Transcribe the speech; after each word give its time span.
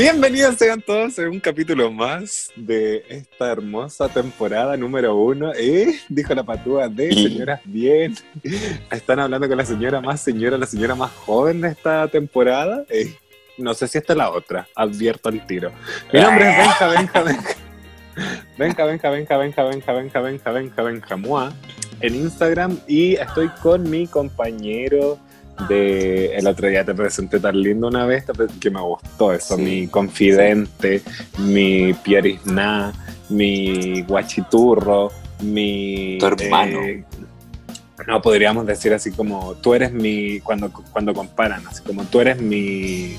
Bienvenidos 0.00 0.56
sean 0.56 0.80
todos 0.80 1.18
a 1.18 1.28
un 1.28 1.38
capítulo 1.40 1.92
más 1.92 2.50
de 2.56 3.04
esta 3.10 3.52
hermosa 3.52 4.08
temporada 4.08 4.74
número 4.74 5.14
uno. 5.14 5.52
¿Eh? 5.54 5.94
Dijo 6.08 6.34
la 6.34 6.42
patúa 6.42 6.88
de 6.88 7.12
señoras 7.12 7.60
bien. 7.66 8.14
Están 8.90 9.20
hablando 9.20 9.46
con 9.46 9.58
la 9.58 9.66
señora 9.66 10.00
más 10.00 10.22
señora, 10.22 10.56
la 10.56 10.64
señora 10.64 10.94
más 10.94 11.10
joven 11.10 11.60
de 11.60 11.68
esta 11.68 12.08
temporada. 12.08 12.82
Eh, 12.88 13.14
no 13.58 13.74
sé 13.74 13.88
si 13.88 13.98
esta 13.98 14.14
es 14.14 14.16
la 14.16 14.30
otra, 14.30 14.66
advierto 14.74 15.28
el 15.28 15.46
tiro. 15.46 15.70
Mi 16.10 16.20
nombre 16.20 16.50
es 16.50 16.56
Benja, 16.56 16.86
Benja, 16.88 17.22
Benja. 17.22 17.54
Benja, 18.56 18.84
Benja, 18.86 19.10
Benja, 19.10 19.36
Benja, 19.36 19.62
Benja, 19.64 19.92
Benja, 19.92 20.20
Benja, 20.22 20.50
Benja, 20.50 20.82
Benja, 20.82 21.16
Mua, 21.18 21.52
en 22.00 22.14
Instagram 22.14 22.78
y 22.88 23.16
estoy 23.16 23.48
con 23.62 23.90
mi 23.90 24.06
compañero 24.06 25.18
de 25.68 26.36
el 26.36 26.46
otro 26.46 26.68
día 26.68 26.84
te 26.84 26.94
presenté 26.94 27.38
tan 27.40 27.60
lindo 27.60 27.88
una 27.88 28.06
vez 28.06 28.24
que 28.60 28.70
me 28.70 28.80
gustó 28.80 29.32
eso, 29.32 29.56
Sí, 29.56 29.62
mi 29.62 29.86
confidente, 29.88 31.02
mi 31.38 31.92
pierisná, 31.94 32.92
mi 33.28 34.02
guachiturro, 34.02 35.10
mi 35.42 36.18
Tu 36.18 36.26
hermano. 36.26 36.80
eh, 36.82 37.04
no 38.06 38.20
podríamos 38.22 38.66
decir 38.66 38.92
así 38.94 39.10
como 39.12 39.54
tú 39.56 39.74
eres 39.74 39.92
mi 39.92 40.40
cuando 40.40 40.72
cuando 40.72 41.12
comparan 41.12 41.66
así 41.66 41.82
como 41.82 42.04
tú 42.04 42.20
eres 42.20 42.40
mi 42.40 43.16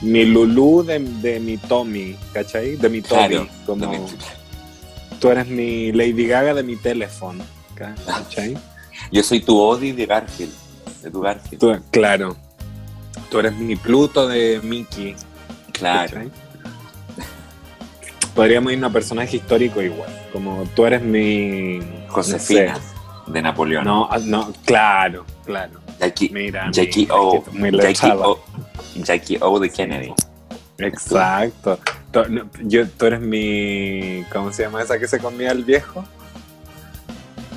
mi 0.00 0.24
Lulú 0.24 0.82
de, 0.82 0.98
de 0.98 1.38
mi 1.38 1.58
Tommy, 1.58 2.16
¿cachai? 2.32 2.76
De 2.76 2.88
mi 2.88 3.02
Tommy, 3.02 3.28
Claro, 3.28 3.48
como 3.66 4.06
tú 5.20 5.28
eres 5.30 5.46
mi 5.46 5.92
Lady 5.92 6.26
Gaga 6.26 6.54
de 6.54 6.62
mi 6.64 6.74
teléfono, 6.76 7.44
¿cachai? 7.76 8.56
Yo 9.12 9.22
soy 9.22 9.40
tu 9.40 9.58
Odi 9.60 9.92
de 9.92 10.06
Garfield. 10.06 10.52
De 11.02 11.10
tu 11.10 11.20
Garfield. 11.20 11.58
Tú- 11.60 11.82
claro. 11.90 12.36
Tú 13.30 13.38
eres 13.40 13.54
mi 13.56 13.76
Pluto 13.76 14.28
de 14.28 14.60
Mickey. 14.62 15.16
claro. 15.72 16.10
¿cachai? 16.12 16.30
Podríamos 18.34 18.72
irnos 18.72 18.90
a 18.90 18.92
personaje 18.92 19.36
histórico 19.36 19.82
igual. 19.82 20.08
Como 20.32 20.64
tú 20.74 20.86
eres 20.86 21.02
mi. 21.02 21.80
Josefina 22.08 22.78
no 23.26 23.32
de. 23.32 23.42
Napoleón. 23.42 23.84
No, 23.84 24.08
ah, 24.10 24.18
no, 24.18 24.52
claro, 24.64 25.26
claro. 25.44 25.80
Jackie, 26.00 26.30
Mira, 26.30 26.66
mi- 26.66 26.72
Jackie 26.72 27.08
O. 27.10 27.44
Muy 27.52 27.70
Jackie 27.78 28.10
o. 28.10 28.42
Jackie 28.96 29.38
O 29.40 29.58
de 29.60 29.70
Kennedy. 29.70 30.14
Exacto. 30.78 31.78
Tú, 32.10 32.20
no, 32.28 32.48
yo, 32.62 32.88
tú 32.88 33.06
eres 33.06 33.20
mi. 33.20 34.24
¿Cómo 34.32 34.50
se 34.52 34.62
llama 34.62 34.82
esa 34.82 34.98
que 34.98 35.06
se 35.08 35.18
comía 35.18 35.50
el 35.52 35.64
viejo? 35.64 36.04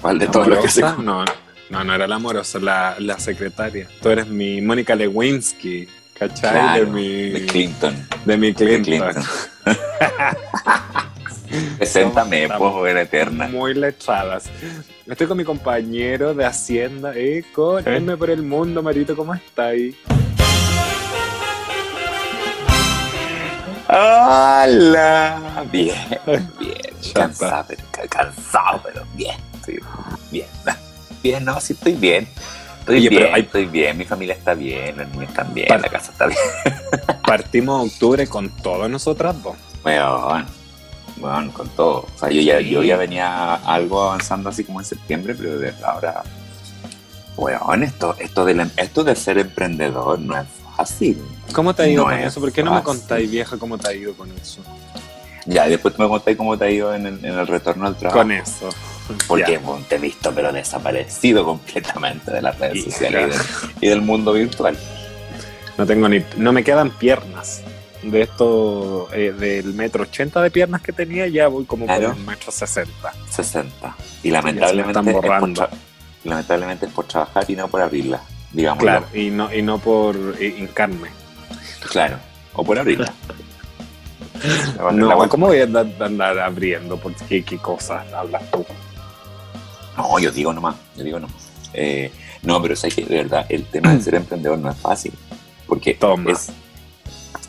¿Cuál 0.02 0.20
de 0.20 0.26
¿La 0.26 0.32
todos 0.32 0.48
los 0.48 0.60
que 0.60 0.68
se 0.70 0.84
amorosa? 0.84 1.04
No, 1.04 1.26
no, 1.70 1.84
no 1.84 1.96
era 1.96 2.08
la 2.08 2.16
amorosa, 2.16 2.60
la, 2.60 2.96
la 3.00 3.20
secretaria. 3.20 3.88
Tú 4.02 4.10
eres 4.10 4.28
mi 4.28 4.62
Mónica 4.62 4.96
Lewinsky, 4.96 5.88
¿cachai? 6.14 6.52
Claro, 6.52 6.86
de 6.86 6.92
mi. 6.92 7.30
de 7.32 7.46
Clinton. 7.46 8.08
de 8.26 8.38
mi 8.38 8.52
De 8.52 8.56
Clinton. 8.82 8.84
Clinton. 8.84 9.24
Preséntame, 11.78 12.48
pues, 12.58 12.92
era 12.92 13.02
eterna. 13.02 13.48
Muy 13.48 13.74
letradas. 13.74 14.50
Estoy 15.06 15.28
con 15.28 15.38
mi 15.38 15.44
compañero 15.44 16.34
de 16.34 16.46
Hacienda, 16.46 17.14
eh, 17.16 17.44
con 17.54 17.84
¿Eh? 17.88 18.18
Por 18.18 18.30
el 18.30 18.42
mundo, 18.42 18.82
Marito, 18.82 19.16
¿cómo 19.16 19.34
está 19.34 19.68
ahí? 19.68 19.96
¡Hola! 23.88 25.64
Bien, 25.72 25.96
bien. 26.60 26.76
Cansado, 27.14 27.68
cansado, 28.10 28.82
pero 28.84 29.06
bien. 29.14 29.36
Sí, 29.64 29.78
bien. 30.32 30.48
Bien, 31.26 31.44
no, 31.44 31.60
sí 31.60 31.74
estoy 31.74 31.94
bien. 31.94 32.28
Estoy 32.82 32.98
Oye, 33.00 33.10
bien, 33.10 33.24
pero 33.24 33.34
hay- 33.36 33.42
estoy 33.42 33.66
bien. 33.66 33.98
Mi 33.98 34.06
familia 34.06 34.36
está 34.36 34.54
bien, 34.54 34.96
los 34.96 35.08
niños 35.10 35.30
están 35.30 35.52
bien, 35.56 35.68
Par- 35.68 35.82
la 35.82 35.90
casa 35.90 36.12
está 36.12 36.28
bien. 36.28 36.40
Partimos 37.26 37.92
octubre 37.92 38.28
con 38.28 38.50
todas 38.50 38.88
nosotras 38.92 39.42
dos. 39.42 39.56
Bueno, 39.82 40.46
bueno, 41.18 41.52
con 41.52 41.68
todo. 41.70 42.06
O 42.16 42.20
sea, 42.20 42.30
yo 42.30 42.42
ya, 42.42 42.60
yo 42.60 42.84
ya 42.84 42.96
venía 42.96 43.56
algo 43.56 44.04
avanzando 44.04 44.50
así 44.50 44.64
como 44.64 44.82
en 44.82 44.86
septiembre, 44.86 45.34
pero 45.34 45.58
ahora. 45.84 46.22
Bueno, 47.36 47.74
esto, 47.84 48.16
esto, 48.20 48.46
de, 48.46 48.54
la- 48.54 48.70
esto 48.78 49.04
de 49.04 49.16
ser 49.16 49.40
emprendedor 49.40 50.20
no 50.20 50.38
es 50.40 50.46
fácil. 50.78 51.20
¿Cómo 51.54 51.74
te 51.74 51.82
ha 51.84 51.88
ido 51.88 52.04
No 52.04 52.10
con 52.12 52.20
es 52.20 52.28
eso? 52.28 52.40
¿Por 52.40 52.52
qué 52.52 52.62
no 52.62 52.72
me 52.72 52.84
contáis, 52.84 53.32
vieja, 53.32 53.58
cómo 53.58 53.80
te 53.80 53.88
ha 53.88 53.94
ido 53.94 54.14
con 54.14 54.32
eso? 54.40 54.62
Ya, 55.48 55.68
después 55.68 55.98
me 55.98 56.08
contáis 56.08 56.38
cómo 56.38 56.56
te 56.56 56.66
ha 56.66 56.70
ido 56.70 56.94
en 56.94 57.08
el, 57.08 57.26
en 57.26 57.34
el 57.40 57.48
retorno 57.48 57.88
al 57.88 57.98
trabajo. 57.98 58.20
Con 58.20 58.32
eso. 58.32 58.70
Porque 59.28 59.60
te 59.88 59.96
he 59.96 60.00
visto, 60.00 60.32
pero 60.34 60.52
desaparecido 60.52 61.46
completamente 61.46 62.32
de 62.32 62.42
las 62.42 62.58
redes 62.58 62.84
sociales 62.86 63.36
y 63.36 63.68
del, 63.68 63.76
y 63.82 63.88
del 63.90 64.02
mundo 64.02 64.34
virtual. 64.34 64.78
No 65.78 65.86
tengo 65.86 66.08
ni. 66.10 66.24
No 66.38 66.52
me 66.54 66.64
quedan 66.64 66.90
piernas. 66.92 67.62
De 68.02 68.22
esto, 68.22 69.08
eh, 69.14 69.32
del 69.38 69.74
metro 69.74 70.04
80 70.04 70.42
de 70.42 70.52
piernas 70.52 70.82
que 70.82 70.92
tenía, 70.94 71.28
ya 71.28 71.48
voy 71.48 71.66
como 71.66 71.86
Claro. 71.88 72.10
por 72.10 72.18
el 72.18 72.24
metro 72.26 72.52
60. 72.52 72.92
60. 73.32 73.96
Y 74.22 74.30
lamentablemente, 74.30 75.00
es 75.00 75.06
por 75.26 75.70
lamentablemente 76.24 76.86
es 76.86 76.92
por 76.92 77.06
trabajar 77.06 77.46
y 77.48 77.56
no 77.56 77.68
por 77.68 77.82
abrirla, 77.82 78.22
digamos. 78.52 78.82
Claro, 78.84 79.08
y 79.14 79.30
no, 79.32 79.52
y 79.54 79.62
no 79.64 79.80
por 79.80 80.16
eh, 80.40 80.56
hincarme. 80.60 81.10
Claro. 81.90 82.18
O 82.54 82.64
por 82.64 82.78
abrirla. 82.78 83.12
La- 84.78 84.92
No, 84.92 85.28
¿cómo 85.30 85.48
voy 85.48 85.62
a 85.62 85.64
andar, 85.64 85.88
andar 86.00 86.38
abriendo? 86.40 86.98
Porque 86.98 87.24
qué, 87.28 87.44
qué 87.44 87.58
cosas 87.58 88.06
hablas 88.14 88.44
tú. 88.52 88.66
No, 89.98 90.20
yo 90.20 90.32
digo 90.32 90.54
nomás, 90.54 90.76
yo 90.96 91.04
digo 91.04 91.20
nomás. 91.20 91.36
Eh, 91.74 92.12
no, 92.44 92.62
pero 92.62 92.76
sé 92.76 92.90
que 92.90 93.04
de 93.06 93.16
verdad 93.24 93.46
el 93.50 93.66
tema 93.66 93.94
de 93.94 94.02
ser 94.04 94.16
emprendedor 94.16 94.58
no 94.58 94.70
es 94.72 94.78
fácil. 94.78 95.14
Porque 95.68 95.94
Toma. 95.96 96.32
es, 96.32 96.50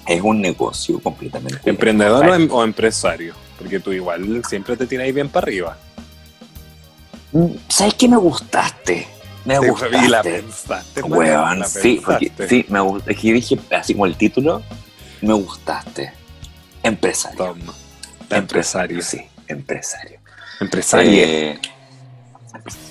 es 0.07 0.23
un 0.23 0.41
negocio 0.41 1.01
completamente. 1.01 1.59
¿Emprendedor 1.69 2.27
o, 2.27 2.35
em- 2.35 2.51
o 2.51 2.65
empresario? 2.65 3.35
Porque 3.59 3.81
tú 3.81 3.93
igual 3.93 4.43
siempre 4.49 4.77
te 4.77 4.87
tiras 4.87 5.13
bien 5.13 5.29
para 5.29 5.45
arriba. 5.45 5.77
Mm, 7.33 7.47
¿Sabes 7.69 7.95
qué 7.95 8.09
me 8.09 8.17
gustaste? 8.17 9.07
Me 9.45 9.59
Te- 9.59 9.69
gustaste. 9.71 9.99
y 10.05 10.09
la 10.09 10.23
pensaste. 10.23 11.03
Weón, 11.03 11.61
la 11.61 11.67
sí, 11.67 12.03
porque, 12.05 12.33
sí, 12.49 12.65
me 12.69 12.81
gust- 12.81 13.03
es 13.07 13.17
que 13.19 13.29
yo 13.29 13.35
dije, 13.35 13.59
así 13.71 13.93
como 13.95 14.07
el 14.07 14.17
título, 14.17 14.63
me 15.21 15.35
gustaste. 15.35 16.13
Empresario. 16.83 17.39
Toma. 17.39 17.75
Empresario. 18.31 19.03
Sí, 19.03 19.21
empresario. 19.47 20.19
Empresario. 20.61 21.11
Eh, 21.13 21.59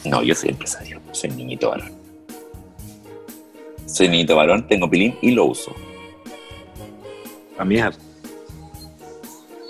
no, 0.05 0.23
yo 0.23 0.35
soy 0.35 0.49
empresario, 0.49 1.01
soy 1.11 1.31
niñito 1.31 1.69
varón. 1.69 1.91
Soy 3.85 4.09
niñito 4.09 4.35
varón, 4.35 4.67
tengo 4.67 4.89
pilín 4.89 5.17
y 5.21 5.31
lo 5.31 5.45
uso. 5.45 5.73
A 7.57 7.63
mí, 7.63 7.79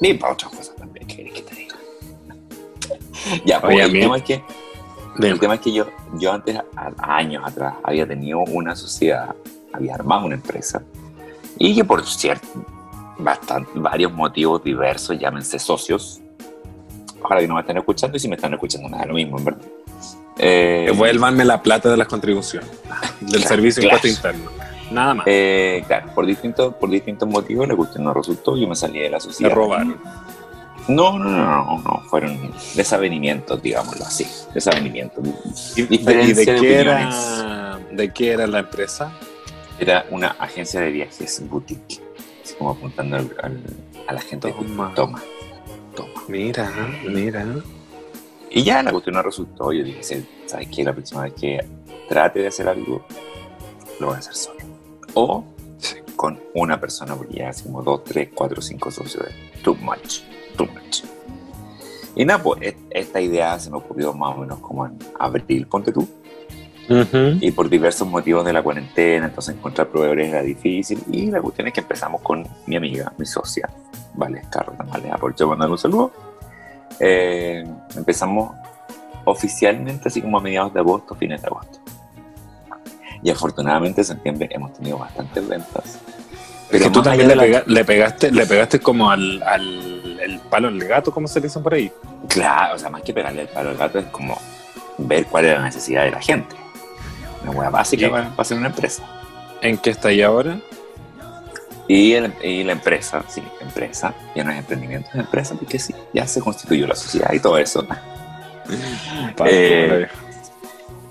Y 0.02 0.14
para 0.16 0.34
otras 0.34 0.52
cosas 0.52 0.76
también, 0.76 1.08
¿qué 1.08 1.24
que 1.32 1.42
te 1.42 1.56
diga? 1.56 1.76
ya, 3.46 3.62
pues, 3.62 3.76
Oye, 3.76 3.84
el 3.84 3.92
tema 3.92 4.18
es 4.18 4.24
que, 4.24 4.44
el 5.22 5.40
tema 5.40 5.56
es 5.56 5.62
que 5.62 5.72
yo, 5.72 5.88
yo 6.14 6.32
antes, 6.34 6.58
a- 6.76 7.16
años 7.18 7.44
atrás, 7.46 7.76
había 7.84 8.08
tenido 8.08 8.40
una 8.40 8.76
sociedad, 8.76 9.36
había 9.72 9.96
armado 9.96 10.26
una 10.26 10.36
empresa, 10.36 10.84
y 11.58 11.76
que 11.76 11.86
por 11.86 12.06
cierto, 12.06 12.48
bastante, 13.18 13.72
varios 13.76 14.12
motivos 14.12 14.64
diversos, 14.64 15.18
llámense 15.20 15.60
socios, 15.60 16.22
ojalá 17.22 17.42
que 17.42 17.48
no 17.48 17.56
me 17.56 17.62
estén 17.62 17.78
escuchando, 17.78 18.18
y 18.18 18.20
si 18.20 18.28
me 18.28 18.36
están 18.36 18.54
escuchando, 18.54 18.90
nada, 18.90 19.06
lo 19.06 19.14
mismo, 19.14 19.38
en 19.38 19.46
verdad. 19.46 19.68
Eh, 20.38 20.84
Devuélvanme 20.88 21.46
la 21.46 21.62
plata 21.62 21.90
de 21.90 21.98
las 21.98 22.08
contribuciones. 22.08 22.70
Del 23.22 23.42
Claro, 23.42 23.48
servicio 23.48 23.82
de 23.82 23.88
impuesto 23.88 24.08
interno. 24.08 24.52
Nada 24.92 25.14
más. 25.16 25.26
eh, 25.28 25.84
claro, 25.88 26.12
por 26.14 26.26
distintos, 26.26 26.76
por 26.76 26.90
distintos 26.90 27.28
motivos, 27.28 27.68
la 27.68 27.76
cuestión 27.76 28.04
no 28.04 28.14
resultó, 28.14 28.56
yo 28.56 28.68
me 28.68 28.76
salí 28.76 29.00
de 29.00 29.10
la 29.10 29.18
Te 29.18 29.24
sociedad. 29.24 29.52
robaron. 29.54 29.98
No, 30.88 31.18
no, 31.18 31.28
no, 31.30 31.46
no, 31.66 31.78
no, 31.84 32.04
fueron 32.10 32.52
desavenimientos, 32.76 33.60
digámoslo 33.64 34.06
así, 34.06 34.28
desavenimientos. 34.54 35.26
¿Y, 35.76 35.82
de, 35.84 35.96
y 35.96 36.46
qué 36.46 36.80
era, 36.80 37.80
de 37.92 38.14
qué 38.14 38.32
era 38.34 38.46
la 38.46 38.60
empresa? 38.60 39.12
Era 39.80 40.06
una 40.12 40.36
agencia 40.40 40.80
de 40.82 40.92
viajes 40.92 41.42
boutique, 41.50 42.00
así 42.44 42.54
como 42.56 42.70
apuntando 42.70 43.16
al- 43.18 43.36
al- 43.42 43.64
a 44.08 44.14
la 44.14 44.22
gente. 44.22 44.52
Toma. 44.52 44.94
Toma, 44.94 45.24
toma. 45.96 46.14
Mira, 46.28 46.72
mira. 47.08 47.46
Y 48.56 48.64
ya 48.64 48.82
la 48.82 48.92
cuestión 48.92 49.16
no 49.16 49.22
resultó. 49.22 49.72
Yo 49.74 49.84
dije, 49.84 50.02
¿sabes 50.46 50.68
qué? 50.74 50.84
La 50.84 50.94
próxima 50.94 51.24
vez 51.24 51.34
que 51.34 51.60
trate 52.08 52.40
de 52.40 52.48
hacer 52.48 52.68
algo, 52.70 53.06
lo 54.00 54.08
voy 54.08 54.16
a 54.16 54.20
hacer 54.20 54.34
solo. 54.34 54.60
O 55.14 55.44
con 56.16 56.40
una 56.54 56.80
persona, 56.80 57.16
porque 57.16 57.36
ya 57.36 57.52
como 57.64 57.84
dos, 57.84 58.04
tres, 58.06 58.30
cuatro, 58.34 58.62
cinco 58.62 58.90
socios. 58.90 59.26
Too 59.62 59.76
much, 59.76 60.22
too 60.58 60.66
much. 60.68 61.04
Y 62.16 62.24
nada, 62.24 62.42
pues 62.42 62.62
et- 62.62 62.78
esta 62.92 63.20
idea 63.20 63.60
se 63.60 63.70
me 63.70 63.76
ocurrió 63.78 64.14
más 64.14 64.36
o 64.38 64.40
menos 64.40 64.60
como 64.60 64.86
en 64.86 64.98
abril, 65.20 65.68
ponte 65.68 65.92
tú. 65.92 66.08
Ujú. 66.88 67.38
Y 67.42 67.52
por 67.52 67.68
diversos 67.68 68.08
motivos 68.08 68.46
de 68.46 68.54
la 68.54 68.64
cuarentena, 68.64 69.26
entonces 69.26 69.56
encontrar 69.56 69.90
proveedores 69.90 70.30
era 70.30 70.42
difícil. 70.42 71.04
Y 71.12 71.30
la 71.30 71.42
cuestión 71.42 71.68
es 71.68 71.74
que 71.74 71.82
empezamos 71.82 72.22
con 72.22 72.48
mi 72.68 72.78
amiga, 72.78 73.12
mi 73.18 73.26
socia, 73.26 73.70
Vale 74.14 74.44
Carro 74.50 74.72
Tamales. 74.78 75.12
Aprovecho 75.12 75.46
mandar 75.48 75.70
un 75.70 75.78
saludo. 75.78 76.12
Eh, 77.00 77.64
empezamos 77.96 78.56
oficialmente 79.26 80.08
así 80.08 80.22
como 80.22 80.38
a 80.38 80.42
mediados 80.42 80.74
de 80.74 80.80
agosto, 80.80 81.16
fines 81.16 81.42
de 81.42 81.48
agosto. 81.48 81.80
Y 83.24 83.30
afortunadamente 83.32 84.02
en 84.02 84.06
septiembre 84.06 84.48
hemos 84.52 84.74
tenido 84.74 84.98
bastantes 85.00 85.48
ventas. 85.48 86.00
Es 86.72 86.82
que 86.82 86.90
tú 86.90 87.02
también 87.02 87.28
le, 87.28 87.64
la- 87.66 87.84
pegaste, 87.84 88.32
le 88.32 88.46
pegaste 88.46 88.80
como 88.80 89.10
al, 89.10 89.42
al 89.44 90.20
el 90.20 90.40
palo 90.40 90.68
al 90.68 90.80
gato, 90.80 91.12
¿cómo 91.12 91.28
se 91.28 91.40
le 91.40 91.48
dice 91.48 91.60
por 91.60 91.74
ahí? 91.74 91.92
Claro, 92.28 92.76
o 92.76 92.80
sea, 92.80 92.90
más 92.90 93.04
que 93.04 93.14
pegarle 93.14 93.44
el 93.44 93.48
palo 93.48 93.70
al 93.70 93.78
gato 93.78 94.00
es 94.00 94.06
como 94.06 94.38
ver 94.98 95.26
cuál 95.28 95.46
es 95.46 95.58
la 95.58 95.64
necesidad 95.64 96.04
de 96.04 96.12
la 96.12 96.22
gente. 96.22 96.56
Una 97.44 97.52
hueá 97.52 97.70
básica 97.70 98.10
para, 98.10 98.30
para 98.30 98.42
hacer 98.42 98.58
una 98.58 98.68
empresa. 98.68 99.04
¿En 99.62 99.78
qué 99.78 99.92
está 99.92 100.10
ahí 100.10 100.22
ahora? 100.24 100.58
Y, 101.88 102.14
el- 102.14 102.34
y 102.44 102.64
la 102.64 102.72
empresa, 102.74 103.24
sí, 103.28 103.44
empresa, 103.62 104.14
ya 104.36 104.44
no 104.44 104.52
es 104.52 104.58
emprendimiento, 104.58 105.10
es 105.14 105.20
empresa, 105.20 105.54
porque 105.56 105.78
sí, 105.80 105.94
ya 106.14 106.26
se 106.26 106.42
constituyó 106.42 106.88
la 106.88 106.96
sociedad 106.96 107.32
y 107.34 107.40
todo 107.40 107.58
eso. 107.58 107.86
Eh, 109.46 110.08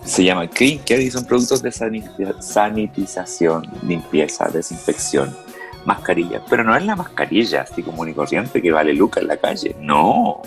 Se 0.05 0.25
llama 0.25 0.49
Clean 0.49 0.79
Care 0.79 1.03
y 1.03 1.11
son 1.11 1.25
productos 1.25 1.63
de 1.63 1.71
saniti- 1.71 2.41
sanitización, 2.43 3.67
limpieza, 3.87 4.49
desinfección, 4.49 5.35
mascarilla. 5.87 6.43
Pero 6.51 6.63
no 6.65 6.77
es 6.77 6.85
la 6.85 6.95
mascarilla 6.97 7.63
así 7.63 7.83
común 7.83 8.09
y 8.11 8.13
corriente 8.13 8.61
que 8.61 8.71
vale 8.71 8.93
Luca 8.93 9.21
en 9.21 9.29
la 9.29 9.37
calle. 9.39 9.75
No. 9.81 10.43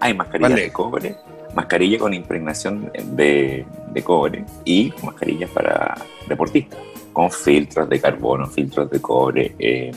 Hay 0.00 0.14
mascarillas 0.14 0.50
Vale. 0.50 0.62
de 0.62 0.72
cobre, 0.72 1.16
mascarilla 1.54 1.98
con 1.98 2.12
impregnación 2.14 2.90
de, 3.16 3.64
de 3.88 4.02
cobre 4.04 4.44
y 4.64 4.92
mascarillas 5.02 5.48
para 5.50 5.96
deportistas, 6.28 6.78
con 7.12 7.30
filtros 7.30 7.88
de 7.88 8.00
carbono, 8.00 8.46
filtros 8.46 8.90
de 8.90 9.00
cobre 9.00 9.54
eh, 9.58 9.92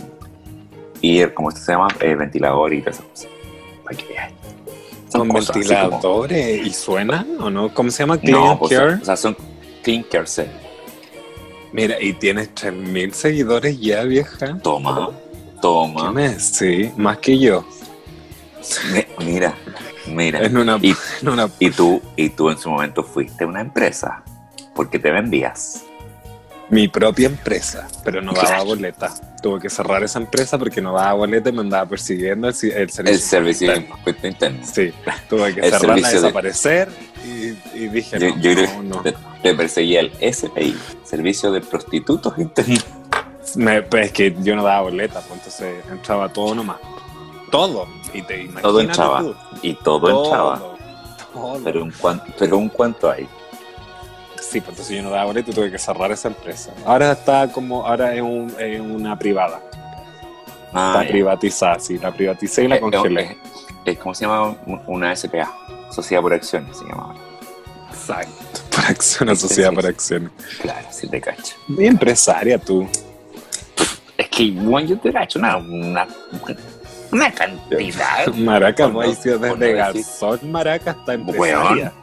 y, 1.01 1.23
como 1.27 1.49
esto 1.49 1.61
se 1.61 1.71
llama, 1.71 1.87
Eh, 1.99 2.15
ventilador 2.15 2.73
y 2.73 2.81
todas 2.81 2.95
esas 2.95 3.07
cosas. 3.09 3.27
Para 3.83 3.97
que 3.97 4.05
vean. 4.07 4.31
Son 5.09 5.21
¿Con 5.21 5.29
cosas 5.29 5.55
así 5.57 5.67
como- 5.69 5.89
ventiladores 5.91 6.67
y 6.67 6.73
suenan 6.73 7.27
o 7.39 7.49
no? 7.49 7.73
¿Cómo 7.73 7.89
se 7.91 8.03
llama? 8.03 8.17
Clean 8.17 8.39
no, 8.39 8.59
pues, 8.59 8.71
Care. 8.73 8.93
o 9.01 9.05
sea, 9.05 9.15
son 9.15 9.35
Clean 9.83 10.03
Care. 10.03 10.25
Mira, 11.71 12.01
y 12.01 12.13
tienes 12.13 12.53
3.000 12.55 13.13
seguidores 13.13 13.79
ya, 13.79 14.03
vieja. 14.03 14.57
Toma, 14.63 15.09
¿Qué 15.11 15.59
toma. 15.61 16.13
Sí, 16.39 16.91
más 16.97 17.17
que 17.19 17.37
yo. 17.37 17.65
Mi- 18.93 19.25
Mira, 19.25 19.53
mira. 20.07 20.39
En 20.39 20.57
una, 20.57 20.79
Y, 20.81 20.95
en 21.21 21.29
una 21.29 21.49
y 21.59 21.69
tú, 21.69 22.01
y 22.15 22.29
tú 22.29 22.49
en 22.49 22.57
su 22.57 22.69
momento 22.69 23.03
fuiste 23.03 23.45
una 23.45 23.61
empresa 23.61 24.23
porque 24.73 24.97
te 24.99 25.11
vendías. 25.11 25.83
Mi 26.69 26.87
propia 26.87 27.27
empresa, 27.27 27.87
pero 28.03 28.21
no 28.21 28.33
daba 28.33 28.63
boleta. 28.63 29.13
Tuve 29.41 29.59
que 29.61 29.69
cerrar 29.69 30.03
esa 30.03 30.17
empresa 30.19 30.57
porque 30.57 30.81
no 30.81 30.93
daba 30.93 31.13
boleta 31.13 31.49
y 31.49 31.53
me 31.53 31.61
andaba 31.61 31.87
persiguiendo 31.87 32.47
el, 32.47 32.55
servicio. 32.55 33.03
El 33.05 33.19
servicio 33.19 33.75
impuesto 33.75 34.27
interno. 34.27 34.65
Sí, 34.65 34.91
tuve 35.29 35.53
que 35.53 35.61
El 35.61 35.71
cerrarla, 35.71 36.07
de- 36.09 36.15
desaparecer 36.15 36.89
y, 37.23 37.49
y 37.77 37.87
dije, 37.89 38.17
Yo, 38.19 38.29
no, 38.29 38.41
yo 38.41 38.53
creo 38.53 38.83
no, 38.83 39.03
que 39.03 39.11
te, 39.11 39.17
te 39.43 39.53
perseguía 39.53 39.99
el 40.01 40.11
SPI, 40.33 40.75
Servicio 41.03 41.51
de 41.51 41.61
Prostitutos 41.61 42.33
Internos. 42.39 42.83
Me- 43.55 43.83
pues 43.83 44.07
es 44.07 44.11
que 44.11 44.35
yo 44.41 44.55
no 44.55 44.63
daba 44.63 44.81
boleta, 44.81 45.19
pues 45.21 45.33
entonces 45.39 45.75
entraba 45.91 46.29
todo 46.33 46.55
nomás. 46.55 46.77
Todo. 47.51 47.87
Y 48.13 48.23
te 48.23 48.41
imaginas 48.41 48.63
Todo 48.63 48.81
entraba. 48.81 49.19
tú, 49.21 49.35
Y 49.61 49.75
todo, 49.75 50.23
entraba. 50.25 50.57
todo. 50.59 50.75
Pero 51.63 51.83
un, 51.83 51.91
cuanto, 51.91 52.25
pero 52.39 52.57
un 52.57 52.69
cuanto 52.69 53.11
hay. 53.11 53.27
Sí, 54.49 54.61
pues 54.61 54.69
entonces 54.69 54.95
yo 54.97 55.03
no 55.03 55.09
daba 55.09 55.25
boleto 55.25 55.51
y 55.51 55.53
tuve 55.53 55.71
que 55.71 55.77
cerrar 55.79 56.11
esa 56.11 56.27
empresa. 56.29 56.71
Ahora 56.85 57.11
está 57.13 57.51
como, 57.51 57.85
ahora 57.85 58.13
es, 58.13 58.21
un- 58.21 58.53
es 58.59 58.79
una 58.79 59.17
privada. 59.17 59.59
Ah, 60.73 60.97
está 60.99 61.11
privatizada, 61.11 61.79
sí, 61.79 61.97
la 61.97 62.11
privaticé 62.11 62.63
y 62.63 62.67
la 62.67 62.75
Eh, 62.75 62.79
congelé. 62.79 63.21
eh, 63.23 63.37
eh, 63.85 63.95
¿Cómo 63.95 64.13
se 64.13 64.25
llama? 64.25 64.55
Una 64.87 65.15
SPA, 65.15 65.51
Sociedad 65.91 66.21
por 66.21 66.33
Acciones 66.33 66.77
se 66.77 66.85
llamaba. 66.85 67.15
Exacto. 67.91 68.33
Por 68.75 68.85
acción, 68.85 69.35
sociedad 69.37 69.71
por 69.73 69.85
acción. 69.85 70.29
Claro, 70.61 70.85
sí 70.91 71.07
te 71.07 71.21
cacho. 71.21 71.55
Y 71.69 71.85
empresaria 71.85 72.57
tú. 72.59 72.85
Es 74.17 74.27
que, 74.29 74.51
bueno, 74.51 74.89
yo 74.89 74.99
te 74.99 75.13
cacho 75.13 75.39
una, 75.39 75.55
una, 75.57 76.05
una 77.11 77.31
cantidad. 77.31 78.27
Maraca, 78.35 78.87
no- 78.89 78.99
desde 78.99 79.37
no 79.39 79.55
garzón, 79.57 80.51
Maraca 80.51 80.91
hasta 80.91 81.13
empresaria. 81.13 81.93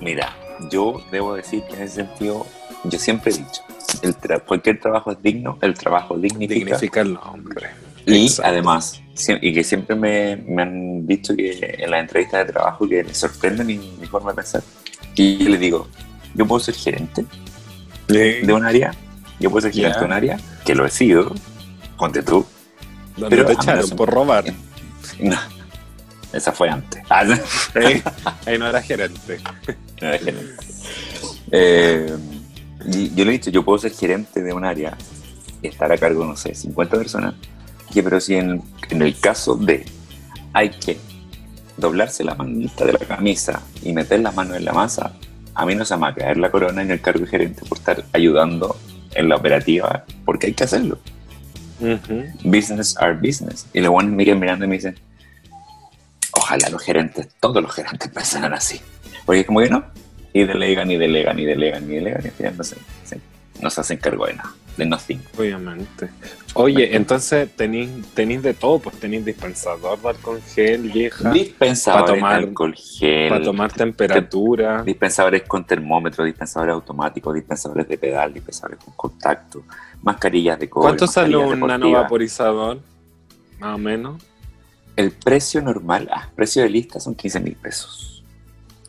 Mira, 0.00 0.34
yo 0.70 1.02
debo 1.10 1.34
decir 1.34 1.62
que 1.68 1.76
en 1.76 1.82
ese 1.82 1.96
sentido, 1.96 2.46
yo 2.84 2.98
siempre 2.98 3.32
he 3.32 3.38
dicho, 3.38 3.62
el 4.02 4.16
tra- 4.16 4.42
cualquier 4.44 4.80
trabajo 4.80 5.12
es 5.12 5.22
digno, 5.22 5.58
el 5.62 5.74
trabajo 5.74 6.16
dignifica. 6.18 6.54
Dignifica 6.64 7.00
el 7.00 7.14
nombre. 7.14 7.68
Y 8.06 8.24
Exacto. 8.24 8.50
además, 8.50 9.02
y 9.42 9.52
que 9.52 9.64
siempre 9.64 9.94
me, 9.96 10.36
me 10.36 10.62
han 10.62 11.06
dicho 11.06 11.34
que 11.36 11.76
en 11.78 11.90
las 11.90 12.00
entrevistas 12.00 12.46
de 12.46 12.52
trabajo 12.52 12.88
que 12.88 13.02
les 13.04 13.16
sorprende 13.16 13.64
mi, 13.64 13.76
mi 13.78 14.06
forma 14.06 14.30
de 14.30 14.36
pensar. 14.36 14.62
Y 15.14 15.36
yo 15.38 15.48
les 15.50 15.60
digo, 15.60 15.88
yo 16.34 16.46
puedo 16.46 16.60
ser 16.60 16.74
gerente 16.74 17.24
Sí. 18.08 18.16
de 18.16 18.52
un 18.54 18.64
área, 18.64 18.94
yo 19.38 19.50
puedo 19.50 19.62
ser 19.62 19.72
gerente 19.72 19.98
de 19.98 20.04
un 20.06 20.12
área, 20.12 20.38
que 20.64 20.74
lo 20.74 20.86
he 20.86 20.90
sido, 20.90 21.34
ponte 21.98 22.22
tú. 22.22 22.46
¿Dónde 23.16 23.36
pero 23.36 23.46
te 23.46 23.52
echaron 23.54 23.90
por 23.90 24.08
robar? 24.10 24.44
No, 25.20 25.36
esa 26.32 26.52
fue 26.52 26.68
antes. 26.68 27.02
Ah, 27.08 27.24
no. 27.24 27.34
Ahí 28.46 28.58
no 28.58 28.68
era 28.68 28.82
gerente. 28.82 29.38
No 30.00 30.08
era 30.08 30.18
gerente. 30.18 30.64
Eh, 31.50 32.16
y 32.86 33.14
yo 33.14 33.24
le 33.24 33.30
he 33.30 33.32
dicho, 33.32 33.50
yo 33.50 33.64
puedo 33.64 33.78
ser 33.78 33.92
gerente 33.92 34.42
de 34.42 34.52
un 34.52 34.64
área 34.64 34.96
y 35.62 35.68
estar 35.68 35.90
a 35.90 35.98
cargo, 35.98 36.24
no 36.24 36.36
sé, 36.36 36.54
50 36.54 36.96
personas. 36.96 37.34
Que, 37.92 38.02
pero 38.02 38.20
si 38.20 38.34
en, 38.34 38.62
en 38.90 39.02
el 39.02 39.18
caso 39.18 39.54
de 39.56 39.86
hay 40.52 40.70
que 40.70 40.98
doblarse 41.76 42.24
la 42.24 42.34
manita 42.34 42.84
de 42.84 42.92
la 42.92 42.98
camisa 42.98 43.62
y 43.82 43.92
meter 43.92 44.20
las 44.20 44.34
manos 44.34 44.56
en 44.56 44.64
la 44.64 44.72
masa, 44.72 45.14
a 45.54 45.66
mí 45.66 45.74
no 45.74 45.84
se 45.84 45.94
me 45.96 46.02
va 46.02 46.08
a 46.08 46.14
caer 46.14 46.36
la 46.36 46.50
corona 46.50 46.82
en 46.82 46.90
el 46.90 47.00
cargo 47.00 47.20
de 47.20 47.26
gerente 47.26 47.62
por 47.66 47.78
estar 47.78 48.04
ayudando 48.12 48.76
en 49.14 49.28
la 49.28 49.36
operativa, 49.36 50.04
porque 50.24 50.48
hay 50.48 50.54
que 50.54 50.64
hacerlo. 50.64 50.98
Ujú. 51.80 52.24
Business 52.44 52.96
are 52.98 53.14
business. 53.14 53.66
Y 53.72 53.80
los 53.80 53.90
buenos 53.90 54.12
me 54.12 54.24
quedan 54.24 54.40
mirando 54.40 54.64
y 54.64 54.68
me 54.68 54.74
dicen, 54.76 54.98
ojalá 56.38 56.68
los 56.70 56.82
gerentes, 56.82 57.28
todos 57.40 57.62
los 57.62 57.72
gerentes 57.74 58.08
pensaran 58.14 58.52
así. 58.54 58.80
Porque 59.26 59.40
es 59.40 59.46
como 59.46 59.60
que 59.60 59.68
no. 59.70 59.84
Y 60.32 60.44
delegan, 60.44 60.90
y 60.90 60.96
delegan, 60.96 61.38
y 61.38 61.44
delegan, 61.44 61.84
y 61.90 61.94
delegan, 61.94 62.22
y 62.24 62.28
al 62.28 62.32
final 62.34 62.56
no 62.56 62.64
se, 62.64 62.76
se- 63.04 63.20
no 63.60 63.70
se 63.70 63.80
hacen 63.80 63.96
cargo 63.98 64.26
de 64.26 64.34
nada, 64.34 64.54
de 64.76 64.86
nothing. 64.86 65.20
Obviamente. 65.36 66.08
Oye, 66.54 66.94
entonces 66.96 67.50
tenéis 67.56 67.90
tenéis 68.14 68.42
de 68.42 68.54
todo, 68.54 68.78
pues 68.78 68.96
tenéis 69.00 69.24
dispensador 69.24 70.00
de 70.00 70.08
alcohol 70.10 70.40
gel, 70.54 70.90
vieja, 70.92 71.30
Dispensadores 71.32 72.10
Pa' 72.10 72.14
tomar- 72.16 72.34
alcohol 72.36 72.74
gel, 72.76 73.28
para 73.30 73.44
tomar 73.44 73.72
temperatura. 73.72 74.82
dispensadores 74.82 75.42
con 75.42 75.64
termómetro, 75.66 76.24
dispensadores 76.24 76.72
automáticos, 76.74 77.34
dispensadores 77.34 77.88
de 77.88 77.98
pedal, 77.98 78.32
dispensadores 78.32 78.78
con 78.84 78.94
contacto, 78.94 79.62
mascarillas 80.02 80.58
de 80.58 80.68
cobre. 80.70 80.88
¿Cuánto 80.88 81.06
sale 81.08 81.36
un 81.36 81.58
nanovaporizador? 81.60 82.78
Más 83.58 83.74
o 83.74 83.78
menos. 83.78 84.22
El 84.98 85.12
precio 85.12 85.62
normal, 85.62 86.08
ah, 86.12 86.28
precio 86.34 86.60
de 86.62 86.68
lista 86.70 86.98
son 86.98 87.14
15 87.14 87.38
mil 87.38 87.54
pesos. 87.54 88.24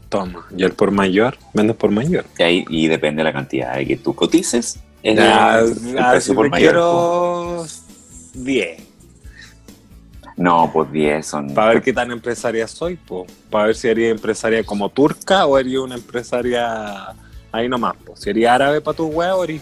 Toma. 0.09 0.43
¿Y 0.57 0.63
el 0.63 0.71
por 0.73 0.89
mayor? 0.89 1.37
¿Vendes 1.53 1.75
por 1.75 1.91
mayor? 1.91 2.25
Y, 2.39 2.41
ahí, 2.41 2.65
y 2.67 2.87
depende 2.87 3.19
de 3.19 3.25
la 3.25 3.33
cantidad 3.33 3.75
de 3.75 3.85
que 3.85 3.95
tú 3.97 4.15
cotices. 4.15 4.79
es 5.03 5.17
el 5.19 5.93
precio 5.93 6.21
si 6.21 6.33
por 6.33 6.49
mayor. 6.49 6.71
quiero 6.73 7.65
10. 8.33 8.81
No, 10.35 10.71
pues 10.73 10.91
10 10.91 11.25
son. 11.27 11.53
Para 11.53 11.73
ver 11.73 11.83
qué 11.83 11.93
tan 11.93 12.09
empresaria 12.11 12.67
soy, 12.67 12.95
pues. 12.95 13.31
Para 13.51 13.67
ver 13.67 13.75
si 13.75 13.87
haría 13.87 14.09
empresaria 14.09 14.63
como 14.63 14.89
turca 14.89 15.45
o 15.45 15.55
haría 15.57 15.79
una 15.81 15.93
empresaria 15.95 17.13
ahí 17.51 17.69
nomás, 17.69 17.95
pues. 18.03 18.21
Si 18.21 18.31
haría 18.31 18.55
árabe 18.55 18.81
para 18.81 18.97
tu 18.97 19.05
huevo 19.05 19.39
o 19.39 19.43
haría 19.43 19.61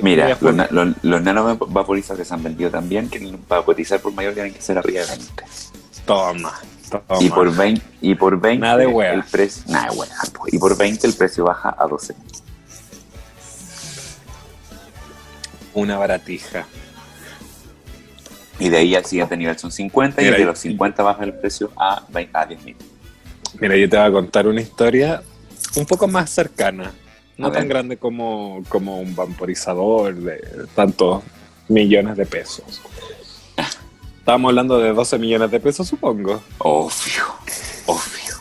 Mira, 0.00 0.38
los, 0.40 0.54
na- 0.54 0.68
los, 0.70 0.88
los 1.02 1.22
nanovaporizadores 1.22 2.24
que 2.24 2.28
se 2.28 2.34
han 2.34 2.42
vendido 2.44 2.70
también, 2.70 3.08
que 3.08 3.36
para 3.48 3.62
cotizar 3.62 4.00
por 4.00 4.12
mayor 4.12 4.34
tienen 4.34 4.54
que 4.54 4.60
ser 4.62 4.78
arriba 4.78 5.00
de 5.00 5.06
20. 5.08 5.44
Toma. 6.08 6.54
Toma. 6.90 7.04
Y 7.22 7.28
por 7.28 7.54
20, 7.54 7.82
y 8.00 8.14
por 8.14 8.40
20 8.40 8.60
Nada 8.60 8.78
de 8.78 8.86
wea. 8.86 9.12
el 9.12 9.22
precio. 9.24 9.62
Nada 9.68 9.90
de 9.92 9.96
wea. 9.96 10.10
Y 10.50 10.58
por 10.58 10.76
20 10.76 11.06
el 11.06 11.12
precio 11.14 11.44
baja 11.44 11.76
a 11.78 11.86
12. 11.86 12.14
Una 15.74 15.98
baratija. 15.98 16.66
Y 18.58 18.70
de 18.70 18.78
ahí 18.78 18.94
al 18.96 19.04
siguiente 19.04 19.36
nivel 19.36 19.56
son 19.58 19.70
50 19.70 20.20
Mira, 20.20 20.36
y 20.36 20.40
de 20.40 20.46
los 20.46 20.58
50 20.58 21.02
baja 21.02 21.22
el 21.24 21.34
precio 21.34 21.70
a, 21.76 22.02
20 22.08 22.38
a 22.38 22.46
10 22.46 22.62
mil. 22.64 22.76
Mira, 23.60 23.76
yo 23.76 23.88
te 23.88 23.96
voy 23.96 24.06
a 24.06 24.10
contar 24.10 24.48
una 24.48 24.60
historia 24.60 25.22
un 25.76 25.86
poco 25.86 26.08
más 26.08 26.30
cercana. 26.30 26.90
No 27.36 27.46
A 27.46 27.50
ver. 27.50 27.60
tan 27.60 27.68
grande 27.68 27.98
como, 27.98 28.64
como 28.68 29.00
un 29.00 29.14
vaporizador 29.14 30.14
de 30.14 30.66
tantos 30.74 31.22
millones 31.68 32.16
de 32.16 32.26
pesos. 32.26 32.80
Estábamos 34.28 34.50
hablando 34.50 34.78
de 34.78 34.92
12 34.92 35.18
millones 35.18 35.50
de 35.50 35.58
pesos, 35.58 35.88
supongo. 35.88 36.42
Obvio, 36.58 37.24
obvio. 37.86 38.34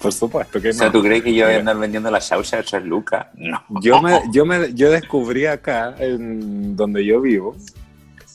Por 0.00 0.10
supuesto 0.10 0.58
que 0.58 0.70
O 0.70 0.72
sea, 0.72 0.86
no. 0.86 0.92
¿tú 0.92 1.02
crees 1.02 1.22
que 1.22 1.34
yo 1.34 1.44
voy 1.44 1.52
a 1.52 1.58
Mira. 1.58 1.58
andar 1.58 1.76
vendiendo 1.76 2.10
la 2.10 2.18
chaucha 2.18 2.56
de 2.56 2.62
3 2.62 2.82
lucas? 2.84 3.26
No. 3.34 3.62
Yo 3.82 4.00
me, 4.00 4.22
yo 4.32 4.46
me, 4.46 4.72
yo 4.72 4.90
descubrí 4.90 5.44
acá, 5.44 5.96
en 5.98 6.74
donde 6.74 7.04
yo 7.04 7.20
vivo, 7.20 7.54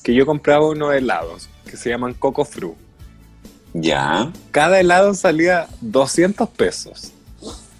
que 0.03 0.13
yo 0.13 0.27
compraba 0.27 0.69
unos 0.69 0.93
helados 0.93 1.49
que 1.65 1.77
se 1.77 1.89
llaman 1.89 2.13
Coco 2.13 2.45
Fru. 2.45 2.75
Ya, 3.73 4.31
Cada 4.51 4.79
helado 4.79 5.15
salía 5.15 5.65
200 5.81 6.47
pesos. 6.49 7.11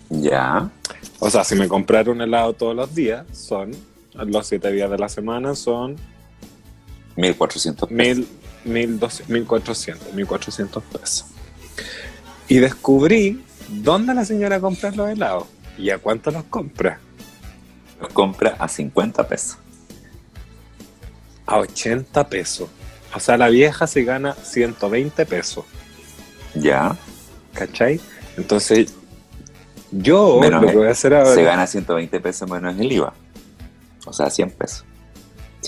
ya. 0.10 0.72
O 1.20 1.30
sea, 1.30 1.44
si 1.44 1.54
me 1.54 1.68
comprara 1.68 2.10
un 2.10 2.20
helado 2.22 2.54
todos 2.54 2.76
los 2.76 2.96
días, 2.96 3.28
son 3.32 3.76
los 4.16 4.48
7 4.48 4.72
días 4.72 4.90
de 4.90 4.98
la 4.98 5.08
semana, 5.08 5.54
son 5.54 5.98
1400 7.16 7.90
pesos. 7.90 8.18
Mil, 8.18 8.28
mil, 8.66 9.00
dos- 9.00 9.24
mil 9.28 9.46
cuatrocientos, 9.46 10.14
mil 10.14 10.26
cuatrocientos 10.28 10.84
pesos. 10.84 11.26
Y 12.48 12.58
descubrí 12.58 13.44
dónde 13.70 14.14
la 14.14 14.26
señora 14.26 14.60
compra 14.60 14.92
los 14.92 15.10
helados 15.10 15.46
y 15.78 15.90
a 15.92 15.98
cuánto 15.98 16.32
los 16.32 16.44
compra. 16.46 17.00
Los 18.02 18.10
compra 18.14 18.56
a 18.60 18.68
50 18.68 19.28
pesos. 19.28 19.58
A 21.46 21.58
80 21.58 22.28
pesos. 22.30 22.70
O 23.14 23.20
sea, 23.20 23.38
la 23.38 23.50
vieja 23.50 23.88
se 23.88 24.04
gana 24.04 24.34
120 24.36 25.26
pesos. 25.26 25.66
Ya. 26.56 26.96
¿Cachai? 27.54 28.00
Entonces, 28.38 28.94
yo 29.92 30.40
Menos 30.40 30.62
lo 30.62 30.70
que 30.70 30.78
voy 30.78 30.88
a 30.88 30.92
hacer 30.92 31.14
ahora. 31.14 31.34
Se 31.34 31.44
gana 31.44 31.66
120 31.68 32.20
pesos 32.20 32.50
menos 32.50 32.78
el 32.80 32.92
IVA. 32.92 33.14
O 34.06 34.14
sea, 34.14 34.30
100 34.30 34.52
pesos. 34.52 34.86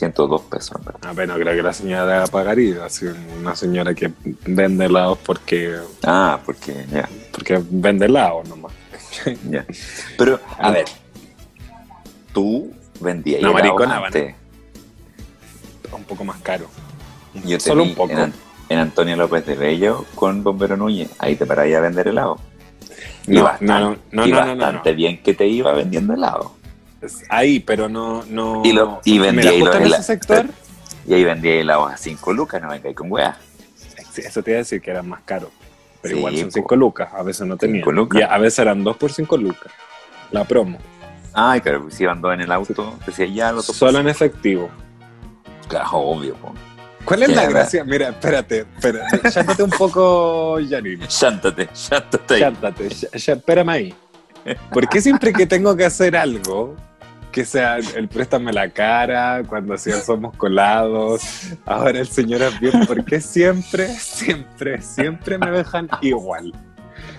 102 0.02 0.42
pesos, 0.50 0.84
verdad. 0.84 1.00
Ah, 1.04 1.12
bueno, 1.14 1.36
creo 1.36 1.56
que 1.56 1.62
la 1.62 1.74
señora 1.74 2.06
debe 2.08 2.28
pagar 2.28 2.58
IVA. 2.58 2.86
Así, 2.86 3.06
una 3.40 3.56
señora 3.56 3.94
que 3.94 4.12
vende 4.48 4.86
helados 4.86 5.20
porque, 5.24 5.78
Ah, 6.04 6.40
porque 6.44 6.86
ya. 6.92 7.08
porque 7.32 7.62
vende 7.70 8.08
helados 8.08 8.50
nomás. 8.50 8.74
Pero, 10.18 10.40
a 10.58 10.68
Ah. 10.68 10.72
ver. 10.72 10.86
Tú 12.34 12.72
vendías 13.00 13.42
No, 13.44 13.50
helados 13.50 13.62
maricona, 13.62 14.06
antes. 14.08 14.36
Un 15.92 16.04
poco 16.06 16.24
más 16.24 16.40
caro. 16.42 16.66
Yo 17.46 17.58
te 17.58 17.64
Solo 17.64 17.84
un 17.84 17.94
poco. 17.94 18.12
En, 18.14 18.20
An- 18.20 18.34
en 18.70 18.80
Antonio 18.80 19.16
López 19.18 19.46
de 19.46 19.56
Bello 19.56 20.06
con 20.16 20.44
Bombero 20.44 20.78
Núñez. 20.78 21.12
Ahí 21.20 21.36
te 21.36 21.46
paráis 21.46 21.76
a 21.76 21.80
vender 21.82 22.08
helado. 22.08 22.40
Y 23.28 23.34
No, 23.36 23.44
bastante, 23.44 23.68
no, 23.74 23.80
no, 23.92 23.98
no, 24.12 24.26
y 24.26 24.32
no, 24.32 24.40
no, 24.46 24.56
no, 24.56 24.62
bastante 24.64 24.94
bien 24.94 25.22
que 25.22 25.34
te 25.36 25.46
iba 25.48 25.72
vendiendo 25.74 26.14
helado. 26.16 26.54
Ahí, 27.30 27.60
pero 27.60 27.90
no, 27.90 28.24
no. 28.28 28.62
Y 28.64 28.72
lo- 28.74 29.02
y 29.04 29.20
vendía 29.20 29.52
lo- 29.52 29.74
en 29.74 29.90
la- 29.90 29.98
ese 29.98 30.04
sector. 30.06 30.46
Y 31.08 31.14
ahí 31.16 31.24
vendía 31.24 31.56
helados 31.56 31.92
a 31.92 31.98
5 31.98 32.32
lucas, 32.34 32.62
no 32.62 32.70
venga 32.70 32.94
con 32.94 33.12
weá. 33.12 33.38
sí, 34.12 34.22
eso 34.26 34.44
te 34.44 34.52
iba 34.52 34.58
a 34.58 34.60
decir 34.60 34.82
que 34.82 34.92
eran 34.92 35.08
más 35.08 35.22
caros. 35.24 35.50
Pero 36.02 36.14
Sí, 36.16 36.20
igual 36.20 36.36
son 36.38 36.46
po. 36.48 36.52
5 36.54 36.76
lucas. 36.76 37.10
A 37.14 37.24
veces 37.24 37.48
no 37.48 37.58
tenían. 37.58 37.78
Cinco 37.80 37.92
lucas. 37.92 38.20
Y 38.20 38.24
a 38.24 38.38
veces 38.38 38.60
eran 38.60 38.84
2 38.84 38.98
por 38.98 39.12
5 39.12 39.38
lucas. 39.38 39.72
La 40.32 40.44
promo. 40.46 40.78
Ay, 41.34 41.62
claro, 41.62 41.84
pues 41.84 41.96
si 41.96 42.04
iban 42.04 42.20
dos 42.22 42.34
en 42.34 42.42
el 42.42 42.52
auto, 42.52 42.98
decía 43.06 43.26
ya 43.26 43.52
lo 43.54 43.62
Solo 43.62 44.00
en 44.00 44.10
efectivo. 44.10 44.70
Claro, 45.68 45.90
obvio, 45.94 46.36
po. 46.36 46.54
¿Cuál 47.06 47.24
es 47.24 47.30
la 47.30 47.46
gracia? 47.48 47.84
Mira, 47.86 48.10
espérate, 48.10 48.60
espérate. 48.76 49.30
Chántate 49.32 49.64
un 49.64 49.70
poco, 49.70 50.58
Janine. 50.70 51.08
Chántate, 51.08 51.70
chántate. 51.74 52.34
ahí. 52.36 52.40
Chántate, 52.42 52.90
espérame 53.14 53.70
ahí. 53.70 53.96
¿Por 54.74 54.90
qué 54.90 55.00
siempre 55.02 55.32
que 55.32 55.46
tengo 55.46 55.76
que 55.76 55.86
hacer 55.86 56.16
algo, 56.18 56.76
que 57.32 57.46
sea 57.46 57.78
el 57.78 58.08
préstame 58.08 58.52
la 58.54 58.70
cara, 58.70 59.44
cuando 59.48 59.74
hacían 59.74 60.02
somos 60.04 60.36
colados, 60.36 61.22
ahora 61.66 62.00
el 62.00 62.08
señor 62.08 62.42
es 62.42 62.60
bien, 62.60 62.86
¿por 62.86 63.04
qué 63.06 63.22
siempre, 63.22 63.88
siempre, 63.88 64.82
siempre 64.82 65.38
me 65.38 65.50
dejan 65.52 65.88
igual? 66.02 66.54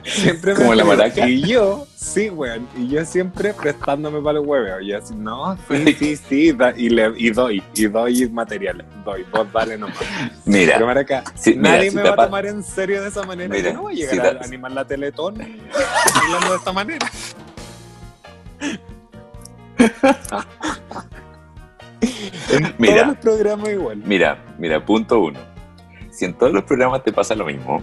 Siempre 0.05 0.53
me 0.55 0.59
Como 0.61 0.75
la 0.75 0.85
maraca. 0.85 1.29
Y 1.29 1.43
yo, 1.47 1.87
sí, 1.95 2.29
weón, 2.29 2.67
y 2.77 2.89
yo 2.89 3.05
siempre 3.05 3.55
prestándome 3.55 4.21
para 4.21 4.41
el 4.41 4.45
hueveo. 4.47 4.81
Y 4.81 4.93
así, 4.93 5.15
no, 5.15 5.57
sí, 5.69 5.95
sí, 5.99 6.17
sí, 6.17 6.53
da- 6.53 6.75
y, 6.77 6.89
le, 6.91 7.13
y 7.17 7.31
doy, 7.31 7.63
y 7.75 7.87
doy 7.87 8.29
materiales, 8.29 8.85
doy, 9.05 9.25
vos 9.33 9.47
dale 9.53 9.79
nomás. 9.79 9.97
Mira, 10.45 10.75
Pero 10.75 10.87
maraca, 10.87 11.23
mira, 11.47 11.61
nadie 11.63 11.91
si 11.91 11.97
me 11.97 12.03
te 12.03 12.09
va 12.09 12.15
a 12.15 12.27
tomar 12.27 12.47
en 12.47 12.63
serio 12.65 13.01
de 13.01 13.09
esa 13.09 13.23
manera. 13.23 13.49
Mira, 13.55 13.69
yo 13.71 13.75
no 13.77 13.83
voy 13.83 14.03
a 14.03 14.11
si 14.11 14.17
llegar 14.17 14.39
te- 14.39 14.45
a 14.45 14.47
animar 14.47 14.73
la 14.73 14.85
Teletón 14.85 15.35
hablando 16.15 16.51
de 16.51 16.57
esta 16.57 16.73
manera. 16.73 17.07
En 22.51 22.75
Mira. 22.79 22.95
todos 22.95 23.07
los 23.09 23.17
programas 23.19 23.69
igual. 23.71 23.97
mira, 24.05 24.39
mira, 24.59 24.85
punto 24.85 25.21
uno. 25.21 25.39
Si 26.11 26.25
en 26.25 26.35
todos 26.35 26.53
los 26.53 26.65
programas 26.65 27.03
te 27.05 27.13
pasa 27.13 27.35
lo 27.35 27.45
mismo, 27.47 27.83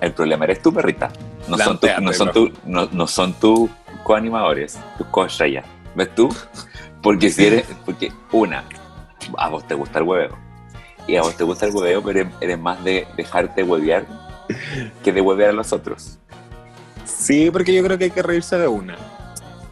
el 0.00 0.12
problema 0.12 0.44
eres 0.44 0.62
tú, 0.62 0.72
perrita. 0.72 1.10
No 1.48 1.58
son, 1.58 1.78
tu- 1.78 1.86
no 2.00 2.12
son, 2.12 2.32
tu- 2.32 2.52
no, 2.64 2.88
no 2.92 3.06
son 3.06 3.34
tus 3.34 3.68
coanimadores, 4.04 4.78
tus 4.96 5.06
coestrellas. 5.08 5.66
¿Ves 5.94 6.14
tú? 6.14 6.34
Porque 7.02 7.30
si 7.30 7.46
eres, 7.46 7.66
porque 7.84 8.12
una, 8.32 8.64
a 9.36 9.48
vos 9.48 9.66
te 9.66 9.74
gusta 9.74 9.98
el 9.98 10.04
hueveo. 10.04 10.38
Y 11.06 11.16
a 11.16 11.22
vos 11.22 11.36
te 11.36 11.44
gusta 11.44 11.66
el 11.66 11.74
hueveo, 11.74 12.02
pero 12.02 12.20
eres, 12.20 12.32
eres 12.40 12.58
más 12.58 12.82
de 12.84 13.06
dejarte 13.16 13.62
huevear 13.64 14.06
que 15.02 15.12
de 15.12 15.20
huevear 15.20 15.50
a 15.50 15.52
los 15.52 15.72
otros. 15.72 16.18
Sí, 17.04 17.50
porque 17.50 17.74
yo 17.74 17.82
creo 17.82 17.98
que 17.98 18.04
hay 18.04 18.10
que 18.12 18.22
reírse 18.22 18.56
de 18.56 18.68
una. 18.68 18.96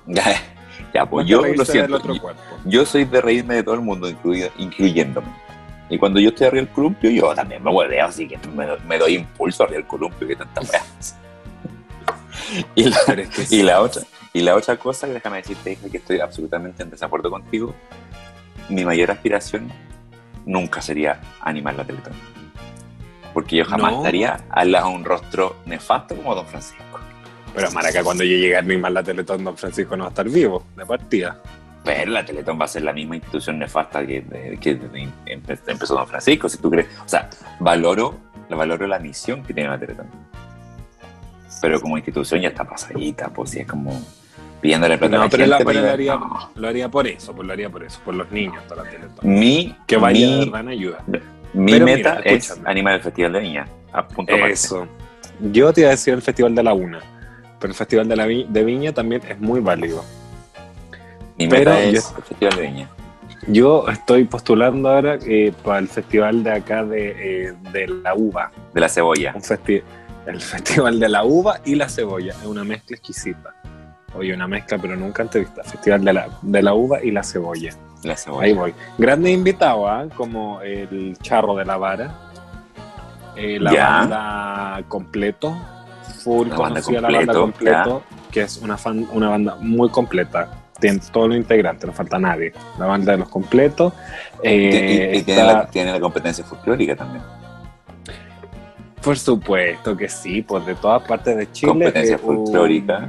ya, 0.92 1.06
pues 1.06 1.26
yo 1.26 1.42
lo 1.44 1.64
siento. 1.64 1.96
otro 1.96 2.14
yo- 2.64 2.84
soy 2.86 3.04
de 3.04 3.20
reírme 3.20 3.56
de 3.56 3.62
todo 3.62 3.74
el 3.74 3.80
mundo, 3.80 4.08
incluido, 4.08 4.50
incluyéndome. 4.58 5.28
Y 5.88 5.98
cuando 5.98 6.20
yo 6.20 6.28
estoy 6.30 6.46
arriba 6.46 6.64
del 6.64 6.72
columpio, 6.72 7.10
yo 7.10 7.34
también 7.34 7.62
me 7.64 7.70
hueveo, 7.70 8.06
así 8.06 8.28
que 8.28 8.38
me, 8.54 8.66
do- 8.66 8.78
me 8.86 8.96
doy 8.98 9.14
impulso 9.16 9.64
arriba 9.64 9.78
del 9.78 9.86
columpio, 9.86 10.26
que 10.28 10.36
tanta 10.36 10.60
weá. 10.60 10.82
y, 12.74 12.84
la, 12.84 12.96
es 13.16 13.52
y, 13.52 13.62
otra, 13.68 14.02
y 14.32 14.40
la 14.40 14.54
otra 14.56 14.76
cosa, 14.76 15.06
que 15.06 15.14
déjame 15.14 15.38
decirte, 15.38 15.72
hija, 15.72 15.88
que 15.88 15.96
estoy 15.98 16.20
absolutamente 16.20 16.82
en 16.82 16.90
desacuerdo 16.90 17.30
contigo. 17.30 17.74
Mi 18.68 18.84
mayor 18.84 19.10
aspiración 19.10 19.70
nunca 20.46 20.80
sería 20.80 21.20
animar 21.40 21.74
la 21.74 21.84
Teletón. 21.84 22.12
Porque 23.34 23.56
yo 23.56 23.64
jamás 23.64 23.92
No. 23.92 23.98
estaría 23.98 24.44
al 24.50 24.72
lado 24.72 24.88
de 24.90 24.94
un 24.96 25.04
rostro 25.04 25.56
nefasto 25.66 26.16
como 26.16 26.34
Don 26.34 26.46
Francisco. 26.46 27.00
Pero 27.54 27.70
Maraca, 27.72 28.02
cuando 28.04 28.24
yo 28.24 28.30
llegue 28.36 28.56
a 28.56 28.60
animar 28.60 28.92
la 28.92 29.02
Teletón, 29.02 29.44
Don 29.44 29.56
Francisco 29.56 29.96
no 29.96 30.04
va 30.04 30.08
a 30.08 30.10
estar 30.10 30.28
vivo, 30.28 30.64
de 30.76 30.86
partida. 30.86 31.38
Pero 31.84 32.10
la 32.12 32.24
Teletón 32.24 32.60
va 32.60 32.66
a 32.66 32.68
ser 32.68 32.82
la 32.82 32.92
misma 32.92 33.16
institución 33.16 33.58
nefasta 33.58 34.06
que, 34.06 34.22
que 34.60 34.78
empe- 34.78 35.58
empezó 35.66 35.94
Don 35.94 36.06
Francisco, 36.06 36.48
si 36.48 36.58
tú 36.58 36.70
crees. 36.70 36.86
O 37.04 37.08
sea, 37.08 37.28
valoro, 37.58 38.18
valoro 38.50 38.86
la 38.86 38.98
misión 38.98 39.42
que 39.42 39.54
tiene 39.54 39.70
la 39.70 39.78
Teletón. 39.78 40.06
Pero 41.60 41.80
como 41.80 41.96
institución 41.98 42.40
ya 42.40 42.48
está 42.48 42.64
pasadita, 42.64 43.28
pues 43.28 43.50
sí, 43.50 43.60
es 43.60 43.66
como 43.66 44.00
pidiéndole 44.60 44.96
plata 44.98 45.16
a 45.16 45.18
No, 45.18 45.24
la 45.24 45.30
pero, 45.30 45.44
gente. 45.44 45.58
la- 45.58 45.64
pero 45.64 45.80
lo, 45.86 45.90
haría, 45.90 46.14
no. 46.16 46.50
lo 46.54 46.68
haría 46.68 46.88
por 46.88 47.06
eso, 47.06 47.34
pues 47.34 47.46
lo 47.46 47.52
haría 47.52 47.68
por 47.70 47.82
eso, 47.82 48.00
por 48.04 48.14
los 48.14 48.30
niños 48.30 48.62
de 48.68 48.76
la 48.76 48.82
Teletón. 48.84 49.18
Mi, 49.22 49.76
Que 49.86 49.96
vaya 49.96 50.26
de 50.28 50.32
mi, 50.36 50.44
verdad 50.44 50.60
en 50.60 50.68
ayuda. 50.68 50.98
mi 51.54 51.72
Pero 51.72 51.84
meta 51.86 52.16
mira, 52.18 52.30
es 52.30 52.58
animar 52.64 52.94
el 52.94 53.00
Festival 53.02 53.32
de 53.32 53.40
Viña. 53.40 53.66
A 53.92 54.06
punto. 54.06 54.32
Eso. 54.34 54.86
Yo 55.52 55.72
te 55.72 55.80
iba 55.80 55.88
a 55.88 55.92
decir 55.92 56.14
el 56.14 56.22
Festival 56.22 56.54
de 56.54 56.62
la 56.62 56.72
Una, 56.74 57.00
pero 57.60 57.70
el 57.72 57.76
Festival 57.76 58.08
de, 58.08 58.16
la 58.16 58.26
Vi- 58.26 58.46
de 58.48 58.64
Viña 58.64 58.92
también 58.92 59.22
es 59.28 59.38
muy 59.38 59.60
válido. 59.60 60.02
Mi 61.38 61.46
pero 61.48 61.70
meta 61.72 61.84
yo- 61.90 61.98
es 61.98 62.14
el 62.16 62.22
Festival 62.24 62.56
de 62.56 62.62
Viña. 62.62 62.88
Yo 63.46 63.88
estoy 63.88 64.24
postulando 64.24 64.90
ahora 64.90 65.18
eh, 65.26 65.52
para 65.64 65.78
el 65.78 65.88
festival 65.88 66.42
de 66.42 66.52
acá 66.52 66.84
de, 66.84 67.46
eh, 67.48 67.54
de 67.72 67.88
la 67.88 68.14
uva. 68.14 68.50
De 68.74 68.80
la 68.80 68.88
cebolla. 68.88 69.32
Un 69.34 69.40
festi- 69.42 69.82
el 70.26 70.40
festival 70.40 71.00
de 71.00 71.08
la 71.08 71.24
uva 71.24 71.60
y 71.64 71.74
la 71.74 71.88
cebolla. 71.88 72.32
Es 72.40 72.44
una 72.46 72.64
mezcla 72.64 72.96
exquisita. 72.96 73.54
Oye, 74.14 74.34
una 74.34 74.46
mezcla, 74.46 74.76
pero 74.76 74.94
nunca 74.96 75.22
antes 75.22 75.42
vista. 75.42 75.62
Festival 75.64 76.04
de 76.04 76.12
la, 76.12 76.28
de 76.42 76.62
la 76.62 76.74
uva 76.74 77.02
y 77.02 77.10
la 77.12 77.22
cebolla. 77.22 77.70
La 78.02 78.16
cebolla. 78.16 78.44
Ahí 78.46 78.52
voy. 78.52 78.74
Grandes 78.98 79.32
invitados, 79.32 79.84
¿ah? 79.88 80.04
como 80.16 80.60
el 80.62 81.16
charro 81.22 81.54
de 81.54 81.64
la 81.64 81.76
vara, 81.78 82.12
eh, 83.36 83.58
la 83.58 83.72
Ya. 83.72 83.88
banda 83.88 84.82
completo, 84.88 85.56
full 86.22 86.48
La 86.48 86.56
banda 86.56 86.80
conocida 86.82 87.00
la 87.10 87.18
banda 87.18 87.32
Completo, 87.34 87.82
completo, 87.82 88.02
que 88.30 88.40
es 88.42 88.56
una, 88.58 88.76
fan- 88.76 89.06
una 89.12 89.28
banda 89.30 89.56
muy 89.60 89.88
completa. 89.88 90.48
Tiene 90.78 90.98
todos 91.12 91.28
los 91.28 91.36
integrantes, 91.36 91.86
no 91.86 91.92
falta 91.92 92.18
nadie. 92.18 92.52
La 92.78 92.86
banda 92.86 93.12
de 93.12 93.18
los 93.18 93.28
completos. 93.28 93.92
eh, 94.42 95.12
y, 95.14 95.18
y 95.18 95.22
tiene, 95.22 95.44
la, 95.44 95.66
tiene 95.66 95.92
la 95.92 96.00
competencia 96.00 96.44
folclórica 96.44 96.96
también. 96.96 97.22
Por 99.02 99.18
supuesto 99.18 99.96
que 99.96 100.08
sí, 100.08 100.42
pues 100.42 100.64
de 100.66 100.74
todas 100.74 101.02
partes 101.02 101.36
de 101.36 101.50
Chile. 101.52 101.70
Competencia 101.72 102.16
eh, 102.16 102.20
un- 102.22 102.36
folclórica. 102.46 103.08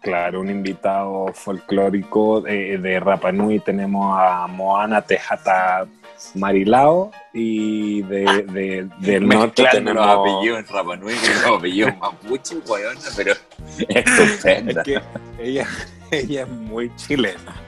claro, 0.00 0.40
un 0.40 0.50
invitado 0.50 1.26
folclórico 1.32 2.44
eh, 2.46 2.78
de 2.78 2.98
Rapa 3.00 3.30
Nui 3.32 3.60
tenemos 3.60 4.16
a 4.18 4.46
Moana 4.48 5.00
Tejata 5.02 5.86
Marilao 6.34 7.10
y 7.32 8.02
de, 8.02 8.24
de- 8.50 8.88
del 8.98 9.26
norte 9.28 9.64
tenemos... 9.70 10.06
apellidos 10.06 10.58
en 10.58 10.66
Rapa 10.66 10.96
Nui 10.96 11.14
apellidos 11.46 11.96
mapuche, 11.98 12.56
weona, 12.66 13.00
pero 13.16 13.34
estupenda. 13.88 14.82
Es 14.82 14.84
que 14.84 15.00
ella, 15.40 15.66
ella 16.10 16.42
es 16.42 16.48
muy 16.48 16.94
chilena. 16.96 17.62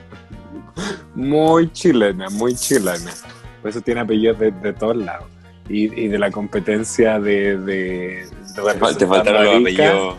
Muy 1.15 1.71
chilena, 1.73 2.29
muy 2.31 2.55
chilena. 2.55 3.13
Por 3.61 3.71
eso 3.71 3.81
tiene 3.81 4.01
apellidos 4.01 4.39
de, 4.39 4.51
de 4.51 4.73
todos 4.73 4.97
lados. 4.97 5.27
Y, 5.69 5.85
y 6.05 6.09
de 6.09 6.19
la 6.19 6.31
competencia 6.31 7.21
de... 7.21 7.57
de, 7.59 8.27
de 8.27 8.95
Te 8.99 9.07
faltaron 9.07 9.45
los 9.45 9.55
apellidos. 9.61 10.17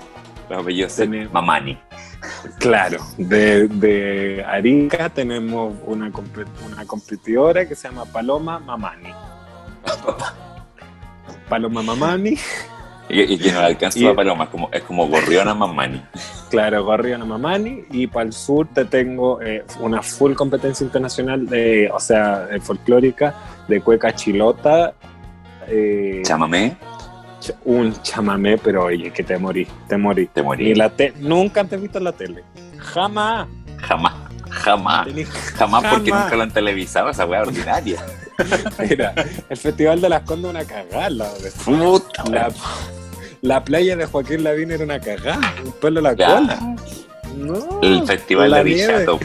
Los 0.50 0.62
apellidos 0.62 1.00
Mamani. 1.34 1.78
Claro, 2.60 3.00
de, 3.18 3.68
de 3.68 4.44
Arica 4.48 5.10
tenemos 5.10 5.74
una, 5.86 6.12
compe- 6.12 6.46
una 6.66 6.86
competidora 6.86 7.68
que 7.68 7.76
se 7.76 7.88
llama 7.88 8.06
Paloma 8.06 8.60
Mamani. 8.60 9.10
Paloma 11.50 11.82
Mamani. 11.82 12.38
Y, 13.10 13.34
y 13.34 13.38
que 13.38 13.52
no 13.52 13.60
alcanza 13.60 14.00
Y- 14.00 14.14
paloma, 14.14 14.46
es 14.46 14.50
como, 14.52 14.70
es 14.72 14.84
como 14.84 15.08
gorriona 15.08 15.54
mamani. 15.54 16.02
Claro, 16.50 16.84
Gorrión 16.86 17.28
Mamani. 17.28 17.84
Y 17.92 18.08
para 18.08 18.26
el 18.28 18.34
sur 18.34 18.68
te 18.74 18.86
tengo 18.86 19.42
eh, 19.42 19.66
una 19.82 20.02
full 20.02 20.34
competencia 20.34 20.84
internacional, 20.86 21.46
de, 21.48 21.90
o 21.94 22.00
sea, 22.00 22.48
folclórica, 22.62 23.34
de 23.68 23.82
cueca 23.82 24.14
chilota. 24.16 24.94
eh, 25.68 26.22
Chámame, 26.24 26.78
ch- 26.80 27.01
un 27.66 27.94
chamamé, 28.04 28.58
pero 28.58 28.86
oye, 28.86 29.12
que 29.12 29.24
te 29.24 29.38
morí, 29.38 29.68
te 29.88 29.98
morí. 29.98 30.28
te 30.28 30.42
Ni 30.42 30.46
morí. 30.48 30.76
la 30.76 30.90
te 30.90 31.14
nunca 31.20 31.64
te 31.64 31.76
he 31.76 31.78
visto 31.80 31.98
en 31.98 32.04
la 32.06 32.12
tele. 32.12 32.44
Jamás. 32.78 33.48
Jamás, 33.78 34.14
jamás. 34.50 35.08
Jamás 35.58 35.84
porque 35.92 36.12
nunca 36.12 36.36
lo 36.36 36.44
han 36.44 36.52
televisado, 36.52 37.10
esa 37.10 37.26
weá 37.26 37.42
ordinaria. 37.42 38.04
Mira, 38.90 39.14
el 39.50 39.58
Festival 39.58 40.02
de 40.02 40.10
las 40.10 40.22
Condes 40.24 40.50
una 40.52 40.66
cagada. 40.66 41.10
La, 41.10 41.30
Puta, 41.66 42.24
la, 42.30 42.52
la 43.42 43.64
playa 43.64 43.96
de 43.96 44.06
Joaquín 44.06 44.44
Lavín 44.44 44.72
era 44.72 44.84
una 44.84 45.00
cagada. 45.00 45.54
Un 45.66 45.72
pelo 45.74 46.00
a 46.00 46.04
la 46.04 46.14
Ya. 46.16 46.36
cola. 46.36 46.60
No, 47.38 47.80
El 47.82 48.06
festival 48.06 48.52
de. 48.52 48.64
Villato. 48.64 49.20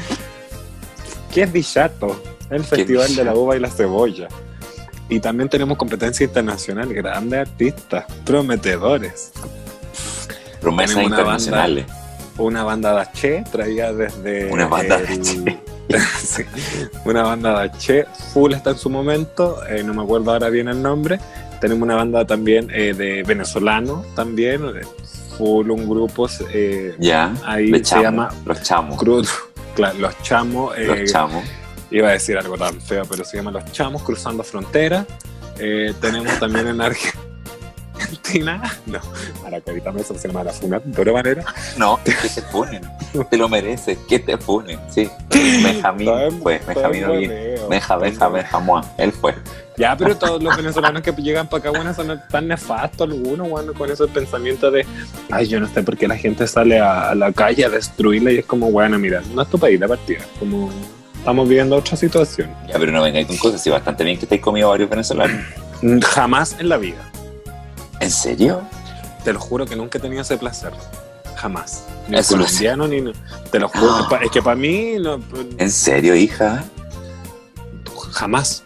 ¿Qué 1.35 1.42
es 1.42 1.52
Villato? 1.52 2.23
El 2.49 2.62
Festival 2.64 3.14
de 3.16 3.25
la? 3.25 3.35
Uva 3.35 3.56
y 3.56 3.61
la 3.61 3.68
Cebolla. 3.68 4.28
Y 5.08 5.20
también 5.20 5.48
tenemos 5.48 5.76
competencia 5.78 6.25
internacional, 6.25 6.92
grandes 6.92 7.40
artistas, 7.48 8.04
prometedores. 8.25 9.32
Promesas 10.60 10.96
una 10.96 11.04
internacionales. 11.04 11.86
Una 12.38 12.64
banda 12.64 12.94
de 12.94 13.00
H 13.00 13.44
traía 13.50 13.92
desde. 13.92 14.52
Una 14.52 14.66
banda 14.66 14.98
de 14.98 15.14
el- 15.14 15.20
H. 15.20 15.58
Sí, 16.20 16.42
una 17.04 17.22
banda 17.22 17.60
de 17.60 17.66
H, 17.68 18.06
full 18.34 18.52
está 18.52 18.70
en 18.70 18.76
su 18.76 18.90
momento, 18.90 19.64
eh, 19.68 19.84
no 19.84 19.94
me 19.94 20.02
acuerdo 20.02 20.32
ahora 20.32 20.48
bien 20.50 20.66
el 20.66 20.82
nombre. 20.82 21.20
Tenemos 21.60 21.84
una 21.84 21.94
banda 21.94 22.26
también 22.26 22.68
eh, 22.75 22.92
de 22.92 23.22
venezolano, 23.22 24.04
también, 24.16 24.64
eh, 24.66 24.80
full 25.38 25.70
un 25.70 25.88
grupo, 25.88 26.28
eh, 26.52 26.96
Ya, 26.98 27.32
ahí 27.44 27.70
se 27.70 27.82
chamo, 27.82 28.02
llama 28.02 28.28
los 28.44 28.62
chamos. 28.62 28.98
Cruz, 28.98 29.30
claro, 29.76 29.96
los 30.00 30.22
chamos, 30.22 30.76
Los 30.76 31.04
chamos. 31.10 31.44
Iba 31.90 32.09
a 32.09 32.12
decir 32.12 32.37
algo 32.38 32.57
tan 32.57 32.81
feo, 32.81 33.05
pero 33.09 33.25
se 33.25 33.37
llama 33.37 33.50
Los 33.50 33.71
Chamos 33.73 34.02
Cruzando 34.02 34.43
Frontera. 34.43 35.07
Eh, 35.59 35.95
tenemos 36.00 36.38
también 36.38 36.69
en 36.69 36.81
Argentina, 36.81 38.62
no, 38.87 39.00
para 39.43 39.61
que 39.61 39.73
me 39.73 40.02
se 40.02 40.28
llama 40.28 40.45
la 40.45 40.52
funa, 40.52 40.81
de 40.85 41.00
otra 41.00 41.12
manera. 41.12 41.45
No, 41.76 41.99
que 42.05 42.12
te 42.12 42.43
funen. 42.43 42.83
Te 43.31 43.37
lo 43.37 43.49
mereces, 43.49 43.99
que 44.09 44.19
te 44.19 44.37
funen. 44.37 44.78
Sí. 44.90 45.09
Benjamín 45.31 46.40
fue, 46.43 46.61
Benjamín 46.66 47.07
voleo. 47.07 47.69
Benja, 47.69 47.97
Benja, 47.97 48.28
Benjamón. 48.28 48.85
Él 48.99 49.12
fue. 49.12 49.35
Ya, 49.78 49.97
pero 49.97 50.16
todos 50.16 50.43
los 50.43 50.57
venezolanos 50.57 51.02
que 51.02 51.12
llegan 51.12 51.49
para 51.49 51.61
acá, 51.61 51.71
bueno, 51.71 51.95
son 51.95 52.21
tan 52.31 52.49
nefastos 52.49 53.11
algunos, 53.11 53.49
bueno, 53.49 53.75
con 53.75 53.90
ese 53.90 54.07
pensamiento 54.09 54.71
de, 54.71 54.87
ay, 55.31 55.49
yo 55.49 55.61
no 55.61 55.69
sé 55.69 55.83
por 55.83 55.97
qué 55.97 56.09
la 56.09 56.16
gente 56.16 56.47
sale 56.47 56.81
a, 56.81 57.11
a 57.11 57.14
la 57.14 57.33
calle 57.33 57.64
a 57.64 57.69
destruirla 57.69 58.33
y 58.33 58.38
es 58.38 58.47
como, 58.47 58.71
bueno, 58.71 58.99
mira, 58.99 59.23
no 59.35 59.43
es 59.43 59.49
tu 59.49 59.59
país 59.59 59.78
la 59.78 59.88
partida, 59.88 60.21
como 60.38 60.71
estamos 61.26 61.49
viviendo 61.49 61.75
otra 61.76 61.97
situación. 61.97 62.54
Ya, 62.68 62.78
pero 62.78 62.92
no 62.92 63.02
vengáis 63.02 63.26
con 63.26 63.37
cosas. 63.38 63.61
Sí, 63.61 63.68
bastante 63.68 64.04
bien 64.04 64.16
que 64.16 64.26
estáis 64.26 64.40
comido 64.40 64.68
varios 64.68 64.88
venezolanos. 64.88 65.40
Jamás 66.04 66.54
en 66.61 66.68
la 66.68 66.76
vida. 66.76 67.11
¿En 67.99 68.12
serio? 68.12 68.62
Te 69.25 69.33
lo 69.33 69.40
juro 69.40 69.66
que 69.66 69.75
nunca 69.75 69.99
he 69.99 70.00
tenido 70.00 70.23
ese 70.23 70.38
placer. 70.38 70.73
Jamás. 71.35 71.83
Ni 72.06 72.16
Eso 72.16 72.37
lo 72.37 72.45
Ah. 72.45 72.47
colombiano, 72.47 72.87
ni. 72.87 73.12
Te 73.50 73.59
lo 73.59 73.68
juro. 73.68 74.06
Es 74.23 74.30
que 74.30 74.40
para 74.40 74.54
mí, 74.54 74.99
no, 75.00 75.21
¿En 75.59 75.71
serio, 75.73 76.14
hija? 76.14 76.62
jamás. 78.12 78.62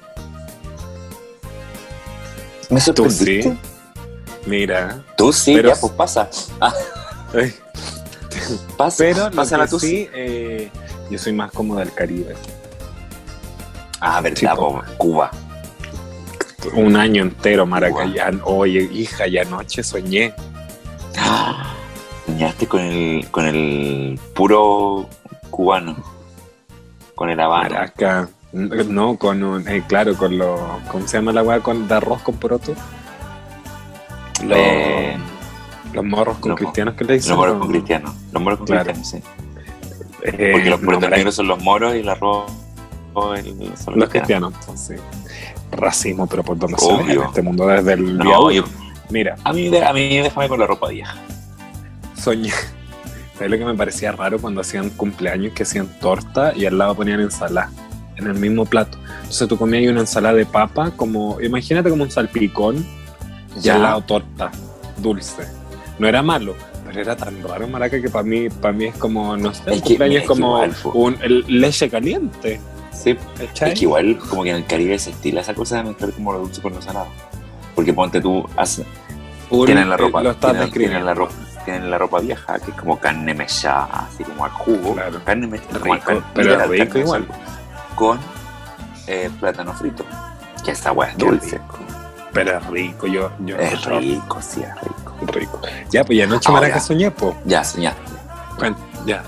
¿Me 2.69 2.79
Tú 2.79 2.85
sorprendiste? 2.85 3.43
sí. 3.43 3.59
Mira. 4.45 5.03
Tú 5.17 5.33
sí, 5.33 5.55
Pero- 5.55 5.71
ya, 5.71 5.77
pues 5.81 5.93
pasa. 5.95 6.29
Ay, 6.61 7.55
Pasa, 8.77 8.97
Pero 8.99 9.31
lo 9.31 9.47
que 9.47 9.69
tú 9.69 9.79
sí, 9.81 10.09
eh, 10.15 10.71
yo 11.11 11.19
soy 11.19 11.33
más 11.33 11.51
como 11.53 11.77
del 11.77 11.93
Caribe. 11.93 12.35
Ah, 14.01 14.21
verdad, 14.21 14.57
po, 14.57 14.83
Cuba. 14.97 15.31
Un 16.75 16.97
año 16.97 17.23
entero, 17.23 17.67
Maracayán. 17.67 18.41
Oye, 18.45 18.83
hija, 18.93 19.27
y 19.27 19.39
anoche 19.39 19.83
soñé. 19.83 20.35
Ah, 21.19 21.75
Soñaste 22.27 22.67
con 22.67 22.81
el, 22.81 23.29
con 23.31 23.45
el 23.47 24.19
puro 24.35 25.09
cubano. 25.51 25.97
Con 27.15 27.31
el 27.31 27.41
habano. 27.41 27.71
Maraca. 27.75 28.29
No, 28.53 29.17
con 29.17 29.43
un, 29.43 29.69
eh, 29.69 29.83
claro, 29.87 30.17
con 30.17 30.37
lo. 30.39 30.81
¿Cómo 30.91 31.07
se 31.07 31.17
llama 31.19 31.33
la 31.33 31.43
weá 31.43 31.61
con, 31.61 31.87
de 31.89 31.95
arroz 31.95 32.23
con 32.23 32.37
poroto? 32.37 32.75
Los, 34.45 34.59
Eh, 34.59 35.17
los 35.93 36.05
morros 36.05 36.39
con 36.39 36.51
los- 36.51 36.59
cristianos 36.61 36.95
que 36.95 37.05
le 37.05 37.15
dicen. 37.15 37.31
Los 37.31 37.39
moros 37.39 37.55
¿no? 37.55 37.61
con 37.61 37.69
cristianos. 37.71 38.15
Los 38.33 38.43
moros 38.43 38.59
con 38.59 38.67
Claro. 38.67 38.93
cristianos, 38.93 39.09
sí. 39.09 39.23
Eh, 40.23 40.51
Porque 40.53 40.71
los 40.71 40.81
no, 40.81 40.85
puertos 40.87 41.03
Maraca- 41.05 41.17
negros 41.17 41.35
son 41.35 41.49
los 41.49 41.63
moros 41.63 41.95
y 41.95 41.99
el 42.01 42.09
arroz 42.09 42.51
el- 43.37 43.73
Los 43.97 44.09
cristianos, 44.09 44.53
entonces. 44.61 45.01
Racismo, 45.73 46.27
pero 46.27 46.43
por 46.43 46.59
donde 46.59 46.79
se 46.79 46.93
ve 46.97 47.13
en 47.13 47.23
este 47.23 47.43
mundo 47.43 47.67
desde 47.67 47.93
el 47.95 48.17
No, 48.19 48.51
yo, 48.51 48.65
Mira, 49.11 49.37
a, 49.45 49.53
mí, 49.53 49.69
de- 49.69 49.85
a 49.85 49.93
mí 49.93 50.19
déjame 50.19 50.49
con 50.49 50.61
la 50.61 50.67
ropa 50.67 50.89
vieja. 50.89 51.15
soñé. 52.17 52.51
¿Sabes 53.35 53.51
lo 53.51 53.59
que 53.59 53.65
me 53.65 53.75
parecía 53.75 54.13
raro 54.13 54.39
cuando 54.39 54.61
hacían 54.61 54.91
cumpleaños 54.91 55.53
que 55.55 55.63
hacían 55.63 55.89
torta 56.01 56.53
y 56.55 56.67
al 56.67 56.77
lado 56.77 56.95
ponían 56.95 57.21
ensalada 57.21 57.71
en 58.17 58.27
el 58.27 58.35
mismo 58.35 58.67
plato? 58.67 58.99
Entonces 59.21 59.49
tú 59.49 59.57
comías 59.57 59.91
una 59.91 60.01
ensalada 60.01 60.35
de 60.35 60.45
papa, 60.47 60.91
como, 60.95 61.41
imagínate 61.41 61.89
como 61.89 62.03
un 62.05 62.11
salpicón 62.11 62.85
y 63.57 63.61
Ya. 63.61 63.77
al 63.77 63.83
lado 63.83 64.03
torta, 64.03 64.51
dulce. 64.99 65.45
No 65.99 66.07
era 66.07 66.23
malo, 66.23 66.55
pero 66.87 67.01
era 67.01 67.17
tan 67.17 67.43
raro, 67.43 67.67
maraca, 67.67 68.01
que 68.01 68.11
para 68.11 68.25
mí, 68.25 68.49
para 68.51 68.73
mí 68.75 68.85
es 68.87 68.97
como, 68.97 69.37
no 69.37 69.55
sé, 69.55 69.81
cumpleaños 69.81 70.23
es 70.23 70.29
como 70.29 70.63
igual, 70.63 70.77
un, 70.95 71.17
el- 71.23 71.45
leche 71.49 71.89
caliente. 71.89 72.61
Sí, 73.03 73.17
¿cachai? 73.39 73.73
Es 73.73 73.79
que 73.79 73.85
igual, 73.87 74.19
como 74.29 74.43
que 74.43 74.51
en 74.51 74.57
el 74.57 74.67
Caribe 74.67 74.99
se 74.99 75.11
estila 75.11 75.41
esa 75.41 75.55
cosa 75.55 75.77
de 75.79 75.85
mezclar 75.85 76.13
como 76.13 76.33
lo 76.33 76.41
dulce 76.41 76.61
con 76.61 76.75
lo 76.75 76.83
salado. 76.83 77.07
Porque 77.75 77.93
ponte 77.95 78.21
tú, 78.21 78.47
haces- 78.57 78.85
Un- 79.49 79.65
tienen 79.67 79.89
la 79.89 79.95
eh, 79.95 79.99
ropa, 79.99 80.23
Lo 80.23 80.35
tienen, 80.37 80.71
tienen 80.71 81.05
la 81.07 81.15
ropa, 81.15 81.33
tienen 81.65 81.91
la 81.91 81.99
ropa 81.99 82.21
vieja, 82.21 82.59
que 82.59 82.71
es 82.73 82.77
como 82.77 82.99
carne 82.99 83.33
mechada, 83.35 84.07
así 84.09 84.23
como 84.25 84.45
al 84.45 84.51
jugo. 84.51 84.95
Claro. 84.95 85.21
Carne 85.25 85.47
mechada, 85.47 85.79
como 85.81 85.95
Rico, 85.95 86.11
al 86.11 86.17
carne- 86.19 86.31
pero 86.35 86.67
rico 86.67 86.85
carne 86.89 87.01
igual. 87.01 87.27
Con 87.95 88.19
eh, 89.07 89.31
plátano 89.41 89.73
frito. 89.73 90.05
Que 90.65 90.73
esta 90.73 90.93
weá 90.93 91.09
es 91.11 91.17
dulce. 91.19 91.57
rico. 91.59 91.79
Pero 92.33 92.59
es 92.59 92.67
rico, 92.67 93.07
yo, 93.07 93.31
yo 93.41 93.57
Es 93.57 93.85
rico, 93.87 94.39
sí, 94.43 94.63
es 94.63 94.75
rico. 94.83 95.15
rico. 95.33 95.61
Ya, 95.91 96.05
pues 96.05 96.19
ya 96.19 96.25
anoche 96.25 96.49
Ahora. 96.49 96.61
maraca 96.61 96.81
soñé, 96.81 97.11
po. 97.11 97.35
Ya, 97.45 97.65
soñaste. 97.65 98.03
Cuen- 98.59 98.77
Ya. 99.07 99.23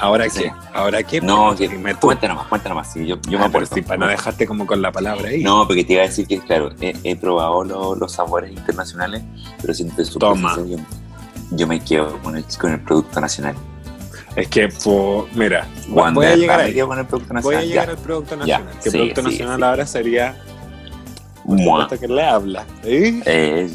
¿Ahora 0.00 0.28
¿Qué? 0.28 0.52
¿Ahora 0.72 1.02
qué? 1.02 1.20
No, 1.20 1.54
que, 1.56 1.68
cuenta 2.00 2.28
nomás, 2.28 2.46
cuenta 2.48 2.68
nomás. 2.68 2.92
Sí, 2.92 3.06
yo, 3.06 3.16
yo 3.28 3.38
Ah, 3.38 3.42
me 3.42 3.46
acuerdo. 3.46 3.74
sí, 3.74 3.82
para 3.82 3.98
no 3.98 4.06
dejarte 4.06 4.46
como 4.46 4.66
con 4.66 4.80
la 4.82 4.92
palabra 4.92 5.28
ahí. 5.28 5.42
No, 5.42 5.66
porque 5.66 5.84
te 5.84 5.94
iba 5.94 6.02
a 6.02 6.06
decir 6.06 6.26
que, 6.26 6.38
claro, 6.40 6.70
he, 6.80 6.94
he 7.04 7.16
probado 7.16 7.64
lo- 7.64 7.94
los 7.94 8.12
sabores 8.12 8.50
internacionales, 8.52 9.22
pero 9.60 9.74
siempre 9.74 10.04
Toma. 10.18 10.56
yo, 10.56 10.76
yo 11.50 11.66
me 11.66 11.80
quedo 11.80 12.18
con 12.22 12.36
el, 12.36 12.44
con 12.60 12.72
el 12.72 12.80
producto 12.80 13.20
nacional. 13.20 13.54
Es 14.36 14.48
que, 14.48 14.68
mira, 15.34 15.66
Juan 15.90 16.12
voy 16.14 16.26
a 16.26 16.36
llegar 16.36 16.60
ahí. 16.60 16.78
con 16.80 16.98
el 16.98 17.06
producto 17.06 17.32
Voy 17.34 17.54
a 17.54 17.58
nacional. 17.58 17.68
llegar 17.68 17.86
ya. 17.86 17.90
al 17.92 17.98
Producto 17.98 18.30
Ya, 18.34 18.58
Nacional. 18.58 18.74
que 18.82 18.90
sí, 18.90 18.96
Producto 18.98 19.22
Nacional 19.22 19.62
ahora 19.62 19.86
sería 19.86 20.36
esto 21.82 21.98
que 22.00 22.08
le 22.08 22.22
habla. 22.22 22.66
¿eh? 22.84 23.22
Eh, 23.24 23.70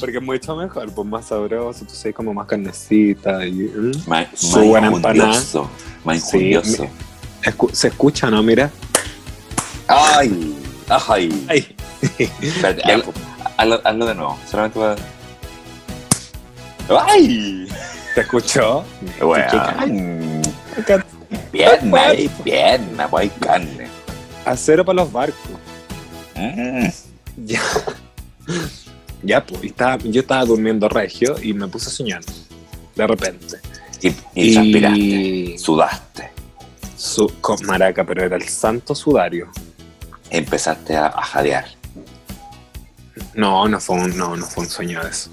Porque 0.00 0.18
es 0.18 0.22
mucho 0.22 0.56
mejor, 0.56 0.92
pues 0.92 1.08
más 1.08 1.26
sabroso, 1.26 1.84
tú 1.84 1.94
sabes 1.94 2.14
como 2.14 2.32
más 2.34 2.46
carnecita 2.46 3.44
y... 3.46 3.62
¿eh? 3.62 3.92
Más, 4.06 4.26
buena 4.66 4.88
empanada. 4.96 5.28
Más 6.04 6.30
Sí. 6.62 6.82
Escu- 7.42 7.72
se 7.72 7.88
escucha, 7.88 8.30
¿no? 8.30 8.42
Mira. 8.42 8.70
¡Ay! 9.88 10.56
¡Ay! 10.88 11.44
Ay. 11.48 11.76
Espérate, 12.18 12.82
Ya, 12.86 12.94
hazlo, 12.96 13.12
hazlo- 13.56 13.80
hazlo 13.84 14.06
de 14.06 14.14
nuevo. 14.14 14.38
Solamente 14.50 14.78
para. 14.80 14.96
¡Ay! 17.06 17.68
¿Te 18.14 18.20
escuchó? 18.20 18.84
Acá- 20.78 21.04
Pierna, 21.52 22.00
pierna, 22.44 23.08
pues 23.08 23.22
hay 23.22 23.28
carne. 23.40 23.88
Acero 24.44 24.84
para 24.84 24.96
los 25.02 25.12
barcos. 25.12 25.38
Mm. 26.34 26.86
Ya. 27.46 27.60
Ya, 29.22 29.44
pues, 29.44 29.64
y 29.64 29.68
estaba- 29.68 29.98
yo 29.98 30.20
estaba 30.20 30.44
durmiendo 30.44 30.88
regio 30.88 31.36
y 31.42 31.52
me 31.52 31.66
puse 31.68 31.88
a 31.88 31.92
soñar. 31.92 32.20
De 32.94 33.06
repente. 33.06 33.56
Y, 34.02 34.08
y 34.34 34.52
transpiraste, 34.54 35.58
sudaste. 35.58 36.30
Su, 36.96 37.30
con 37.40 37.58
maraca, 37.66 38.04
pero 38.04 38.24
era 38.24 38.36
el 38.36 38.48
santo 38.48 38.94
sudario. 38.94 39.48
Empezaste 40.30 40.96
a, 40.96 41.06
a 41.06 41.22
jadear. 41.22 41.66
No, 43.34 43.68
no 43.68 43.80
fue 43.80 43.96
un, 43.96 44.16
no, 44.16 44.36
no 44.36 44.44
fue 44.46 44.64
un 44.64 44.70
sueño 44.70 45.02
de 45.02 45.10
eso. 45.10 45.30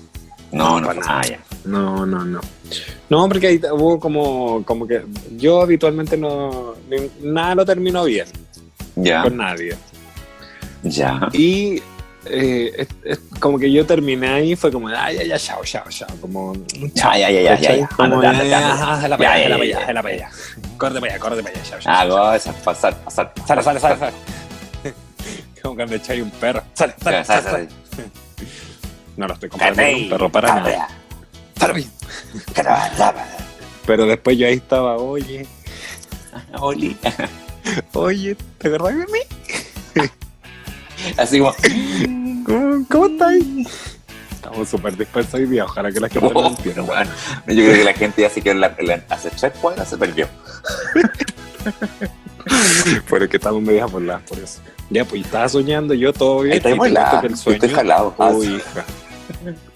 No, 0.51 0.79
No, 0.79 0.93
no, 0.93 1.01
nada. 1.01 1.21
ya. 1.23 1.39
No, 1.65 2.05
no, 2.05 2.23
no. 2.25 2.41
No, 3.09 3.27
porque 3.29 3.47
ahí 3.47 3.61
hubo 3.71 3.99
como, 3.99 4.63
como 4.65 4.85
que 4.87 5.03
yo 5.37 5.61
habitualmente 5.61 6.17
no, 6.17 6.75
nada 7.21 7.55
lo 7.55 7.65
termino 7.65 8.03
bien 8.03 8.27
Ya, 8.95 9.23
con 9.23 9.37
nadie. 9.37 9.75
ya. 10.83 11.27
Y 11.33 11.81
eh, 12.25 12.73
es- 12.77 12.87
es 13.03 13.19
como 13.39 13.57
que 13.59 13.71
yo 13.71 13.85
terminé 13.85 14.27
ahí, 14.29 14.55
fue 14.55 14.71
como, 14.71 14.87
ay, 14.87 15.17
ya, 15.17 15.23
ya, 15.23 15.39
chao, 15.39 15.63
chao, 15.63 15.83
chao, 15.89 16.07
como, 16.21 16.53
Ya, 16.93 17.17
ya, 17.17 17.29
ya, 17.29 17.41
ya, 17.59 17.75
ya. 17.75 17.87
Como, 17.87 18.19
Ándate, 18.21 18.49
ya, 18.49 18.59
ya, 18.59 18.71
ándate. 18.71 18.95
déjala 18.95 19.17
para 19.17 19.29
Ya, 19.29 19.33
allá, 19.33 19.43
ya, 19.43 19.57
déjala 19.57 19.57
para 19.57 19.63
allá, 19.63 19.79
déjala 19.79 20.01
para 20.01 20.13
allá. 20.15 20.29
Para 20.79 21.41
para 21.43 21.63
chao, 21.63 21.79
chao. 21.79 21.93
Ah, 21.95 22.31
cosa, 22.33 22.53
pasar, 22.63 22.95
pasar. 23.03 23.33
Sale, 23.47 23.63
sale, 23.63 23.79
sale, 23.79 23.97
sale. 23.99 24.13
Como 25.61 25.75
cuando 25.75 25.95
echáis 25.95 26.21
un 26.21 26.31
perro. 26.31 26.61
Sale, 26.73 26.93
sale, 27.01 27.23
Sale, 27.25 27.41
sale. 27.43 27.67
No 29.15 29.27
lo 29.27 29.33
estoy 29.35 29.49
comprando 29.49 29.75
sale. 29.81 29.93
con 29.93 30.01
un 30.03 30.09
perro 30.09 30.29
para 30.31 30.55
nada. 30.55 30.87
Sale. 31.59 31.87
Caramba. 32.53 33.25
Pero 33.85 34.05
después 34.05 34.37
yo 34.37 34.47
ahí 34.47 34.55
estaba, 34.55 34.97
oye, 34.97 35.45
Oli. 36.59 36.97
oye, 37.93 38.35
¿te 38.57 38.67
acordás 38.67 38.97
de 38.97 39.05
mí? 39.05 39.19
Así 41.17 41.39
como. 41.39 41.53
¿Cómo, 42.45 42.85
cómo 42.89 43.05
estás? 43.07 43.33
Estamos 44.33 44.67
súper 44.69 44.97
dispersos 44.97 45.33
hoy 45.35 45.45
día, 45.45 45.63
ojalá 45.65 45.91
que 45.91 45.99
la 46.01 46.09
gente 46.09 46.29
lo 46.33 46.39
Oh, 46.39 46.47
entienda. 46.49 46.81
bueno, 46.81 47.09
yo 47.47 47.53
creo 47.55 47.73
que 47.73 47.83
la 47.85 47.93
gente 47.93 48.21
ya 48.23 48.29
se 48.29 48.41
quedó 48.41 48.51
en 48.53 48.59
la, 48.61 48.75
en 48.77 48.87
la- 48.87 49.03
hace 49.09 49.29
tres 49.29 49.53
cuadras 49.61 49.89
se 49.89 49.97
perdió. 49.97 50.27
Pero 53.09 53.23
es 53.25 53.29
que 53.31 53.37
estamos 53.37 53.61
medio 53.61 53.87
voladas 53.87 54.21
por 54.23 54.37
eso. 54.39 54.59
Ya, 54.89 55.05
pues 55.05 55.23
estaba 55.25 55.47
soñando, 55.47 55.93
yo 55.93 56.11
todo 56.11 56.41
bien. 56.41 56.57
Está 56.57 56.73
volada. 56.75 57.21
que 57.21 57.27
el 57.27 57.33
estoy 57.33 57.57
sueño. 57.59 57.73
jalado. 57.75 58.13
Uy, 58.17 58.47
hija. 58.55 58.85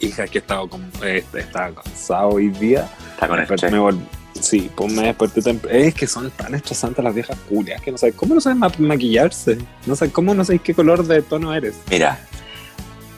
Hija, 0.01 0.27
que 0.27 0.39
estaba, 0.39 0.67
con, 0.67 0.85
eh, 1.01 1.23
estaba 1.33 1.71
cansado 1.81 2.29
hoy 2.29 2.49
día. 2.49 2.89
Está 3.13 3.27
con 3.29 3.39
estrés. 3.39 3.71
me 3.71 3.79
vol- 3.79 3.99
Sí, 4.41 4.69
pues 4.75 4.91
me 4.93 5.03
desperté 5.03 5.41
temprano. 5.41 5.77
Es 5.77 5.93
que 5.93 6.07
son 6.07 6.29
tan 6.31 6.53
estresantes 6.55 7.03
las 7.03 7.13
viejas 7.13 7.37
culias 7.49 7.81
que 7.81 7.91
no 7.91 7.97
sabes 7.97 8.15
cómo 8.15 8.35
no 8.35 8.41
saben 8.41 8.59
ma- 8.59 8.71
maquillarse. 8.77 9.57
No 9.85 9.95
sé 9.95 10.11
cómo 10.11 10.33
no 10.33 10.43
sabes 10.45 10.61
qué 10.61 10.73
color 10.73 11.05
de 11.05 11.21
tono 11.21 11.53
eres. 11.53 11.75
Mira, 11.89 12.19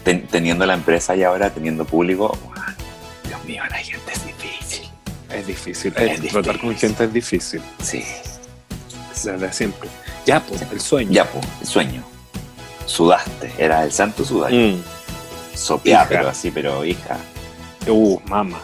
ten- 0.03 0.27
teniendo 0.27 0.65
la 0.65 0.73
empresa 0.73 1.15
y 1.15 1.23
ahora 1.23 1.49
teniendo 1.49 1.85
público, 1.85 2.37
Dios 3.27 3.43
mío, 3.45 3.63
la 3.69 3.77
gente 3.77 4.11
es 4.13 4.25
difícil. 4.25 4.89
Es 5.31 5.47
difícil. 5.47 5.93
Es 5.97 6.19
eh, 6.23 6.27
Tratar 6.31 6.59
con 6.59 6.69
difícil. 6.69 6.89
gente 6.89 7.03
es 7.05 7.13
difícil. 7.13 7.61
Sí. 7.83 8.03
Desde 9.23 9.51
siempre. 9.53 9.89
Ya, 10.25 10.39
pues, 10.45 10.61
el 10.71 10.79
sueño. 10.79 11.11
Ya, 11.11 11.25
pues, 11.25 11.45
el 11.61 11.67
sueño. 11.67 12.03
Sudaste, 12.85 13.51
era 13.57 13.83
el 13.83 13.91
santo 13.91 14.23
sudar. 14.25 14.51
Mm. 14.53 14.81
Pero 16.07 16.29
así, 16.29 16.51
pero 16.51 16.85
hija. 16.85 17.17
Uh, 17.87 18.19
mamá. 18.27 18.59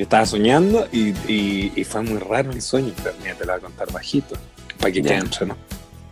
Yo 0.00 0.04
estaba 0.04 0.24
soñando 0.24 0.88
y, 0.90 1.10
y, 1.30 1.74
y 1.76 1.84
fue 1.84 2.00
muy 2.00 2.16
raro 2.16 2.52
el 2.52 2.62
sueño. 2.62 2.90
Pero 3.02 3.14
mira, 3.22 3.34
te 3.34 3.44
lo 3.44 3.52
voy 3.52 3.58
a 3.58 3.62
contar 3.62 3.92
bajito. 3.92 4.34
Para 4.78 4.90
que 4.92 5.02
quede 5.02 5.16
entre 5.16 5.44
¿no? 5.44 5.58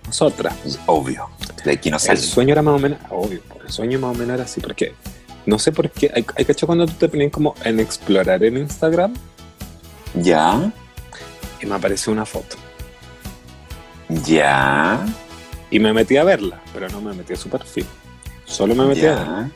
nosotras. 0.07 0.79
Obvio. 0.85 1.31
De 1.65 1.73
aquí 1.73 1.91
no 1.91 1.97
El 1.97 2.19
sueño 2.19 2.53
era 2.53 2.61
más 2.61 2.75
o 2.75 2.79
menos, 2.79 2.99
obvio, 3.09 3.41
el 3.65 3.73
sueño 3.73 3.99
más 3.99 4.15
o 4.15 4.19
menos 4.19 4.35
era 4.35 4.45
así, 4.45 4.61
porque 4.61 4.93
no 5.47 5.59
sé 5.59 5.73
por 5.73 5.91
qué, 5.91 6.11
hay, 6.15 6.23
hay 6.37 6.45
cacho 6.45 6.67
cuando 6.67 6.85
tú 6.85 6.93
te 6.99 7.09
ponías 7.09 7.33
como 7.33 7.55
en 7.65 7.81
explorar 7.81 8.45
en 8.45 8.59
Instagram 8.59 9.15
Ya, 10.17 10.71
y 11.63 11.65
me 11.65 11.75
apareció 11.77 12.13
una 12.13 12.27
foto. 12.27 12.57
ya, 14.11 15.03
Y 15.71 15.79
me 15.79 15.95
metí 15.95 16.19
a 16.19 16.25
verla, 16.25 16.61
pero 16.75 16.91
no 16.91 17.01
me 17.01 17.15
metí 17.15 17.33
a 17.33 17.37
su 17.37 17.49
perfil. 17.49 17.87
Solo 18.45 18.75
me 18.75 18.85
metí 18.85 19.07
a 19.07 19.15
verla. 19.15 19.51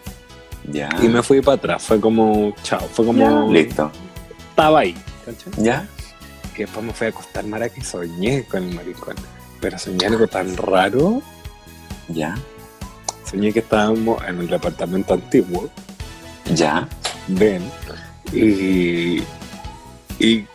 ya. 0.70 0.88
Y 1.02 1.08
me 1.08 1.22
fui 1.22 1.42
para 1.42 1.56
atrás, 1.56 1.82
fue 1.82 2.00
como, 2.00 2.54
chao, 2.62 2.80
fue 2.92 3.04
Ya, 3.04 3.12
como, 3.12 3.52
Listo. 3.52 3.92
Estaba 4.52 4.80
ahí, 4.80 4.94
¿cachai? 5.24 5.52
Ya, 5.64 5.86
Que 6.54 6.64
después 6.64 6.84
me 6.84 6.92
fui 6.92 7.06
a 7.06 7.10
acostar 7.10 7.44
maraca 7.46 7.74
y 7.78 7.80
soñé 7.82 8.44
con 8.44 8.62
el 8.68 8.74
maricón. 8.74 9.16
Pero 9.60 9.78
soñé 9.78 10.06
algo 10.06 10.26
tan 10.28 10.54
raro, 10.56 11.22
ya, 12.08 12.34
soñé 13.28 13.52
que 13.52 13.60
estábamos 13.60 14.22
en 14.28 14.40
el 14.40 14.48
departamento 14.48 15.14
antiguo 15.14 15.70
ya. 16.54 16.86
ven 17.28 17.62
y 18.32 19.22
y 20.18 20.46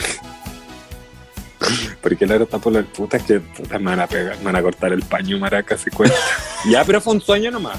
porque 2.02 2.26
el 2.26 2.32
está 2.42 2.60
por 2.60 2.72
la 2.74 2.84
puta 2.84 3.18
que 3.20 3.40
puta, 3.40 3.80
me 3.80 3.86
van 3.86 4.00
a 4.02 4.08
pegar, 4.08 4.38
me 4.40 4.46
van 4.46 4.56
a 4.58 4.62
cortar 4.62 4.92
el 4.94 5.02
paño 5.04 5.38
maraca 5.40 5.78
si 5.78 5.90
cuenta 5.90 6.16
ya 6.70 6.84
pero 6.86 7.02
fue 7.02 7.14
un 7.14 7.22
sueño 7.22 7.50
nomás 7.52 7.78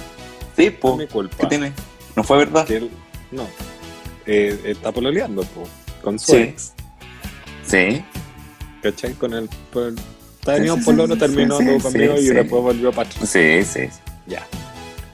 Sí, 0.56 0.70
no 0.70 0.80
po. 0.80 0.96
mi 0.96 1.06
culpa 1.06 1.36
¿Qué 1.38 1.46
tiene? 1.46 1.72
¿No 2.16 2.24
fue 2.24 2.38
verdad? 2.38 2.66
que 2.66 2.76
él 2.78 2.90
no 3.30 3.46
eh, 4.26 4.60
está 4.64 4.90
pololeando 4.92 5.42
po, 5.42 5.66
con 6.08 6.18
su 6.18 6.32
Sí. 6.32 6.36
ex 6.38 6.72
Sí. 7.66 8.04
¿cachai? 8.82 9.12
con 9.14 9.34
el, 9.34 9.48
con 9.72 9.88
el 9.88 9.96
tenía 10.44 10.72
un 10.72 10.82
pololo 10.82 11.16
terminó 11.18 11.58
todo 11.58 11.78
conmigo 11.80 12.14
y 12.18 12.24
después 12.28 12.62
volvió 12.62 12.90
para 12.92 13.08
atrás 13.08 13.28
Sí, 13.28 13.62
sí. 13.64 13.88
ya 14.26 14.46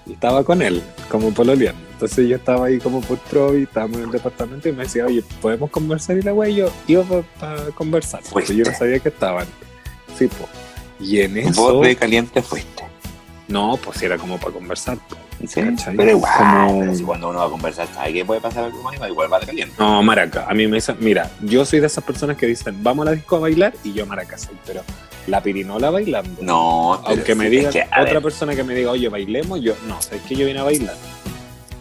y 0.06 0.12
estaba 0.12 0.44
con 0.44 0.62
él 0.62 0.82
como 1.08 1.32
pololeando 1.32 1.80
entonces 1.94 2.28
yo 2.28 2.36
estaba 2.36 2.66
ahí 2.66 2.78
como 2.78 3.00
por 3.00 3.18
trovi 3.18 3.62
estábamos 3.64 3.98
en 3.98 4.04
el 4.04 4.10
departamento 4.12 4.68
y 4.68 4.72
me 4.72 4.84
decía 4.84 5.06
oye 5.06 5.24
podemos 5.42 5.70
conversar 5.70 6.16
y 6.18 6.22
la 6.22 6.32
wey 6.34 6.54
yo 6.54 6.70
iba 6.86 7.04
para 7.40 7.64
conversar 7.72 8.20
porque 8.30 8.54
yo 8.54 8.64
no 8.64 8.72
sabía 8.76 8.98
que 9.00 9.08
estaban 9.08 9.46
sí 10.16 10.26
po 10.28 10.46
y 11.00 11.20
en 11.22 11.38
eso 11.38 11.72
Vos 11.72 11.86
de 11.86 11.96
caliente 11.96 12.40
fuiste. 12.42 12.84
no 13.48 13.76
pues 13.82 14.00
era 14.02 14.16
como 14.18 14.38
para 14.38 14.52
conversar 14.52 14.98
po. 15.08 15.16
¿Sí? 15.46 15.60
Pero 15.96 16.10
igual, 16.10 16.32
Como- 16.38 16.80
pero 16.80 16.94
si 16.94 17.02
cuando 17.02 17.28
uno 17.30 17.40
va 17.40 17.46
a 17.46 17.50
conversar, 17.50 17.86
sabe 17.92 18.12
que 18.12 18.24
puede 18.24 18.40
pasar 18.40 18.64
algo 18.64 18.82
más, 18.82 18.94
igual 19.08 19.32
va 19.32 19.40
de 19.40 19.46
caliente. 19.46 19.74
no 19.78 20.02
maraca 20.02 20.46
a 20.48 20.54
mí 20.54 20.66
me 20.66 20.76
dicen 20.76 20.96
mira 21.00 21.30
yo 21.42 21.64
soy 21.64 21.80
de 21.80 21.86
esas 21.88 22.02
personas 22.04 22.36
que 22.36 22.46
dicen 22.46 22.76
vamos 22.82 23.06
a 23.06 23.10
la 23.10 23.16
disco 23.16 23.36
a 23.36 23.40
bailar 23.40 23.74
y 23.84 23.92
yo 23.92 24.06
maraca 24.06 24.38
soy 24.38 24.56
pero 24.66 24.82
la 25.26 25.42
pirinola 25.42 25.90
bailando. 25.90 26.42
No, 26.42 26.94
aunque 27.04 27.34
me 27.34 27.44
sí, 27.44 27.50
digan 27.50 27.66
es 27.66 27.72
que, 27.72 27.82
otra 27.82 28.04
ver, 28.04 28.22
persona 28.22 28.54
que 28.54 28.62
me 28.64 28.74
diga 28.74 28.90
oye 28.90 29.08
bailemos 29.08 29.60
yo 29.60 29.74
no 29.88 30.00
sé 30.00 30.20
que 30.28 30.36
yo 30.36 30.46
vine 30.46 30.60
a 30.60 30.64
bailar. 30.64 30.94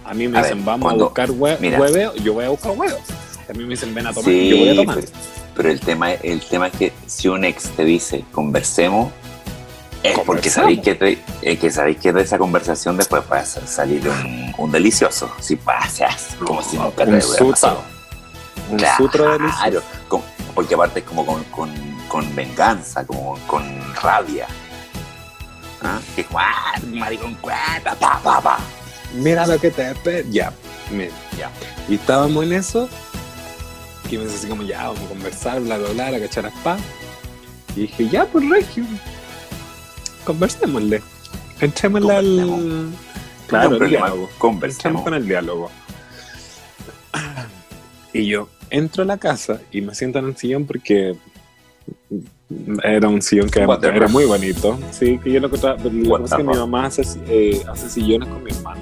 A 0.06 0.14
mí 0.14 0.28
me 0.28 0.40
A 0.40 0.42
dicen 0.42 0.58
ver, 0.60 0.66
vamos 0.66 0.86
cuando- 0.86 1.06
a 1.06 1.08
buscar 1.08 1.30
hue- 1.30 1.58
mira. 1.60 1.80
hueveo 1.80 2.14
yo 2.16 2.34
voy 2.34 2.46
a 2.46 2.50
buscar 2.50 2.72
huevos 2.72 3.02
a 3.50 3.54
mí 3.54 3.64
me 3.64 3.70
dicen 3.72 3.94
ven 3.94 4.08
a 4.08 4.14
tomar 4.14 4.30
Sí, 4.32 4.50
yo 4.50 4.58
voy 4.58 4.70
a 4.70 4.76
tomar. 4.76 4.96
pero, 4.96 5.08
pero 5.56 5.70
el 5.70 5.80
tema, 5.80 6.12
el 6.14 6.42
tema 6.42 6.68
es 6.68 6.74
que 6.74 6.94
si 7.06 7.28
un 7.28 7.44
ex 7.46 7.70
te 7.70 7.84
dice 7.86 8.24
conversemos, 8.32 9.12
es 10.04 10.14
porque 10.20 10.26
Conversamos. 10.26 10.54
sabéis 10.54 10.82
que, 10.82 10.96
te- 10.96 11.24
eh, 11.42 11.58
que 11.58 11.72
sabéis 11.72 11.98
que 11.98 12.12
de 12.14 12.22
esa 12.22 12.38
conversación 12.38 12.98
después 12.98 13.24
puede 13.24 13.46
sa- 13.46 13.66
salir 13.66 14.08
un, 14.08 14.54
un 14.58 14.72
delicioso. 14.72 15.32
Si 15.40 15.56
pasas, 15.56 16.36
como 16.46 16.62
si 16.62 16.78
nunca 16.78 17.06
te 17.06 17.12
un 17.12 17.18
hubiera 17.24 17.46
pasado. 17.52 17.84
un 18.70 18.78
Claro, 18.78 18.98
sutro 18.98 19.32
delicioso 19.38 19.84
como- 20.10 20.24
porque 20.54 20.74
aparte 20.76 21.00
es 21.00 21.06
como 21.06 21.26
con, 21.26 21.44
con, 21.46 21.72
con 22.10 22.36
venganza, 22.36 23.06
como 23.06 23.38
con 23.48 23.64
rabia. 24.02 24.46
¿Ah? 25.82 26.00
Es 26.16 26.26
ah, 26.36 26.74
maricón, 26.88 27.36
cuenta, 27.36 27.96
pa, 28.00 28.20
pa, 28.24 28.40
pa. 28.42 28.58
mira 29.16 29.46
lo 29.46 29.60
que 29.60 29.70
te 29.70 29.92
espera 29.92 30.26
ya 30.30 30.54
mira 30.90 31.12
Ya. 31.38 31.52
y 31.90 31.96
estábamos 31.96 32.44
en 32.46 32.54
eso 32.54 32.88
que 34.10 34.18
me 34.18 34.24
dice 34.26 34.38
así 34.38 34.48
como 34.48 34.64
ya 34.64 34.88
vamos 34.88 35.02
a 35.04 35.08
conversar 35.10 35.60
bla 35.60 35.78
bla 35.78 35.90
bla 35.90 36.12
la 36.12 36.20
cachara 36.22 36.52
pa 36.64 36.78
y 37.76 37.82
dije 37.82 38.08
ya 38.10 38.26
pues 38.26 38.48
regio 38.50 38.86
conversémosle 40.24 41.02
entrémosle 41.60 42.14
al 42.16 42.90
claro 43.48 43.70
No 43.72 43.86
el 43.86 43.90
diálogo 43.90 44.30
Conversemos. 44.38 45.02
con 45.04 45.14
el 45.14 45.28
diálogo. 45.28 45.72
Y 48.16 48.28
yo 48.28 48.48
entro 48.70 49.02
a 49.04 49.06
la 49.08 49.18
casa 49.18 49.60
y 49.72 49.82
me 49.82 49.96
siento 49.96 50.20
en 50.20 50.26
el 50.26 50.38
sillón 50.38 50.66
porque 50.66 51.16
era 52.84 53.08
un 53.08 53.24
sillón 53.24 53.50
que 53.50 53.60
era 53.62 54.08
muy 54.08 54.26
bonito. 54.26 54.80
Sí, 54.92 55.18
que 55.24 55.32
yo 55.32 55.40
lo 55.40 55.50
que 55.50 55.58
lo 55.58 55.78
que 56.20 56.24
es 56.26 56.34
que 56.34 56.44
mi 56.44 56.54
mamá 56.54 56.86
hace, 56.86 57.02
eh, 57.28 57.64
hace 57.68 57.90
sillones 57.90 58.30
con 58.30 58.44
mi 58.44 58.52
hermano. 58.52 58.82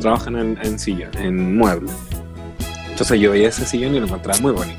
Trabajan 0.00 0.36
en, 0.36 0.58
en 0.62 0.78
sillón, 0.78 1.10
en 1.18 1.58
muebles. 1.58 1.92
Entonces 2.90 3.20
yo 3.20 3.32
veía 3.32 3.48
ese 3.48 3.66
sillón 3.66 3.94
y 3.94 4.00
lo 4.00 4.06
encontraba 4.06 4.38
muy 4.40 4.52
bonito. 4.52 4.78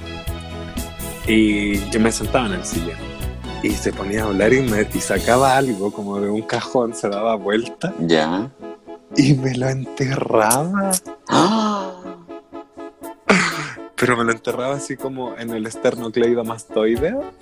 Y 1.27 1.77
yo 1.91 1.99
me 1.99 2.11
sentaba 2.11 2.47
en 2.47 2.53
el 2.53 2.65
sillón. 2.65 3.12
Y 3.63 3.71
se 3.71 3.91
ponía 3.93 4.23
a 4.23 4.25
hablar 4.27 4.53
y, 4.53 4.61
me, 4.61 4.85
y 4.93 4.99
sacaba 4.99 5.55
algo 5.57 5.91
como 5.91 6.19
de 6.19 6.29
un 6.29 6.41
cajón, 6.41 6.93
se 6.93 7.07
daba 7.09 7.35
vuelta 7.35 7.93
Ya. 7.99 8.51
y 9.15 9.33
me 9.35 9.55
lo 9.55 9.69
enterraba. 9.69 10.91
¡Ah! 11.29 11.91
Pero 13.95 14.17
me 14.17 14.25
lo 14.25 14.33
enterraba 14.33 14.75
así 14.75 14.97
como 14.97 15.37
en 15.37 15.51
el 15.51 15.65
esternocleidomastoideo. 15.65 17.23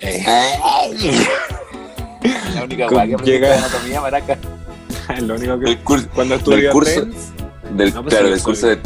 La 2.54 2.64
única 2.64 2.86
Con- 2.86 3.16
que 3.16 3.16
llega- 3.24 3.56
anatomía, 3.58 4.00
maraca. 4.00 4.38
Lo 5.20 5.34
único 5.34 5.58
que 5.58 5.64
Del 5.66 5.78
curso, 5.80 6.08
cuando 6.14 6.34
estudié 6.36 6.70
curso- 6.70 7.04
del, 7.74 7.92
No, 7.94 8.02
pues 8.02 8.14
claro, 8.14 8.30
del 8.30 8.42
curso 8.42 8.66
de, 8.68 8.78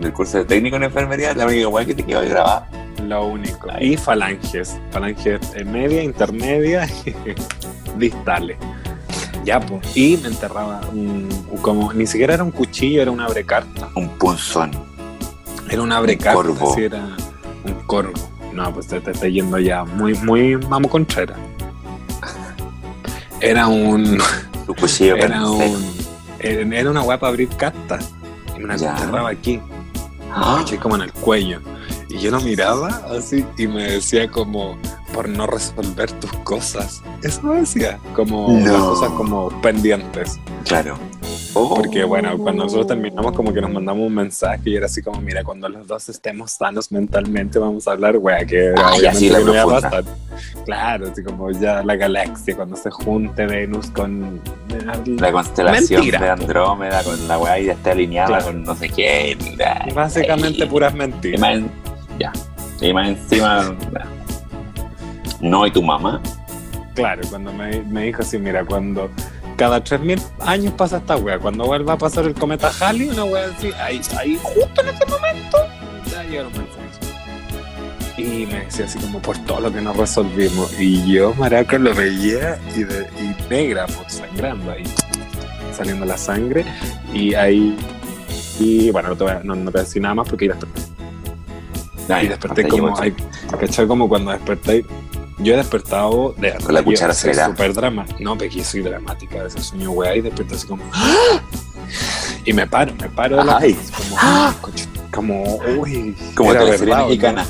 del 0.00 0.12
curso 0.12 0.38
de 0.38 0.44
técnico 0.46 0.76
en 0.76 0.84
enfermería, 0.84 1.34
la 1.34 1.44
única 1.46 1.68
weá 1.68 1.84
que 1.84 1.94
te 1.94 2.02
quedó 2.04 2.22
grabada. 2.22 2.66
Lo 3.00 3.26
único. 3.26 3.68
Y 3.80 3.96
falanges. 3.96 4.78
Falanges 4.90 5.40
eh, 5.54 5.64
media, 5.64 6.02
intermedia 6.02 6.86
y 7.06 7.14
distales. 7.98 8.56
Ya, 9.44 9.60
pues. 9.60 9.96
Y 9.96 10.16
me 10.18 10.28
enterraba 10.28 10.80
un- 10.92 11.28
como, 11.62 11.92
ni 11.92 12.06
siquiera 12.06 12.34
era 12.34 12.44
un 12.44 12.50
cuchillo, 12.50 13.00
era 13.02 13.10
un 13.10 13.20
abrecarta. 13.20 13.88
Un 13.94 14.08
punzón. 14.18 14.70
Era 15.70 15.82
un 15.82 15.92
abrecarta, 15.92 16.34
corvo. 16.34 16.74
sí, 16.74 16.84
era 16.84 17.02
un 17.64 17.74
corvo. 17.86 18.12
No, 18.52 18.72
pues 18.72 18.86
te, 18.88 19.00
te 19.00 19.10
está 19.12 19.28
yendo 19.28 19.58
ya 19.58 19.84
muy, 19.84 20.14
muy 20.14 20.56
vamos 20.56 20.90
contrera. 20.90 21.36
Era 23.40 23.68
un, 23.68 24.18
Tu 24.66 24.74
cuchillo 24.74 25.16
era 25.16 25.48
un, 25.48 25.84
era 26.40 26.76
era 26.76 26.90
una 26.90 27.02
weá 27.02 27.18
para 27.18 27.30
abrir 27.30 27.48
cartas. 27.50 28.10
Y 28.56 28.60
me 28.60 28.68
la 28.68 28.74
enterraba 28.74 29.30
aquí, 29.30 29.60
Ah, 30.32 30.62
como 30.82 30.96
en 30.96 31.02
el 31.02 31.12
cuello. 31.12 31.60
Y 32.10 32.18
yo 32.18 32.30
lo 32.30 32.40
miraba 32.40 32.88
así 33.16 33.44
y 33.58 33.66
me 33.66 33.84
decía 33.84 34.30
como, 34.30 34.78
por 35.12 35.28
no 35.28 35.46
resolver 35.46 36.10
tus 36.12 36.32
cosas. 36.44 37.02
Eso 37.22 37.42
me 37.42 37.60
decía, 37.60 37.98
como 38.14 38.48
No. 38.50 38.72
las 38.72 38.80
cosas 38.82 39.10
como 39.10 39.48
pendientes. 39.60 40.38
claro. 40.66 40.96
Oh. 41.54 41.74
Porque 41.74 42.04
bueno, 42.04 42.36
cuando 42.38 42.64
nosotros 42.64 42.86
terminamos 42.88 43.32
como 43.32 43.52
que 43.52 43.60
nos 43.60 43.70
mandamos 43.72 44.06
un 44.06 44.14
mensaje 44.14 44.60
y 44.70 44.76
era 44.76 44.86
así 44.86 45.02
como, 45.02 45.20
mira, 45.20 45.42
cuando 45.42 45.68
los 45.68 45.86
dos 45.86 46.08
estemos 46.08 46.52
sanos 46.52 46.92
mentalmente 46.92 47.58
vamos 47.58 47.88
a 47.88 47.92
hablar, 47.92 48.16
wea, 48.18 48.44
que 48.44 48.72
Ah, 48.76 48.92
ya, 49.02 49.12
sí, 49.14 49.30
obviamente 49.30 49.32
la 49.32 49.62
que 49.62 49.66
no 49.66 49.80
pasar. 49.80 50.04
Claro, 50.66 51.08
así 51.10 51.22
como 51.24 51.50
ya 51.50 51.82
la 51.82 51.96
galaxia, 51.96 52.54
cuando 52.54 52.76
se 52.76 52.90
junte 52.90 53.46
Venus 53.46 53.90
con... 53.90 54.40
La 55.06 55.32
constelación 55.32 56.00
Mentira, 56.00 56.20
de. 56.20 56.30
Andrómeda 56.30 57.02
con 57.02 57.26
la 57.26 57.38
weá 57.38 57.58
ya 57.58 57.72
está 57.72 57.90
alineada 57.92 58.28
Claro. 58.28 58.44
con 58.46 58.62
no 58.64 58.74
sé 58.76 58.88
qué. 58.90 59.36
Básicamente 59.94 60.62
ay. 60.64 60.68
puras 60.68 60.94
Y 60.94 60.96
mentiras. 60.96 61.40
Ya. 62.18 62.32
Y 62.80 62.92
más 62.92 63.08
encima. 63.08 63.76
No, 65.40 65.66
y 65.66 65.70
tu 65.70 65.82
mamá. 65.82 66.20
Claro, 66.94 67.22
cuando 67.30 67.52
me, 67.52 68.02
dijo 68.02 68.22
así, 68.22 68.38
mira, 68.38 68.64
cuando 68.64 69.08
cada 69.56 69.82
3.000 69.82 70.20
años 70.40 70.72
pasa 70.74 70.98
esta 70.98 71.16
wea, 71.16 71.38
cuando 71.38 71.64
vuelva 71.64 71.92
a 71.92 71.98
pasar 71.98 72.24
el 72.24 72.34
cometa 72.34 72.72
Halley, 72.80 73.08
una 73.10 73.24
wea 73.24 73.46
así, 73.56 73.70
ahí, 73.78 74.00
ahí 74.18 74.38
justo 74.42 74.82
en 74.82 74.88
ese 74.88 75.06
momento, 75.06 75.58
ya 76.10 76.24
llegaron 76.24 76.52
mensajes. 76.52 76.98
Y 78.16 78.46
me 78.46 78.64
decía 78.64 78.86
así 78.86 78.98
como 78.98 79.22
por 79.22 79.38
todo 79.44 79.60
lo 79.60 79.72
que 79.72 79.80
nos 79.80 79.96
resolvimos. 79.96 80.74
Y 80.80 81.12
yo, 81.12 81.32
maraca, 81.34 81.78
lo 81.78 81.94
veía 81.94 82.58
y, 82.76 82.84
negra, 83.48 83.86
pues 83.86 84.14
sangrando 84.14 84.72
ahí, 84.72 84.82
saliendo 85.72 86.04
la 86.04 86.18
sangre. 86.18 86.64
Y 87.14 87.34
ahí, 87.34 87.76
y 88.58 88.90
bueno, 88.90 89.10
no 89.10 89.16
te 89.16 89.22
voy 89.22 89.32
a, 89.34 89.40
no, 89.44 89.54
no 89.54 89.70
decir 89.70 90.02
nada 90.02 90.16
más 90.16 90.28
porque 90.28 90.48
desperté. 90.48 90.97
Ay, 92.08 92.26
y 92.26 92.28
desperté 92.28 92.66
como, 92.68 92.98
ay, 92.98 93.14
¿cachai? 93.60 93.86
Como 93.86 94.08
cuando 94.08 94.30
desperté. 94.32 94.84
Yo 95.40 95.54
he 95.54 95.56
despertado 95.56 96.34
de 96.36 96.54
Con 96.54 96.74
la 96.74 96.82
cuchara 96.82 97.12
acelerada. 97.12 97.50
súper 97.50 97.72
dramática. 97.72 98.18
No, 98.20 98.36
porque 98.36 98.64
soy 98.64 98.80
dramática 98.80 99.42
de 99.42 99.48
ese 99.48 99.60
sueño, 99.62 99.92
weá, 99.92 100.16
y 100.16 100.20
desperté 100.20 100.56
así 100.56 100.66
como. 100.66 100.82
¡Ah! 100.92 101.40
Y 102.44 102.52
me 102.52 102.66
paro, 102.66 102.92
me 103.00 103.08
paro 103.08 103.36
de 103.36 103.44
la 103.44 103.58
Ay. 103.58 103.76
como, 103.96 104.16
¡Ah! 104.18 104.54
como, 105.12 105.42
uy, 105.78 106.16
Como 106.34 106.50
verdad, 106.50 106.80
¿o 106.82 106.86
no? 106.86 107.04
mexicana. 107.06 107.46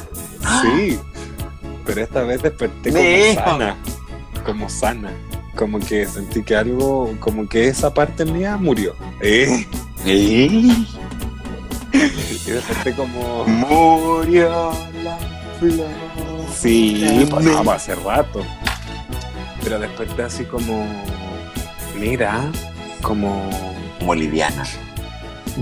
Sí, 0.63 0.99
pero 1.87 2.03
esta 2.03 2.23
vez 2.25 2.43
desperté 2.43 2.91
como 2.93 3.45
sana, 3.45 3.77
como 4.45 4.69
sana, 4.69 5.13
como 5.57 5.79
que 5.81 6.07
sentí 6.07 6.43
que 6.43 6.57
algo, 6.57 7.15
como 7.21 7.49
que 7.49 7.69
esa 7.69 7.93
parte 7.95 8.25
mía 8.27 8.57
murió. 8.59 8.95
¿Eh? 9.21 9.67
¿Eh? 10.05 10.75
Y 11.93 12.51
desperté 12.51 12.93
como, 12.95 13.45
Murió 13.47 14.73
la 15.03 15.19
flor. 15.59 15.87
sí, 16.55 17.27
pues 17.31 17.45
no, 17.45 17.65
pues 17.65 17.77
hace 17.77 17.95
rato. 17.97 18.45
Pero 19.63 19.79
desperté 19.79 20.23
así 20.23 20.45
como, 20.45 20.87
mira, 21.99 22.51
como, 23.03 23.49
Como 23.99 24.15
liviana. 24.15 24.65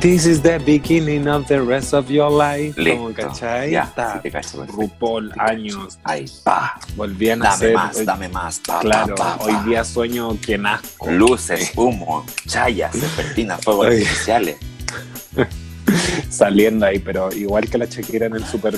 this 0.00 0.26
is 0.26 0.42
the 0.42 0.58
beginning 0.58 1.26
of 1.26 1.46
the 1.48 1.58
rest 1.60 1.94
of 1.94 2.08
your 2.10 2.30
life. 2.30 2.74
Como. 2.76 3.12
¿cachai? 3.14 3.70
Ya, 3.70 3.84
Está 3.84 4.20
sí 4.22 4.30
cacho, 4.30 4.58
perfecto. 4.58 4.72
RuPaul, 4.82 5.32
años, 5.38 5.98
Ay, 6.04 6.26
pa. 6.44 6.78
volvían 6.96 7.40
a 7.42 7.50
Dame 7.50 7.58
ser... 7.58 7.74
más, 7.74 8.04
dame 8.04 8.28
más. 8.28 8.60
Pa, 8.60 8.80
Claro, 8.80 9.14
pa, 9.14 9.38
pa, 9.38 9.44
hoy 9.44 9.54
día 9.68 9.82
sueño 9.84 10.38
que 10.40 10.58
nazco. 10.58 11.10
Luces, 11.10 11.72
humo, 11.76 12.24
chayas, 12.46 12.94
serpentinas, 12.94 13.60
fuegos 13.64 13.86
artificiales. 13.86 14.56
saliendo 16.30 16.86
ahí, 16.86 16.98
pero 16.98 17.32
igual 17.32 17.68
que 17.68 17.78
la 17.78 17.86
Shakira 17.86 18.26
en 18.26 18.34
el 18.36 18.44
Super, 18.46 18.74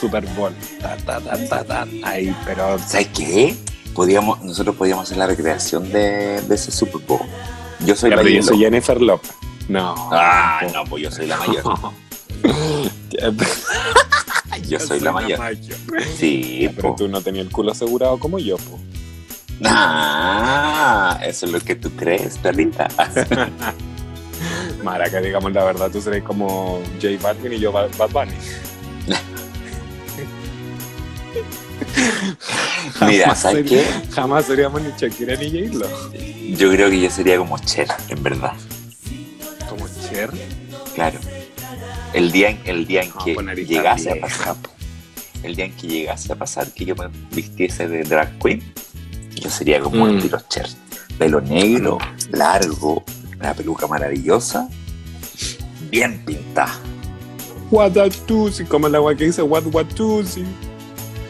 Super 0.00 0.24
Bowl. 0.36 0.52
Ta, 0.80 0.96
ta, 0.98 1.20
ta, 1.20 1.48
ta, 1.48 1.64
ta. 1.64 1.86
Ahí, 2.04 2.34
pero 2.44 2.78
¿Sabes 2.78 3.08
qué? 3.08 3.54
Podíamos, 3.94 4.42
nosotros 4.42 4.76
podíamos 4.76 5.04
hacer 5.04 5.18
la 5.18 5.26
recreación 5.26 5.90
de, 5.90 6.40
de 6.42 6.54
ese 6.54 6.70
Super 6.70 7.00
Bowl. 7.06 7.20
Yo 7.84 7.96
soy 7.96 8.10
Ya, 8.10 8.16
la 8.16 8.22
yo 8.28 8.42
soy 8.42 8.58
Jennifer 8.58 9.00
Lopez. 9.00 9.30
No. 9.68 9.94
Ah, 10.12 10.60
no, 10.72 10.84
pues 10.84 11.02
yo 11.04 11.10
soy 11.10 11.26
la 11.26 11.36
mayor. 11.36 11.62
Yo 14.68 14.78
soy 14.78 15.00
la 15.00 15.10
mayor. 15.10 15.40
Sí, 16.16 16.70
Pero 16.76 16.90
po. 16.90 16.94
tú 16.96 17.08
no 17.08 17.20
tenías 17.20 17.46
el 17.46 17.52
culo 17.52 17.72
asegurado 17.72 18.18
como 18.18 18.38
yo, 18.38 18.56
po. 18.56 18.78
Ah, 19.64 21.18
eso 21.24 21.46
es 21.46 21.52
lo 21.52 21.60
que 21.60 21.74
tú 21.74 21.90
crees, 21.96 22.38
perrita. 22.38 22.88
Maraca, 24.90 25.20
digamos 25.20 25.52
la 25.52 25.64
verdad, 25.64 25.90
tú 25.90 26.00
serás 26.00 26.22
como 26.22 26.82
J 27.00 27.08
Balvin 27.22 27.52
y 27.52 27.60
yo 27.60 27.70
Bad 27.70 27.90
Bunny. 28.10 28.32
Mira, 33.06 33.34
¿sabes 33.34 33.68
qué? 33.68 33.84
Jamás 34.12 34.46
seríamos 34.46 34.82
ni 34.82 34.90
Shakira 34.98 35.36
ni 35.36 35.50
J-Lo. 35.68 35.86
Yo 36.56 36.70
creo 36.72 36.90
que 36.90 37.00
yo 37.00 37.10
sería 37.10 37.38
como 37.38 37.58
Cher, 37.58 37.88
en 38.08 38.22
verdad. 38.22 38.52
Como 39.68 39.86
Cher. 40.08 40.30
Claro. 40.94 41.18
El 42.12 42.32
día 42.32 42.50
en, 42.50 42.60
el 42.64 42.86
día 42.86 43.02
en 43.02 43.10
Vamos 43.14 43.48
a 43.48 43.54
que 43.54 43.64
llegase 43.64 44.10
a 44.10 44.20
pasar, 44.20 44.56
el 45.44 45.54
día 45.54 45.66
en 45.66 45.76
que 45.76 45.86
llegase 45.86 46.32
a 46.32 46.36
pasar 46.36 46.66
que 46.72 46.84
yo 46.84 46.96
me 46.96 47.06
vistiese 47.30 47.86
de 47.86 48.02
drag 48.02 48.36
queen, 48.40 48.60
yo 49.36 49.48
sería 49.50 49.80
como 49.80 50.06
Mm. 50.06 50.10
el 50.10 50.22
tiro 50.22 50.40
Cher. 50.48 50.66
Pelo 51.16 51.40
negro, 51.40 51.98
largo, 52.32 53.04
una 53.38 53.54
peluca 53.54 53.86
maravillosa, 53.86 54.68
bien 55.90 56.22
pintada. 56.24 56.78
What 57.70 57.96
a 57.98 58.08
tusi, 58.10 58.64
como 58.64 58.86
el 58.86 58.94
agua 58.94 59.14
que 59.14 59.24
dice 59.24 59.42
What 59.42 59.66
what 59.72 59.86
tusi. 59.94 60.44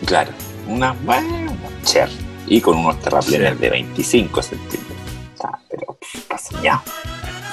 Claro, 0.06 0.32
una 0.66 0.92
buena 0.92 1.52
Cher. 1.84 2.08
Y 2.46 2.60
con 2.60 2.78
unos 2.78 3.00
terraplenes 3.00 3.60
de 3.60 3.70
25 3.70 4.42
centímetros. 4.42 4.98
Ah, 5.44 5.58
pero 5.70 5.98
paseñado. 6.28 6.82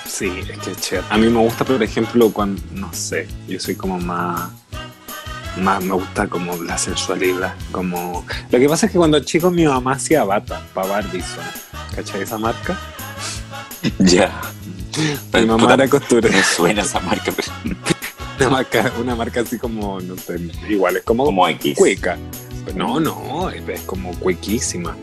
Sí, 0.08 0.32
es 0.50 0.58
que 0.60 0.76
Cher. 0.76 1.04
A 1.10 1.18
mí 1.18 1.28
me 1.28 1.40
gusta, 1.40 1.64
por 1.64 1.82
ejemplo, 1.82 2.32
cuando, 2.32 2.62
no 2.72 2.92
sé, 2.94 3.28
yo 3.48 3.60
soy 3.60 3.76
como 3.76 4.00
más, 4.00 4.50
más, 5.62 5.84
me 5.84 5.94
gusta 5.94 6.28
como 6.28 6.56
la 6.64 6.78
sensualidad, 6.78 7.54
como... 7.72 8.26
Lo 8.50 8.60
que 8.60 8.70
pasa 8.70 8.88
es 8.88 8.92
que 8.92 8.98
cuando 8.98 9.20
chico 9.20 9.52
mi 9.52 9.66
mamá 9.66 9.94
hacía 9.94 10.24
bata 10.24 10.66
para 10.74 10.88
Barbizon, 10.88 11.44
¿cachai 11.96 12.22
esa 12.22 12.38
marca? 12.38 12.80
Ya. 14.00 14.42
Mi 15.34 15.46
mamá 15.46 15.58
Puta, 15.64 15.74
era 15.76 15.88
costurera, 15.88 16.36
Me 16.36 16.44
suena 16.44 16.82
esa 16.82 17.00
marca, 17.00 17.32
pero 17.36 17.52
una 18.40 18.50
marca, 18.50 18.92
una 19.00 19.16
marca 19.16 19.42
así 19.42 19.58
como, 19.58 20.00
no 20.00 20.16
sé, 20.18 20.40
igual, 20.70 20.98
es 20.98 21.04
como, 21.04 21.26
como 21.26 21.48
X. 21.48 21.76
cueca. 21.78 22.18
No, 22.76 23.00
no, 23.00 23.50
es, 23.50 23.82
como 23.82 24.12
cuequísima, 24.20 24.96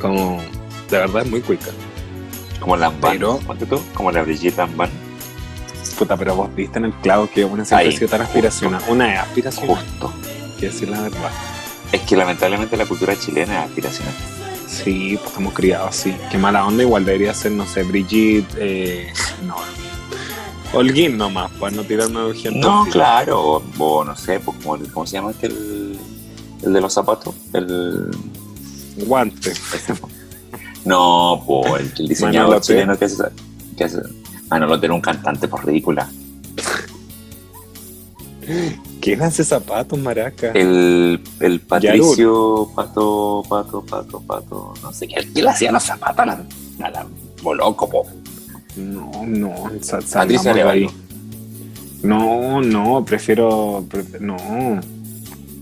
como, 0.00 0.42
de 0.90 0.98
verdad 0.98 1.22
es 1.24 1.30
muy 1.30 1.40
cueca. 1.40 1.70
Como 2.60 2.76
Lamban. 2.76 3.12
Pero- 3.12 3.40
tú, 3.68 3.82
como 3.94 4.12
la 4.12 4.22
Brigitte 4.22 4.56
Lamban. 4.58 4.90
Puta, 5.98 6.16
pero 6.16 6.34
vos 6.36 6.54
viste 6.54 6.78
en 6.78 6.86
el 6.86 6.92
clavo 6.94 7.28
que 7.32 7.44
una 7.44 7.64
siempre 7.64 7.88
Ahí, 7.88 7.94
ha 7.94 7.98
sido 7.98 8.08
tan 8.08 8.20
justo. 8.20 8.30
aspiracional. 8.32 8.82
Una 8.88 9.12
es 9.14 9.20
aspiracional, 9.20 9.76
Justo. 9.76 10.12
que 10.58 10.66
decir 10.66 10.88
la 10.88 11.00
verdad. 11.02 11.30
Es 11.92 12.00
que 12.02 12.16
lamentablemente 12.16 12.76
la 12.76 12.86
cultura 12.86 13.14
chilena 13.18 13.60
es 13.60 13.66
aspiracional. 13.68 14.14
Sí, 14.72 15.16
pues 15.18 15.28
estamos 15.28 15.52
criados 15.52 15.90
así. 15.90 16.16
Qué 16.30 16.38
mala 16.38 16.66
onda, 16.66 16.82
igual 16.82 17.04
debería 17.04 17.34
ser, 17.34 17.52
no 17.52 17.66
sé, 17.66 17.82
Brigitte, 17.82 18.54
eh, 18.58 19.12
no. 19.46 19.56
Holguín 20.72 21.18
nomás, 21.18 21.50
pues 21.58 21.74
no 21.74 21.84
tirarme 21.84 22.32
gente. 22.34 22.58
No, 22.58 22.82
así. 22.82 22.92
claro. 22.92 23.40
O, 23.40 23.62
o 23.78 24.04
no 24.04 24.16
sé, 24.16 24.40
pues, 24.40 24.56
¿cómo, 24.64 24.82
cómo 24.92 25.06
se 25.06 25.12
llama 25.12 25.32
este? 25.32 25.48
El, 25.48 25.98
el 26.62 26.72
de 26.72 26.80
los 26.80 26.94
zapatos. 26.94 27.34
El, 27.52 28.10
Guante. 29.06 29.52
po. 30.00 30.08
no, 30.86 31.44
pues 31.46 31.82
el, 31.82 31.92
el 31.98 32.08
diseñador 32.08 32.48
Manolo 32.48 32.60
chileno 32.60 32.98
que 32.98 33.04
hace. 33.04 33.24
Que 33.76 33.84
hace 33.84 33.98
Manolo 34.48 34.78
era 34.82 34.94
un 34.94 35.02
cantante 35.02 35.48
por 35.48 35.66
ridícula. 35.66 36.08
¿Quién 39.02 39.20
hace 39.22 39.42
zapatos, 39.44 39.98
maraca? 39.98 40.52
El, 40.52 41.20
el 41.40 41.60
Patricio 41.60 42.70
Pato, 42.74 43.42
Pato, 43.48 43.84
Pato, 43.84 44.20
Pato. 44.20 44.74
No 44.82 44.92
sé 44.92 45.08
qué. 45.08 45.16
¿Quién 45.32 45.44
le 45.44 45.50
hacía 45.50 45.72
los 45.72 45.82
zapatos 45.82 46.20
a 46.20 46.26
la, 46.26 46.44
a 46.86 46.90
la 46.90 47.06
Boloco, 47.42 47.90
po? 47.90 48.06
No, 48.76 49.10
no, 49.26 49.70
sa- 49.82 49.98
Patricia 49.98 50.52
salgamos 50.54 50.54
de 50.54 50.62
ahí. 50.62 50.86
No, 52.02 52.60
no, 52.62 53.04
prefiero, 53.04 53.84
pre- 53.90 54.04
no. 54.20 54.36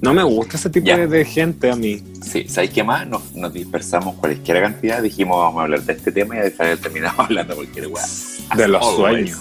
No 0.02 0.14
me 0.14 0.22
gusta 0.22 0.56
ese 0.56 0.70
tipo 0.70 0.86
de, 0.90 1.06
de 1.06 1.24
gente 1.24 1.70
a 1.70 1.76
mí. 1.76 2.02
Sí, 2.22 2.46
¿sabes 2.48 2.70
qué 2.70 2.82
más? 2.84 3.06
Nos, 3.06 3.34
nos 3.34 3.52
dispersamos 3.52 4.14
cualquier 4.16 4.62
cantidad, 4.62 5.02
dijimos 5.02 5.36
vamos 5.38 5.60
a 5.60 5.64
hablar 5.64 5.82
de 5.82 5.92
este 5.92 6.12
tema 6.12 6.36
y 6.36 6.38
al 6.40 6.50
final 6.52 6.78
terminamos 6.78 7.18
hablando 7.26 7.54
cualquier 7.56 7.86
weá. 7.88 8.04
De 8.56 8.68
los 8.68 8.82
Always. 8.82 8.96
sueños. 9.34 9.38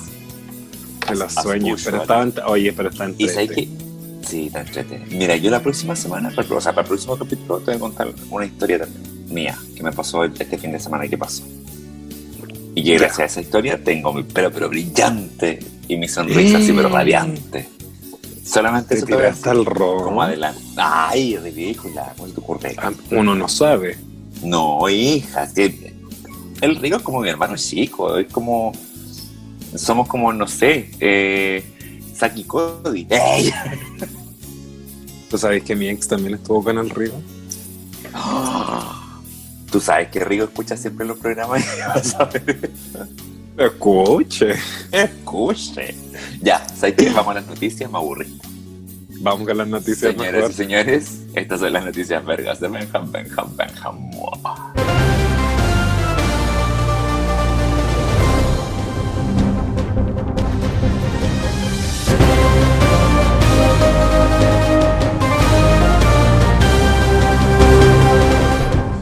De 1.10 1.16
los 1.16 1.38
As 1.38 1.44
sueños. 1.44 1.82
Pero 1.86 2.02
usual. 2.02 2.28
estaban, 2.30 2.50
oye, 2.52 2.74
pero 2.74 2.90
están 2.90 3.16
Y 3.18 3.28
sabes 3.30 3.52
que. 3.52 3.70
Sí, 4.26 4.48
está 4.48 4.62
entretenido. 4.62 5.08
Mira, 5.18 5.36
yo 5.38 5.50
la 5.50 5.62
próxima 5.62 5.96
semana, 5.96 6.32
para- 6.36 6.48
o 6.56 6.62
sea, 6.62 6.72
para 6.74 6.84
el 6.84 6.88
próximo 6.90 7.18
capítulo, 7.18 7.60
te 7.60 7.66
voy 7.66 7.76
a 7.76 7.80
contar 7.80 8.14
una 8.30 8.46
historia 8.46 8.80
también 8.80 9.04
mía 9.30 9.58
que 9.76 9.84
me 9.84 9.92
pasó 9.92 10.24
este 10.24 10.58
fin 10.58 10.72
de 10.72 10.80
semana 10.80 11.08
que 11.08 11.18
pasó. 11.18 11.44
Y 12.76 12.84
que 12.84 12.98
gracias 12.98 13.20
a 13.20 13.26
esa 13.26 13.42
historia 13.42 13.84
tengo 13.84 14.14
mi 14.14 14.24
pelo 14.24 14.52
pero 14.52 14.70
brillante 14.70 15.60
y 15.88 15.98
mi 15.98 16.08
sonrisa 16.08 16.58
así 16.58 16.72
pero 16.74 16.90
radiante. 16.90 17.68
Solamente 18.44 18.90
Te 18.90 18.96
eso 18.96 19.06
te 19.06 19.14
voy 19.14 19.22
a 19.24 19.26
tiraste 19.28 19.50
al 19.52 19.66
rojo. 19.66 20.06
Como 20.06 20.22
adelante. 20.24 20.62
Ay, 20.78 21.38
ridícula, 21.38 22.14
¿cómo 22.18 22.32
te 22.34 22.40
ocurre? 22.40 22.76
Ah, 22.78 22.92
Uno 23.12 23.36
no 23.36 23.48
sabe. 23.48 23.98
No, 24.44 24.88
hija, 24.90 25.44
es 25.44 25.54
que 25.54 25.94
el 26.62 26.76
Rigo 26.78 26.98
es 26.98 27.04
como 27.04 27.22
mi 27.22 27.30
hermano 27.30 27.56
chico, 27.58 28.18
es 28.18 28.28
como. 28.32 28.72
Somos 29.76 30.08
como, 30.08 30.34
no 30.34 30.48
sé, 30.48 30.90
eh, 31.00 31.64
Saki 32.20 32.44
Cody. 32.44 33.08
¡Ey! 33.10 33.54
¿Tú 35.30 35.38
sabes 35.38 35.64
que 35.64 35.74
mi 35.74 35.88
ex 35.88 36.06
también 36.08 36.34
estuvo 36.34 36.62
con 36.62 36.78
el 36.78 36.90
río? 36.90 37.14
Tú 39.72 39.80
sabes 39.80 40.10
que 40.10 40.20
Rigo 40.26 40.44
escucha 40.46 40.76
siempre 40.76 41.06
los 41.06 41.18
programas 41.18 41.64
y 41.64 41.80
vas 41.88 42.16
a 42.16 42.26
ver. 42.26 42.72
Escuche. 43.58 44.56
Escuche. 44.92 45.96
Ya, 46.42 46.68
¿sabes 46.76 46.96
qué? 46.96 47.10
Vamos 47.12 47.32
a 47.32 47.34
las 47.36 47.48
noticias, 47.48 47.90
me 47.90 47.98
aburrí. 47.98 48.38
Vamos 49.22 49.48
con 49.48 49.58
las 49.58 49.68
noticias 49.68 50.12
Señoras 50.14 50.34
mejor. 50.34 50.52
y 50.52 50.54
señores, 50.54 51.22
estas 51.36 51.60
son 51.62 51.72
las 51.72 51.86
noticias 51.86 52.26
vergas 52.26 52.60
de 52.60 52.68
Benjam, 52.68 53.12
Benjam, 53.12 53.56
Benjam. 53.56 54.12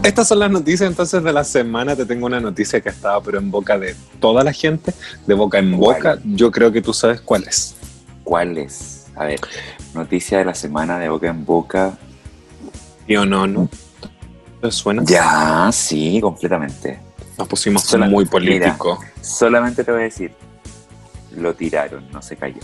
Estas 0.07 0.29
son 0.29 0.39
las 0.39 0.49
noticias 0.49 0.89
entonces 0.89 1.21
de 1.21 1.33
la 1.33 1.43
semana. 1.43 1.93
Te 1.93 2.05
tengo 2.05 2.27
una 2.27 2.39
noticia 2.39 2.79
que 2.79 2.87
ha 2.87 2.93
estado 2.93 3.21
pero 3.23 3.39
en 3.39 3.51
boca 3.51 3.77
de 3.77 3.93
toda 4.21 4.41
la 4.41 4.53
gente, 4.53 4.93
de 5.25 5.33
boca 5.33 5.59
en 5.59 5.77
¿Cuál? 5.77 5.95
boca. 5.97 6.19
Yo 6.23 6.49
creo 6.49 6.71
que 6.71 6.81
tú 6.81 6.93
sabes 6.93 7.19
cuál 7.19 7.43
es. 7.43 7.75
¿Cuál 8.23 8.57
es? 8.57 9.07
A 9.17 9.25
ver, 9.25 9.41
noticia 9.93 10.37
de 10.37 10.45
la 10.45 10.55
semana 10.55 10.97
de 10.97 11.09
boca 11.09 11.27
en 11.27 11.43
boca. 11.43 11.97
¿Y 13.05 13.17
o 13.17 13.25
no, 13.25 13.47
no? 13.47 13.69
¿Te 14.61 14.71
suena? 14.71 15.03
Ya, 15.05 15.69
sí, 15.73 16.19
completamente. 16.21 17.01
Nos 17.37 17.47
pusimos 17.49 17.93
muy 18.09 18.23
político. 18.25 19.03
Solamente 19.19 19.83
te 19.83 19.91
voy 19.91 20.01
a 20.01 20.03
decir, 20.05 20.31
lo 21.35 21.53
tiraron, 21.53 22.09
no 22.13 22.21
se 22.21 22.37
cayó. 22.37 22.61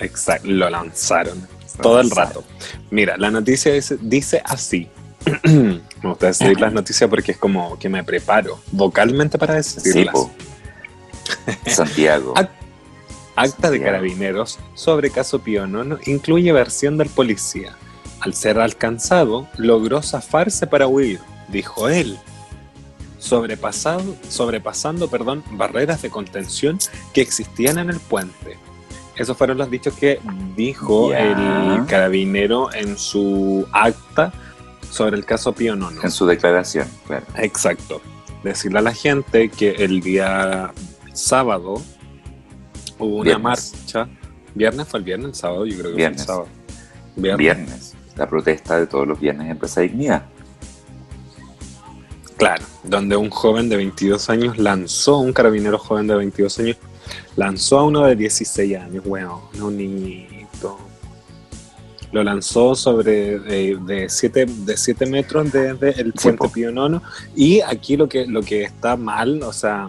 Exacto, 0.00 0.48
lo 0.48 0.68
lanzaron 0.68 1.46
todo 1.80 2.00
el 2.00 2.10
rato. 2.10 2.42
Mira, 2.90 3.16
la 3.16 3.30
noticia 3.30 3.72
dice 4.00 4.42
así. 4.44 4.88
Me 5.44 5.80
gusta 6.02 6.26
decir 6.26 6.60
las 6.60 6.72
noticias 6.72 7.08
porque 7.08 7.32
es 7.32 7.38
como 7.38 7.78
que 7.78 7.88
me 7.88 8.04
preparo 8.04 8.60
vocalmente 8.72 9.38
para 9.38 9.54
decirlas. 9.54 10.14
Santiago. 11.66 12.34
Acta 13.36 13.70
de 13.70 13.80
carabineros 13.80 14.58
sobre 14.74 15.10
caso 15.10 15.40
Pionono 15.40 15.98
incluye 16.06 16.52
versión 16.52 16.98
del 16.98 17.08
policía. 17.08 17.74
Al 18.20 18.34
ser 18.34 18.60
alcanzado, 18.60 19.48
logró 19.56 20.02
zafarse 20.02 20.66
para 20.66 20.86
huir, 20.86 21.20
dijo 21.48 21.88
él. 21.88 22.18
Sobrepasado, 23.18 24.14
sobrepasando 24.28 25.08
perdón, 25.08 25.42
barreras 25.52 26.02
de 26.02 26.10
contención 26.10 26.78
que 27.12 27.22
existían 27.22 27.78
en 27.78 27.90
el 27.90 27.98
puente. 27.98 28.56
Esos 29.16 29.36
fueron 29.36 29.58
los 29.58 29.70
dichos 29.70 29.94
que 29.94 30.20
dijo 30.56 31.12
el 31.14 31.86
carabinero 31.86 32.72
en 32.72 32.98
su 32.98 33.66
acta 33.72 34.32
sobre 34.94 35.16
el 35.16 35.24
caso 35.24 35.52
Pionono. 35.52 36.00
En 36.04 36.10
su 36.12 36.24
declaración, 36.24 36.86
claro. 37.06 37.26
Exacto. 37.36 38.00
Decirle 38.44 38.78
a 38.78 38.82
la 38.82 38.94
gente 38.94 39.48
que 39.48 39.70
el 39.72 40.00
día 40.00 40.72
sábado 41.12 41.82
hubo 43.00 43.16
una 43.16 43.24
Viernes. 43.36 43.72
marcha. 43.74 44.08
¿Viernes 44.54 44.86
fue 44.86 44.98
el 45.00 45.04
viernes? 45.04 45.26
¿El 45.30 45.34
sábado? 45.34 45.66
Yo 45.66 45.78
creo 45.78 45.90
que 45.90 45.96
Viernes. 45.96 46.24
fue 46.24 46.34
el 46.34 46.38
sábado. 46.44 46.48
Viernes. 47.16 47.38
Viernes. 47.38 47.94
La 48.16 48.28
protesta 48.28 48.78
de 48.78 48.86
todos 48.86 49.08
los 49.08 49.18
viernes 49.18 49.50
en 49.50 49.58
Plaza 49.58 49.80
Dignidad. 49.80 50.26
Claro, 52.36 52.64
donde 52.84 53.16
un 53.16 53.30
joven 53.30 53.68
de 53.68 53.76
22 53.76 54.30
años 54.30 54.58
lanzó, 54.58 55.18
un 55.18 55.32
carabinero 55.32 55.78
joven 55.78 56.06
de 56.06 56.14
22 56.14 56.58
años, 56.60 56.76
lanzó 57.34 57.80
a 57.80 57.84
uno 57.84 58.04
de 58.06 58.14
16 58.14 58.76
años, 58.76 59.02
weón, 59.06 59.40
un 59.60 59.76
niñito. 59.76 60.33
Lo 62.14 62.22
lanzó 62.22 62.76
sobre 62.76 63.34
eh, 63.34 63.76
de 63.76 64.08
7 64.08 64.46
de 64.46 64.76
siete 64.76 65.04
metros 65.04 65.50
desde 65.50 66.00
el 66.00 66.12
puente. 66.12 66.48
Pío 66.48 66.70
Nono. 66.70 67.02
Y 67.34 67.60
aquí 67.60 67.96
lo 67.96 68.08
que, 68.08 68.24
lo 68.24 68.40
que 68.40 68.62
está 68.62 68.96
mal, 68.96 69.42
o 69.42 69.52
sea, 69.52 69.88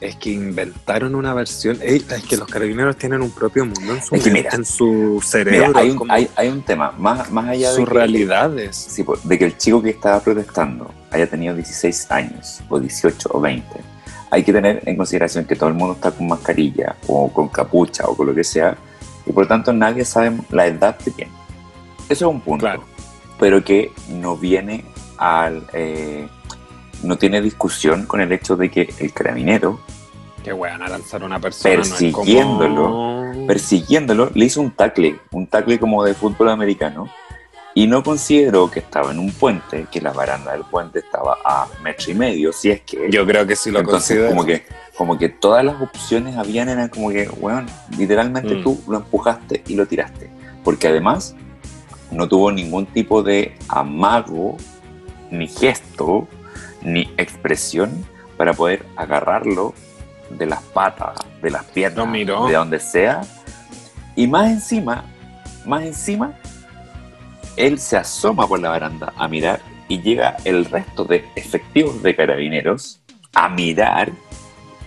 es 0.00 0.14
que 0.14 0.30
inventaron 0.30 1.16
una 1.16 1.34
versión. 1.34 1.76
Ey, 1.82 2.04
es 2.08 2.22
que 2.22 2.36
los 2.36 2.46
carabineros 2.46 2.96
tienen 2.96 3.20
un 3.20 3.32
propio 3.32 3.64
mundo 3.64 3.94
en 3.94 4.00
su, 4.00 4.14
Es 4.14 4.22
que 4.22 4.30
mira, 4.30 4.50
en 4.52 4.64
su 4.64 5.20
cerebro, 5.24 5.68
Mira, 5.70 5.80
hay 5.80 5.90
un, 5.90 6.08
hay, 6.08 6.28
hay 6.36 6.48
un 6.48 6.62
tema, 6.62 6.92
más, 6.96 7.32
más 7.32 7.48
allá 7.48 7.70
de 7.70 7.76
sus 7.78 7.88
que, 7.88 7.94
realidades. 7.94 8.76
sí, 8.76 9.04
de 9.24 9.38
que 9.38 9.46
el 9.46 9.58
chico 9.58 9.82
que 9.82 9.90
estaba 9.90 10.20
protestando 10.20 10.88
haya 11.10 11.26
tenido 11.28 11.56
16 11.56 12.12
años, 12.12 12.60
o 12.68 12.78
18 12.78 13.28
o 13.32 13.40
20. 13.40 13.66
Hay 14.30 14.44
que 14.44 14.52
tener 14.52 14.84
en 14.86 14.96
consideración 14.96 15.46
que 15.46 15.56
todo 15.56 15.68
el 15.68 15.74
mundo 15.74 15.94
está 15.94 16.12
con 16.12 16.28
mascarilla, 16.28 16.94
o 17.08 17.28
con 17.32 17.48
capucha, 17.48 18.04
o 18.06 18.16
con 18.16 18.28
lo 18.28 18.34
que 18.36 18.44
sea, 18.44 18.76
y 19.26 19.32
por 19.32 19.44
lo 19.44 19.48
tanto 19.48 19.72
nadie 19.72 20.04
sabe 20.04 20.32
la 20.50 20.66
edad 20.66 20.96
que 20.96 21.10
tiene. 21.10 21.32
Eso 22.08 22.28
es 22.28 22.34
un 22.34 22.40
punto. 22.40 22.64
Claro. 22.66 22.82
Pero 23.38 23.64
que 23.64 23.92
no 24.08 24.36
viene 24.36 24.84
al. 25.18 25.66
eh, 25.72 26.28
no 27.02 27.18
tiene 27.18 27.40
discusión 27.42 28.06
con 28.06 28.20
el 28.20 28.30
hecho 28.30 28.54
de 28.56 28.70
que 28.70 28.94
el 29.00 29.12
carabinero, 29.12 29.80
Que 30.44 30.52
weón, 30.52 30.82
a 30.82 30.88
lanzar 30.88 31.22
a 31.22 31.26
una 31.26 31.40
persona. 31.40 31.74
no 31.76 31.82
es 31.82 31.88
Persiguiéndolo, 31.88 32.84
como- 32.84 33.46
persiguiéndolo, 33.48 34.30
le 34.34 34.44
hizo 34.44 34.60
un 34.60 34.70
tackle, 34.70 35.18
un 35.32 35.46
tackle 35.48 35.78
como 35.80 36.04
de 36.04 36.14
fútbol 36.14 36.50
americano, 36.50 37.08
y 37.74 37.86
no 37.88 38.02
consideró 38.04 38.70
que 38.70 38.78
estaba 38.80 39.10
en 39.10 39.18
un 39.18 39.32
puente, 39.32 39.86
que 39.90 40.00
la 40.00 40.12
baranda 40.12 40.52
del 40.52 40.62
puente 40.64 41.00
estaba 41.00 41.38
a 41.44 41.66
metro 41.82 42.12
y 42.12 42.14
medio, 42.14 42.52
si 42.52 42.70
es 42.70 42.82
que. 42.82 43.10
Yo 43.10 43.26
creo 43.26 43.46
que 43.46 43.56
sí 43.56 43.70
lo 43.72 43.80
Entonces, 43.80 44.08
considero. 44.18 44.28
como 44.28 44.44
que, 44.44 44.64
como 45.02 45.18
que 45.18 45.28
todas 45.28 45.64
las 45.64 45.82
opciones 45.82 46.36
habían 46.36 46.68
eran 46.68 46.88
como 46.88 47.10
que, 47.10 47.28
weón, 47.28 47.66
literalmente 47.98 48.54
Mm. 48.54 48.62
tú 48.62 48.80
lo 48.86 48.98
empujaste 48.98 49.64
y 49.66 49.74
lo 49.74 49.84
tiraste. 49.84 50.30
Porque 50.62 50.86
además 50.86 51.34
no 52.12 52.28
tuvo 52.28 52.52
ningún 52.52 52.86
tipo 52.86 53.20
de 53.20 53.56
amago, 53.66 54.56
ni 55.28 55.48
gesto, 55.48 56.28
ni 56.82 57.12
expresión 57.16 57.90
para 58.36 58.54
poder 58.54 58.86
agarrarlo 58.94 59.74
de 60.30 60.46
las 60.46 60.62
patas, 60.62 61.18
de 61.42 61.50
las 61.50 61.64
piernas, 61.64 62.12
de 62.12 62.52
donde 62.54 62.78
sea. 62.78 63.22
Y 64.14 64.28
más 64.28 64.52
encima, 64.52 65.04
más 65.66 65.82
encima, 65.82 66.34
él 67.56 67.80
se 67.80 67.96
asoma 67.96 68.46
por 68.46 68.60
la 68.60 68.68
baranda 68.68 69.12
a 69.16 69.26
mirar 69.26 69.58
y 69.88 70.00
llega 70.00 70.36
el 70.44 70.64
resto 70.64 71.04
de 71.04 71.24
efectivos 71.34 72.00
de 72.04 72.14
carabineros 72.14 73.00
a 73.34 73.48
mirar 73.48 74.12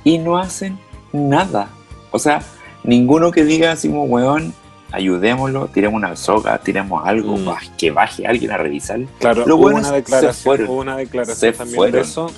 y 0.06 0.18
no 0.20 0.38
hacen 0.38 0.80
nada. 1.12 1.68
O 2.12 2.20
sea, 2.20 2.42
ninguno 2.86 3.32
que 3.32 3.44
diga 3.44 3.74
así 3.74 3.90
como, 3.90 4.06
weón, 4.06 4.54
ayudémoslo, 4.92 5.68
tiremos 5.68 5.98
una 5.98 6.16
soga, 6.16 6.58
tiremos 6.60 7.06
algo, 7.06 7.36
Mm. 7.38 7.50
que 7.78 7.92
baje 7.92 8.26
alguien 8.26 8.52
a 8.52 8.58
revisar. 8.58 9.02
Claro, 9.20 9.46
Lo 9.46 9.56
hubo 9.56 9.64
bueno 9.64 9.80
una 9.80 9.90
se 9.90 9.96
declaración, 9.96 10.44
fueron. 10.44 10.68
hubo 10.70 10.80
una 10.80 10.96
declaración 10.96 11.36
Se 11.54 11.58
también 11.58 11.76
fueron. 11.76 11.94
de 11.96 12.02
eso. 12.02 12.32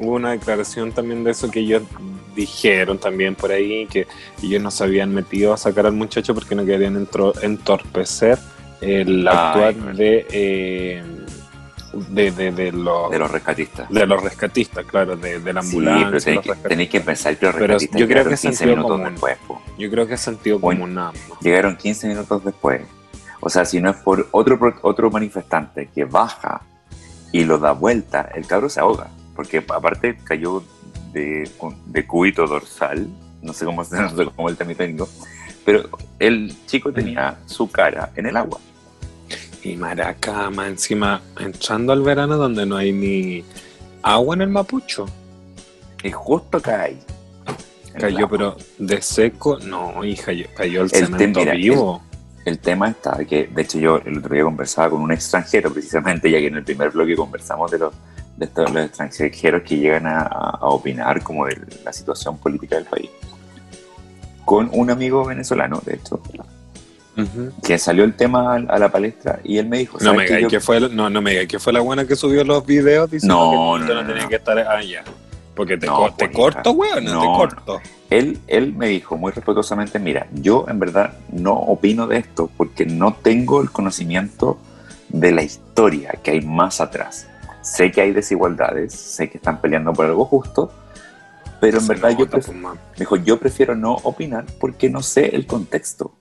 Hubo 0.00 0.14
una 0.14 0.30
declaración 0.32 0.90
también 0.92 1.22
de 1.22 1.30
eso 1.32 1.50
que 1.50 1.60
ellos 1.60 1.82
dijeron 2.34 2.96
también 2.98 3.34
por 3.34 3.52
ahí 3.52 3.86
que 3.86 4.06
ellos 4.42 4.62
no 4.62 4.70
se 4.70 4.82
habían 4.84 5.12
metido 5.14 5.52
a 5.52 5.56
sacar 5.58 5.84
al 5.86 5.92
muchacho 5.92 6.34
porque 6.34 6.54
no 6.54 6.64
querían 6.64 6.96
entorpecer 7.42 8.38
el 8.80 9.28
actuar 9.28 9.74
de, 9.94 10.26
eh, 10.32 11.02
de, 11.92 12.30
de, 12.30 12.52
de 12.52 12.72
los, 12.72 13.10
De 13.10 13.18
los 13.18 13.30
rescatistas. 13.30 13.88
de 13.90 14.06
los 14.06 14.22
rescatistas, 14.22 14.84
claro, 14.86 15.16
de, 15.16 15.40
de 15.40 15.52
la 15.52 15.62
Sí, 15.62 15.68
ambulancia. 15.76 16.32
pero 16.42 16.54
los 16.54 16.62
tenéis 16.62 16.90
que, 16.90 17.00
pensar 17.00 17.36
que 17.36 17.46
los 17.46 17.54
Pero 17.54 17.66
rescatistas 17.66 18.00
yo 18.00 18.06
creo 18.08 18.24
que 18.24 18.30
15 18.30 18.52
sentido 18.52 18.76
minutos 18.76 18.90
común. 18.98 19.12
después. 19.12 19.38
po. 19.46 19.62
Yo 19.78 19.90
creo 19.90 20.06
que 20.06 20.14
es 20.14 20.20
sentido 20.20 20.60
común 20.60 20.94
nada 20.94 21.12
más. 21.12 21.40
Llegaron 21.40 21.76
15 21.76 22.08
minutos 22.08 22.44
después. 22.44 22.82
O 23.40 23.48
sea, 23.48 23.64
si 23.64 23.80
no 23.80 23.90
es 23.90 23.96
por 23.96 24.28
otro, 24.32 24.58
otro 24.82 25.10
manifestante 25.10 25.88
que 25.94 26.04
baja 26.04 26.62
y 27.32 27.44
lo 27.44 27.58
da 27.58 27.72
vuelta, 27.72 28.28
el 28.34 28.46
cabro 28.46 28.68
se 28.68 28.80
ahoga. 28.80 29.08
Porque 29.34 29.64
aparte 29.68 30.18
cayó 30.24 30.62
de, 31.12 31.50
de 31.86 32.06
cúbito 32.06 32.46
dorsal, 32.46 33.08
no 33.42 33.52
sé 33.52 33.64
cómo, 33.64 33.82
se- 33.84 33.96
no 34.00 34.10
sé 34.16 34.26
cómo 34.36 34.48
el 34.48 34.56
término 34.56 34.76
técnico, 34.76 35.08
pero 35.64 35.88
el 36.18 36.54
chico 36.66 36.92
tenía 36.92 37.38
su 37.46 37.70
cara 37.70 38.10
en 38.14 38.26
el 38.26 38.36
agua. 38.36 38.60
Y 39.70 39.76
Maracama, 39.76 40.66
encima, 40.66 41.22
entrando 41.38 41.92
al 41.92 42.02
verano 42.02 42.36
donde 42.36 42.66
no 42.66 42.76
hay 42.76 42.90
ni 42.92 43.44
agua 44.02 44.34
en 44.34 44.42
el 44.42 44.48
Mapucho. 44.48 45.06
Y 46.02 46.10
justo 46.10 46.60
cae. 46.60 46.98
Cayó, 47.96 48.28
pero 48.28 48.56
de 48.78 49.00
seco, 49.00 49.60
no, 49.60 50.04
hija, 50.04 50.32
cayó 50.56 50.82
el, 50.82 50.90
El 50.92 51.06
cemento 51.06 51.38
mira, 51.38 51.52
vivo. 51.52 52.02
El 52.44 52.58
tema 52.58 52.88
está 52.88 53.24
que, 53.24 53.46
de 53.46 53.62
hecho, 53.62 53.78
yo 53.78 53.98
el 53.98 54.18
otro 54.18 54.34
día 54.34 54.42
conversaba 54.42 54.90
con 54.90 55.02
un 55.02 55.12
extranjero, 55.12 55.72
precisamente, 55.72 56.28
ya 56.28 56.38
que 56.38 56.48
en 56.48 56.56
el 56.56 56.64
primer 56.64 56.90
bloque 56.90 57.14
conversamos 57.14 57.70
de 57.70 57.78
los, 57.78 57.94
de 58.38 58.46
estos 58.46 58.72
los 58.72 58.86
extranjeros 58.86 59.62
que 59.62 59.76
llegan 59.76 60.06
a, 60.06 60.22
a 60.22 60.66
opinar 60.66 61.22
como 61.22 61.46
de 61.46 61.60
la 61.84 61.92
situación 61.92 62.38
política 62.38 62.74
del 62.74 62.86
país, 62.86 63.10
con 64.44 64.68
un 64.72 64.90
amigo 64.90 65.24
venezolano, 65.24 65.80
de 65.84 65.94
hecho, 65.94 66.20
Ujú. 67.16 67.50
que 67.62 67.76
salió 67.78 68.04
el 68.04 68.14
tema 68.14 68.54
a, 68.54 68.78
la 68.78 68.88
palestra 68.90 69.40
y 69.44 69.58
él 69.58 69.66
me 69.68 69.78
dijo, 69.78 69.98
No 69.98 70.04
¿sabes 70.12 70.18
me 70.18 70.24
digas 70.26 70.40
Yo- 70.42 70.48
que 70.48 70.60
fue, 70.60 70.80
no, 70.88 71.10
no 71.10 71.20
me 71.22 71.32
digas 71.32 71.46
que 71.46 71.58
fue 71.58 71.72
la 71.72 71.80
buena 71.80 72.06
que 72.06 72.14
subió 72.16 72.44
los 72.44 72.64
videos 72.64 73.10
diciendo 73.10 73.34
No, 73.78 73.84
que 73.86 73.92
no, 73.94 74.02
no, 74.04 74.14
no. 74.14 74.28
que 74.28 74.36
estar 74.36 74.58
allá. 74.58 75.02
Porque 75.54 75.76
te, 75.76 75.86
co- 75.88 76.14
te 76.16 76.28
pues, 76.28 76.36
corto, 76.36 76.70
hija. 76.70 76.78
weón, 76.78 77.04
no, 77.04 77.20
te 77.20 77.26
corto. 77.26 77.80
él, 78.08 78.38
él 78.46 78.72
me 78.74 78.86
dijo 78.88 79.16
muy 79.18 79.32
respetuosamente, 79.32 79.98
mira, 79.98 80.26
yo 80.32 80.64
en 80.68 80.78
verdad 80.78 81.14
no 81.32 81.52
opino 81.54 82.06
de 82.06 82.18
esto 82.18 82.48
porque 82.56 82.86
no 82.86 83.14
tengo 83.14 83.60
el 83.60 83.70
conocimiento 83.70 84.58
de 85.10 85.32
la 85.32 85.42
historia 85.42 86.12
que 86.22 86.30
hay 86.30 86.40
más 86.40 86.80
atrás. 86.80 87.26
Sé 87.62 87.90
que 87.90 88.00
hay 88.00 88.12
desigualdades, 88.12 88.94
sé 88.94 89.28
que 89.28 89.36
están 89.36 89.60
peleando 89.60 89.92
por 89.92 90.06
algo 90.06 90.24
justo, 90.24 90.72
pero 91.60 91.78
en 91.78 91.84
Se 91.84 91.92
verdad 91.92 92.10
yo 92.10 92.24
nota, 92.24 92.38
pref- 92.38 92.62
pues, 92.62 92.78
dijo, 92.96 93.16
yo 93.16 93.38
prefiero 93.38 93.74
no 93.76 93.94
opinar 94.04 94.46
porque 94.58 94.88
no 94.88 95.02
sé 95.02 95.34
el 95.34 95.46
contexto 95.46 96.12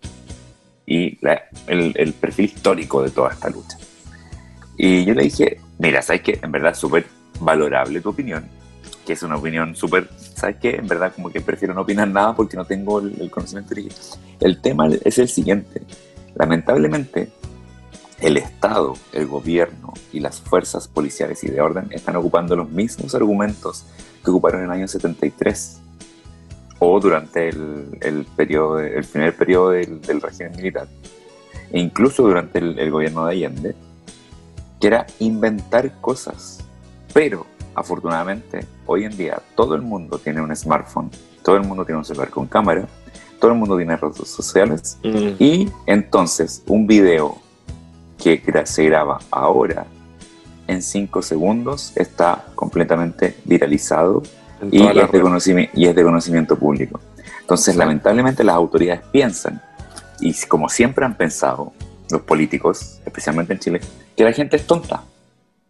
y 0.89 1.17
la- 1.23 1.43
el, 1.67 1.93
el 1.95 2.13
perfil 2.13 2.45
histórico 2.45 3.01
de 3.03 3.11
toda 3.11 3.31
esta 3.31 3.49
lucha. 3.49 3.77
Y 4.75 5.05
yo 5.05 5.13
le 5.13 5.23
dije, 5.23 5.59
mira, 5.77 6.01
¿sabes 6.01 6.21
qué? 6.23 6.39
En 6.41 6.51
verdad 6.51 6.73
súper 6.73 7.05
valorable 7.39 8.01
tu 8.01 8.09
opinión, 8.09 8.45
que 9.05 9.13
es 9.13 9.23
una 9.23 9.35
opinión 9.37 9.75
súper, 9.75 10.09
¿sabes 10.35 10.55
qué? 10.59 10.75
En 10.77 10.87
verdad 10.87 11.13
como 11.15 11.29
que 11.29 11.41
prefiero 11.41 11.73
no 11.73 11.81
opinar 11.81 12.07
nada 12.07 12.35
porque 12.35 12.57
no 12.57 12.65
tengo 12.65 12.99
el, 12.99 13.21
el 13.21 13.29
conocimiento. 13.29 13.75
Dije, 13.75 13.89
el 14.39 14.59
tema 14.61 14.89
es 15.05 15.19
el 15.19 15.29
siguiente, 15.29 15.81
lamentablemente 16.35 17.29
el 18.19 18.37
Estado, 18.37 18.95
el 19.13 19.27
gobierno 19.27 19.93
y 20.11 20.19
las 20.21 20.41
fuerzas 20.41 20.87
policiales 20.87 21.43
y 21.43 21.49
de 21.49 21.61
orden 21.61 21.87
están 21.91 22.15
ocupando 22.15 22.55
los 22.55 22.69
mismos 22.69 23.13
argumentos 23.15 23.85
que 24.23 24.31
ocuparon 24.31 24.61
en 24.61 24.65
el 24.65 24.71
año 24.71 24.87
73 24.87 25.79
o 26.80 26.99
durante 26.99 27.49
el, 27.49 27.97
el, 28.01 28.25
periodo, 28.25 28.80
el 28.80 29.03
primer 29.05 29.36
periodo 29.36 29.69
del, 29.71 30.01
del 30.01 30.21
régimen 30.21 30.55
militar, 30.55 30.88
e 31.71 31.80
incluso 31.80 32.23
durante 32.23 32.59
el, 32.59 32.80
el 32.80 32.89
gobierno 32.89 33.25
de 33.25 33.32
Allende, 33.34 33.75
que 34.80 34.88
era 34.88 35.05
inventar 35.19 35.99
cosas. 35.99 36.59
Pero, 37.13 37.45
afortunadamente, 37.75 38.65
hoy 38.86 39.03
en 39.03 39.15
día 39.15 39.41
todo 39.55 39.75
el 39.75 39.82
mundo 39.82 40.17
tiene 40.17 40.41
un 40.41 40.55
smartphone, 40.55 41.09
todo 41.43 41.57
el 41.57 41.63
mundo 41.63 41.86
tiene 41.86 41.99
un 41.99 42.05
celular 42.05 42.30
con 42.30 42.47
cámara, 42.47 42.88
todo 43.39 43.51
el 43.51 43.57
mundo 43.57 43.77
tiene 43.77 43.95
redes 43.95 44.27
sociales, 44.27 44.97
Mm. 45.03 45.32
y 45.39 45.69
entonces 45.86 46.63
un 46.67 46.88
video 46.88 47.38
que 48.17 48.41
se 48.65 48.84
graba 48.86 49.19
ahora 49.32 49.86
en 50.67 50.82
5 50.82 51.21
segundos 51.21 51.93
está 51.95 52.45
completamente 52.53 53.36
viralizado 53.45 54.21
y 54.72 54.86
es, 54.86 55.12
de 55.12 55.22
conocimiento, 55.22 55.72
y 55.76 55.86
es 55.86 55.95
de 55.95 56.03
conocimiento 56.03 56.57
público. 56.57 56.99
Entonces, 57.41 57.74
Sí. 57.74 57.80
lamentablemente, 57.80 58.43
las 58.43 58.55
autoridades 58.55 59.01
piensan, 59.12 59.62
y 60.20 60.34
como 60.47 60.70
siempre 60.70 61.05
han 61.05 61.16
pensado 61.16 61.74
los 62.12 62.22
políticos, 62.22 62.99
especialmente 63.05 63.53
en 63.53 63.60
Chile, 63.60 63.82
que 64.16 64.24
la 64.24 64.34
gente 64.34 64.57
es 64.57 64.66
tonta 64.68 65.03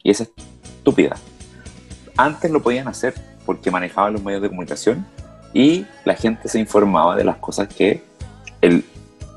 y 0.03 0.11
es 0.11 0.21
estúpida. 0.21 1.17
Antes 2.17 2.49
lo 2.51 2.61
podían 2.61 2.87
hacer 2.87 3.13
porque 3.45 3.71
manejaban 3.71 4.13
los 4.13 4.23
medios 4.23 4.41
de 4.41 4.49
comunicación 4.49 5.05
y 5.53 5.85
la 6.05 6.15
gente 6.15 6.47
se 6.49 6.59
informaba 6.59 7.15
de 7.15 7.23
las 7.23 7.37
cosas 7.37 7.67
que 7.67 8.03
el 8.61 8.85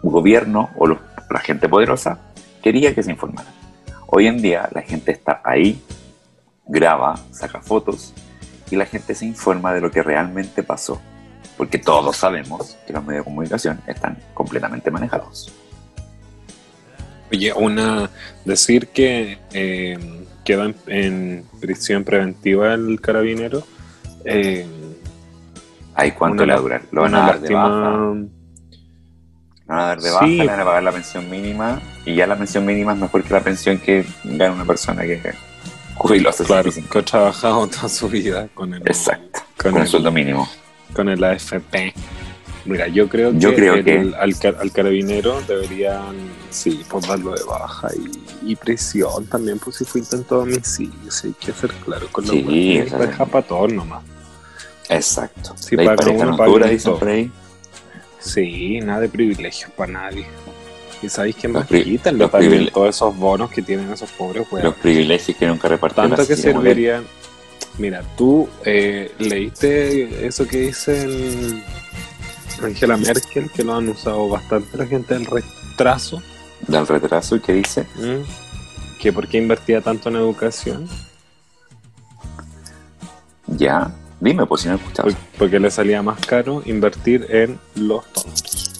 gobierno 0.02 0.70
o 0.76 0.86
los- 0.86 0.98
la 1.30 1.40
gente 1.40 1.68
poderosa 1.68 2.18
quería 2.62 2.94
que 2.94 3.02
se 3.02 3.10
informara. 3.10 3.48
Hoy 4.06 4.26
en 4.26 4.42
día 4.42 4.68
la 4.72 4.82
gente 4.82 5.12
está 5.12 5.40
ahí, 5.44 5.80
graba, 6.66 7.18
saca 7.30 7.60
fotos 7.60 8.12
y 8.72 8.76
la 8.76 8.86
gente 8.86 9.14
se 9.14 9.26
informa 9.26 9.72
de 9.74 9.80
lo 9.82 9.90
que 9.90 10.02
realmente 10.02 10.62
pasó. 10.62 11.00
Porque 11.58 11.78
todos 11.78 12.16
sabemos 12.16 12.76
que 12.86 12.92
los 12.94 13.04
medios 13.04 13.20
de 13.20 13.30
comunicación 13.30 13.80
están 13.86 14.16
completamente 14.32 14.90
manejados. 14.90 15.52
Oye, 17.30 17.52
una 17.52 18.08
decir 18.44 18.88
que 18.88 19.38
eh, 19.52 19.98
quedó 20.44 20.64
en, 20.64 20.74
en 20.86 21.44
prisión 21.60 22.02
preventiva 22.04 22.72
el 22.74 23.00
carabinero. 23.00 23.62
Eh, 24.24 24.66
¿Ahí 25.94 26.12
cuánto 26.12 26.46
le 26.46 26.52
va 26.54 26.58
a 26.58 26.62
durar? 26.62 26.82
¿Lo 26.90 27.02
van 27.02 27.14
a 27.14 27.18
dar 27.20 27.40
de 27.40 27.54
baja? 27.54 27.68
lástima. 27.68 28.28
¿Lo 29.66 29.66
van 29.66 29.78
a 29.78 29.86
dar 29.86 30.00
de 30.00 30.08
Sí. 30.08 30.14
baja? 30.14 30.26
¿Le 30.26 30.46
van 30.46 30.60
a 30.60 30.64
pagar 30.64 30.82
la 30.82 30.92
pensión 30.92 31.30
mínima? 31.30 31.80
Y 32.06 32.14
ya 32.14 32.26
la 32.26 32.36
pensión 32.36 32.64
mínima 32.64 32.92
es 32.94 32.98
mejor 32.98 33.22
que 33.22 33.34
la 33.34 33.40
pensión 33.40 33.78
que 33.78 34.04
gana 34.24 34.54
una 34.54 34.64
persona 34.64 35.02
que 35.02 35.20
hace 36.28 36.44
Claro, 36.44 36.70
65. 36.70 36.88
que 36.92 36.98
ha 36.98 37.02
trabajado 37.04 37.66
toda 37.68 37.88
su 37.88 38.08
vida 38.08 38.48
con 38.54 38.74
el, 38.74 38.82
Exacto. 38.82 39.40
con 39.56 39.72
Con 39.72 39.76
el, 39.76 39.82
el 39.82 39.88
sueldo 39.88 40.10
mínimo. 40.12 40.48
con 40.94 41.08
el 41.08 41.22
AFP. 41.22 41.94
Mira, 42.64 42.86
yo 42.86 43.08
creo 43.08 43.32
que, 43.32 43.38
Yo 43.38 43.54
creo 43.54 43.74
el- 43.74 43.84
que- 43.84 44.12
al, 44.16 44.38
car- 44.38 44.56
al 44.60 44.70
carabinero 44.70 45.40
deberían, 45.42 46.14
sí, 46.50 46.82
pues 46.88 47.08
darlo 47.08 47.32
de 47.34 47.42
baja 47.42 47.88
y, 48.44 48.52
y 48.52 48.56
prisión 48.56 49.26
también, 49.26 49.58
pues 49.58 49.76
si 49.76 49.84
fue 49.84 50.00
intento 50.00 50.36
de 50.36 50.42
homicidio, 50.54 51.10
sí, 51.10 51.28
hay 51.28 51.34
que 51.34 51.52
ser 51.52 51.70
claro 51.84 52.06
con 52.12 52.24
lo 52.24 52.32
Sí, 52.32 52.76
eso 52.78 52.98
deja 52.98 53.26
para 53.26 53.44
todos 53.46 53.72
nomás. 53.72 54.04
Exacto. 54.88 55.54
Ley 55.72 55.86
paga 55.86 56.04
dura, 56.04 56.36
paga. 56.36 57.28
Sí, 58.20 58.78
nada 58.80 59.00
de 59.00 59.08
privilegios 59.08 59.70
para 59.72 59.92
nadie. 59.92 60.24
¿Y 61.02 61.08
sabéis 61.08 61.34
quién 61.36 61.52
Los 61.52 61.62
más? 61.70 61.82
Quítenlo 61.82 62.30
los 62.32 62.72
todos 62.72 62.88
esos 62.94 63.16
bonos 63.16 63.50
que 63.50 63.60
tienen 63.62 63.92
esos 63.92 64.10
pobres 64.12 64.44
Los 64.44 64.52
weones. 64.52 64.74
privilegios 64.74 65.36
que 65.36 65.46
nunca 65.46 65.66
repartió 65.68 66.02
Tanto 66.04 66.26
que 66.26 66.36
servirían. 66.36 67.04
Mira, 67.78 68.02
tú 68.16 68.48
eh, 68.64 69.12
leíste 69.18 70.26
eso 70.26 70.46
que 70.46 70.58
dice 70.58 71.02
el- 71.04 71.62
Angela 72.62 72.96
Merkel, 72.96 73.50
que 73.50 73.64
lo 73.64 73.74
han 73.74 73.88
usado 73.88 74.28
bastante 74.28 74.76
la 74.78 74.86
gente 74.86 75.14
del 75.14 75.26
retraso, 75.26 76.22
del 76.68 76.86
retraso 76.86 77.34
y 77.34 77.40
que 77.40 77.54
dice 77.54 77.86
¿m? 77.98 78.22
que 79.00 79.12
por 79.12 79.26
qué 79.26 79.38
invertía 79.38 79.80
tanto 79.80 80.10
en 80.10 80.16
educación, 80.16 80.86
ya 83.48 83.90
dime 84.20 84.46
pues 84.46 84.60
si 84.62 84.68
no 84.68 84.74
he 84.74 84.76
escuchado 84.76 85.08
Por- 85.08 85.18
porque 85.38 85.58
le 85.58 85.70
salía 85.70 86.02
más 86.02 86.20
caro 86.24 86.62
invertir 86.66 87.26
en 87.30 87.58
los 87.74 88.04
tontos. 88.12 88.70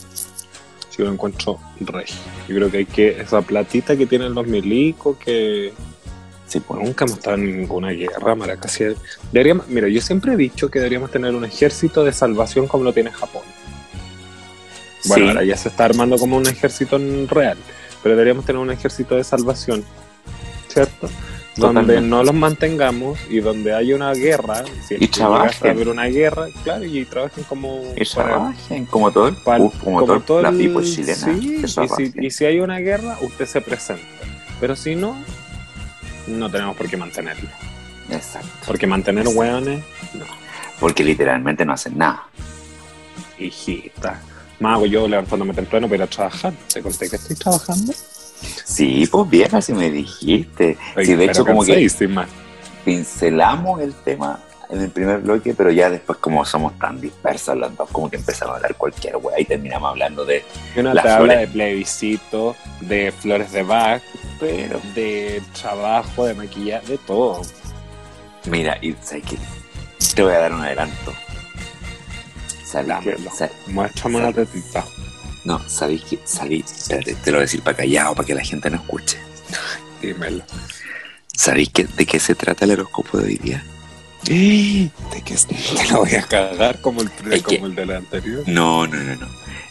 Si 0.94 1.02
lo 1.02 1.10
encuentro 1.10 1.58
rey. 1.80 2.04
Yo 2.48 2.54
creo 2.54 2.70
que 2.70 2.76
hay 2.78 2.84
que, 2.84 3.20
esa 3.20 3.40
platita 3.40 3.96
que 3.96 4.04
tienen 4.04 4.34
los 4.34 4.46
milicos, 4.46 5.16
que 5.16 5.72
sí 6.46 6.60
pues 6.60 6.82
Nunca 6.82 7.06
hemos 7.06 7.16
estado 7.16 7.36
en 7.36 7.60
ninguna 7.60 7.90
guerra, 7.92 8.34
Maracasi. 8.34 8.84
Deberíamos, 9.32 9.68
mira, 9.68 9.88
yo 9.88 10.02
siempre 10.02 10.34
he 10.34 10.36
dicho 10.36 10.70
que 10.70 10.80
deberíamos 10.80 11.10
tener 11.10 11.34
un 11.34 11.46
ejército 11.46 12.04
de 12.04 12.12
salvación 12.12 12.66
como 12.68 12.84
lo 12.84 12.92
tiene 12.92 13.10
Japón. 13.10 13.42
Bueno, 15.06 15.24
Sí. 15.24 15.28
ahora 15.30 15.44
ya 15.44 15.56
se 15.56 15.68
está 15.70 15.86
armando 15.86 16.16
como 16.18 16.36
un 16.36 16.46
ejército 16.46 16.98
real, 17.28 17.56
pero 18.02 18.14
deberíamos 18.14 18.44
tener 18.44 18.60
un 18.60 18.70
ejército 18.70 19.16
de 19.16 19.24
salvación, 19.24 19.82
¿cierto? 20.68 21.08
Donde 21.56 22.00
no 22.00 22.22
los 22.24 22.34
mantengamos 22.34 23.18
y 23.28 23.40
donde 23.40 23.74
haya 23.74 23.94
una 23.94 24.12
guerra, 24.14 24.64
si 24.88 24.96
Y 24.98 25.08
trabajen. 25.08 25.68
a 25.68 25.70
haber 25.72 25.88
una 25.88 26.04
guerra, 26.06 26.46
claro, 26.64 26.84
y 26.84 27.04
trabajen 27.04 27.44
como 27.44 27.82
y 27.94 28.04
para- 28.06 28.28
trabajen 28.28 28.86
como 28.86 29.10
todo 29.12 29.28
el 29.28 29.34
para- 29.36 29.62
uf, 29.62 29.74
como, 29.84 30.02
todo, 30.04 30.20
todo 30.20 30.40
la 30.42 30.48
el- 30.48 30.56
people 30.56 30.82
chilena 30.84 31.14
sí, 31.14 31.62
y, 31.62 31.68
si, 31.68 32.12
y 32.26 32.30
si 32.30 32.44
hay 32.46 32.60
una 32.60 32.78
guerra, 32.78 33.18
usted 33.20 33.44
se 33.46 33.60
presenta. 33.60 34.02
Pero 34.60 34.74
si 34.76 34.94
no, 34.96 35.14
no 36.26 36.50
tenemos 36.50 36.74
por 36.76 36.88
qué 36.88 36.96
mantenerlo. 36.96 37.50
exacto 38.10 38.48
Porque 38.66 38.86
mantener 38.86 39.22
Exacto. 39.26 39.40
hueones, 39.40 39.84
no. 40.14 40.24
porque 40.80 41.04
literalmente 41.04 41.64
no 41.66 41.72
hacen 41.74 41.98
nada 41.98 42.24
Hijita. 43.38 44.20
Más 44.60 44.76
hago 44.76 44.86
yo 44.86 45.08
levantándome 45.08 45.52
temprano 45.54 45.86
para 45.88 45.96
ir 45.96 46.02
a 46.02 46.06
trabajar. 46.06 46.52
¿Te 46.72 46.80
conté 46.80 47.10
que 47.10 47.16
estoy 47.16 47.34
trabajando? 47.36 47.92
Sí 48.72 49.06
pues 49.10 49.28
vieja 49.30 49.60
si 49.60 49.72
me 49.72 49.90
dijiste 49.90 50.76
Oye, 50.96 51.06
sí 51.06 51.14
de 51.14 51.24
hecho 51.26 51.44
como 51.44 51.64
que 51.64 51.88
pincelamos 52.84 53.80
el 53.80 53.92
tema 53.94 54.40
en 54.70 54.80
el 54.80 54.90
primer 54.90 55.18
bloque, 55.18 55.52
pero 55.52 55.70
ya 55.70 55.90
después 55.90 56.18
como 56.18 56.46
somos 56.46 56.78
tan 56.78 56.98
dispersos 56.98 57.54
los 57.58 57.76
dos, 57.76 57.90
como 57.92 58.08
que 58.08 58.16
empezamos 58.16 58.54
a 58.54 58.56
hablar 58.56 58.74
cualquier 58.76 59.16
weá 59.18 59.38
y 59.38 59.44
terminamos 59.44 59.90
hablando 59.90 60.24
de... 60.24 60.42
Una 60.76 60.94
Las 60.94 61.16
flores. 61.16 61.40
de 61.40 61.46
plebiscito, 61.48 62.56
de 62.80 63.12
flores 63.12 63.52
de 63.52 63.62
Bach, 63.64 64.00
Pero, 64.40 64.80
de 64.94 65.42
trabajo, 65.60 66.24
de 66.24 66.32
maquillaje, 66.32 66.86
de 66.92 66.98
todo. 66.98 67.42
mira, 68.46 68.78
y 68.80 68.94
¿sabes 69.02 69.24
qué? 69.28 69.36
Te 70.14 70.22
voy 70.22 70.32
a 70.32 70.38
dar 70.38 70.54
un 70.54 70.62
adelanto. 70.62 71.12
¿Sabes 72.64 72.86
qué? 72.86 73.10
Dámelo. 73.10 73.30
Sa- 73.34 73.50
Muéstrame 73.66 74.16
una 74.16 74.32
tetita. 74.32 74.84
No, 75.44 75.60
¿sabéis 75.68 76.02
qué? 76.08 76.18
¿Sabéis? 76.24 76.64
Espérate, 76.70 77.14
te 77.16 77.30
lo 77.30 77.38
voy 77.38 77.42
a 77.42 77.46
decir 77.46 77.62
para 77.62 77.76
callado, 77.76 78.14
para 78.14 78.26
que 78.26 78.34
la 78.34 78.44
gente 78.44 78.70
no 78.70 78.76
escuche. 78.76 79.18
Dímelo. 80.00 80.44
¿Sabéis 81.34 81.70
qué, 81.70 81.84
de 81.84 82.06
qué 82.06 82.20
se 82.20 82.34
trata 82.34 82.64
el 82.64 82.72
horóscopo 82.72 83.18
de 83.18 83.24
hoy 83.24 83.36
día? 83.38 83.64
¿De 84.24 84.90
qué 85.24 85.34
te 85.76 85.88
lo 85.92 85.98
voy 86.04 86.14
a 86.14 86.22
cagar 86.22 86.80
como 86.80 87.02
el, 87.02 87.10
Es 87.32 87.42
como 87.42 87.58
que- 87.58 87.66
el 87.66 87.74
del 87.74 87.90
anterior? 87.92 88.44
No, 88.46 88.86
no, 88.86 88.96
no, 88.96 89.16
no. 89.16 89.28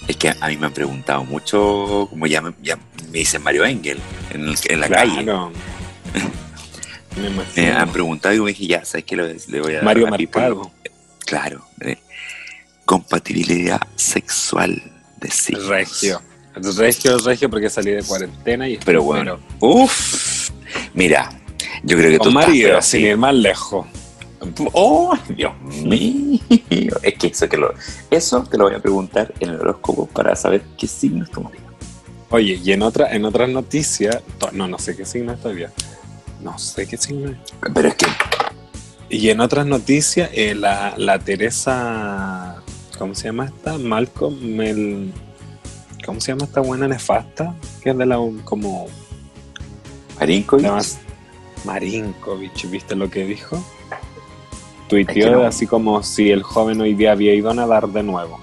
Es 0.08 0.18
que 0.18 0.30
a 0.38 0.48
mí 0.50 0.58
me 0.58 0.66
han 0.66 0.74
preguntado 0.74 1.24
mucho, 1.24 2.08
como 2.10 2.28
ya 2.28 2.42
me, 2.42 2.54
ya 2.62 2.76
me 3.12 3.20
dicen 3.20 3.42
Mario 3.44 3.64
Engel 3.66 4.00
en, 4.32 4.50
el- 4.50 4.58
en 4.68 4.80
la 4.82 4.90
calle. 4.90 5.24
Claro. 5.24 5.52
Me 7.16 7.30
Me 7.64 7.72
han 7.72 7.92
preguntado 7.92 8.36
y 8.36 8.40
me 8.42 8.50
dije, 8.50 8.68
ya, 8.68 8.84
¿sabes 8.84 9.06
qué? 9.06 9.16
Le, 9.16 9.62
voy 9.62 9.72
a 9.74 9.76
dar 9.76 9.84
Mario. 9.86 10.08
Mercado. 10.10 10.72
Claro. 11.26 11.66
eh, 11.82 11.98
compatibilidad 12.86 13.80
sexual 13.96 14.82
de 15.22 15.32
signos. 15.32 15.68
Regio. 15.68 16.22
Regio, 16.78 17.18
regio, 17.20 17.50
porque 17.50 17.70
salí 17.70 17.92
de 17.92 18.04
cuarentena 18.04 18.68
y 18.68 18.78
Pero 18.78 19.04
bueno. 19.04 19.40
Uf. 19.60 20.50
Mira, 20.94 21.30
yo 21.84 21.98
creo 21.98 22.12
que 22.12 22.20
tú 22.20 22.30
estás, 22.30 22.50
pero 22.52 22.82
sin 22.82 23.02
ir 23.02 23.18
más 23.18 23.34
lejos. 23.34 23.88
¡Oh, 24.74 25.14
Dios 25.30 25.54
mío! 25.62 26.40
Es 27.04 27.14
que 27.16 27.28
eso, 27.28 27.48
que 27.48 27.58
lo, 27.58 27.74
eso 28.10 28.44
te 28.44 28.58
lo 28.58 28.66
voy 28.66 28.76
a 28.76 28.80
preguntar 28.80 29.34
en 29.40 29.50
el 29.50 29.60
horóscopo 29.60 30.08
para 30.08 30.36
saber 30.36 30.64
qué 30.78 30.88
signo 30.88 31.24
es 31.24 31.32
tu 31.32 31.42
marido. 31.42 31.64
Oye, 32.32 32.60
y 32.64 32.72
en 32.72 32.82
otra, 32.82 33.14
en 33.14 33.26
otras 33.26 33.50
noticias, 33.50 34.18
no, 34.54 34.68
no 34.68 34.80
sé 34.80 34.96
qué 34.96 35.06
signo 35.06 35.34
es 35.34 35.40
todavía. 35.40 35.72
No 36.42 36.58
sé 36.58 36.88
qué 36.88 36.98
signo 36.98 37.30
es. 37.30 37.38
Pero 37.74 37.90
es 37.90 37.96
que, 37.96 38.08
Y 39.10 39.30
en 39.30 39.42
otras 39.42 39.66
noticias, 39.66 40.30
eh, 40.34 40.56
la, 40.56 40.96
la 40.98 41.20
Teresa, 41.20 42.64
¿cómo 43.02 43.16
se 43.16 43.30
llama 43.30 43.46
esta? 43.46 43.80
Malcolm, 43.80 44.40
Mel, 44.56 45.12
¿cómo 46.06 46.22
se 46.22 46.32
llama 46.34 46.46
esta 46.46 46.62
buena 46.62 46.88
nefasta? 46.88 47.56
Que 47.82 47.90
es 47.90 47.98
de 47.98 48.06
la, 48.06 48.18
como, 48.44 48.86
Marinkovic, 50.20 50.68
Marinkovic, 51.66 52.70
¿viste 52.70 52.96
lo 52.96 53.10
que 53.10 53.26
dijo? 53.26 53.56
Es 53.56 54.88
Tuiteó 54.88 55.26
que 55.26 55.32
no. 55.32 55.42
así 55.48 55.66
como 55.66 56.04
si 56.04 56.30
el 56.30 56.44
joven 56.44 56.80
hoy 56.80 56.94
día 56.94 57.14
había 57.14 57.34
ido 57.34 57.50
a 57.50 57.56
nadar 57.56 57.88
de 57.88 58.04
nuevo. 58.04 58.40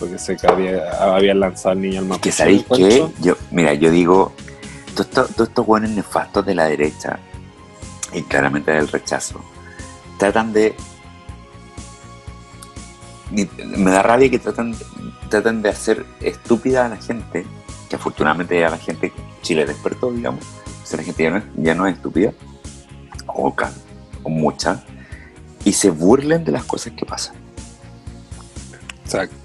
Porque 0.00 0.18
sé 0.18 0.36
que 0.36 0.48
había, 0.48 0.90
había 1.14 1.32
lanzado 1.34 1.70
al 1.70 1.82
niño 1.82 2.00
al 2.00 2.04
que 2.04 2.08
Mapuche. 2.08 2.32
sabéis 2.32 2.64
que 2.64 2.74
encuentro. 2.74 3.12
yo, 3.22 3.36
mira, 3.52 3.74
yo 3.74 3.92
digo, 3.92 4.32
todos 4.94 5.06
estos 5.06 5.30
todos 5.36 5.48
estos 5.50 5.64
buenos 5.64 5.90
nefastos 5.90 6.44
de 6.44 6.54
la 6.56 6.64
derecha, 6.64 7.20
y 8.12 8.22
claramente 8.22 8.72
del 8.72 8.88
rechazo, 8.88 9.40
tratan 10.18 10.52
de. 10.52 10.74
Me 13.30 13.90
da 13.90 14.02
rabia 14.02 14.30
que 14.30 14.38
tratan, 14.38 14.74
tratan 15.28 15.62
de 15.62 15.68
hacer 15.70 16.04
estúpida 16.20 16.86
a 16.86 16.88
la 16.88 16.96
gente, 16.96 17.44
que 17.88 17.96
afortunadamente 17.96 18.58
ya 18.58 18.68
la 18.70 18.78
gente, 18.78 19.12
Chile 19.42 19.66
despertó, 19.66 20.12
digamos, 20.12 20.44
o 20.44 20.86
sea, 20.86 20.98
la 20.98 21.02
gente 21.04 21.22
ya 21.24 21.30
no 21.30 21.42
ya 21.56 21.74
no 21.74 21.86
es 21.86 21.96
estúpida, 21.96 22.32
o, 23.26 23.52
o 24.22 24.28
mucha, 24.30 24.84
y 25.64 25.72
se 25.72 25.90
burlen 25.90 26.44
de 26.44 26.52
las 26.52 26.64
cosas 26.64 26.92
que 26.96 27.04
pasan. 27.04 27.34
Exacto. 29.04 29.36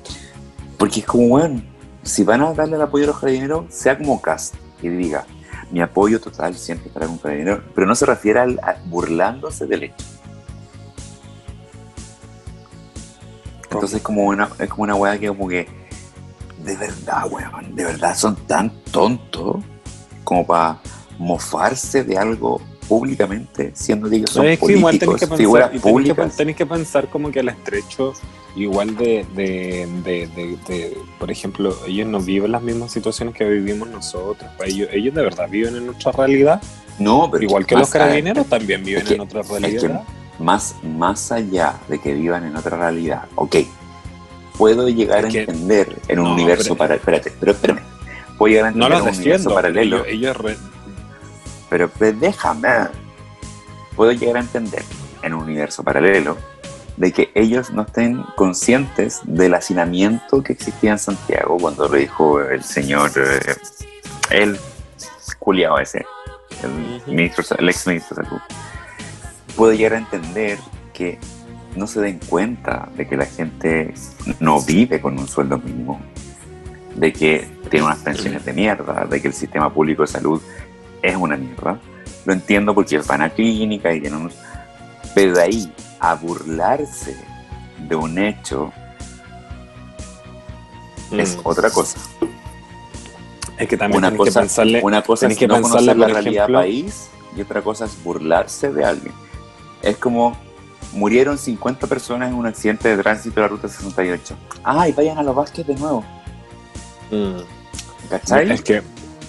Porque 0.78 1.00
es 1.02 1.06
como, 1.06 1.28
bueno, 1.30 1.62
si 2.04 2.24
van 2.24 2.42
a 2.42 2.54
darle 2.54 2.76
el 2.76 2.82
apoyo 2.82 3.06
a 3.06 3.08
los 3.08 3.20
carabineros, 3.20 3.66
sea 3.74 3.98
como 3.98 4.22
Cast 4.22 4.56
y 4.82 4.90
diga, 4.90 5.26
mi 5.72 5.82
apoyo 5.82 6.20
total 6.20 6.56
siempre 6.56 6.90
para 6.92 7.08
un 7.08 7.18
carabinero, 7.18 7.64
pero 7.74 7.88
no 7.88 7.96
se 7.96 8.06
refiere 8.06 8.40
al 8.40 8.60
a- 8.60 8.78
burlándose 8.86 9.66
del 9.66 9.84
hecho. 9.84 10.06
Entonces 13.72 13.98
es 13.98 14.02
como 14.04 14.24
una, 14.26 14.50
es 14.60 14.70
como 14.70 14.84
una 14.84 14.96
weá 14.96 15.18
que 15.18 15.28
como 15.28 15.48
que, 15.48 15.68
de 16.64 16.76
verdad, 16.78 17.24
weón, 17.30 17.76
de 17.76 17.86
verdad 17.86 18.16
son 18.16 18.36
tan 18.48 18.70
tontos 18.92 19.58
como 20.24 20.46
para 20.46 20.80
mofarse 21.18 22.04
de 22.04 22.18
algo 22.18 22.62
públicamente, 22.88 23.72
siendo 23.74 24.10
que 24.10 24.26
son 24.28 24.44
No, 24.46 24.58
tenés 24.58 24.60
políticos, 24.60 25.16
que 25.16 25.20
pensar, 25.28 25.38
figuras 25.38 25.70
tenés 25.70 25.82
que, 25.84 25.90
públicas. 25.90 26.36
tenés 26.36 26.56
que 26.58 26.66
pensar 26.66 27.08
como 27.10 27.32
que 27.32 27.40
el 27.40 27.50
estrecho, 27.50 28.14
igual 28.56 28.98
de, 28.98 29.26
de, 29.34 29.88
de, 30.04 30.28
de- 30.36 30.58
de- 30.68 30.98
por 31.18 31.32
ejemplo, 31.32 31.74
ellos 31.88 32.08
no 32.08 32.20
viven 32.20 32.52
las 32.52 32.62
mismas 32.62 32.92
situaciones 32.92 33.34
que 33.34 33.46
vivimos 33.46 33.88
nosotros. 33.90 34.52
Ellos, 34.66 34.90
ellos 34.92 35.16
de 35.16 35.22
verdad 35.22 35.48
viven 35.50 35.78
en 35.78 35.86
nuestra 35.86 36.12
realidad, 36.12 36.62
No, 37.00 37.30
pero 37.32 37.44
igual 37.46 37.66
que 37.66 37.76
los 37.76 37.90
carabineros 37.90 38.46
también 38.48 38.84
viven 38.84 39.04
es 39.04 39.08
que- 39.08 39.16
en 39.16 39.22
otra 39.22 39.40
es 39.42 39.48
que 39.48 39.60
realidad. 39.60 40.04
Más, 40.42 40.76
más 40.84 41.32
allá 41.32 41.76
de 41.88 42.00
que 42.00 42.14
vivan 42.14 42.44
en 42.46 42.56
otra 42.56 42.78
realidad, 42.78 43.24
ok, 43.36 43.58
puedo 44.58 44.90
llegar 44.90 45.26
Es 45.26 45.32
que- 45.32 45.40
a 45.40 45.42
entender 45.44 45.96
en 46.08 46.20
un 46.20 46.26
no, 46.26 46.34
universo 46.34 46.70
pero- 46.70 46.78
para, 46.78 46.96
espérate, 46.96 47.32
pero 47.40 47.52
espérame, 47.54 47.80
puedo 48.38 48.52
llegar 48.54 48.68
a 48.68 48.72
no 48.72 48.86
entender 48.86 49.06
los 49.06 49.16
un 49.16 49.22
universo 49.22 49.54
paralelo, 49.54 49.96
Ellos, 50.06 50.08
ellos 50.08 50.38
re- 50.38 50.58
pero, 51.70 51.90
déjame, 52.20 52.68
puedo 53.96 54.12
llegar 54.12 54.38
a 54.38 54.40
entender 54.42 54.84
en 55.24 55.34
un 55.34 55.44
universo 55.44 55.84
paralelo 55.84 56.38
de 56.98 57.12
que 57.14 57.32
ellos 57.36 57.72
no 57.72 57.84
estén 57.84 58.24
conscientes 58.36 59.22
del 59.24 59.54
hacinamiento 59.54 60.44
que 60.44 60.54
existía 60.54 60.92
en 60.92 61.00
Santiago 61.00 61.58
cuando 61.60 61.88
lo 61.88 61.96
dijo 61.98 62.42
el 62.42 62.64
señor, 62.64 63.12
eh, 63.16 63.56
el 64.32 64.60
culiao 65.40 65.80
ese, 65.80 66.06
el, 66.64 67.04
ministro, 67.08 67.44
el 67.58 67.70
ex 67.70 67.88
ministro 67.88 68.18
de 68.18 68.24
salud. 68.26 68.42
Puedo 69.56 69.74
llegar 69.74 69.94
a 69.94 69.98
entender 69.98 70.58
que 70.94 71.18
no 71.76 71.88
se 71.88 72.02
den 72.02 72.20
cuenta 72.28 72.90
de 72.96 73.08
que 73.08 73.16
la 73.18 73.26
gente 73.26 73.94
no 74.40 74.62
vive 74.62 75.00
con 75.02 75.18
un 75.20 75.28
sueldo 75.28 75.58
mínimo, 75.58 76.00
de 76.96 77.14
que 77.14 77.48
tiene 77.70 77.86
unas 77.86 78.00
pensiones 78.00 78.44
de 78.46 78.54
mierda, 78.54 79.06
de 79.06 79.22
que 79.22 79.28
el 79.28 79.34
sistema 79.34 79.74
público 79.74 80.02
de 80.02 80.08
salud 80.08 80.42
es 81.02 81.16
una 81.16 81.38
mierda. 81.38 81.80
Lo 82.26 82.34
entiendo 82.34 82.74
porque 82.76 82.98
van 83.00 83.22
a 83.22 83.30
clínica 83.30 83.94
y 83.94 84.02
tienen 84.02 84.20
unos... 84.22 84.36
Pero 85.16 85.34
de 85.36 85.42
ahí 85.42 85.74
a 86.00 86.16
burlarse 86.16 87.16
de 87.88 87.96
un 87.96 88.18
hecho 88.18 88.72
es 91.12 91.36
Mm. 91.38 91.40
otra 91.44 91.70
cosa. 91.70 92.00
Es 93.58 93.68
que 93.68 93.78
también 93.78 93.98
Una 94.00 94.08
tenés 94.10 94.20
que 94.24 94.30
cosa, 94.30 94.40
pensarle. 94.42 94.82
una 94.84 95.02
cosa 95.04 95.28
es 95.28 95.38
que 95.38 95.48
no 95.48 95.56
pensarle, 95.56 95.94
conocer 95.94 95.98
la 95.98 96.08
realidad 96.08 96.46
ejemplo- 96.46 96.60
país 96.60 97.10
y 97.36 97.42
otra 97.42 97.62
cosa 97.62 97.86
es 97.86 98.04
burlarse 98.04 98.72
de 98.72 98.86
alguien. 98.86 99.14
Es 99.82 99.98
como 99.98 100.38
murieron 100.94 101.38
50 101.38 101.88
personas 101.88 102.30
en 102.30 102.36
un 102.36 102.46
accidente 102.46 102.96
de 102.96 103.02
tránsito 103.02 103.36
de 103.36 103.42
la 103.42 103.48
ruta 103.48 103.68
68. 103.68 104.36
Ay, 104.64 104.92
vayan 104.92 105.18
a 105.18 105.24
los 105.24 105.36
Vázquez 105.36 105.66
de 105.66 105.76
nuevo. 105.76 106.04
Mm. 107.12 107.40
¿Cachai? 108.10 108.52
Es 108.52 108.62
que, 108.62 108.82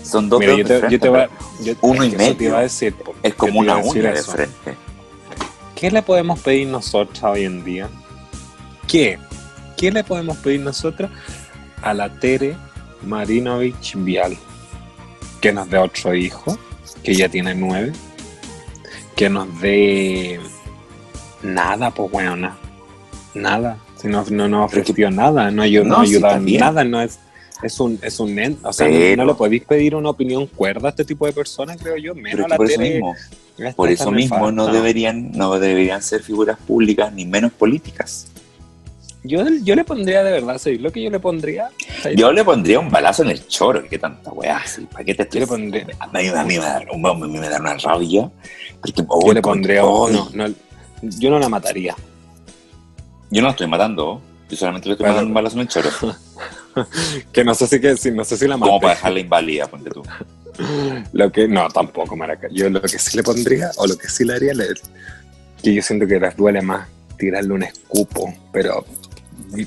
Son 0.03 0.29
dos 0.29 0.41
mira, 0.41 0.53
yo 0.57 0.65
dedos 0.65 0.69
de 0.69 0.89
te, 0.89 0.93
yo 0.95 1.01
te 1.01 1.11
frente, 1.11 1.35
va- 1.35 1.63
yo- 1.63 1.75
Uno 1.83 2.03
es 2.03 2.09
y 2.09 2.11
te 2.13 2.17
medio. 2.19 2.49
iba 2.49 2.59
a 2.59 2.63
decir. 2.63 2.95
Es 3.23 3.35
como 3.35 3.53
te 3.53 3.59
una 3.61 3.77
uña 3.77 4.13
de 4.13 4.23
frente. 4.23 4.77
¿Qué 5.77 5.91
le 5.91 6.03
podemos 6.03 6.41
pedir 6.41 6.67
nosotros 6.69 7.23
hoy 7.23 7.45
en 7.45 7.65
día? 7.65 7.89
¿Qué? 8.89 9.19
¿Qué 9.77 9.91
le 9.93 10.03
podemos 10.05 10.37
pedir 10.39 10.61
nosotros 10.61 11.11
a 11.83 11.95
la 11.95 12.09
Tere 12.19 12.57
Marinovich 13.03 13.95
Vial? 13.97 14.37
Que 15.41 15.53
nos 15.53 15.69
dé 15.71 15.79
otro 15.79 16.15
hijo, 16.15 16.57
que 17.03 17.15
ya 17.15 17.29
tiene 17.29 17.55
nueve. 17.55 17.93
Que 19.17 19.29
nos 19.29 19.61
dé 19.61 20.41
nada, 21.43 21.91
pues 21.91 22.11
bueno, 22.11 22.57
nada. 23.35 23.79
Si 23.97 24.09
no, 24.09 24.25
no 24.31 24.49
nos 24.49 24.67
ofreció 24.67 25.11
nada, 25.11 25.51
no, 25.51 25.63
ayu- 25.65 25.85
no 25.85 25.97
No, 25.97 26.01
ayuda 26.01 26.39
nada, 26.41 26.85
no 26.85 27.01
es. 27.01 27.19
Es 27.63 27.79
un, 27.79 27.97
es 28.03 28.19
un 28.19 28.59
o 28.65 28.73
sea, 28.73 28.89
Pero- 28.89 29.17
no 29.23 29.25
le 29.25 29.35
podéis 29.35 29.63
pedir 29.65 29.95
una 29.95 30.11
opinión 30.11 30.47
cuerda 30.49 30.89
a 30.89 30.91
este 30.91 31.05
tipo 31.05 31.27
de 31.27 31.33
personas, 31.33 31.77
creo 31.81 31.97
yo, 31.97 32.13
menos 32.13 32.49
la 32.49 32.57
por 32.57 32.69
eso 32.69 32.81
mismo, 32.81 33.15
esta 33.57 33.73
por 33.77 33.89
eso 33.89 34.11
mismo 34.11 34.51
no 34.51 34.67
deberían, 34.67 35.31
no 35.31 35.57
deberían 35.61 36.03
ser 36.03 36.25
figuras 36.25 36.59
públicas 36.67 37.13
ni 37.13 37.25
menos 37.25 37.53
políticas. 37.53 38.27
Yo, 39.23 39.45
yo 39.63 39.77
le 39.77 39.85
pondría 39.85 40.25
de 40.25 40.33
verdad, 40.33 40.59
¿sabes 40.59 40.81
lo 40.81 40.91
que 40.91 41.01
yo 41.05 41.09
le 41.11 41.21
pondría? 41.21 41.69
Yo 42.17 42.33
le 42.33 42.43
pondría 42.43 42.81
un 42.81 42.91
balazo 42.91 43.23
en 43.23 43.31
el 43.31 43.47
choro, 43.47 43.85
que 43.89 43.97
tanta 43.97 44.33
weá, 44.33 44.61
sí, 44.67 44.89
¿para 44.91 45.05
qué 45.05 45.15
te 45.15 45.29
Yo 45.33 45.39
le 45.41 45.47
pondría, 45.47 45.87
A 46.01 46.09
mí, 46.09 46.27
a 46.27 46.43
mí 46.43 46.59
me, 46.59 46.65
da, 46.65 46.83
un- 46.93 47.07
a 47.07 47.15
mí 47.15 47.39
me 47.39 47.49
da 47.49 47.61
una 47.61 47.75
rabia. 47.75 48.29
Porque, 48.83 49.05
oh, 49.09 49.27
yo 49.27 49.33
le 49.33 49.41
como- 49.43 49.55
pondría 49.55 49.85
oh, 49.85 50.11
no, 50.11 50.29
no, 50.35 50.55
yo 51.03 51.31
no 51.31 51.39
la 51.39 51.49
mataría. 51.49 51.95
Yo 53.31 53.41
no 53.41 53.47
la 53.49 53.53
estoy 53.53 53.67
matando, 53.67 54.21
yo 54.51 54.57
solamente 54.57 54.89
le 54.89 54.93
estoy 54.95 55.05
Bueno. 55.05 55.15
mandando 55.17 55.29
un 55.31 55.35
balazo 55.35 55.57
en 55.57 55.61
el 55.63 55.69
choro. 55.69 55.91
Que 57.33 57.45
no 57.45 57.55
sé 57.55 57.67
si 57.67 57.79
que 57.81 57.97
si- 57.99 58.11
no 58.11 58.25
sé 58.25 58.37
si 58.39 58.47
la 58.49 58.55
Como 58.55 58.67
maté. 58.73 58.81
para 58.83 58.95
dejarla 58.95 59.21
inválida, 59.21 59.67
ponte 59.67 59.91
tú. 59.91 60.03
Lo 61.13 61.31
que 61.31 61.47
no, 61.47 61.69
tampoco, 61.69 62.17
maraca. 62.17 62.49
Yo 62.51 62.69
lo 62.71 62.81
que 62.81 62.99
sí 62.99 63.17
le 63.17 63.23
pondría 63.23 63.71
o 63.77 63.87
lo 63.87 63.97
que 63.97 64.09
sí 64.09 64.25
le 64.25 64.35
haría 64.35 64.55
le, 64.55 64.69
que 65.63 65.75
yo 65.75 65.83
siento 65.83 66.07
que 66.07 66.19
les 66.19 66.35
duele 66.37 66.61
más 66.63 66.89
tirarle 67.19 67.53
un 67.55 67.63
escupo, 67.63 68.33
pero 68.53 68.85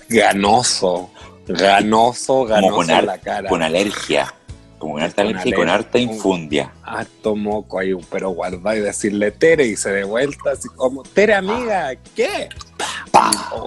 ganoso, 0.10 1.10
ganoso, 1.48 2.34
Como 2.34 2.46
ganoso 2.48 2.76
con, 2.76 2.90
en 2.90 2.96
ar- 2.96 3.04
la 3.04 3.18
cara. 3.20 3.50
con 3.50 3.64
alergia. 3.64 4.34
Como 4.78 4.94
con 4.94 5.04
harta 5.04 5.22
alergia 5.22 5.50
y 5.50 5.54
con 5.54 5.70
harta 5.70 5.98
infundia. 5.98 6.72
harto 6.84 7.36
moco 7.36 7.80
ahí, 7.80 7.94
pero 8.12 8.30
guardar 8.30 8.78
y 8.78 8.82
decirle 8.82 9.32
Tere 9.32 9.66
y 9.66 9.76
se 9.76 9.92
de 9.92 10.04
vuelta 10.04 10.52
así 10.52 10.68
como, 10.70 11.04
Tere 11.04 11.34
amiga, 11.34 11.96
¿qué? 12.16 12.50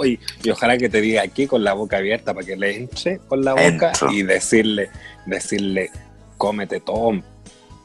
Y, 0.05 0.19
y 0.45 0.51
ojalá 0.51 0.77
que 0.77 0.89
te 0.89 1.01
diga 1.01 1.23
aquí 1.23 1.47
con 1.47 1.65
la 1.65 1.73
boca 1.73 1.97
abierta 1.97 2.35
para 2.35 2.47
que 2.47 2.57
le 2.57 2.77
entre 2.77 3.19
con 3.19 3.43
la 3.43 3.53
boca 3.53 3.89
Entro. 3.89 4.13
y 4.13 4.23
decirle, 4.23 4.91
decirle, 5.27 5.91
cómete 6.37 6.81
todo, 6.81 7.21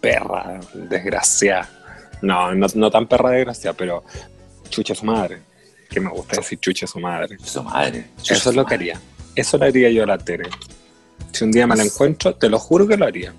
perra 0.01 0.59
desgraciada. 0.73 1.69
No, 2.21 2.53
no, 2.53 2.67
no 2.75 2.91
tan 2.91 3.07
perra 3.07 3.31
desgraciada, 3.31 3.75
pero 3.75 4.03
chucha 4.69 4.93
su 4.93 5.05
madre. 5.05 5.39
Que 5.89 5.99
me 5.99 6.09
gusta 6.09 6.37
decir 6.37 6.59
chucha 6.59 6.87
su 6.87 6.99
madre. 6.99 7.37
Su 7.43 7.63
madre. 7.63 8.07
Eso 8.27 8.49
es 8.49 8.55
lo 8.55 8.65
que 8.65 8.73
haría. 8.75 8.99
Eso 9.35 9.57
lo 9.57 9.65
haría 9.65 9.89
yo 9.89 10.03
a 10.03 10.07
la 10.07 10.17
Tere. 10.17 10.49
Si 11.33 11.43
un 11.43 11.51
día 11.51 11.67
me 11.67 11.75
la 11.75 11.83
encuentro, 11.83 12.33
te 12.35 12.47
lo 12.49 12.57
juro 12.59 12.87
que 12.87 12.95
lo 12.95 13.05
haría. 13.05 13.33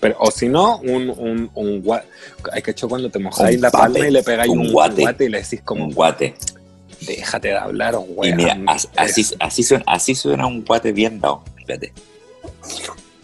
Pero, 0.00 0.16
o 0.20 0.30
si 0.30 0.48
no, 0.48 0.78
un, 0.78 1.10
un, 1.10 1.50
un 1.54 1.82
guate. 1.82 2.06
Hay 2.52 2.62
que 2.62 2.70
hecho 2.70 2.88
cuando 2.88 3.10
te 3.10 3.18
mojáis 3.18 3.60
la 3.60 3.70
palma 3.70 3.98
y 4.06 4.10
le 4.10 4.22
pegáis 4.22 4.50
un 4.50 4.60
un, 4.60 4.72
guate. 4.72 5.02
guate. 5.02 5.24
y 5.24 5.28
le 5.28 5.42
decís 5.42 5.60
como, 5.64 5.84
Un 5.84 5.92
guate. 5.92 6.34
déjate 7.00 7.48
de 7.48 7.56
hablar, 7.56 7.94
Y 7.94 8.12
weón. 8.12 8.36
mira, 8.36 8.58
as- 8.66 8.88
así, 8.96 9.26
así, 9.40 9.62
suena, 9.62 9.84
así 9.86 10.14
suena 10.14 10.46
un 10.46 10.64
guate 10.64 10.92
bien 10.92 11.20
dado. 11.20 11.42
Fíjate. 11.56 11.92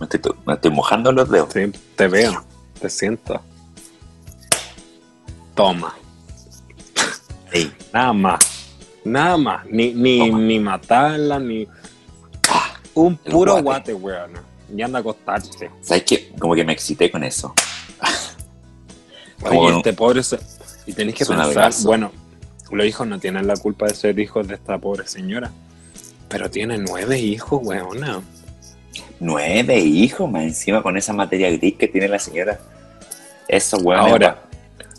Me 0.00 0.04
estoy, 0.06 0.20
to- 0.20 0.36
me 0.46 0.54
estoy 0.54 0.70
mojando 0.72 1.12
los 1.12 1.30
dedos. 1.30 1.50
Sí, 1.52 1.70
te 1.94 2.08
veo, 2.08 2.44
te 2.80 2.88
siento. 2.90 3.40
Toma, 5.54 5.94
nada 7.92 8.12
más. 8.12 8.38
Nada 9.04 9.36
más. 9.36 9.66
Ni, 9.66 9.92
ni, 9.92 10.18
Toma. 10.18 10.38
ni 10.38 10.58
matarla, 10.58 11.38
ni. 11.38 11.68
Un 12.94 13.18
El 13.24 13.32
puro 13.32 13.52
guate. 13.62 13.92
guate, 13.92 13.94
weón. 13.94 14.32
Y 14.74 14.82
anda 14.82 14.98
a 14.98 15.00
acostarte. 15.00 15.70
¿Sabes 15.82 16.02
qué? 16.04 16.32
Como 16.38 16.54
que 16.54 16.64
me 16.64 16.72
excité 16.72 17.10
con 17.10 17.24
eso. 17.24 17.54
Oye, 19.42 19.76
este 19.76 19.92
pobre. 19.92 20.22
se- 20.22 20.38
Y 20.86 20.92
tenéis 20.92 21.16
que 21.18 21.26
pensar, 21.26 21.46
abrazo. 21.46 21.86
bueno, 21.88 22.12
los 22.70 22.86
hijos 22.86 23.06
no 23.06 23.18
tienen 23.18 23.46
la 23.46 23.56
culpa 23.56 23.86
de 23.86 23.94
ser 23.94 24.18
hijos 24.18 24.46
de 24.48 24.54
esta 24.54 24.78
pobre 24.78 25.06
señora. 25.06 25.50
Pero 26.28 26.50
tiene 26.50 26.78
nueve 26.78 27.18
hijos, 27.18 27.60
weona. 27.62 28.22
Nueve 29.20 29.78
hijos, 29.78 30.30
más 30.30 30.42
encima 30.44 30.82
con 30.82 30.96
esa 30.96 31.12
materia 31.12 31.50
gris 31.50 31.74
que 31.76 31.88
tiene 31.88 32.08
la 32.08 32.18
señora. 32.18 32.58
Eso, 33.48 33.76
weón. 33.78 34.00
Ahora, 34.00 34.42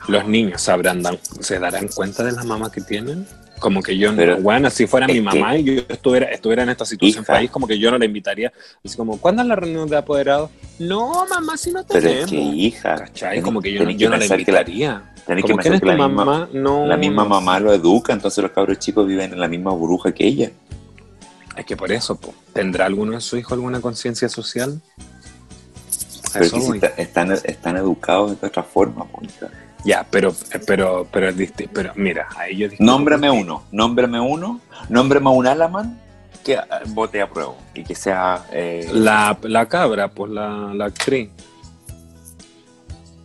los 0.08 0.28
niños 0.28 0.62
sabrán, 0.62 1.02
dan- 1.02 1.20
se 1.41 1.60
darán 1.60 1.88
cuenta 1.88 2.24
de 2.24 2.32
la 2.34 2.44
mamá 2.44 2.72
que 2.72 2.82
tienen. 2.82 3.28
Como 3.64 3.82
que 3.82 3.97
yo, 3.97 4.14
Pero- 4.14 4.36
no, 4.36 4.41
bueno, 4.41 4.70
si 4.70 4.86
fuera 4.88 5.05
es 5.05 5.14
mi 5.14 5.20
que- 5.20 5.39
mamá 5.39 5.55
y 5.57 5.64
yo 5.64 5.74
estuviera, 5.88 6.26
estuviera 6.28 6.64
en 6.64 6.70
esta 6.70 6.84
situación 6.86 7.24
Hija. 7.24 7.34
país, 7.34 7.49
como 7.49 7.66
que 7.66 7.80
yo 7.80 7.89
no 7.91 7.97
la 7.97 8.03
invitaría. 8.03 8.51
Así 8.84 8.97
como, 8.97 9.18
¿cuándo 9.18 9.41
es 9.41 9.47
la 9.47 9.55
reunión 9.55 9.88
de 9.88 9.95
apoderados? 9.95 10.49
No, 10.80 11.26
mamá, 11.30 11.55
si 11.55 11.72
no 11.72 11.82
Pero 11.88 12.01
tenemos. 12.01 12.26
es 12.26 12.30
que, 12.30 12.36
hija. 12.36 12.95
¿Cachai? 12.95 13.41
Como 13.41 13.61
que 13.61 13.72
yo, 13.72 13.86
no, 13.86 13.91
yo 13.91 14.09
no 14.09 14.18
la 14.18 14.26
invitaría. 14.26 15.01
tenés 15.26 15.45
que 15.45 15.55
pensar 15.55 15.80
que 15.80 15.86
la 15.86 15.93
misma, 15.93 16.07
mamá, 16.09 16.49
no. 16.51 16.86
la 16.86 16.97
misma 16.97 17.24
mamá 17.24 17.57
lo 17.61 17.72
educa, 17.74 18.11
entonces 18.11 18.41
los 18.43 18.51
cabros 18.51 18.80
chicos 18.80 19.07
viven 19.07 19.32
en 19.32 19.39
la 19.39 19.47
misma 19.47 19.72
burbuja 19.72 20.11
que 20.11 20.28
ella. 20.28 20.51
Es 21.55 21.66
que 21.66 21.78
por 21.78 21.89
eso, 21.91 22.16
po. 22.20 22.34
¿tendrá 22.51 22.86
alguno 22.86 23.14
de 23.14 23.22
sus 23.22 23.39
hijos 23.39 23.53
alguna 23.53 23.80
conciencia 23.80 24.28
social? 24.28 24.82
Pero 26.34 26.45
eso 26.45 26.55
que 26.57 26.61
si 26.64 26.72
está- 26.74 26.88
están, 26.97 27.32
están 27.32 27.78
educados 27.78 28.41
de 28.41 28.47
otra 28.47 28.64
forma, 28.64 29.05
po, 29.05 29.22
hija. 29.24 29.49
Ya, 29.86 30.05
pero, 30.09 30.34
pero, 30.65 31.07
pero. 31.11 31.29
Pero 31.73 31.91
mira, 31.95 32.27
a 32.38 32.47
ellos 32.47 32.73
Nómbrame 32.79 33.29
uno, 33.29 33.63
nómbrame 33.71 34.19
uno, 34.19 34.61
nómbrame 34.89 35.29
un 35.29 35.45
Alaman 35.47 35.99
que 36.43 36.57
ah, 36.57 36.65
vote 36.88 37.21
a 37.21 37.29
prueba 37.29 37.53
y 37.73 37.84
que 37.84 37.95
sea. 37.95 38.45
eh, 38.51 38.88
La, 38.93 39.38
la 39.43 39.65
cabra, 39.67 40.07
pues 40.09 40.31
la, 40.31 40.71
la 40.73 40.86
actriz. 40.86 41.29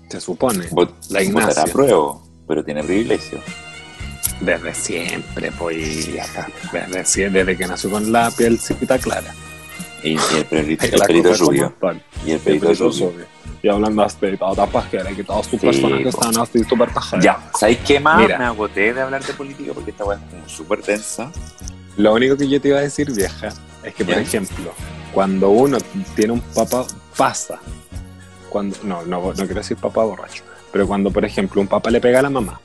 Se 0.09 0.21
supone. 0.21 0.69
vot- 0.71 0.93
la 1.11 1.21
votará 1.21 1.25
Ignacia. 1.25 1.63
a 1.63 1.67
prueba, 1.67 2.15
pero 2.47 2.65
tiene 2.65 2.83
privilegio. 2.83 3.39
Desde 4.41 4.75
siempre, 4.75 5.53
pues. 5.53 5.77
Desde, 6.73 7.05
sie- 7.05 7.31
desde 7.31 7.57
que 7.57 7.67
nació 7.67 7.91
con 7.91 8.11
la 8.11 8.31
pielcita 8.31 8.99
clara. 8.99 9.35
Y, 10.03 10.11
y 10.13 10.19
el, 10.37 10.45
pelito, 10.47 10.85
el 10.87 10.93
cosa 10.93 11.45
rubio. 11.45 11.75
Y 12.25 12.31
el 12.33 12.39
pelito 12.41 12.73
rubio. 12.75 13.27
Y 13.63 13.69
hablando 13.69 14.03
así, 14.03 14.17
toda 14.39 14.67
pajera, 14.67 15.11
que 15.11 15.25
todos 15.25 15.49
tus 15.49 15.61
Sí, 15.61 15.67
personajes 15.67 16.15
po. 16.15 16.23
están 16.27 16.43
así 16.43 16.65
súper 16.65 16.89
pajeras. 16.91 17.25
Ya, 17.25 17.51
¿sabéis 17.59 17.79
qué 17.87 17.99
más? 17.99 18.21
Mira. 18.21 18.39
Me 18.39 18.45
agoté 18.45 18.95
de 18.95 19.01
hablar 19.01 19.25
de 19.25 19.33
política 19.35 19.73
porque 19.75 19.91
esta 19.91 20.05
weá 20.05 20.19
es 20.19 20.31
como 20.31 20.49
súper 20.49 20.83
densa. 20.83 21.31
Lo 21.97 22.15
único 22.15 22.37
que 22.37 22.49
yo 22.49 22.61
te 22.61 22.69
iba 22.69 22.79
a 22.79 22.83
decir, 22.83 23.11
vieja, 23.13 23.49
es 23.83 23.95
que, 23.95 24.05
por 24.05 24.15
ejemplo, 24.15 24.73
cuando 25.13 25.51
uno 25.51 25.79
tiene 26.15 26.35
un 26.35 26.41
papá, 26.41 26.85
pasa. 27.17 27.59
Cuando, 28.49 28.77
no, 28.85 29.03
no, 29.05 29.21
no 29.21 29.33
quiero 29.35 29.55
decir 29.57 29.77
papá 29.77 30.05
borracho, 30.05 30.45
pero 30.73 30.87
cuando, 30.87 31.11
por 31.11 31.25
ejemplo, 31.25 31.61
un 31.61 31.67
papá 31.67 31.91
le 31.91 32.01
pega 32.01 32.21
a 32.21 32.23
la 32.23 32.31
mamá 32.31 32.61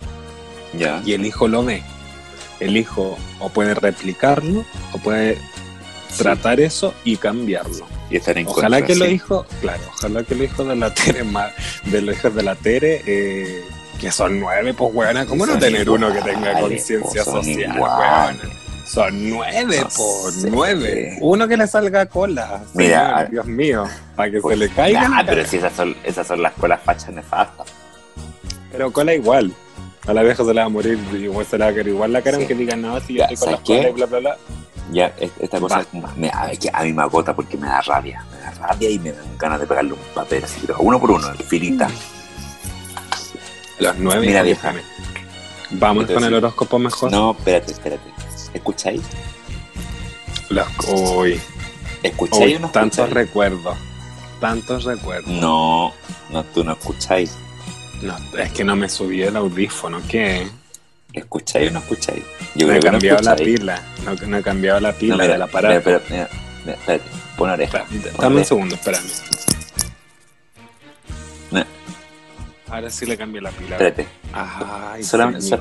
Ya. 0.78 1.02
y 1.04 1.14
el 1.14 1.26
hijo 1.26 1.48
lo 1.48 1.66
ve, 1.66 1.84
el 2.60 2.78
hijo 2.78 3.18
o 3.40 3.50
puede 3.50 3.74
replicarlo 3.74 4.64
o 4.94 4.98
puede 5.00 5.38
tratar 6.18 6.60
eso 6.62 6.94
y 7.04 7.18
cambiarlo. 7.18 7.86
Y 8.14 8.18
estar 8.18 8.38
en 8.38 8.46
Ojalá 8.48 8.78
contra, 8.78 8.86
que 8.88 8.96
los 8.96 9.08
sí. 9.08 9.14
hijos, 9.16 9.48
claro, 9.60 9.82
ojalá 9.90 10.24
que 10.24 10.36
los 10.36 10.44
hijos 10.46 10.68
de 10.68 10.76
la 10.76 10.94
Tere, 10.94 11.24
de 11.86 12.02
los 12.04 12.16
hijos 12.16 12.36
de 12.36 12.44
la 12.44 12.54
Tere, 12.56 13.02
eh, 13.08 13.66
que 14.00 14.12
son 14.12 14.40
nueve, 14.40 14.72
pues 14.76 14.94
weona, 14.94 15.26
¿cómo 15.26 15.48
no 15.48 15.58
tener 15.58 15.90
uno 15.90 16.14
que 16.14 16.22
tenga 16.22 16.60
conciencia 16.60 17.24
son 17.24 17.44
social, 17.44 17.72
weona? 17.80 18.38
Son 18.86 19.30
nueve, 19.32 19.78
No 19.80 19.88
por 19.90 20.32
sé. 20.32 20.52
nueve. 20.52 21.18
Uno 21.22 21.48
que 21.48 21.58
le 21.58 21.66
salga 21.66 22.06
cola. 22.06 22.62
Mira, 22.76 23.00
señor, 23.08 23.18
a- 23.18 23.26
Dios 23.26 23.46
mío, 23.48 23.86
para 24.16 24.30
que 24.30 24.40
Pues, 24.42 24.60
se 24.60 24.66
le 24.68 24.70
caiga. 24.76 25.10
la 25.10 25.26
pero 25.26 25.44
si 25.48 25.58
esas 25.58 25.74
son, 25.74 25.96
esas 26.04 26.28
son 26.28 26.44
las 26.44 26.54
colas 26.54 26.80
fachas 26.86 27.10
nefastas. 27.10 27.66
Pero 28.72 28.92
cola 28.94 29.16
igual. 29.16 29.52
A 30.06 30.14
la 30.14 30.22
vieja 30.22 30.44
se 30.44 30.54
le 30.54 30.60
va 30.60 30.66
a 30.66 30.70
morir, 30.70 31.00
igual 31.14 31.46
se 31.48 31.58
le 31.58 31.64
va 31.64 31.72
a 31.72 31.74
caer 31.74 31.88
igual 31.88 32.14
la 32.14 32.22
cara, 32.22 32.36
Sí. 32.38 32.44
aunque 32.44 32.54
digan, 32.56 32.80
no, 32.84 33.00
si 33.00 33.14
yo 33.14 33.20
Ya, 33.20 33.26
estoy 33.26 33.38
con 33.38 33.46
¿sabes 33.48 33.60
las 33.60 33.68
colas 33.68 33.90
y 33.90 33.94
bla, 33.94 34.06
bla, 34.06 34.20
bla. 34.20 34.38
Ya, 34.94 35.08
es- 35.20 35.32
esta 35.40 35.60
cosa 35.60 35.86
me, 36.16 36.30
a, 36.30 36.52
a 36.74 36.84
mí 36.84 36.94
me 36.94 37.02
agota 37.02 37.36
porque 37.36 37.58
me 37.58 37.68
da 37.68 37.82
rabia. 37.82 38.24
Me 38.32 38.38
da 38.38 38.52
rabia 38.52 38.90
y 38.90 39.00
me 39.00 39.12
dan 39.12 39.38
ganas 39.38 39.60
de 39.60 39.66
pegarle 39.68 39.94
un 39.94 40.00
papel 40.14 40.44
así, 40.44 40.62
pero 40.68 40.80
uno 40.80 41.00
por 41.00 41.12
uno, 41.12 41.28
filita. 41.48 41.90
Los 43.80 43.98
nueve, 43.98 44.28
Mira, 44.28 44.44
vieja. 44.44 44.74
Vamos 45.72 46.02
Entonces, 46.04 46.14
con 46.16 46.24
el 46.26 46.34
horóscopo 46.36 46.78
mejor. 46.80 47.12
No, 47.12 47.32
espérate, 47.32 47.72
espérate. 47.72 48.04
¿Escucháis? 48.54 49.02
Los, 50.50 50.68
uy, 50.88 51.42
¿Escucháis 52.04 52.46
uy, 52.46 52.56
o 52.56 52.60
no 52.60 52.70
tantos 52.70 53.00
escucháis? 53.00 53.14
recuerdos. 53.28 53.78
Tantos 54.40 54.84
recuerdos. 54.84 55.32
No, 55.32 55.92
no, 56.30 56.44
tú 56.54 56.64
no 56.64 56.74
escucháis. 56.74 57.36
No, 58.02 58.16
es 58.38 58.52
que 58.52 58.64
no 58.64 58.76
me 58.76 58.88
subí 58.90 59.24
el 59.24 59.36
audífono, 59.36 60.00
¿qué? 60.08 60.48
¿Escucháis 61.14 61.70
o 61.70 61.74
no 61.74 61.80
escucháis? 61.80 62.24
Yo 62.56 62.68
No 62.68 62.74
he 62.74 62.80
creo 62.80 62.82
que 62.82 62.88
no 62.88 62.92
cambiado 62.94 63.22
la 63.22 63.36
pila. 63.36 63.82
No, 64.04 64.28
no 64.28 64.38
he 64.38 64.42
cambiado 64.44 64.80
la 64.80 64.92
pila 64.94 65.16
No, 65.16 65.22
mira, 65.24 65.34
del 65.34 65.42
aparato. 65.44 65.90
Mira, 65.90 66.02
mira, 66.10 66.30
mira, 66.30 66.30
mira, 66.66 66.74
espérate, 66.78 67.04
pon 67.38 67.50
oreja. 67.50 67.86
Pon 67.86 67.88
Dame 68.02 68.28
un 68.28 68.34
oreja. 68.34 68.44
segundo, 68.50 68.76
espérame. 68.76 69.04
Ahora 72.70 72.90
sí 72.90 73.06
le 73.06 73.16
cambié 73.16 73.40
la 73.40 73.52
pila. 73.52 73.76
Espérate, 73.76 74.08
Ay, 74.34 75.04
Solamente- 75.04 75.60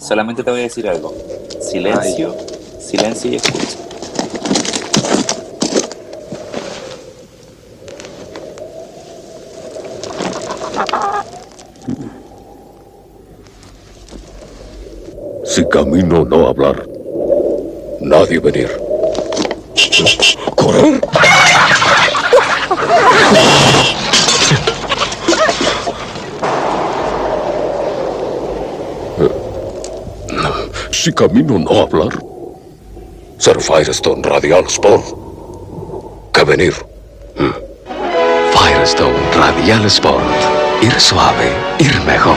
solamente 0.00 0.42
te 0.42 0.50
voy 0.50 0.60
a 0.60 0.62
decir 0.62 0.88
algo. 0.88 1.14
Silencio, 1.60 2.34
silencio 2.80 3.30
y 3.32 3.36
escucha. 3.36 3.76
Si 15.58 15.64
camino 15.68 16.24
no 16.24 16.46
hablar, 16.46 16.86
nadie 18.00 18.38
venir. 18.38 18.70
¿Correr? 20.54 21.00
Si 30.92 31.12
camino 31.12 31.58
no 31.58 31.80
hablar, 31.82 32.16
ser 33.38 33.60
Firestone 33.60 34.22
Radial 34.22 34.64
Sport. 34.68 35.06
Que 36.32 36.44
venir. 36.44 36.74
Firestone 38.54 39.32
Radial 39.34 39.86
Sport. 39.86 40.22
Ir 40.82 41.00
suave, 41.00 41.50
ir 41.80 42.00
mejor. 42.02 42.36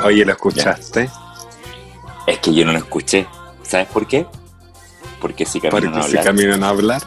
Oye, 0.04 0.24
¿lo 0.24 0.32
escuchaste? 0.32 1.10
Es 2.26 2.38
que 2.38 2.54
yo 2.54 2.64
no 2.64 2.72
lo 2.72 2.78
escuché. 2.78 3.26
¿Sabes 3.62 3.88
por 3.88 4.06
qué? 4.06 4.26
Porque 5.20 5.44
si 5.44 5.60
camino 5.60 5.70
Porque 5.70 5.88
no 5.88 6.02
si 6.02 6.08
hablar. 6.10 6.24
caminan 6.24 6.64
a 6.64 6.68
hablar. 6.70 7.02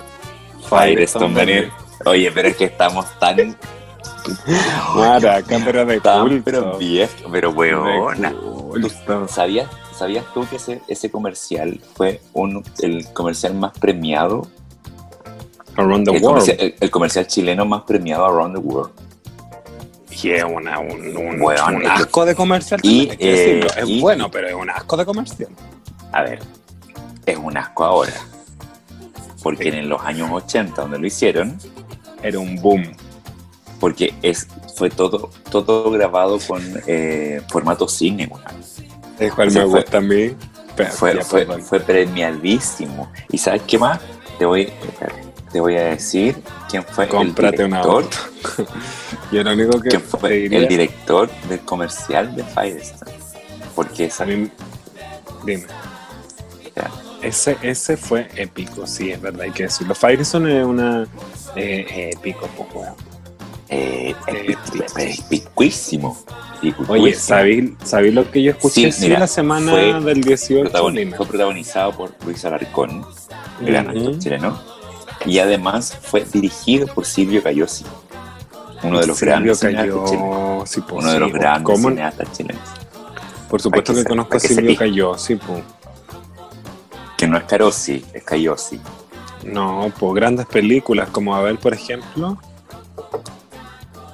Firestone 0.69 1.33
venir. 1.33 1.71
Oye, 2.05 2.31
pero 2.31 2.47
es 2.49 2.57
que 2.57 2.65
estamos 2.65 3.05
tan, 3.19 3.37
pero 5.65 5.85
de 5.85 5.99
tan, 6.01 6.21
culto. 6.27 6.41
pero 6.45 6.77
viejo, 6.77 7.13
pero 7.31 7.53
culto. 7.53 9.27
¿Sabías, 9.27 9.69
¿Sabías 9.97 10.25
tú 10.33 10.45
que 10.49 10.57
ese, 10.57 10.81
ese 10.87 11.09
comercial 11.11 11.79
fue 11.95 12.21
un, 12.33 12.63
el 12.79 13.05
comercial 13.13 13.53
más 13.55 13.71
premiado? 13.77 14.47
Around 15.75 16.05
the 16.09 16.17
El 16.17 16.23
world. 16.23 16.39
comercial, 16.39 16.57
el- 16.59 16.75
el 16.79 16.91
comercial 16.91 17.27
chileno 17.27 17.65
más 17.65 17.83
premiado 17.83 18.25
around 18.25 18.55
the 18.55 18.61
world. 18.61 18.91
Es 20.31 20.43
una, 20.43 20.79
un, 20.79 21.39
que- 21.81 21.87
asco 21.87 22.25
de 22.25 22.35
comercial. 22.35 22.79
Y, 22.83 23.09
eh, 23.19 23.67
es 23.77 23.87
y- 23.89 24.01
bueno, 24.01 24.29
pero 24.31 24.47
es 24.47 24.53
un 24.53 24.69
asco 24.69 24.95
de 24.97 25.05
comercial. 25.05 25.49
A 26.11 26.23
ver, 26.23 26.39
es 27.25 27.37
un 27.37 27.57
asco 27.57 27.83
ahora. 27.83 28.13
Porque 29.41 29.69
en 29.69 29.89
los 29.89 30.01
años 30.03 30.29
80, 30.31 30.81
donde 30.83 30.99
lo 30.99 31.07
hicieron, 31.07 31.57
Era 32.21 32.39
un 32.39 32.55
boom. 32.61 32.83
porque 33.79 34.13
es, 34.21 34.47
fue 34.77 34.89
todo, 34.89 35.29
todo 35.51 35.91
grabado 35.91 36.39
con 36.47 36.61
eh, 36.87 37.41
formato 37.49 37.87
cine. 37.87 38.29
Es 39.19 39.33
cual 39.33 39.51
me 39.51 39.61
fue- 39.65 39.65
gusta 39.81 39.97
a 39.97 40.01
mí. 40.01 40.33
Fue 41.61 41.79
premiadísimo. 41.81 43.11
¿Y 43.29 43.37
sabes 43.37 43.61
qué 43.67 43.77
más? 43.77 43.99
Te 44.39 44.45
voy. 44.45 44.61
espérate. 44.61 45.22
Te 45.53 45.59
voy 45.61 45.75
a 45.77 45.83
decir 45.83 46.35
quién 46.69 46.83
fue 46.83 47.05
el 47.05 47.13
una 47.15 47.51
director, 47.51 47.73
auto. 48.03 48.17
Yo 49.31 49.43
lo 49.43 49.53
único 49.53 49.79
que 49.79 49.89
quién 49.89 50.01
fue 50.01 50.31
diría 50.31 50.57
el 50.59 50.67
director 50.67 51.29
del 51.47 51.59
comercial 51.61 52.35
de 52.35 52.43
Firestone. 52.43 53.11
Porque 53.75 54.05
esa 54.05 54.23
a 54.23 54.27
mí- 54.27 54.49
dime. 55.45 55.63
Ya. 56.75 56.91
Ese, 57.21 57.55
ese 57.61 57.95
fue 57.95 58.27
épico, 58.35 58.85
sí, 58.87 59.11
es 59.11 59.21
verdad, 59.21 59.41
hay 59.43 59.51
que 59.51 59.63
decirlo. 59.63 59.95
Firestone 59.95 60.59
es 60.59 60.65
una 60.65 61.07
eh, 61.55 62.11
épico, 62.13 62.49
pues, 62.57 62.69
weón. 62.73 62.95
eh, 63.69 64.15
Eh, 64.27 64.55
es 64.97 64.97
es 64.97 65.21
picuísimo. 65.21 66.17
picuísimo. 66.61 66.93
Oye, 66.93 67.13
¿sabéis 67.13 67.71
sabí 67.83 68.11
lo 68.11 68.29
que 68.29 68.41
yo 68.41 68.51
escuché 68.51 68.91
Sí, 68.91 68.91
sí, 68.91 69.05
mira, 69.07 69.19
la 69.19 69.27
semana 69.27 69.99
del 70.01 70.21
18? 70.21 70.69
Protagoni- 70.71 70.97
Dime. 70.99 71.15
fue 71.15 71.25
protagonizado 71.27 71.91
por 71.95 72.11
Luis 72.25 72.43
Alarcón, 72.43 73.05
gran 73.61 73.87
Ujú. 73.89 73.97
actor 73.99 74.19
chileno, 74.19 74.61
y 75.25 75.39
además 75.39 75.97
fue 76.01 76.25
dirigido 76.25 76.87
por 76.87 77.05
Silvio 77.05 77.41
Cayosi, 77.43 77.85
uno 78.83 78.99
de 78.99 79.07
los 79.07 79.17
Silvio 79.17 79.33
grandes 79.35 79.59
cineastas 79.59 80.09
chilenos. 80.11 80.69
sí, 80.69 80.81
pues, 80.81 81.03
Uno 81.03 81.13
de 81.13 81.19
los 81.19 81.31
pues, 81.31 81.41
grandes 81.41 81.75
¿cómo? 81.75 81.89
cineastas 81.89 82.31
chilenos. 82.33 82.61
Por 83.49 83.61
supuesto 83.61 83.93
que 83.93 84.03
conozco 84.03 84.37
a 84.37 84.39
Silvio 84.39 85.17
sí, 85.17 85.35
pues. 85.35 85.63
Que 87.17 87.27
no 87.27 87.37
es 87.37 87.43
Carosi, 87.45 88.03
es 88.13 88.23
Cayosi. 88.23 88.81
No, 89.45 89.91
pues 89.99 90.13
grandes 90.15 90.45
películas, 90.47 91.09
como 91.09 91.35
a 91.35 91.41
ver, 91.41 91.57
por 91.57 91.73
ejemplo. 91.73 92.37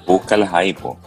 Búscalas 0.06 0.54
ahí, 0.54 0.74
po. 0.74 0.98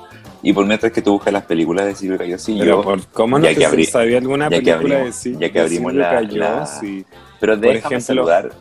Y 0.43 0.53
por 0.53 0.67
mientras 0.67 0.91
que 0.93 1.03
tú 1.03 1.13
buscas 1.13 1.33
las 1.33 1.45
películas 1.45 1.87
de 1.87 1.95
Silvio 1.95 2.19
Cayosi, 2.19 2.57
Pero 2.59 2.77
yo. 2.79 2.83
por, 2.83 3.07
¿cómo 3.09 3.39
no 3.39 3.45
ya 3.45 3.51
te 3.51 3.57
que 3.61 3.67
abrí- 3.67 3.85
sabía 3.87 4.19
alguna 4.19 4.47
ya 4.49 4.59
que 4.59 4.63
película 4.73 4.97
abrimos- 4.97 5.23
de, 5.23 5.31
Sil- 5.31 5.39
ya 5.39 5.49
que 5.49 5.59
de 5.59 5.61
abrimos 5.61 5.93
Silvio 5.93 6.07
la- 6.09 6.15
Cayó? 6.15 6.37
la- 6.39 6.67
Sí. 6.67 7.05
Pero 7.41 7.57
déjame 7.57 7.79
ejemplo, 7.79 8.01
saludar. 8.01 8.53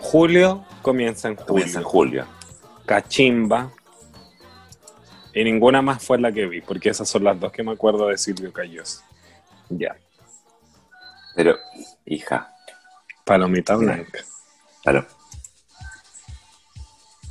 Julio 0.00 0.64
comienza 0.82 1.28
en 1.28 1.36
julio. 1.36 1.46
Comienza 1.46 1.78
en 1.78 1.84
julio. 1.84 2.26
Cachimba. 2.86 3.70
Y 5.32 5.44
ninguna 5.44 5.80
más 5.80 6.02
fue 6.02 6.18
la 6.18 6.32
que 6.32 6.46
vi, 6.46 6.60
porque 6.60 6.88
esas 6.88 7.08
son 7.08 7.22
las 7.22 7.38
dos 7.38 7.52
que 7.52 7.62
me 7.62 7.72
acuerdo 7.72 8.08
de 8.08 8.18
Silvio 8.18 8.52
Cayos. 8.52 9.02
Ya. 9.68 9.96
Pero, 11.36 11.56
hija, 12.04 12.52
Palomita 13.24 13.76
blanca. 13.76 14.18
claro. 14.82 15.06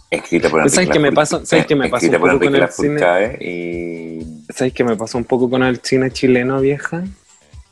Escrita 0.10 0.50
por 0.50 0.68
¿sabes 0.70 0.90
qué 0.90 0.98
me 0.98 1.12
pasa? 1.12 1.46
¿Sabes 1.46 1.68
qué 1.68 1.76
me 1.76 1.88
pasa 1.88 2.08
un 2.08 2.14
poco 2.14 2.40
con 2.40 2.56
el 2.56 2.72
cine? 2.72 3.00
Lafourcade 3.00 3.46
y. 3.46 4.44
¿Sabes 4.52 4.74
qué 4.74 4.84
me 4.84 4.96
pasa 4.96 5.18
un 5.18 5.26
poco 5.26 5.50
con 5.50 5.62
el 5.62 5.80
cine 5.84 6.10
chileno, 6.10 6.60
vieja? 6.62 7.04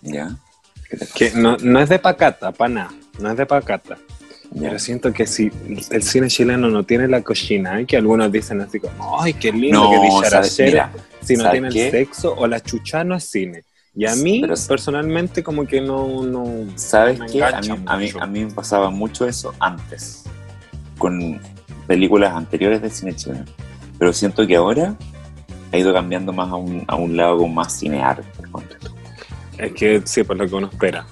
Ya. 0.01 0.35
Que 1.15 1.31
no, 1.31 1.57
no 1.57 1.79
es 1.79 1.89
de 1.89 1.97
pacata, 1.97 2.51
para 2.51 2.69
nada. 2.69 2.93
No 3.17 3.31
es 3.31 3.37
de 3.37 3.45
pacata. 3.45 3.97
Ya. 4.51 4.61
Pero 4.69 4.79
siento 4.79 5.11
que 5.13 5.27
si 5.27 5.51
el 5.91 6.03
cine 6.03 6.27
chileno 6.27 6.69
no 6.69 6.83
tiene 6.83 7.07
la 7.07 7.21
cochina, 7.21 7.83
que 7.85 7.97
algunos 7.97 8.31
dicen 8.31 8.61
así 8.61 8.79
como, 8.79 9.21
ay, 9.21 9.33
qué 9.33 9.51
lindo 9.51 9.89
que 9.91 9.97
No. 9.97 10.19
Araceli", 10.21 10.71
Mira, 10.71 10.91
si 11.21 11.35
no 11.35 11.43
¿sabes 11.43 11.51
tiene 11.59 11.69
qué? 11.69 11.85
el 11.85 11.91
sexo 11.91 12.33
o 12.35 12.47
la 12.47 12.59
chucha 12.61 13.03
no 13.03 13.15
es 13.15 13.25
cine. 13.29 13.63
Y 13.93 14.05
a 14.05 14.15
mí, 14.15 14.39
Pero- 14.41 14.53
personalmente, 14.67 15.43
como 15.43 15.65
que 15.65 15.81
no... 15.81 16.23
no 16.23 16.45
¿Sabes 16.75 17.19
qué? 17.31 17.43
A 17.43 17.59
mí, 17.61 17.67
a, 17.85 17.97
mí, 17.97 18.09
a 18.19 18.27
mí 18.27 18.45
me 18.45 18.51
pasaba 18.51 18.89
mucho 18.91 19.27
eso 19.27 19.53
antes, 19.59 20.23
con 20.97 21.39
películas 21.87 22.33
anteriores 22.33 22.81
de 22.81 22.89
cine 22.89 23.15
chileno. 23.15 23.45
Pero 23.99 24.13
siento 24.13 24.45
que 24.45 24.55
ahora 24.55 24.95
ha 25.71 25.77
ido 25.77 25.91
cambiando 25.93 26.31
más 26.31 26.49
a 26.51 26.55
un, 26.55 26.83
a 26.87 26.95
un 26.95 27.17
lado 27.17 27.39
con 27.39 27.53
más 27.53 27.77
cinearte, 27.79 28.23
ponte 28.51 28.75
tú, 28.75 28.91
Es 29.57 29.73
que 29.73 30.01
sí, 30.05 30.23
por 30.23 30.37
lo 30.37 30.47
que 30.47 30.55
uno 30.55 30.69
espera. 30.71 31.05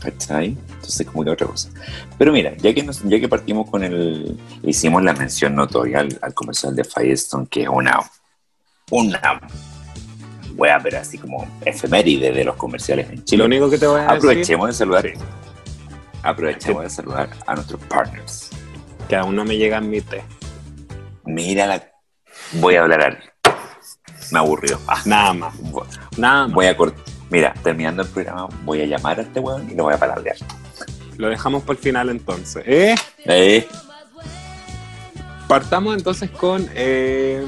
¿Cachai? 0.00 0.56
Entonces 0.68 1.06
como 1.06 1.24
que 1.24 1.30
otra 1.30 1.46
cosa. 1.46 1.70
Pero 2.16 2.32
mira, 2.32 2.56
ya 2.56 2.72
que, 2.74 2.82
nos, 2.82 3.02
ya 3.02 3.20
que 3.20 3.28
partimos 3.28 3.68
con 3.70 3.84
el... 3.84 4.38
Hicimos 4.62 5.02
la 5.02 5.12
mención 5.12 5.54
notoria 5.54 6.00
al, 6.00 6.18
al 6.22 6.34
comercial 6.34 6.74
de 6.74 6.84
Firestone, 6.84 7.46
que 7.48 7.62
es 7.62 7.68
una... 7.68 8.00
Una... 8.90 9.40
Wea, 10.56 10.80
pero 10.82 10.98
así 10.98 11.18
como 11.18 11.46
efeméride 11.64 12.32
de 12.32 12.44
los 12.44 12.56
comerciales 12.56 13.08
en 13.10 13.24
Chile. 13.24 13.38
Lo 13.38 13.46
único 13.46 13.70
que 13.70 13.78
te 13.78 13.86
voy 13.86 14.00
a 14.00 14.02
decir... 14.02 14.16
Aprovechemos 14.16 14.66
de 14.68 14.72
saludar. 14.72 15.12
Aprovechemos 16.22 16.82
de 16.82 16.90
saludar 16.90 17.30
a 17.46 17.54
nuestros 17.54 17.80
partners. 17.82 18.50
Que 19.08 19.16
aún 19.16 19.36
no 19.36 19.44
me 19.44 19.56
llega 19.56 19.80
mi 19.80 20.00
té. 20.00 20.24
Mira 21.24 21.66
la... 21.66 21.88
Voy 22.54 22.74
a 22.74 22.82
hablar 22.82 23.02
algo. 23.02 23.20
Me 24.32 24.38
aburrió. 24.38 24.80
Ah, 24.86 25.00
Nada 25.04 25.32
más. 25.32 25.54
Nada 26.16 26.46
más. 26.46 26.52
voy 26.52 26.66
a 26.66 26.76
cortar. 26.76 27.04
Mira, 27.30 27.52
terminando 27.62 28.02
el 28.02 28.08
programa, 28.08 28.48
voy 28.64 28.80
a 28.82 28.86
llamar 28.86 29.18
a 29.18 29.22
este 29.22 29.38
weón 29.40 29.70
y 29.70 29.74
lo 29.74 29.84
voy 29.84 29.94
a 29.94 29.98
palabrear. 29.98 30.36
Lo 31.16 31.28
dejamos 31.28 31.62
por 31.62 31.76
el 31.76 31.82
final 31.82 32.08
entonces. 32.10 32.62
¿Eh? 32.66 32.94
Eh, 33.24 33.66
Partamos 35.48 35.96
entonces 35.96 36.30
con 36.30 36.68
eh, 36.74 37.42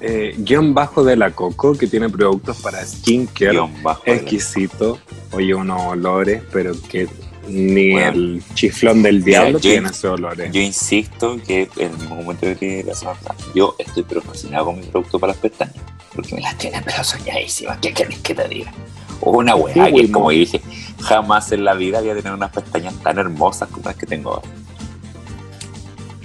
eh, 0.00 0.34
guion 0.38 0.74
bajo 0.74 1.02
de 1.04 1.16
la 1.16 1.30
Coco, 1.30 1.72
que 1.74 1.86
tiene 1.86 2.08
productos 2.08 2.58
para 2.60 2.84
skincare 2.84 3.52
guion 3.52 3.82
bajo. 3.82 4.02
de 4.04 4.10
la- 4.10 4.16
exquisito. 4.18 4.98
Oye, 5.32 5.54
unos 5.54 5.80
olores, 5.82 6.42
pero 6.52 6.72
que 6.88 7.08
ni 7.48 7.92
Bueno. 7.92 8.10
el 8.12 8.42
chiflón 8.54 9.02
del 9.02 9.24
diablo 9.24 9.52
yo- 9.58 9.70
tiene 9.70 9.88
esos 9.88 10.04
olores. 10.04 10.52
Yo 10.52 10.60
insisto 10.60 11.38
que 11.46 11.68
en 11.76 11.92
el 11.92 11.98
mismo 11.98 12.16
momento 12.16 12.46
que 12.58 12.84
la 12.86 12.94
semana 12.94 13.18
yo 13.54 13.74
estoy 13.78 14.02
pero 14.02 14.20
fascinado 14.22 14.66
con 14.66 14.78
mi 14.80 14.86
producto 14.86 15.18
para 15.18 15.32
las 15.32 15.40
pestañas, 15.40 15.74
porque 16.14 16.34
me 16.34 16.40
las 16.42 16.56
tienen 16.58 16.82
pero 16.84 17.02
soñadísimas. 17.04 17.78
¿Qué 17.78 17.92
querés 17.92 18.18
que 18.18 18.34
te 18.34 18.48
diga? 18.48 18.72
Una 19.20 19.54
weá 19.54 19.86
Sí, 19.86 19.94
que 19.94 20.10
como 20.10 20.24
mo. 20.26 20.30
dije, 20.30 20.60
jamás 21.00 21.52
en 21.52 21.64
la 21.64 21.74
vida 21.74 22.00
voy 22.00 22.10
a 22.10 22.14
tener 22.16 22.32
unas 22.32 22.50
pestañas 22.50 22.94
tan 23.02 23.18
hermosas 23.18 23.68
como 23.68 23.84
las 23.84 23.96
que 23.96 24.06
tengo 24.06 24.30
ahora. 24.34 24.48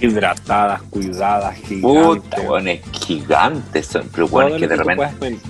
Hidratadas, 0.00 0.82
cuidadas, 0.82 1.58
Puta, 1.58 1.66
gigantes. 1.68 2.48
weón, 2.48 2.68
es 2.68 2.80
gigante, 2.92 3.82
son, 3.82 4.08
pero 4.12 4.28
bueno, 4.28 4.48
es 4.48 4.54
lo 4.54 4.58
que 4.60 4.68
de 4.68 4.76
repente, 4.76 5.40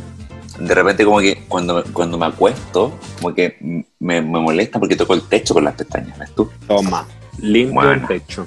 de 0.59 0.75
repente 0.75 1.05
como 1.05 1.19
que 1.21 1.45
cuando, 1.49 1.85
cuando 1.93 2.17
me 2.17 2.27
acuesto, 2.27 2.99
como 3.21 3.35
que 3.35 3.59
me, 4.01 4.23
me 4.23 4.41
molesta 4.41 4.79
porque 4.79 4.97
toco 4.97 5.13
el 5.13 5.23
techo 5.23 5.53
con 5.53 5.65
las 5.65 5.75
pestañas, 5.75 6.19
¿ves 6.19 6.35
tú? 6.35 6.51
Toma, 6.67 7.07
limpio 7.41 7.75
Bueno. 7.75 7.93
el 7.93 8.07
techo. 8.07 8.47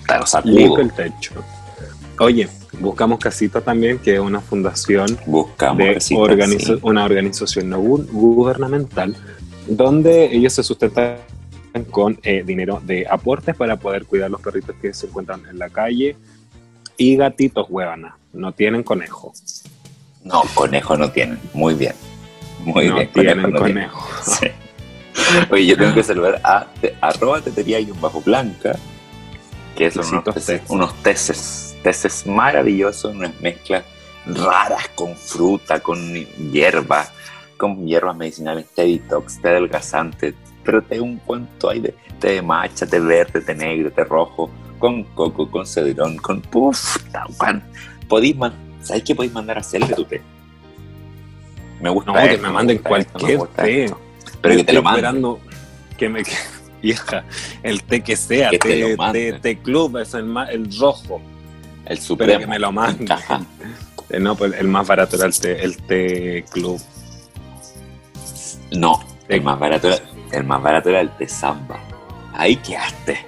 Puta, 0.00 0.18
lo 0.18 0.26
sacudo. 0.26 0.52
Limpio 0.54 0.80
el 0.80 0.92
techo. 0.94 1.34
Oye, 2.18 2.48
buscamos 2.80 3.18
Casita 3.18 3.60
también, 3.60 3.98
que 3.98 4.14
es 4.14 4.20
una 4.20 4.40
fundación 4.40 5.18
Buscamos 5.26 5.78
de 5.78 6.00
sí. 6.00 6.14
una 6.82 7.04
organización 7.04 7.68
no 7.70 7.80
gu- 7.80 8.06
gubernamental 8.10 9.14
donde 9.66 10.34
ellos 10.34 10.52
se 10.54 10.62
sustentan 10.62 11.16
con 11.90 12.18
eh, 12.22 12.42
dinero 12.44 12.80
de 12.84 13.06
aportes 13.08 13.54
para 13.56 13.76
poder 13.76 14.04
cuidar 14.06 14.30
los 14.30 14.40
perritos 14.40 14.74
que 14.82 14.92
se 14.92 15.06
encuentran 15.06 15.42
en 15.48 15.58
la 15.58 15.68
calle 15.70 16.16
y 16.96 17.16
gatitos 17.16 17.66
huevanas, 17.70 18.14
no 18.32 18.52
tienen 18.52 18.82
conejo. 18.82 19.32
No, 20.24 20.42
conejo 20.54 20.96
no 20.96 21.10
tienen. 21.10 21.38
Muy 21.54 21.74
bien. 21.74 21.94
Muy 22.64 22.88
no 22.88 22.96
bien, 22.96 23.08
tienen 23.12 23.42
conejo 23.42 23.58
no 23.58 23.64
tienen. 23.64 23.88
conejo. 23.88 24.08
Sí. 24.24 24.46
Oye, 25.50 25.66
yo 25.66 25.76
tengo 25.76 25.94
que 25.94 26.02
saludar 26.02 26.40
a 26.42 26.66
te- 26.80 26.94
arroba 27.00 27.40
tetería 27.40 27.78
y 27.80 27.90
un 27.90 28.00
bajo 28.00 28.20
blanca, 28.22 28.78
que 29.76 29.90
son 29.90 30.06
unos 30.08 30.24
teces. 30.34 30.62
unos 30.68 30.94
teces, 31.02 31.71
teces 31.82 32.26
maravillosos, 32.26 33.14
unas 33.14 33.38
mezclas 33.40 33.84
raras 34.26 34.88
con 34.94 35.16
fruta, 35.16 35.80
con 35.80 35.98
hierba, 36.52 37.06
con 37.56 37.86
hierbas 37.86 38.16
medicinales, 38.16 38.66
té 38.74 38.84
detox, 38.86 39.40
té 39.40 39.48
adelgazante, 39.48 40.34
pero 40.64 40.82
té 40.82 41.00
un 41.00 41.18
cuanto 41.18 41.70
hay 41.70 41.80
de 41.80 41.94
té 42.20 42.34
de 42.34 42.42
matcha, 42.42 42.86
té 42.86 43.00
verde, 43.00 43.40
té 43.40 43.54
negro, 43.54 43.90
té 43.90 44.04
rojo, 44.04 44.50
con 44.78 45.02
coco, 45.14 45.50
con 45.50 45.66
cedrón, 45.66 46.16
con 46.16 46.40
puff, 46.40 46.96
podéis 48.08 48.36
¿sabes 48.82 49.02
qué 49.04 49.14
podéis 49.14 49.32
mandar 49.32 49.56
a 49.56 49.60
hacer 49.60 49.86
de 49.86 49.94
tu 49.94 50.04
té? 50.04 50.20
Me 51.80 51.90
gusta 51.90 52.12
No, 52.12 52.18
que 52.18 52.34
esto, 52.34 52.42
me 52.42 52.52
manden 52.52 52.76
me 52.76 52.82
cualquier 52.82 53.40
té. 53.48 53.84
esto. 53.84 54.00
Pero 54.40 54.56
que 54.56 54.64
te 54.64 54.72
lo 54.72 54.82
manden. 54.82 55.22
que 55.98 56.08
me 56.08 56.22
vieja 56.82 57.24
el 57.62 57.82
té 57.82 58.02
que 58.02 58.16
sea, 58.16 58.50
Que 58.50 58.58
te 58.58 58.68
té, 58.68 58.96
lo 58.96 59.12
té, 59.12 59.32
té 59.34 59.58
club, 59.58 59.98
es 59.98 60.14
el, 60.14 60.32
el 60.50 60.78
rojo, 60.78 61.20
El 61.84 61.96
pero 61.96 62.00
supremo. 62.02 62.40
que 62.40 62.46
me 62.46 62.58
lo 62.58 62.72
manden. 62.72 63.08
Eh, 64.10 64.20
No, 64.20 64.34
pues 64.36 64.52
el 64.58 64.68
más 64.68 64.86
barato 64.86 65.16
era 65.16 65.26
el 65.26 65.38
té, 65.38 65.62
el 65.64 65.76
té 65.78 66.44
club. 66.50 66.80
No, 68.72 69.02
el 69.28 69.42
más 69.42 69.58
barato 69.58 69.88
era, 69.88 69.98
el 70.32 70.44
más 70.44 70.62
barato 70.62 70.88
era 70.90 71.00
el 71.00 71.10
té 71.16 71.28
samba. 71.28 71.78
Ahí 72.34 72.56
quedaste. 72.56 73.26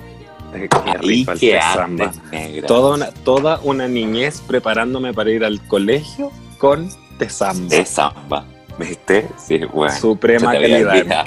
Qué 0.52 0.68
Ahí 0.84 1.26
el 1.28 1.38
quedaste, 1.38 2.11
negra. 2.30 2.66
Toda 2.68 2.94
una, 2.94 3.11
toda 3.11 3.61
una 3.64 3.88
niñez 3.88 4.40
preparándome 4.46 5.12
para 5.12 5.30
ir 5.30 5.44
al 5.44 5.61
colegio 5.66 6.30
con 6.59 6.88
té 7.18 7.28
samba. 7.28 7.68
Té 7.68 7.84
samba. 7.84 8.44
¿Viste? 8.78 9.28
Sí, 9.36 9.59
bueno. 9.72 9.94
Suprema 9.94 10.52
calidad. 10.52 11.24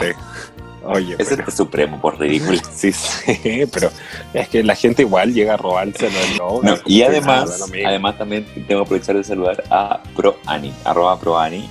Oye, 0.87 1.13
Ese 1.13 1.23
es 1.23 1.29
pero- 1.29 1.45
el 1.47 1.53
supremo, 1.53 2.01
por 2.01 2.19
ridículo. 2.19 2.59
sí, 2.75 2.91
sí, 2.91 3.63
pero 3.71 3.91
es 4.33 4.47
que 4.49 4.63
la 4.63 4.75
gente 4.75 5.01
igual 5.03 5.33
llega 5.33 5.53
a 5.55 5.57
robárselo. 5.57 6.11
¿no? 6.37 6.61
No, 6.63 6.73
Es 6.75 6.81
como 6.81 6.93
y 6.95 6.99
que 6.99 7.05
además, 7.05 7.65
además 7.85 8.17
también 8.17 8.45
tengo 8.67 8.67
que 8.67 8.85
aprovechar 8.87 9.15
de 9.15 9.23
saludar 9.23 9.63
a 9.69 10.01
ProAni, 10.15 10.73
arroba 10.83 11.19
ProAni, 11.19 11.67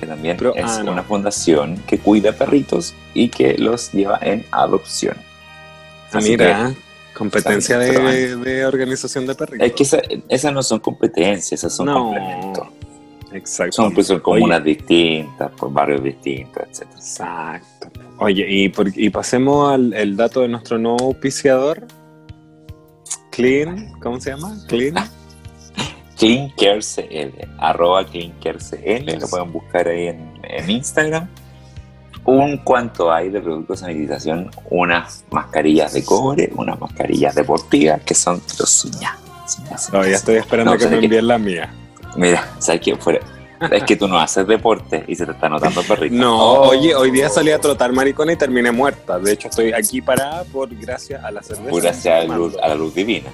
que 0.00 0.06
también 0.06 0.36
Pro- 0.36 0.54
es 0.54 0.64
ah, 0.64 0.82
no. 0.82 0.92
una 0.92 1.02
fundación 1.02 1.76
que 1.86 1.98
cuida 1.98 2.32
perritos 2.32 2.94
y 3.14 3.28
que 3.28 3.56
los 3.58 3.92
lleva 3.92 4.18
en 4.22 4.44
adopción. 4.50 5.16
Ah, 6.12 6.18
mira, 6.22 6.74
Competencia 7.14 7.80
Está 7.80 8.00
bien, 8.00 8.42
de, 8.42 8.50
de 8.56 8.66
organización 8.66 9.24
de 9.26 9.36
perritos. 9.36 9.64
Es 9.68 9.72
que 9.74 9.82
esa- 9.84 10.02
esas 10.28 10.52
no 10.52 10.64
son 10.64 10.80
competencias, 10.80 11.60
esas 11.60 11.72
son 11.76 11.86
No. 11.86 11.94
complementos. 11.94 12.68
Exacto. 13.34 13.72
Son, 13.72 13.92
pues, 13.92 14.10
comunas 14.22 14.62
distintas, 14.64 15.50
por 15.52 15.72
barrios 15.72 16.02
distintos, 16.02 16.62
etc. 16.62 16.88
Exacto. 16.94 17.90
Oye, 18.18 18.46
y, 18.48 18.68
por- 18.68 18.96
y 18.96 19.10
pasemos 19.10 19.72
al 19.72 19.92
el 19.92 20.16
dato 20.16 20.40
de 20.40 20.48
nuestro 20.48 20.78
nuevo 20.78 21.04
auspiciador. 21.06 21.86
Clean, 23.30 23.92
¿cómo 24.00 24.20
se 24.20 24.30
llama? 24.30 24.56
Clean. 24.68 24.94
Clean 26.18 26.48
Care 26.56 26.78
CL, 26.80 27.44
arroba 27.58 28.04
Clean 28.06 28.32
Care 28.42 28.58
CL, 28.58 29.18
lo 29.20 29.26
pueden 29.28 29.52
buscar 29.52 29.88
ahí 29.88 30.06
en, 30.06 30.40
en 30.44 30.70
Instagram. 30.70 31.28
Un 32.24 32.58
cuanto 32.58 33.12
hay 33.12 33.28
de 33.30 33.40
productos 33.40 33.80
de 33.80 33.86
sanitización, 33.88 34.50
unas 34.70 35.24
mascarillas 35.32 35.92
de 35.92 36.04
cobre, 36.04 36.50
unas 36.56 36.80
mascarillas 36.80 37.34
deportivas 37.34 38.00
que 38.02 38.14
son 38.14 38.40
los 38.58 38.70
suñas. 38.70 39.18
Todavía 39.90 40.16
estoy 40.16 40.36
esperando 40.36 40.72
No, 40.72 40.78
que 40.78 40.86
me 40.86 41.04
envíen 41.04 41.26
la 41.26 41.36
mía. 41.36 41.74
Mira, 42.16 42.48
¿sabes 42.58 42.80
qué? 42.80 42.96
Fuera, 42.96 43.20
es 43.70 43.82
que 43.84 43.96
tú 43.96 44.06
no 44.08 44.18
haces 44.18 44.46
deporte 44.46 45.04
y 45.08 45.14
se 45.16 45.24
te 45.26 45.32
está 45.32 45.48
notando 45.48 45.82
perrito. 45.82 46.14
No, 46.14 46.36
Oh. 46.38 46.68
oye, 46.70 46.94
hoy 46.94 47.10
día 47.10 47.28
salí 47.28 47.50
a 47.50 47.58
trotar 47.60 47.92
maricona 47.92 48.32
y 48.32 48.36
terminé 48.36 48.70
muerta. 48.72 49.18
De 49.18 49.32
hecho, 49.32 49.48
estoy 49.48 49.72
aquí 49.72 50.00
parada 50.02 50.44
por 50.44 50.68
gracias 50.74 51.22
a 51.24 51.30
la 51.30 51.42
cerveza. 51.42 51.70
Pura 51.70 51.92
sea 51.94 52.24
la 52.24 52.36
luz, 52.36 52.56
a 52.62 52.68
la 52.68 52.74
luz 52.74 52.94
divina. 52.94 53.30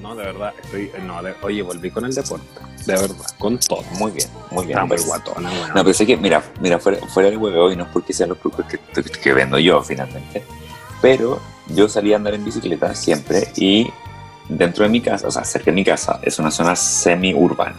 No, 0.00 0.16
de 0.16 0.24
verdad, 0.24 0.52
estoy. 0.62 0.90
No, 1.06 1.22
de- 1.22 1.34
oye, 1.42 1.62
volví 1.62 1.90
con 1.90 2.04
el 2.04 2.14
deporte. 2.14 2.46
De 2.86 2.94
verdad, 2.94 3.16
con 3.38 3.58
todo. 3.58 3.82
Muy 3.98 4.10
bien, 4.10 4.28
muy 4.50 4.66
bien. 4.66 4.70
Está 4.78 4.80
muy 4.84 4.88
Pues, 4.96 5.06
guatona, 5.06 5.48
weón. 5.52 5.68
No, 5.68 5.74
pero 5.84 5.94
sé 5.94 6.04
que, 6.04 6.16
mira, 6.16 6.42
mira 6.60 6.80
fuera, 6.80 6.98
fuera 7.06 7.30
del 7.30 7.38
huevo 7.38 7.70
y 7.70 7.76
no 7.76 7.84
es 7.84 7.90
porque 7.92 8.12
sean 8.12 8.30
los 8.30 8.38
productos 8.38 8.66
que, 8.66 9.02
que 9.04 9.32
vendo 9.32 9.58
yo 9.60 9.80
finalmente, 9.84 10.42
pero 11.00 11.40
yo 11.68 11.88
salía 11.88 12.16
a 12.16 12.18
andar 12.18 12.34
en 12.34 12.44
bicicleta 12.44 12.92
siempre 12.96 13.46
y 13.54 13.88
dentro 14.48 14.84
de 14.84 14.90
mi 14.90 15.00
casa, 15.00 15.28
o 15.28 15.30
sea, 15.30 15.44
cerca 15.44 15.66
de 15.70 15.74
mi 15.74 15.84
casa, 15.84 16.18
es 16.22 16.38
una 16.38 16.50
zona 16.50 16.74
semi-urbana. 16.76 17.76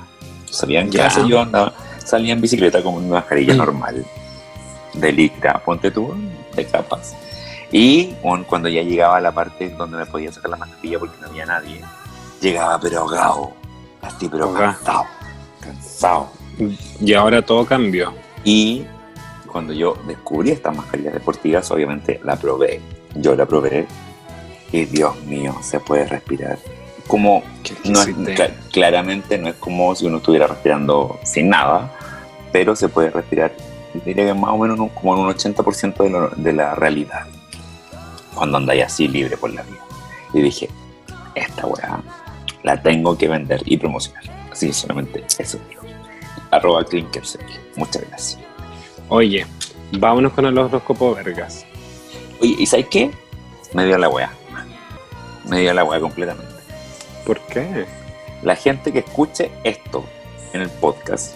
Salía 0.49 0.82
en 0.82 0.91
Ya. 0.91 1.03
casa, 1.03 1.26
yo 1.28 1.39
andaba, 1.41 1.74
salía 2.03 2.34
en 2.34 2.41
bicicleta 2.41 2.82
con 2.84 2.95
una 2.95 3.07
mascarilla 3.16 3.53
Mm. 3.53 3.57
normal, 3.57 4.05
de 4.93 5.11
licra, 5.11 5.61
ponte 5.64 5.91
tú, 5.91 6.14
de 6.55 6.66
capas. 6.66 7.16
Y 7.72 8.14
bueno, 8.22 8.45
cuando 8.47 8.70
ya 8.70 8.84
llegaba 8.84 9.18
a 9.18 9.22
la 9.22 9.32
parte 9.32 9.70
donde 9.70 9.97
me 9.97 10.05
podía 10.05 10.32
sacar 10.32 10.51
la 10.51 10.57
mascarilla 10.57 10.99
porque 10.99 11.16
no 11.22 11.28
había 11.28 11.45
nadie, 11.45 11.82
llegaba 12.39 12.80
pero 12.80 12.99
ahogado, 12.99 13.53
así 14.01 14.28
pero 14.30 14.53
cansado, 14.53 15.05
cansado. 15.59 16.30
Y 17.01 17.14
ahora 17.14 17.41
todo 17.41 17.66
cambió. 17.66 18.14
Y 18.43 18.86
cuando 19.51 19.74
yo 19.74 19.97
descubrí 20.07 20.51
estas 20.51 20.76
mascarillas 20.76 21.14
deportivas, 21.14 21.70
obviamente 21.72 22.20
la 22.24 22.36
probé. 22.36 22.80
Yo 23.16 23.36
la 23.36 23.45
probé 23.47 23.88
y 24.74 24.84
Dios 24.86 25.15
mío, 25.24 25.55
se 25.61 25.80
puede 25.80 26.05
respirar. 26.05 26.57
Como 27.07 27.43
no 27.86 28.01
es- 28.01 28.51
claramente 28.71 29.38
no 29.38 29.47
es 29.49 29.55
como 29.55 29.95
si 29.95 30.05
uno 30.05 30.17
estuviera 30.17 30.47
respirando 30.47 31.19
sin 31.24 31.47
nada, 31.49 31.91
pero 32.51 32.76
se 32.76 32.89
puede 32.89 33.09
respirar, 33.09 33.53
diría 34.05 34.26
que 34.26 34.34
más 34.34 34.51
o 34.51 34.57
menos 34.57 34.78
como 34.93 35.13
en 35.15 35.21
un 35.21 35.30
80% 35.30 36.03
de, 36.03 36.09
lo- 36.09 36.30
de 36.30 36.53
la 36.53 36.76
realidad. 36.76 37.26
Cuando 38.36 38.57
andáis 38.57 38.84
así 38.86 39.07
libre 39.07 39.38
por 39.38 39.53
la 39.53 39.61
vida. 39.63 39.78
Y 40.34 40.41
dije, 40.41 40.69
esta 41.36 41.65
weá 41.67 42.01
la 42.63 42.82
tengo 42.82 43.17
que 43.17 43.28
vender 43.28 43.61
y 43.65 43.78
promocionar. 43.78 44.24
Así 44.51 44.67
que 44.67 44.74
solamente 44.74 45.24
eso 45.38 45.59
digo. 45.69 45.84
Arroba 46.51 46.84
Clinkercell. 46.84 47.41
Muchas 47.76 48.03
gracias. 48.09 48.39
Oye, 49.09 49.45
vámonos 49.91 50.34
con 50.34 50.45
el 50.45 50.57
horóscopo 50.57 51.13
vergas. 51.15 51.65
Oye, 52.41 52.55
¿y 52.59 52.65
sabes 52.65 52.88
qué? 52.89 53.11
Me 53.74 53.86
dio 53.86 53.97
la 53.97 54.09
weá. 54.09 54.32
Me 55.45 55.59
dio 55.61 55.73
la 55.73 55.83
weá 55.83 55.99
completamente. 55.99 56.51
¿Por 57.25 57.39
qué? 57.41 57.85
La 58.41 58.55
gente 58.55 58.91
que 58.91 58.99
escuche 58.99 59.51
esto 59.63 60.03
en 60.53 60.61
el 60.61 60.69
podcast 60.69 61.35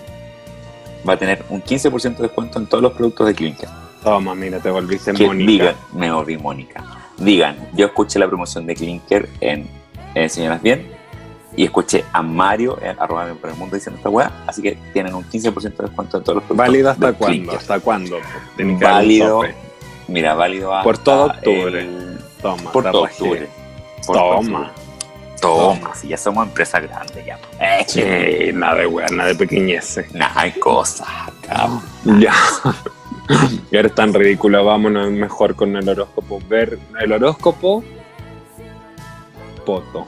va 1.08 1.14
a 1.14 1.18
tener 1.18 1.44
un 1.50 1.62
15% 1.64 2.18
de 2.18 2.24
descuento 2.24 2.60
en 2.60 2.68
todos 2.68 2.82
los 2.84 2.94
productos 2.94 3.28
de 3.28 3.34
Clinker. 3.36 3.70
Toma, 4.04 4.36
mira, 4.36 4.60
te 4.60 4.70
volviste 4.70 5.14
Que 5.14 5.26
Mónica. 5.26 5.52
digan, 5.52 5.76
me 5.94 6.12
volví 6.12 6.38
Mónica. 6.38 6.84
Digan, 7.18 7.70
yo 7.74 7.88
escuché 7.88 8.20
la 8.20 8.28
promoción 8.28 8.66
de 8.66 8.76
Clinker 8.76 9.28
en, 9.42 9.68
en 10.16 10.30
Señoras 10.30 10.62
Bien 10.62 10.92
y 11.56 11.64
escuché 11.64 12.06
a 12.14 12.22
Mario 12.22 12.78
en 12.82 13.00
arroba 13.00 13.26
por 13.42 13.50
el 13.50 13.56
mundo 13.56 13.76
diciendo 13.76 13.98
esta 13.98 14.10
weá, 14.10 14.32
así 14.46 14.62
que 14.62 14.78
tienen 14.94 15.16
un 15.16 15.24
15% 15.24 15.62
de 15.62 15.70
descuento 15.86 16.18
en 16.18 16.24
todos 16.24 16.36
los 16.36 16.44
productos 16.44 16.58
¿Válido 16.58 16.90
hasta 16.92 17.14
cuándo? 17.14 17.52
¿Hasta 17.54 17.80
cuándo? 17.80 18.18
Válido, 18.80 19.42
mira, 20.08 20.36
válido 20.36 20.74
hasta 20.74 20.84
Por 20.84 20.98
todo 21.00 21.26
octubre. 21.26 21.82
el- 21.82 22.18
Toma, 22.42 22.72
por 22.72 22.84
todo 22.92 23.04
octubre. 23.04 23.48
Toma. 24.14 24.60
octubre. 24.60 24.88
Toma, 25.42 25.96
si 25.96 26.08
ya 26.08 26.18
somos 26.18 26.48
empresa 26.48 26.80
grande 26.80 27.24
ya. 27.26 27.38
Eh, 27.60 27.86
Sí, 27.88 28.54
nada 28.58 28.76
de 28.76 28.88
weón, 28.88 29.16
nada 29.16 29.30
de 29.30 29.36
pequeñeces. 29.36 30.12
Nada, 30.14 30.32
hay 30.36 30.52
cosas 30.54 31.08
acá. 31.28 31.70
Ya. 32.20 32.34
Eres 33.72 33.94
tan 33.94 34.14
ridícula, 34.14 34.62
vámonos 34.62 35.12
mejor 35.12 35.56
con 35.56 35.76
el 35.76 35.88
horóscopo. 35.88 36.42
Ver 36.50 36.80
el 37.00 37.12
horóscopo. 37.12 37.84
Poto. 39.66 40.08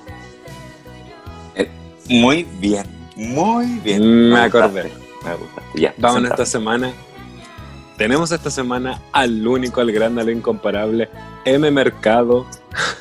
Muy 2.08 2.44
bien, 2.60 2.86
muy 3.16 3.66
bien. 3.84 4.30
Me 4.32 4.44
gustaste, 4.50 4.58
acordé. 4.58 4.94
Me 5.24 5.36
gustaste. 5.36 5.80
Ya, 5.80 5.94
Vamos 5.98 6.22
sentate. 6.22 6.42
esta 6.42 6.58
semana. 6.58 6.92
Tenemos 7.98 8.32
esta 8.32 8.50
semana 8.50 9.00
al 9.12 9.46
único, 9.48 9.80
al 9.82 9.92
grande, 9.92 10.22
al 10.22 10.30
incomparable 10.32 11.08
M 11.46 11.72
Mercado. 11.72 12.46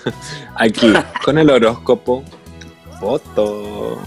Aquí, 0.54 0.92
con 1.24 1.38
el 1.38 1.50
horóscopo. 1.50 2.24
Poto. 3.00 3.98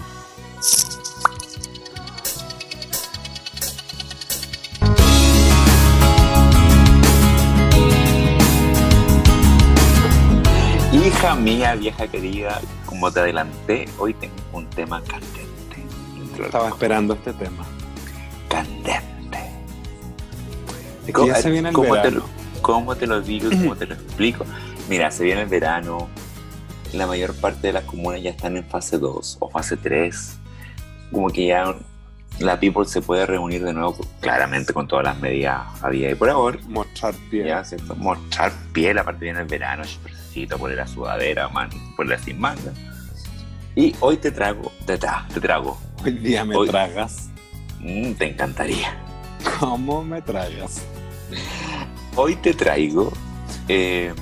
Hija 10.92 11.34
mía, 11.36 11.74
vieja 11.74 12.06
querida, 12.06 12.60
como 12.84 13.10
te 13.10 13.20
adelanté, 13.20 13.88
hoy 13.98 14.12
tengo 14.14 14.34
un 14.52 14.68
tema 14.70 15.02
candente. 15.02 15.42
Estaba 16.44 16.68
esperando 16.68 17.14
este 17.14 17.32
tema. 17.32 17.64
Candente. 18.48 19.38
Es 21.06 21.14
que 21.14 21.26
ya 21.26 21.34
se 21.36 21.50
viene 21.50 21.70
el 21.70 21.74
¿Cómo 21.74 21.94
te, 21.94 22.02
verano. 22.02 22.18
lo, 22.18 22.41
¿Cómo 22.62 22.94
te 22.96 23.06
lo 23.06 23.20
digo 23.20 23.48
y 23.52 23.56
cómo 23.58 23.76
te 23.76 23.86
lo 23.86 23.94
explico? 23.94 24.44
Mira, 24.88 25.10
se 25.10 25.24
viene 25.24 25.42
el 25.42 25.48
verano, 25.48 26.08
la 26.92 27.06
mayor 27.06 27.34
parte 27.34 27.66
de 27.68 27.72
las 27.74 27.84
comunas 27.84 28.22
ya 28.22 28.30
están 28.30 28.56
en 28.56 28.64
fase 28.64 28.98
2 28.98 29.36
o 29.40 29.50
fase 29.50 29.76
3. 29.76 30.36
Como 31.12 31.28
que 31.28 31.46
ya 31.48 31.74
la 32.38 32.58
people 32.58 32.84
se 32.86 33.02
puede 33.02 33.26
reunir 33.26 33.62
de 33.64 33.72
nuevo, 33.72 33.96
claramente 34.20 34.72
con 34.72 34.88
todas 34.88 35.04
las 35.04 35.18
medidas 35.20 35.62
a 35.82 35.90
día 35.90 36.10
y 36.10 36.14
por 36.14 36.30
ahora. 36.30 36.58
Mostrar 36.68 37.14
pie. 37.30 37.46
Ya, 37.46 37.64
¿cierto? 37.64 37.94
Mostrar 37.96 38.52
piel, 38.72 38.98
aparte 38.98 39.24
viene 39.24 39.40
el 39.40 39.46
verano, 39.46 39.82
necesito 39.82 40.56
poner 40.58 40.78
la 40.78 40.86
sudadera, 40.86 41.48
man, 41.48 41.68
ponerla 41.96 42.22
sin 42.24 42.40
manga. 42.40 42.72
Y 43.74 43.94
hoy 44.00 44.16
te 44.18 44.30
trago, 44.30 44.70
te, 44.86 44.98
tra- 44.98 45.26
te 45.28 45.40
trago, 45.40 45.78
Hoy 46.04 46.12
día 46.12 46.44
me 46.44 46.56
Hoy- 46.56 46.68
tragas. 46.68 47.30
Mm, 47.80 48.12
te 48.12 48.26
encantaría. 48.30 48.96
¿Cómo 49.60 50.02
me 50.04 50.20
tragas? 50.22 50.82
Hoy 52.16 52.36
te 52.36 52.52
traigo 52.52 53.10
eh, 53.68 54.12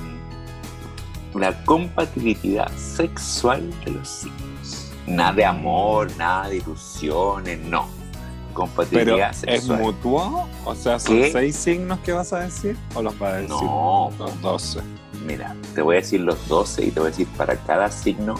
la 1.35 1.65
compatibilidad 1.65 2.71
sexual 2.77 3.69
de 3.85 3.93
los 3.93 4.09
signos. 4.09 4.93
Nada 5.07 5.33
de 5.33 5.45
amor, 5.45 6.09
nada 6.17 6.49
de 6.49 6.59
ilusiones, 6.59 7.59
no. 7.61 7.89
Pero, 7.89 8.55
Compatibilidad 8.55 9.31
¿es 9.31 9.37
sexual. 9.39 9.81
mutuo? 9.81 10.49
O 10.65 10.75
sea, 10.75 10.99
¿son 10.99 11.17
¿Qué? 11.17 11.33
seis 11.33 11.57
signos 11.57 11.99
que 12.01 12.13
vas 12.13 12.33
a 12.33 12.41
decir? 12.41 12.77
¿O 12.95 13.03
los 13.03 13.19
vas 13.19 13.33
a 13.35 13.37
decir? 13.39 13.51
No. 13.51 14.11
Los 14.19 14.41
doce. 14.41 14.81
Mira, 15.27 15.55
te 15.75 15.83
voy 15.83 15.97
a 15.97 16.01
decir 16.01 16.21
los 16.21 16.49
12 16.49 16.87
y 16.87 16.91
te 16.91 17.01
voy 17.01 17.09
a 17.09 17.11
decir 17.11 17.27
para 17.37 17.57
cada 17.57 17.91
signo 17.91 18.35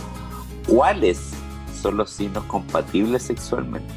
cuáles 0.67 1.31
son 1.81 1.97
los 1.97 2.11
signos 2.11 2.45
compatibles 2.45 3.25
sexualmente. 3.25 3.93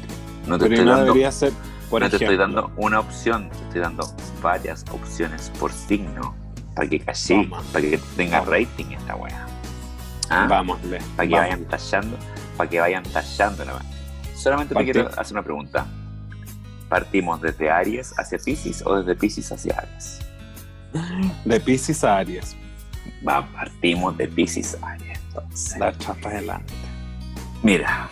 No 0.46 0.58
te 0.58 0.64
Pero 0.64 0.74
estoy 0.74 0.84
no 0.86 0.90
dando, 0.92 1.06
debería 1.06 1.32
ser, 1.32 1.52
por 1.90 2.02
no 2.02 2.10
te 2.10 2.16
estoy 2.16 2.36
dando 2.36 2.70
una 2.76 3.00
opción, 3.00 3.50
te 3.50 3.56
estoy 3.64 3.80
dando 3.80 4.06
varias 4.42 4.84
opciones 4.90 5.50
por 5.58 5.72
signo 5.72 6.34
para 6.74 6.88
que 6.88 7.00
caché, 7.00 7.48
para 7.72 7.80
que 7.80 7.98
tenga 8.16 8.40
Toma. 8.40 8.56
rating 8.56 8.92
esta 8.92 9.16
weá. 9.16 9.46
¿Ah? 10.30 10.46
Vámosle. 10.48 10.98
Para 11.16 11.28
que 11.28 11.34
vámosle. 11.34 11.36
vayan 11.36 11.64
tallando, 11.66 12.18
para 12.56 12.70
que 12.70 12.80
vayan 12.80 13.02
tallando 13.04 13.64
la. 13.64 13.80
Solamente 14.34 14.74
te 14.74 14.84
quiero 14.84 15.08
hacer 15.16 15.34
una 15.34 15.42
pregunta. 15.42 15.86
¿Partimos 16.88 17.40
desde 17.40 17.70
Aries 17.70 18.12
hacia 18.18 18.38
Pisces 18.38 18.82
o 18.84 18.96
desde 18.98 19.14
Pisces 19.14 19.50
hacia 19.50 19.74
Aries? 19.78 20.20
De 21.44 21.60
Pisces 21.60 22.04
a 22.04 22.18
Aries. 22.18 22.56
Va, 23.26 23.46
partimos 23.52 24.16
de 24.16 24.28
Pisces 24.28 24.76
a 24.82 24.92
Aries. 24.92 25.18
Entonces. 25.28 25.78
La 25.78 25.96
chapa 25.96 26.28
adelante. 26.28 26.72
Mira, 27.62 28.08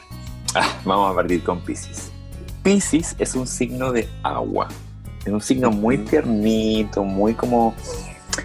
ah, 0.54 0.68
vamos 0.84 1.12
a 1.12 1.14
partir 1.14 1.42
con 1.42 1.60
Pisces. 1.60 2.11
Pisces 2.62 3.16
es 3.18 3.34
un 3.34 3.46
signo 3.46 3.92
de 3.92 4.08
agua. 4.22 4.68
Es 5.24 5.32
un 5.32 5.40
signo 5.40 5.70
muy 5.70 5.98
tiernito, 5.98 7.04
muy 7.04 7.34
como 7.34 7.74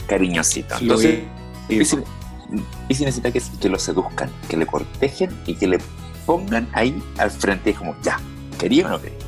cariñosito. 0.08 0.76
Entonces, 0.80 1.22
Piscis 1.68 3.06
necesita 3.06 3.32
que, 3.32 3.42
que 3.60 3.70
lo 3.70 3.80
seduzcan, 3.80 4.30
que 4.48 4.58
le 4.58 4.66
cortejen 4.66 5.30
y 5.46 5.56
que 5.56 5.68
le 5.68 5.80
pongan 6.26 6.68
ahí 6.74 7.02
al 7.18 7.32
frente. 7.32 7.72
Es 7.72 7.78
como, 7.78 7.96
ya, 8.02 8.20
¿quería 8.58 8.88
o 8.88 8.90
no 8.90 9.02
quería? 9.02 9.28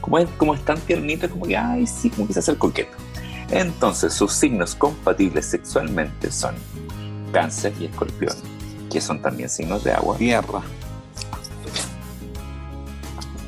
Como 0.00 0.18
es, 0.18 0.28
como 0.36 0.54
es 0.54 0.64
tan 0.64 0.78
tiernito, 0.80 1.26
es 1.26 1.32
como 1.32 1.46
que, 1.46 1.56
ay, 1.56 1.86
sí, 1.86 2.10
como 2.10 2.26
que 2.26 2.32
se 2.32 2.40
hace 2.40 2.52
el 2.52 2.58
coqueto. 2.58 2.96
Entonces, 3.50 4.12
sus 4.12 4.32
signos 4.32 4.74
compatibles 4.74 5.46
sexualmente 5.46 6.30
son 6.30 6.54
Cáncer 7.32 7.72
y 7.80 7.86
Escorpión, 7.86 8.34
que 8.90 9.00
son 9.00 9.22
también 9.22 9.48
signos 9.48 9.84
de 9.84 9.92
agua. 9.92 10.16
Tierra. 10.16 10.62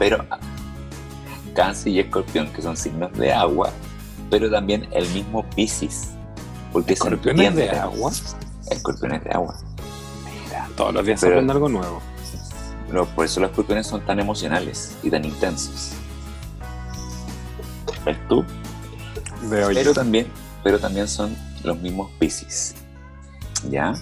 Pero 0.01 0.25
Cáncer 1.55 1.93
y 1.93 2.01
Escorpión, 2.01 2.49
que 2.53 2.63
son 2.63 2.75
signos 2.77 3.13
de 3.13 3.33
agua, 3.33 3.71
pero 4.31 4.51
también 4.51 4.89
el 4.93 5.07
mismo 5.11 5.45
Piscis. 5.51 6.09
Porque 6.73 6.95
¿Escorpión 6.95 7.39
es 7.41 7.55
de 7.55 7.69
agua? 7.71 8.11
Escorpión 8.71 9.13
es 9.13 9.25
de 9.25 9.31
agua. 9.31 9.57
Mira, 10.47 10.69
todos 10.77 10.95
los 10.95 11.05
días 11.05 11.21
se 11.21 11.27
Pero- 11.27 11.37
aprende 11.39 11.53
algo 11.53 11.69
nuevo. 11.69 12.01
Lo- 12.91 13.07
por 13.07 13.25
eso 13.27 13.41
los 13.41 13.51
escorpiones 13.51 13.87
son 13.87 14.01
tan 14.07 14.19
emocionales 14.21 14.97
y 15.03 15.11
tan 15.11 15.25
intensos. 15.25 15.91
¿Ves 18.05 18.17
tú? 18.29 18.45
Veo 19.43 19.71
yo. 19.71 19.75
Pero 19.75 19.93
también, 19.93 20.27
pero 20.65 20.79
también 20.79 21.07
son 21.09 21.37
los 21.63 21.79
mismos 21.79 22.11
Piscis. 22.19 22.75
¿Ya? 23.71 23.95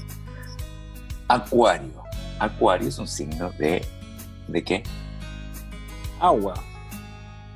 Acuario. 1.28 1.90
Acuario 2.38 2.88
es 2.88 2.98
un 2.98 3.08
signo 3.08 3.50
de. 3.58 3.84
¿De 4.46 4.62
qué? 4.64 4.82
Agua, 6.20 6.54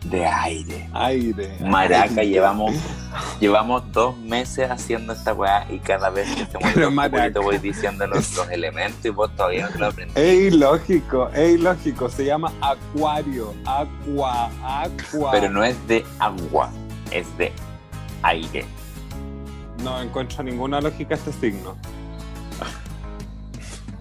De 0.05 0.25
aire. 0.27 0.89
aire. 0.93 1.57
Maraca, 1.61 2.21
aire. 2.21 2.27
llevamos, 2.29 2.75
llevamos 3.41 3.83
dos 3.93 4.17
meses 4.19 4.71
haciendo 4.71 5.13
esta 5.13 5.33
weá 5.33 5.67
y 5.71 5.79
cada 5.79 6.11
vez 6.11 6.29
que 6.35 6.47
Pero 6.75 6.89
un 6.89 6.97
poquito 6.97 7.43
voy 7.43 7.59
diciendo 7.59 8.07
los, 8.07 8.37
los 8.37 8.49
elementos 8.51 9.05
y 9.05 9.11
vos 9.11 9.35
todavía 9.37 9.67
no 9.67 9.73
te 9.73 9.79
lo 9.79 9.87
aprendí. 9.87 10.13
Es 10.21 10.53
ilógico, 10.53 11.29
es 11.35 11.55
ilógico. 11.55 12.09
Se 12.09 12.25
llama 12.25 12.53
acuario. 12.61 13.55
Aqua, 13.65 14.51
aqua. 14.65 15.31
Pero 15.33 15.51
no 15.51 15.65
es 15.65 15.77
de 15.87 16.05
agua, 16.19 16.71
es 17.11 17.27
de 17.39 17.53
aire. 18.23 18.65
No 19.83 20.01
encuentro 20.01 20.43
ninguna 20.43 20.81
lógica 20.81 21.15
a 21.15 21.19
este 21.19 21.33
signo. 21.33 21.77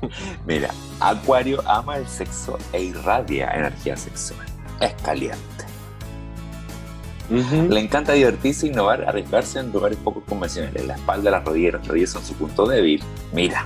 Mira, 0.45 0.69
Acuario 0.99 1.61
ama 1.67 1.97
el 1.97 2.07
sexo 2.07 2.57
e 2.73 2.83
irradia 2.83 3.51
energía 3.51 3.95
sexual. 3.97 4.50
Es 4.81 4.93
caliente. 5.03 5.37
Le 7.69 7.79
encanta 7.79 8.11
divertirse, 8.11 8.67
innovar, 8.67 9.05
arriesgarse 9.07 9.59
en 9.59 9.71
lugares 9.71 9.97
poco 10.03 10.21
convencionales. 10.27 10.85
La 10.85 10.95
espalda, 10.95 11.31
las 11.31 11.45
rodillas 11.45 11.69
y 11.69 11.77
los 11.77 11.87
rodillas 11.87 12.09
son 12.09 12.25
su 12.25 12.33
punto 12.33 12.65
débil. 12.67 13.01
Mira. 13.31 13.65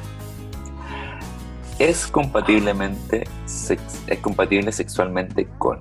Es 1.80 2.05
compatiblemente 2.07 3.28
sex- 3.45 3.99
es 4.07 4.20
compatible 4.20 4.72
sexualmente 4.72 5.47
con 5.57 5.80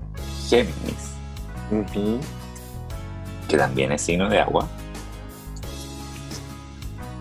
Géminis, 0.49 1.13
que 3.49 3.57
también 3.57 3.93
es 3.93 4.03
signo 4.03 4.29
de 4.29 4.41
agua. 4.41 4.67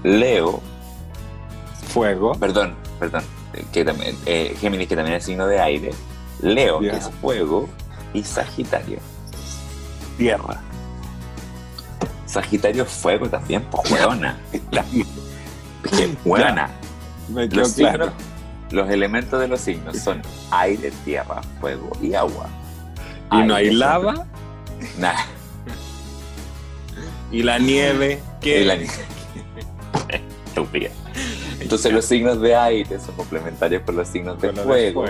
Leo, 0.04 0.62
Fuego. 1.90 2.34
perdón, 2.34 2.74
perdón, 3.00 3.24
eh, 3.54 3.64
que 3.72 3.86
también, 3.86 4.18
eh, 4.26 4.56
Géminis 4.60 4.88
que 4.88 4.96
también 4.96 5.18
es 5.18 5.24
signo 5.26 5.46
de 5.46 5.60
aire. 5.60 5.92
Leo, 6.42 6.80
que 6.80 6.90
es 6.98 7.10
fuego, 7.22 7.70
y 8.14 8.24
Sagitario. 8.24 9.00
Tierra. 10.18 10.60
Sagitario 12.26 12.86
fuego 12.86 13.28
también, 13.30 13.64
pues 13.70 13.90
hueona. 13.92 14.38
Que 15.98 16.16
hueona. 16.24 16.70
Me 17.30 17.48
quedó 17.50 17.62
Los, 17.62 17.74
claro. 17.74 18.06
signos- 18.06 18.14
los 18.72 18.90
elementos 18.90 19.40
de 19.40 19.48
los 19.50 19.60
signos 19.62 19.98
son 20.00 20.22
aire, 20.52 20.92
tierra, 21.04 21.42
fuego 21.60 21.90
y 22.02 22.14
agua. 22.14 22.48
Y 23.32 23.44
no 23.44 23.54
hay 23.56 23.72
lava. 23.72 24.26
Nah, 24.98 25.14
Y 27.32 27.44
la 27.44 27.60
nieve. 27.60 28.22
que 28.42 28.62
y 28.62 28.66
la- 28.66 28.76
Estúpida. 30.48 30.90
Entonces 31.64 31.92
los 31.94 32.06
signos 32.06 32.40
de 32.42 32.56
aire 32.56 33.00
son 33.00 33.16
complementarios 33.16 33.82
con 33.84 33.96
los 33.96 34.08
signos 34.08 34.40
de 34.42 34.52
fuego, 34.54 35.06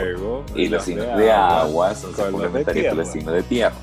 y 0.56 0.68
los 0.70 0.84
signos 0.84 1.18
de 1.18 1.32
agua 1.32 1.94
son 1.96 2.14
con 2.14 2.32
complementarios 2.32 2.88
con 2.90 2.98
los 2.98 3.08
signos 3.10 3.34
de 3.36 3.44
tierra. 3.44 3.76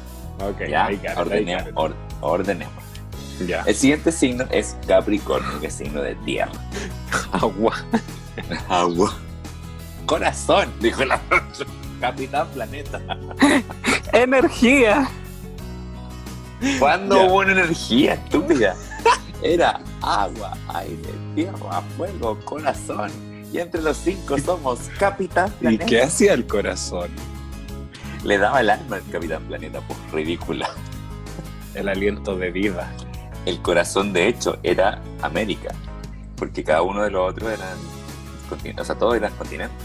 Ok, 0.42 0.68
¿Ya? 0.68 0.90
I 0.90 0.96
got 0.96 1.04
it, 1.04 1.10
I 1.10 1.20
Ordene- 1.20 1.58
got 1.58 1.68
it. 1.68 1.72
or- 1.74 1.94
ordenemos. 2.22 2.74
Ya. 3.46 3.62
El 3.66 3.74
siguiente 3.74 4.12
signo 4.12 4.44
es 4.50 4.76
Capricornio, 4.86 5.60
que 5.60 5.66
es 5.68 5.74
signo 5.74 6.02
de 6.02 6.14
tierra. 6.16 6.52
Agua. 7.32 7.74
Agua. 8.68 9.14
Corazón, 10.06 10.68
dijo 10.80 11.04
la 11.04 11.20
Capitán 12.00 12.48
Planeta. 12.48 13.00
Energía. 14.12 15.08
¿Cuándo 16.78 17.16
Ya. 17.16 17.22
hubo 17.24 17.38
una 17.38 17.52
energía 17.52 18.14
estúpida? 18.14 18.74
Era 19.42 19.80
agua, 20.02 20.56
aire, 20.74 21.14
tierra, 21.34 21.82
fuego, 21.96 22.38
corazón. 22.44 23.10
Y 23.52 23.58
entre 23.58 23.82
los 23.82 23.96
cinco 23.96 24.38
somos 24.38 24.78
Capitán 24.98 25.48
¿Y 25.58 25.60
Planeta. 25.60 25.86
qué 25.86 26.02
hacía 26.02 26.34
el 26.34 26.46
corazón? 26.46 27.10
Le 28.24 28.38
daba 28.38 28.60
el 28.60 28.70
alma 28.70 28.96
al 28.96 29.02
Capitán 29.10 29.42
Planeta, 29.44 29.80
pues 29.86 29.98
ridícula. 30.12 30.68
El 31.74 31.88
aliento 31.88 32.36
de 32.36 32.50
vida. 32.50 32.92
El 33.46 33.62
corazón, 33.62 34.12
de 34.12 34.26
hecho, 34.26 34.58
era 34.64 35.00
América. 35.22 35.72
Porque 36.36 36.64
cada 36.64 36.82
uno 36.82 37.02
de 37.04 37.10
los 37.10 37.30
otros 37.30 37.48
eran 37.52 37.78
continentes. 38.48 38.82
O 38.82 38.84
sea, 38.86 38.98
todos 38.98 39.14
eran 39.16 39.32
continentes. 39.34 39.78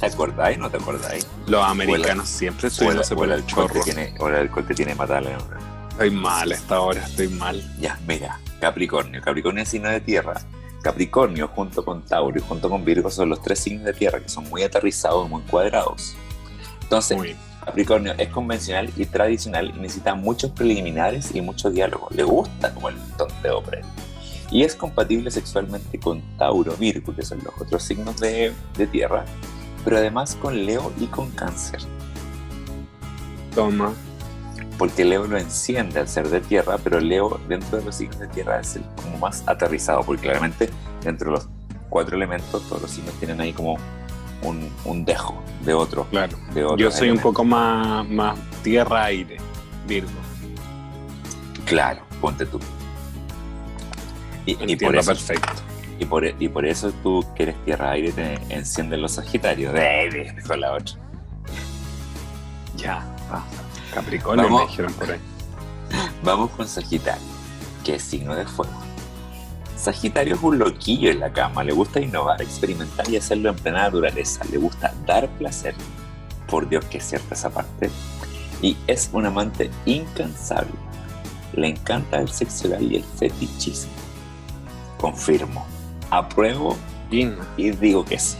¿Te 0.00 0.06
acordáis 0.06 0.56
o 0.58 0.62
no 0.62 0.70
te 0.70 0.78
acordáis? 0.78 1.26
Los 1.46 1.62
americanos 1.64 2.28
siempre 2.28 2.66
O 2.66 2.68
estuvieron 2.68 2.98
el, 3.00 3.04
se 3.04 3.14
por 3.14 3.26
el 3.26 3.32
el 3.32 3.46
chorro. 3.46 3.80
tiene, 3.84 4.14
o 4.18 4.28
el 4.28 4.34
alcohol 4.36 4.66
que 4.66 4.74
tiene 4.74 4.94
matarle. 4.94 5.36
Estoy 5.92 6.10
mal 6.10 6.50
a 6.50 6.54
esta 6.54 6.80
hora, 6.80 7.04
estoy 7.04 7.28
mal. 7.28 7.62
Ya, 7.78 7.98
mira, 8.06 8.40
Capricornio. 8.60 9.20
Capricornio 9.20 9.62
es 9.62 9.68
signo 9.68 9.90
de 9.90 10.00
tierra. 10.00 10.40
Capricornio 10.82 11.48
junto 11.48 11.84
con 11.84 12.02
Tauro 12.02 12.38
y 12.38 12.42
junto 12.42 12.68
con 12.68 12.84
Virgo 12.84 13.10
son 13.10 13.28
los 13.28 13.42
tres 13.42 13.60
signos 13.60 13.84
de 13.84 13.92
tierra 13.92 14.18
que 14.18 14.28
son 14.28 14.48
muy 14.48 14.62
aterrizados, 14.62 15.28
muy 15.28 15.42
cuadrados. 15.42 16.16
Entonces, 16.82 17.16
Muy. 17.16 17.36
Capricornio 17.64 18.14
es 18.18 18.28
convencional 18.30 18.90
y 18.96 19.04
tradicional 19.04 19.72
y 19.76 19.78
necesita 19.78 20.14
muchos 20.14 20.50
preliminares 20.50 21.34
y 21.34 21.40
mucho 21.40 21.70
diálogo. 21.70 22.08
Le 22.10 22.24
gusta 22.24 22.74
como 22.74 22.88
el 22.88 22.96
tonteo 23.16 23.62
él. 23.70 23.82
Y 24.50 24.64
es 24.64 24.74
compatible 24.74 25.30
sexualmente 25.30 26.00
con 26.00 26.20
Tauro, 26.38 26.74
Virgo, 26.76 27.14
que 27.14 27.22
son 27.22 27.38
los 27.44 27.54
otros 27.60 27.82
signos 27.82 28.18
de, 28.18 28.52
de 28.76 28.86
tierra, 28.86 29.24
pero 29.84 29.98
además 29.98 30.36
con 30.40 30.64
Leo 30.64 30.92
y 30.98 31.06
con 31.06 31.30
Cáncer. 31.30 31.80
Toma. 33.54 33.92
Porque 34.82 35.04
Leo 35.04 35.28
lo 35.28 35.38
enciende 35.38 36.00
al 36.00 36.08
ser 36.08 36.28
de 36.28 36.40
tierra, 36.40 36.76
pero 36.82 36.98
Leo 36.98 37.40
dentro 37.48 37.78
de 37.78 37.84
los 37.84 37.94
signos 37.94 38.18
de 38.18 38.26
tierra 38.26 38.58
es 38.58 38.74
el 38.74 38.82
como 38.96 39.16
más 39.18 39.44
aterrizado, 39.46 40.02
porque 40.02 40.22
claramente 40.22 40.70
dentro 41.04 41.30
de 41.30 41.36
los 41.36 41.48
cuatro 41.88 42.16
elementos 42.16 42.68
todos 42.68 42.82
los 42.82 42.90
signos 42.90 43.14
tienen 43.20 43.40
ahí 43.40 43.52
como 43.52 43.76
un, 44.42 44.68
un 44.84 45.04
dejo 45.04 45.40
de 45.64 45.72
otro. 45.72 46.04
Claro. 46.10 46.36
De 46.52 46.66
Yo 46.76 46.90
soy 46.90 47.10
un 47.12 47.20
poco 47.20 47.44
más, 47.44 48.08
más 48.08 48.36
tierra-aire. 48.64 49.36
Virgo. 49.86 50.10
Claro, 51.64 52.02
ponte 52.20 52.44
tú. 52.44 52.58
Y, 54.46 54.56
y 54.72 54.74
por 54.74 54.96
eso, 54.96 55.12
perfecto. 55.12 55.62
y, 56.00 56.04
por, 56.06 56.24
y 56.26 56.48
por 56.48 56.66
eso 56.66 56.90
tú 57.04 57.24
que 57.36 57.44
eres 57.44 57.64
tierra-aire 57.64 58.10
te 58.10 58.34
encienden 58.52 59.00
los 59.00 59.12
sagitarios. 59.12 59.72
De, 59.74 59.78
de- 60.36 60.42
con 60.44 60.60
la 60.60 60.72
otra. 60.72 60.96
Ya. 62.76 63.06
Ah, 63.30 63.44
Capricornio 63.92 64.44
Vamos. 64.44 64.62
me 64.62 64.68
dijeron 64.68 64.92
por 64.94 65.10
ahí. 65.10 65.20
Vamos 66.22 66.50
con 66.50 66.66
Sagitario, 66.66 67.22
que 67.84 67.96
es 67.96 68.02
signo 68.02 68.34
de 68.34 68.46
fuego. 68.46 68.72
Sagitario 69.76 70.36
es 70.36 70.42
un 70.42 70.58
loquillo 70.58 71.10
en 71.10 71.20
la 71.20 71.32
cama, 71.32 71.64
le 71.64 71.72
gusta 71.72 72.00
innovar, 72.00 72.40
experimentar 72.40 73.08
y 73.10 73.16
hacerlo 73.16 73.50
en 73.50 73.56
plena 73.56 73.82
naturaleza, 73.82 74.44
le 74.50 74.58
gusta 74.58 74.94
dar 75.06 75.28
placer, 75.30 75.74
por 76.48 76.68
Dios 76.68 76.84
que 76.84 76.98
es 76.98 77.04
cierta 77.04 77.34
esa 77.34 77.50
parte, 77.50 77.90
y 78.60 78.76
es 78.86 79.10
un 79.12 79.26
amante 79.26 79.70
incansable. 79.84 80.72
Le 81.54 81.68
encanta 81.68 82.20
el 82.20 82.28
sexo 82.28 82.68
y 82.80 82.96
el 82.96 83.04
fetichismo. 83.04 83.90
Confirmo, 84.98 85.66
apruebo 86.10 86.76
y 87.10 87.70
digo 87.72 88.04
que 88.04 88.18
sí. 88.18 88.38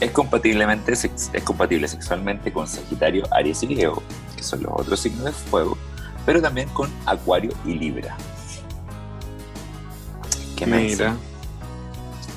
Es, 0.00 0.10
compatiblemente, 0.10 0.92
es 0.92 1.44
compatible 1.44 1.86
sexualmente 1.86 2.52
con 2.52 2.66
Sagitario, 2.66 3.24
Aries 3.30 3.62
y 3.62 3.74
Leo, 3.74 4.02
que 4.40 4.46
son 4.46 4.62
los 4.62 4.72
otros 4.74 4.98
signos 4.98 5.24
de 5.26 5.32
fuego, 5.32 5.76
pero 6.24 6.40
también 6.40 6.66
con 6.70 6.90
Acuario 7.04 7.52
y 7.66 7.74
Libra. 7.74 8.16
¿Qué 10.56 10.66
me 10.66 10.78
decís? 10.78 10.98
Mira, 10.98 11.16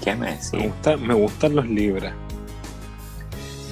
¿Qué 0.03 0.15
me 0.15 0.25
me, 0.25 0.31
decís? 0.31 0.51
gusta, 0.51 0.97
me 0.97 1.13
gustan 1.13 1.55
los 1.55 1.65
libras. 1.67 2.13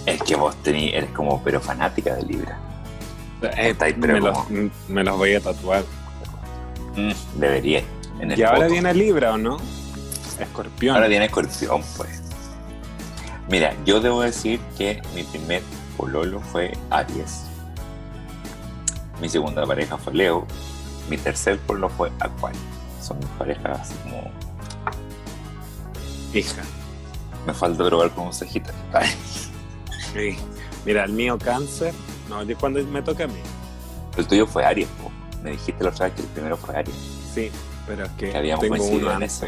Es 0.05 0.23
que 0.23 0.35
vos 0.35 0.55
tení, 0.63 0.89
eres 0.89 1.09
como, 1.11 1.43
pero 1.43 1.59
fanática 1.59 2.15
de 2.15 2.23
Libra. 2.23 2.57
Eh, 3.41 3.69
Estáis, 3.71 3.95
pero 3.99 4.13
me, 4.13 4.19
los, 4.21 4.37
me 4.87 5.03
voy 5.11 5.35
a 5.35 5.41
tatuar. 5.41 5.83
Mm, 6.95 7.39
debería. 7.39 7.83
En 8.19 8.31
el 8.31 8.39
¿Y 8.39 8.43
ahora 8.43 8.67
viene 8.67 8.93
Libra 8.93 9.33
o 9.33 9.37
no? 9.37 9.57
Escorpión. 10.39 10.95
Ahora 10.95 11.07
viene 11.07 11.25
Escorpión, 11.25 11.83
pues. 11.97 12.21
Mira, 13.49 13.75
yo 13.85 13.99
debo 13.99 14.21
decir 14.21 14.59
que 14.77 15.01
mi 15.13 15.23
primer 15.23 15.61
pololo 15.97 16.39
fue 16.39 16.71
Aries. 16.89 17.50
Mi 19.21 19.29
segunda 19.29 19.65
pareja 19.65 19.97
fue 19.97 20.13
Leo. 20.13 20.47
Mi 21.09 21.17
tercer 21.17 21.59
pololo 21.59 21.89
fue 21.89 22.11
Acuario. 22.19 22.59
Son 23.01 23.17
mis 23.19 23.27
parejas 23.29 23.81
así 23.81 23.93
como. 24.03 24.31
Hija. 26.33 26.63
Me 27.45 27.53
falta 27.53 27.85
probar 27.85 28.09
con 28.11 28.27
un 28.27 28.33
Sagitario. 28.33 28.79
Sí. 30.13 30.37
Mira, 30.85 31.05
el 31.05 31.13
mío 31.13 31.37
cáncer. 31.37 31.93
No, 32.27 32.41
es 32.41 32.57
cuando 32.57 32.83
me 32.83 33.01
toca 33.01 33.25
a 33.25 33.27
mí. 33.27 33.39
El 34.17 34.27
tuyo 34.27 34.45
fue 34.47 34.65
Aries, 34.65 34.87
po. 35.01 35.11
Me 35.43 35.51
dijiste 35.51 35.83
la 35.83 35.91
otra 35.91 36.07
vez 36.07 36.15
que 36.15 36.21
el 36.21 36.27
primero 36.27 36.57
fue 36.57 36.75
Aries. 36.75 36.95
Sí, 37.33 37.51
pero 37.87 38.05
es 38.05 38.11
que 38.11 38.31
Que 38.31 38.37
habíamos 38.37 38.61
tengo 38.61 38.85
uno 38.85 39.11
en 39.13 39.23
eso. 39.23 39.45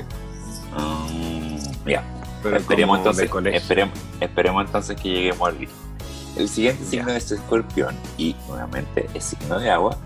Mm, 0.78 1.58
ya. 1.90 2.04
Pero 2.42 2.58
esperemos 2.58 2.98
entonces, 2.98 3.30
esperemos, 3.54 4.00
esperemos 4.20 4.66
entonces 4.66 5.00
que 5.00 5.10
lleguemos 5.10 5.48
al 5.48 5.58
Virgo. 5.58 5.74
El 6.36 6.50
siguiente 6.50 6.84
signo 6.84 7.12
es 7.12 7.32
Escorpión 7.32 7.96
y 8.18 8.36
nuevamente 8.48 9.08
es 9.14 9.24
signo 9.26 9.60
de 9.60 9.70
agua. 9.70 9.98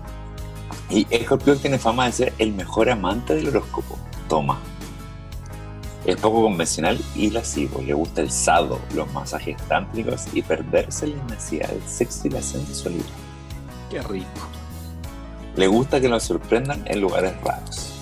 Y 0.90 1.06
Escorpión 1.10 1.58
tiene 1.58 1.78
fama 1.78 2.06
de 2.06 2.12
ser 2.12 2.32
el 2.38 2.52
mejor 2.52 2.90
amante 2.90 3.34
del 3.34 3.48
horóscopo. 3.48 3.98
Toma. 4.28 4.58
Es 6.04 6.16
poco 6.16 6.42
convencional 6.42 6.98
y 7.14 7.30
lascivo. 7.30 7.80
Le 7.82 7.94
gusta 7.94 8.20
el 8.20 8.30
sado, 8.30 8.78
los 8.94 9.10
masajes 9.12 9.56
tántricos 9.68 10.26
y 10.32 10.42
perderse 10.42 11.06
en 11.06 11.12
la 11.12 11.22
inmensidad 11.22 11.68
del 11.68 11.82
sexo 11.82 12.28
y 12.28 12.30
la 12.30 12.42
sensualidad. 12.42 13.04
Qué 13.90 14.02
rico. 14.02 14.48
Le 15.56 15.66
gusta 15.66 16.00
que 16.00 16.08
lo 16.08 16.20
sorprendan 16.20 16.82
en 16.86 17.00
lugares 17.00 17.40
raros. 17.42 17.94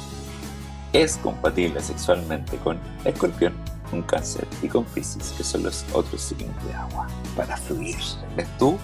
Es 0.93 1.17
compatible 1.17 1.81
sexualmente 1.81 2.57
con 2.59 2.79
Escorpión, 3.05 3.55
con 3.91 4.03
Cáncer 4.03 4.47
y 4.63 4.69
con 4.69 4.85
Piscis, 4.85 5.35
que 5.37 5.45
son 5.45 5.63
los 5.63 5.85
otros 5.93 6.21
signos 6.21 6.65
de 6.65 6.75
agua, 6.75 7.07
para 7.37 7.57
fluir. 7.57 7.97
¿Ves 8.37 8.49
tú? 8.59 8.79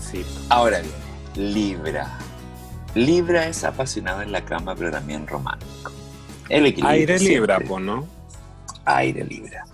Sí. 0.00 0.24
Ahora 0.48 0.80
bien, 0.80 1.52
Libra. 1.52 2.18
Libra 2.94 3.46
es 3.46 3.62
apasionado 3.64 4.22
en 4.22 4.32
la 4.32 4.44
cama, 4.44 4.74
pero 4.74 4.90
también 4.90 5.26
romántico. 5.26 5.92
El 6.48 6.66
equilibrio 6.66 6.90
Aire 6.90 7.18
libra, 7.18 7.60
po, 7.60 7.78
¿no? 7.80 8.06
Aire 8.84 9.24
Libra. 9.24 9.66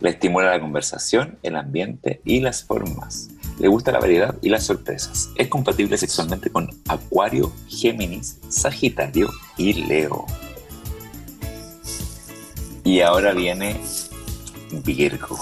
Le 0.00 0.10
estimula 0.10 0.50
la 0.50 0.60
conversación, 0.60 1.38
el 1.42 1.56
ambiente 1.56 2.20
y 2.24 2.40
las 2.40 2.64
formas. 2.64 3.30
Le 3.58 3.68
gusta 3.68 3.92
la 3.92 3.98
variedad 3.98 4.36
y 4.40 4.48
las 4.48 4.64
sorpresas. 4.64 5.30
Es 5.36 5.48
compatible 5.48 5.96
sexualmente 5.98 6.50
con 6.50 6.70
Acuario, 6.88 7.52
Géminis, 7.68 8.38
Sagitario 8.48 9.28
y 9.56 9.72
Leo. 9.72 10.26
Y 12.88 13.02
ahora 13.02 13.34
viene 13.34 13.78
Virgo, 14.82 15.38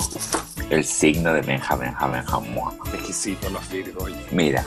el 0.68 0.84
signo 0.84 1.32
de 1.32 1.42
Benjamin, 1.42 1.94
Benjamin. 2.10 2.58
Exquisito 2.92 3.48
los 3.50 3.70
Virgo. 3.70 4.02
oye. 4.02 4.16
Mira, 4.32 4.66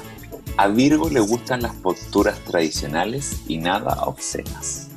a 0.55 0.69
Virgo 0.69 1.09
le 1.09 1.19
gustan 1.19 1.61
las 1.61 1.75
posturas 1.75 2.39
tradicionales 2.45 3.41
y 3.49 3.57
nada 3.57 4.03
obscenas. 4.05 4.87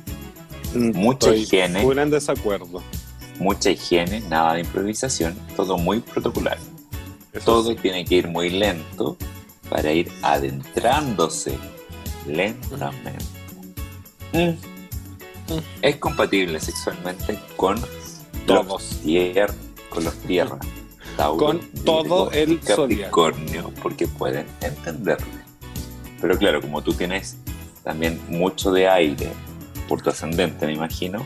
Mucha 0.73 1.31
Estoy 1.31 1.41
higiene. 1.41 1.81
full 1.81 1.97
en 1.97 2.09
desacuerdo. 2.09 2.81
Mucha 3.39 3.71
higiene, 3.71 4.21
nada 4.29 4.53
de 4.53 4.61
improvisación, 4.61 5.37
todo 5.57 5.77
muy 5.77 5.99
protocolar. 5.99 6.59
Eso 7.33 7.43
Todo 7.43 7.71
sí. 7.71 7.75
tiene 7.81 8.05
que 8.05 8.15
ir 8.15 8.29
muy 8.29 8.49
lento 8.49 9.17
para 9.69 9.91
ir 9.91 10.09
adentrándose 10.21 11.57
lentamente. 12.25 13.25
Mm. 14.31 14.72
Es 15.81 15.97
compatible 15.97 16.59
sexualmente 16.59 17.37
con 17.57 17.79
Todos. 18.47 18.65
los 18.65 19.01
tier- 19.03 19.53
con 19.89 20.03
los 20.03 20.13
tierra. 20.15 20.57
Tauro, 21.17 21.37
Con 21.45 21.59
todo 21.85 22.31
el 22.31 22.59
Capricornio, 22.59 23.71
porque 23.83 24.07
pueden 24.07 24.47
entenderle. 24.61 25.27
Pero 26.19 26.37
claro, 26.37 26.61
como 26.61 26.81
tú 26.81 26.93
tienes 26.93 27.35
también 27.83 28.19
mucho 28.29 28.71
de 28.71 28.87
aire 28.89 29.29
por 29.87 30.01
tu 30.01 30.09
ascendente, 30.09 30.65
me 30.65 30.73
imagino, 30.73 31.25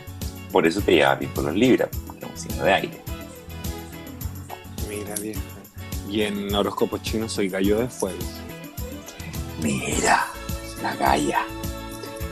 por 0.52 0.66
eso 0.66 0.80
te 0.80 0.92
llevas 0.92 1.18
bien 1.20 1.32
con 1.32 1.46
los 1.46 1.54
Libras, 1.54 1.88
porque 2.06 2.26
es 2.26 2.30
un 2.30 2.36
signo 2.36 2.64
de 2.64 2.72
aire. 2.74 3.02
Mira, 4.88 5.14
vieja. 5.22 5.40
Y 6.10 6.22
en 6.22 6.54
horóscopo 6.54 6.98
chino 6.98 7.28
soy 7.28 7.48
gallo 7.48 7.78
de 7.78 7.88
fuego. 7.88 8.18
Mira, 9.62 10.26
la 10.82 10.94
Gaia. 10.96 11.40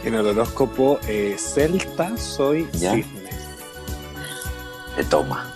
En 0.06 0.14
el 0.14 0.24
horóscopo 0.26 1.00
eh, 1.08 1.34
celta 1.36 2.16
soy 2.16 2.68
¿Ya? 2.74 2.94
cisne. 2.94 3.30
Te 4.94 5.02
toma. 5.04 5.52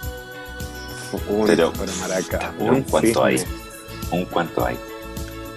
Un, 1.28 1.46
Pero- 1.46 1.72
maraca. 2.00 2.52
Un 2.58 2.82
cuanto 2.82 3.24
hay. 3.24 3.40
Un 4.10 4.24
cuanto 4.24 4.66
hay. 4.66 4.76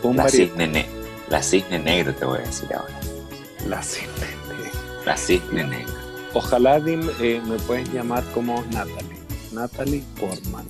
Un 0.04 0.16
La 0.18 0.30
cisne, 0.30 0.68
ne- 0.68 0.88
la 1.30 1.42
cisne 1.42 1.80
negro 1.80 2.14
te 2.14 2.24
voy 2.26 2.38
a 2.38 2.42
decir 2.44 2.70
ahora. 2.74 2.94
La 3.68 3.82
cisne. 3.82 4.28
La 5.06 5.18
cisne 5.18 5.64
negro. 5.64 5.94
Ojalá 6.34 6.80
dim- 6.80 7.10
eh, 7.20 7.42
me 7.46 7.58
puedes 7.58 7.92
llamar 7.92 8.24
como 8.34 8.64
Natalie. 8.72 9.18
Natalie 9.52 10.04
Portman. 10.20 10.70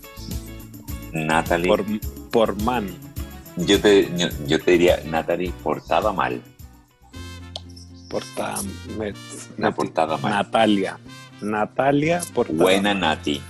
Natalie. 1.12 1.68
Por, 1.68 1.86
Portman. 2.32 2.88
Yo, 3.58 3.80
te, 3.82 4.10
yo, 4.18 4.28
yo 4.48 4.62
te 4.64 4.72
diría 4.72 5.02
Natalie 5.06 5.52
portada 5.62 6.12
mal. 6.14 6.42
Porta, 8.14 8.56
met- 8.98 9.16
Una 9.58 9.70
Nati- 9.70 9.76
portada 9.76 10.18
mal. 10.18 10.32
Natalia. 10.32 11.00
Natalia 11.42 12.22
Portada. 12.34 12.62
Buena 12.64 12.94
Nati. 12.94 13.42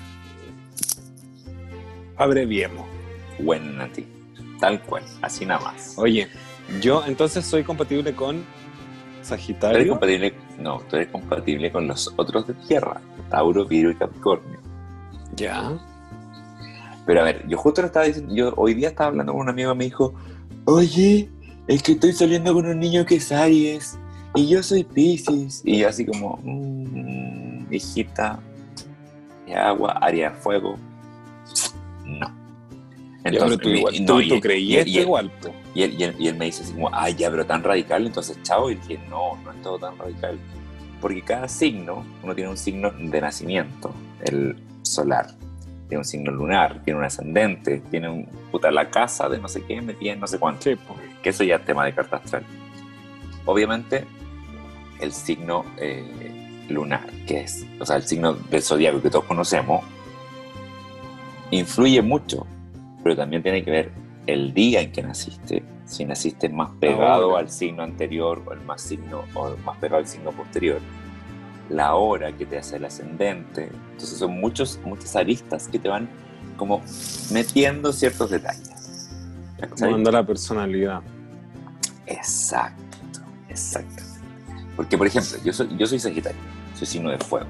Abreviemos. 2.17 2.85
Buena 3.39 3.71
Nati. 3.85 4.05
Tal 4.59 4.81
cual. 4.83 5.03
Así 5.21 5.45
nada 5.45 5.59
más. 5.65 5.95
Oye, 5.97 6.27
yo 6.81 7.03
entonces 7.05 7.45
soy 7.45 7.63
compatible 7.63 8.13
con 8.15 8.37
Tú 8.37 8.43
eres 9.19 9.27
Sagitario. 9.27 9.89
compatible, 9.89 10.33
no, 10.59 10.79
tú 10.89 10.95
eres 10.97 11.07
compatible 11.09 11.71
con 11.71 11.87
los 11.87 12.13
otros 12.17 12.47
de 12.47 12.53
tierra, 12.55 12.99
Tauro, 13.29 13.65
Virgo 13.65 13.91
y 13.91 13.95
Capricornio. 13.95 14.59
Ya. 15.35 15.71
Pero 17.05 17.21
a 17.21 17.23
ver, 17.23 17.45
yo 17.47 17.57
justo 17.57 17.81
lo 17.81 17.87
estaba 17.87 18.05
diciendo, 18.05 18.33
yo 18.33 18.53
hoy 18.57 18.73
día 18.73 18.89
estaba 18.89 19.09
hablando 19.09 19.33
con 19.33 19.41
un 19.41 19.49
amigo 19.49 19.71
y 19.73 19.75
me 19.77 19.83
dijo, 19.85 20.13
oye, 20.65 21.29
es 21.67 21.83
que 21.83 21.93
estoy 21.93 22.13
saliendo 22.13 22.53
con 22.53 22.65
un 22.65 22.79
niño 22.79 23.05
que 23.05 23.15
es 23.15 23.31
Aries 23.31 23.97
y 24.35 24.47
yo 24.49 24.63
soy 24.63 24.83
Pisces. 24.83 25.61
Y 25.65 25.79
yo 25.79 25.89
así 25.89 26.05
como, 26.05 26.39
mmm, 26.43 27.71
hijita, 27.73 28.39
de 29.45 29.55
agua, 29.55 29.93
área 30.01 30.29
de 30.31 30.35
fuego. 30.37 30.77
No. 32.05 32.27
Ya, 33.25 33.31
pero 33.39 33.57
tú, 33.57 33.69
igual, 33.69 33.95
no, 34.01 34.05
tú, 34.05 34.19
y- 34.21 34.27
tú 34.29 34.35
y- 34.35 34.41
creíste 34.41 34.89
y- 34.89 34.97
y- 34.97 34.99
igual. 35.01 35.31
Y 35.73 35.83
él, 35.83 35.95
y 35.97 36.03
él- 36.03 36.15
y 36.19 36.27
él 36.27 36.35
me 36.37 36.45
dice 36.45 36.63
así 36.63 36.73
como, 36.73 36.89
ay, 36.93 37.15
ya, 37.15 37.31
pero 37.31 37.45
tan 37.45 37.63
radical, 37.63 38.05
entonces 38.05 38.37
chao. 38.43 38.69
Y 38.69 38.75
dije, 38.75 38.99
no, 39.09 39.37
no 39.43 39.51
es 39.51 39.61
todo 39.61 39.79
tan 39.79 39.97
radical. 39.97 40.37
Porque 40.99 41.21
cada 41.21 41.47
signo, 41.47 42.03
uno 42.21 42.35
tiene 42.35 42.49
un 42.49 42.57
signo 42.57 42.91
de 42.91 43.21
nacimiento, 43.21 43.93
el 44.25 44.57
solar. 44.81 45.27
Tiene 45.87 45.99
un 45.99 46.05
signo 46.05 46.31
lunar, 46.31 46.81
tiene 46.83 46.99
un 46.99 47.05
ascendente, 47.05 47.81
tiene 47.91 48.09
un, 48.09 48.25
puta, 48.51 48.71
la 48.71 48.89
casa 48.89 49.29
de 49.29 49.37
no 49.39 49.47
sé 49.47 49.63
qué, 49.63 49.81
me 49.81 49.93
tiene 49.93 50.19
no 50.19 50.27
sé 50.27 50.37
cuánto. 50.39 50.63
Sí, 50.63 50.75
po. 50.75 50.95
Que 51.21 51.29
eso 51.29 51.43
ya 51.43 51.55
es 51.57 51.65
tema 51.65 51.85
de 51.85 51.93
carta 51.93 52.17
astral. 52.17 52.43
Obviamente, 53.45 54.05
el 55.03 55.11
signo 55.11 55.65
eh, 55.77 56.65
lunar, 56.69 57.09
que 57.27 57.41
es, 57.41 57.65
o 57.79 57.85
sea, 57.85 57.97
el 57.97 58.03
signo 58.03 58.33
del 58.33 58.61
zodiaco 58.61 59.01
que 59.01 59.09
todos 59.09 59.25
conocemos, 59.25 59.83
influye 61.51 62.01
mucho, 62.01 62.47
pero 63.03 63.15
también 63.15 63.43
tiene 63.43 63.63
que 63.63 63.71
ver 63.71 63.91
el 64.25 64.53
día 64.53 64.81
en 64.81 64.91
que 64.91 65.03
naciste. 65.03 65.63
Si 65.85 66.05
naciste 66.05 66.49
más 66.49 66.71
pegado 66.79 67.35
al 67.37 67.49
signo 67.49 67.83
anterior 67.83 68.41
o 68.45 68.53
el 68.53 68.61
más 68.61 68.81
signo 68.81 69.25
o 69.33 69.55
más 69.57 69.77
pegado 69.77 69.99
al 69.99 70.07
signo 70.07 70.31
posterior, 70.31 70.79
la 71.69 71.95
hora 71.95 72.31
que 72.31 72.45
te 72.45 72.57
hace 72.57 72.77
el 72.77 72.85
ascendente. 72.85 73.69
Entonces 73.91 74.17
son 74.17 74.31
muchos, 74.31 74.79
muchas 74.85 75.15
aristas 75.15 75.67
que 75.67 75.77
te 75.77 75.89
van 75.89 76.09
como 76.57 76.81
metiendo 77.31 77.91
ciertos 77.91 78.31
detalles. 78.31 79.09
Tomando 79.77 80.11
la 80.11 80.25
personalidad. 80.25 81.01
Exacto, 82.05 83.19
exacto. 83.49 84.02
Porque, 84.75 84.97
por 84.97 85.07
ejemplo, 85.07 85.37
yo 85.43 85.53
soy, 85.53 85.69
yo 85.77 85.85
soy 85.87 85.99
Sagitario, 85.99 86.39
soy 86.75 86.87
signo 86.87 87.09
de 87.11 87.17
fuego. 87.19 87.47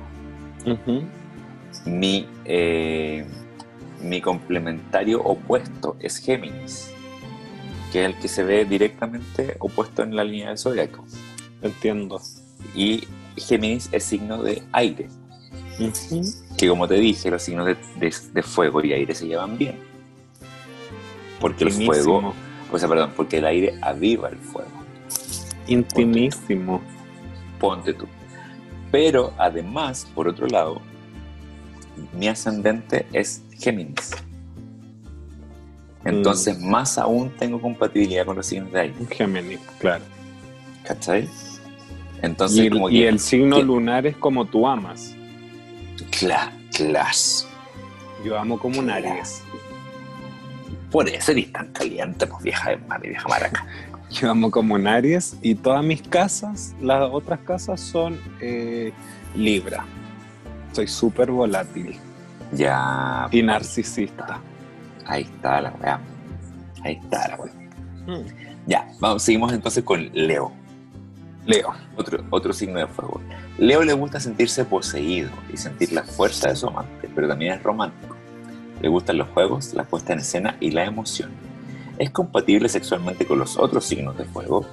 Mi, 1.86 2.28
eh, 2.46 3.26
mi 4.02 4.22
complementario 4.22 5.22
opuesto 5.24 5.96
es 6.00 6.18
Géminis, 6.18 6.92
que 7.92 8.02
es 8.06 8.14
el 8.14 8.20
que 8.20 8.28
se 8.28 8.44
ve 8.44 8.66
directamente 8.66 9.56
opuesto 9.60 10.04
en 10.04 10.16
la 10.16 10.24
línea 10.24 10.50
del 10.50 10.58
zodiaco. 10.58 11.06
Entiendo. 11.62 12.22
Y 12.76 13.08
Géminis 13.38 13.90
es 13.92 14.04
signo 14.04 14.44
de 14.44 14.62
aire, 14.74 15.08
que 16.58 16.68
como 16.68 16.88
te 16.88 16.96
dije, 16.96 17.32
los 17.32 17.42
signos 17.42 17.66
de, 17.66 17.76
de- 18.00 18.14
de 18.34 18.44
fuego 18.44 18.84
y 18.84 18.94
aire 18.94 19.16
se 19.16 19.28
llevan 19.28 19.58
bien. 19.58 19.80
Porque 21.40 21.64
el 21.64 21.72
fuego, 21.88 22.34
o 22.72 22.78
sea, 22.80 22.88
perdón, 22.88 23.12
porque 23.16 23.38
el 23.38 23.46
aire 23.46 23.74
aviva 23.82 24.30
el 24.30 24.38
fuego. 24.38 24.70
Intimísimo. 25.68 26.82
Ponte 27.64 27.94
tú. 27.94 28.06
Pero 28.92 29.34
además, 29.38 30.06
por 30.14 30.28
otro 30.28 30.48
lado, 30.48 30.82
mi 32.14 32.28
ascendente 32.28 33.08
es 33.14 33.42
Géminis. 33.58 34.12
Entonces, 36.06 36.60
más 36.60 36.98
aún 36.98 37.30
tengo 37.38 37.62
compatibilidad 37.62 38.26
con 38.26 38.36
los 38.36 38.46
signos 38.46 38.74
de 38.74 38.82
aire. 38.82 38.94
Géminis, 39.10 39.60
claro. 39.80 40.04
¿Cachai? 40.84 41.30
Entonces, 42.22 42.58
Y 42.58 42.68
el, 42.68 42.74
como 42.74 42.90
y 42.90 42.94
que. 43.00 43.08
el 43.08 43.20
signo 43.20 43.56
que- 43.58 43.64
lunar 43.64 44.06
es 44.06 44.18
como 44.18 44.46
tú 44.46 44.68
amas. 44.68 45.16
Cla- 46.12 46.52
clas. 46.76 47.48
Yo 48.26 48.38
amo 48.38 48.60
como 48.60 48.80
un 48.80 48.90
Aries. 48.90 49.42
Por 50.94 51.10
eso 51.10 51.32
eres 51.32 51.52
tan 51.52 51.70
caliente, 51.70 52.28
pues 52.28 52.44
vieja 52.44 52.70
de 52.70 52.78
mar 52.78 53.02
y 53.04 53.10
vieja 53.10 53.28
maraca. 53.28 53.66
Yo 54.12 54.30
amo 54.30 54.52
como 54.52 54.76
un 54.76 54.86
Aries 54.86 55.36
y 55.42 55.56
todas 55.56 55.84
mis 55.84 56.04
casas, 56.04 56.76
las 56.80 57.10
otras 57.12 57.40
casas 57.40 57.82
son 57.82 58.20
eh, 58.40 58.94
Libra. 59.36 59.84
Soy 60.72 60.88
súper 60.88 61.32
volátil 61.32 61.98
Ya. 62.52 63.28
y 63.32 63.42
narcisista. 63.42 64.40
Ahí 65.08 65.24
está 65.24 65.62
la 65.62 65.72
weá. 65.82 66.00
Ahí 66.84 67.00
está 67.04 67.28
la 67.30 67.36
weá. 67.38 67.54
Mm. 68.06 68.26
Ya, 68.68 68.88
vamos, 69.00 69.24
seguimos 69.24 69.52
entonces 69.52 69.84
con 69.84 70.12
Leo. 70.14 70.52
Leo. 71.48 71.74
Otro, 71.98 72.24
otro 72.30 72.54
signo 72.54 72.78
de 72.78 72.86
fuego. 72.86 73.20
Leo 73.58 73.82
le 73.84 73.94
gusta 73.94 74.20
sentirse 74.20 74.64
poseído 74.64 75.32
y 75.52 75.58
sentir 75.58 75.92
la 75.92 76.04
fuerza 76.04 76.50
de 76.50 76.56
su 76.56 76.68
amante, 76.68 77.10
pero 77.16 77.28
también 77.28 77.54
es 77.54 77.64
romántico. 77.64 78.13
Le 78.84 78.90
gustan 78.90 79.18
los 79.18 79.30
juegos, 79.30 79.74
la 79.74 79.86
puesta 79.86 80.12
en 80.12 80.20
escena 80.20 80.58
y 80.60 80.72
la 80.72 80.84
emoción. 80.84 81.32
Es 81.98 82.12
compatible 82.12 82.68
sexualmente 82.68 83.26
con 83.26 83.40
los 83.40 83.58
otros 83.58 83.86
signos 83.86 84.18
de 84.18 84.26
fuego, 84.26 84.66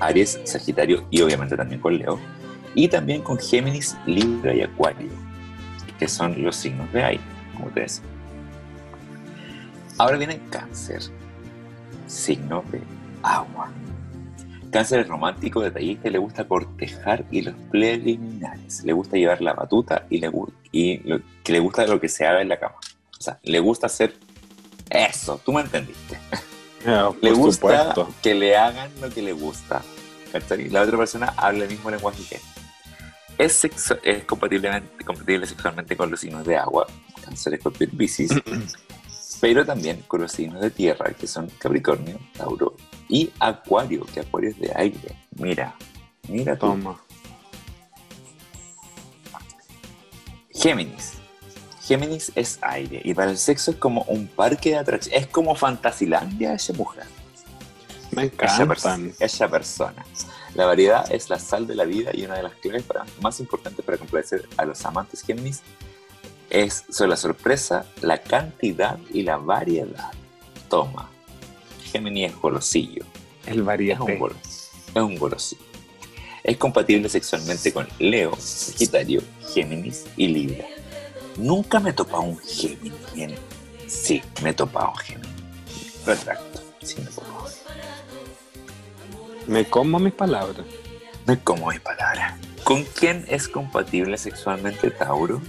Aries, 0.00 0.40
Sagitario 0.44 1.04
y 1.10 1.20
obviamente 1.20 1.54
también 1.54 1.82
con 1.82 1.98
Leo, 1.98 2.18
y 2.74 2.88
también 2.88 3.20
con 3.20 3.38
Géminis, 3.38 3.94
Libra 4.06 4.54
y 4.54 4.62
Acuario, 4.62 5.10
que 5.98 6.08
son 6.08 6.42
los 6.42 6.56
signos 6.56 6.90
de 6.94 7.04
aire, 7.04 7.22
como 7.54 7.68
te 7.68 7.80
decía. 7.80 8.04
Ahora 9.98 10.16
viene 10.16 10.40
Cáncer, 10.48 11.02
signo 12.06 12.64
de 12.72 12.80
agua. 13.22 13.70
Cáncer 14.70 15.00
es 15.00 15.08
romántico, 15.08 15.60
detallista 15.60 16.08
y 16.08 16.12
le 16.12 16.18
gusta 16.18 16.48
cortejar 16.48 17.26
y 17.30 17.42
los 17.42 17.54
preliminares. 17.70 18.82
Le 18.82 18.94
gusta 18.94 19.18
llevar 19.18 19.42
la 19.42 19.52
batuta 19.52 20.06
y, 20.08 20.20
le, 20.20 20.30
le 21.44 21.60
gusta 21.60 21.86
lo 21.86 22.00
que 22.00 22.08
se 22.08 22.24
haga 22.24 22.40
en 22.40 22.48
la 22.48 22.58
cama. 22.58 22.76
O 23.20 23.22
sea, 23.22 23.38
le 23.42 23.60
gusta 23.60 23.86
hacer 23.86 24.16
eso, 24.88 25.38
tú 25.44 25.52
me 25.52 25.60
entendiste. 25.60 26.18
Ah, 26.86 27.10
Le 27.20 27.32
gusta 27.32 27.82
supuesto. 27.92 28.14
que 28.22 28.34
le 28.34 28.56
hagan 28.56 28.90
lo 29.00 29.10
que 29.10 29.20
le 29.20 29.32
gusta. 29.32 29.82
¿cachai? 30.32 30.70
La 30.70 30.80
otra 30.82 30.96
persona 30.96 31.34
habla 31.36 31.64
el 31.64 31.70
mismo 31.70 31.90
lenguaje 31.90 32.22
que 32.28 32.36
él. 32.36 32.40
Es, 33.36 33.62
sexo- 33.64 33.98
es 34.02 34.24
compatiblemente, 34.24 35.04
compatible 35.04 35.46
sexualmente 35.46 35.96
con 35.96 36.10
los 36.10 36.20
signos 36.20 36.46
de 36.46 36.56
agua, 36.56 36.86
Cáncer, 37.22 37.54
Escorpio 37.54 37.86
y 37.92 37.96
Piscis, 37.96 38.30
pero 39.40 39.64
también 39.66 40.02
con 40.08 40.22
los 40.22 40.32
signos 40.32 40.60
de 40.62 40.70
tierra, 40.70 41.12
que 41.12 41.26
son 41.26 41.48
Capricornio, 41.58 42.18
Tauro 42.36 42.74
y 43.08 43.30
Acuario, 43.38 44.06
que 44.06 44.20
Acuario 44.20 44.50
es 44.50 44.58
de 44.58 44.72
aire. 44.74 45.14
Mira, 45.36 45.74
mira 46.28 46.54
tú. 46.54 46.66
Toma. 46.68 46.98
Géminis. 50.54 51.19
Géminis 51.90 52.30
es 52.36 52.60
aire 52.62 53.00
y 53.04 53.14
para 53.14 53.32
el 53.32 53.36
sexo 53.36 53.72
es 53.72 53.76
como 53.76 54.02
un 54.02 54.28
parque 54.28 54.70
de 54.70 54.76
atracción. 54.76 55.12
Es 55.12 55.26
como 55.26 55.56
Fantasilandia 55.56 56.52
esa 56.54 56.72
mujer. 56.74 57.02
Me 58.12 58.26
esa, 58.26 58.36
pers- 58.36 58.60
encantan. 58.62 59.12
esa 59.18 59.48
persona. 59.48 60.06
La 60.54 60.66
variedad 60.66 61.10
es 61.12 61.28
la 61.30 61.40
sal 61.40 61.66
de 61.66 61.74
la 61.74 61.82
vida 61.84 62.12
y 62.14 62.24
una 62.24 62.36
de 62.36 62.44
las 62.44 62.52
claves 62.54 62.84
para- 62.84 63.04
más 63.20 63.40
importantes 63.40 63.84
para 63.84 63.98
complacer 63.98 64.48
a 64.56 64.64
los 64.66 64.84
amantes 64.84 65.22
Géminis 65.22 65.62
es 66.48 66.84
sobre 66.90 67.10
la 67.10 67.16
sorpresa, 67.16 67.84
la 68.02 68.18
cantidad 68.22 68.96
y 69.12 69.22
la 69.22 69.36
variedad. 69.38 70.12
Toma. 70.68 71.10
Géminis 71.90 72.30
es 72.30 72.36
golosillo. 72.40 73.04
El 73.46 73.68
Es 73.68 73.98
un, 73.98 74.10
es 74.94 75.02
un 75.02 75.18
golosillo. 75.18 75.62
Es 76.44 76.56
compatible 76.56 77.08
sexualmente 77.08 77.72
con 77.72 77.88
Leo, 77.98 78.36
Sagitario, 78.38 79.22
Géminis 79.52 80.04
y 80.16 80.28
Libra. 80.28 80.66
Nunca 81.36 81.80
me 81.80 81.90
he 81.90 81.92
topado 81.92 82.22
un 82.22 82.38
Géminis. 82.38 83.12
Bien. 83.14 83.34
Sí, 83.86 84.22
me 84.42 84.50
he 84.50 84.54
topado 84.54 84.90
un 84.90 84.96
Géminis. 84.96 86.06
Retracto. 86.06 86.60
Sí, 86.82 86.96
me 86.98 87.04
he 87.04 87.12
topado. 87.12 87.46
Me 89.46 89.68
como 89.68 89.98
mis 89.98 90.12
palabras. 90.12 90.66
Me 91.26 91.38
como 91.38 91.68
mis 91.68 91.80
palabras. 91.80 92.34
¿Con 92.64 92.84
quién 92.84 93.24
es 93.28 93.48
compatible 93.48 94.16
sexualmente 94.16 94.90
Tauro? 94.90 95.40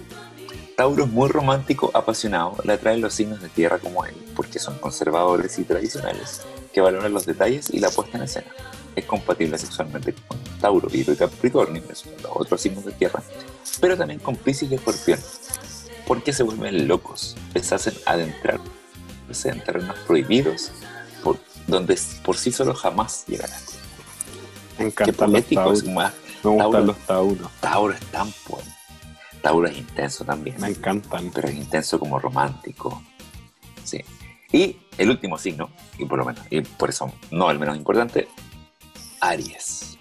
Tauro 0.76 1.04
es 1.04 1.12
muy 1.12 1.30
romántico, 1.30 1.92
apasionado, 1.94 2.56
le 2.64 2.74
atraen 2.74 3.02
los 3.02 3.14
signos 3.14 3.42
de 3.42 3.50
tierra 3.50 3.78
como 3.78 4.06
él, 4.06 4.16
porque 4.36 4.58
son 4.58 4.80
conservadores 4.80 5.60
y 5.60 5.64
tradicionales, 5.64 6.42
que 6.74 6.82
valoran 6.82 7.14
los 7.14 7.26
detalles 7.26 7.70
y 7.70 7.80
la 7.80 7.92
puesta 7.92 8.18
en 8.18 8.24
escena. 8.24 8.48
Es 8.96 9.06
compatible 9.06 9.58
sexualmente 9.60 10.16
con 10.28 10.40
Tauro, 10.60 10.90
Virgo 10.90 11.12
y 11.12 11.18
Capricornio, 11.18 11.86
que 11.86 11.94
son 11.94 12.14
los 12.24 12.32
otros 12.34 12.60
signos 12.60 12.86
de 12.86 12.94
tierra, 12.94 13.22
pero 13.80 13.96
también 13.96 14.20
con 14.20 14.36
Piscis 14.36 14.72
y 14.72 14.76
Escorpión, 14.76 15.20
porque 16.08 16.34
se 16.34 16.44
vuelven 16.44 16.88
locos, 16.88 17.36
les 17.54 17.72
hacen 17.72 17.94
adentrarse 18.06 19.50
en 19.50 19.64
terrenos 19.64 19.98
prohibidos, 20.08 20.72
por, 21.24 21.38
donde 21.68 21.98
por 22.24 22.38
sí 22.38 22.52
solo 22.52 22.74
jamás 22.74 23.26
llegarán. 23.28 23.60
Me 24.78 24.86
encantan 24.86 25.32
los 25.32 25.46
tauros. 25.46 25.84
más, 25.86 26.14
Me 26.44 26.50
gustan 26.50 26.58
Tauro. 26.72 26.86
los 26.86 26.98
tauros. 27.00 27.52
Tauro 27.60 27.94
es 27.94 28.00
tan 28.08 28.34
bueno. 28.48 28.72
Tauro 29.42 29.68
es 29.68 29.78
intenso 29.78 30.24
también, 30.26 30.60
Me 30.60 30.68
encantan. 30.70 31.32
pero 31.34 31.48
es 31.48 31.56
intenso 31.56 32.00
como 32.00 32.20
romántico. 32.20 33.02
Sí. 33.84 34.00
Y 34.52 34.78
el 34.98 35.10
último 35.10 35.38
signo, 35.38 35.70
y 35.98 36.06
por 36.06 36.20
lo 36.20 36.26
menos, 36.26 36.46
y 36.50 36.62
por 36.62 36.90
eso 36.90 37.12
no 37.32 37.50
el 37.50 37.58
menos 37.60 37.78
importante, 37.78 38.28
Aries. 39.22 39.98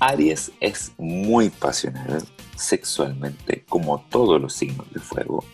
Aries 0.00 0.52
es 0.60 0.92
muy 0.98 1.50
pasional 1.50 2.24
sexualmente, 2.56 3.64
como 3.68 4.04
todos 4.10 4.40
los 4.40 4.54
signos 4.54 4.90
de 4.92 5.00
fuego. 5.00 5.44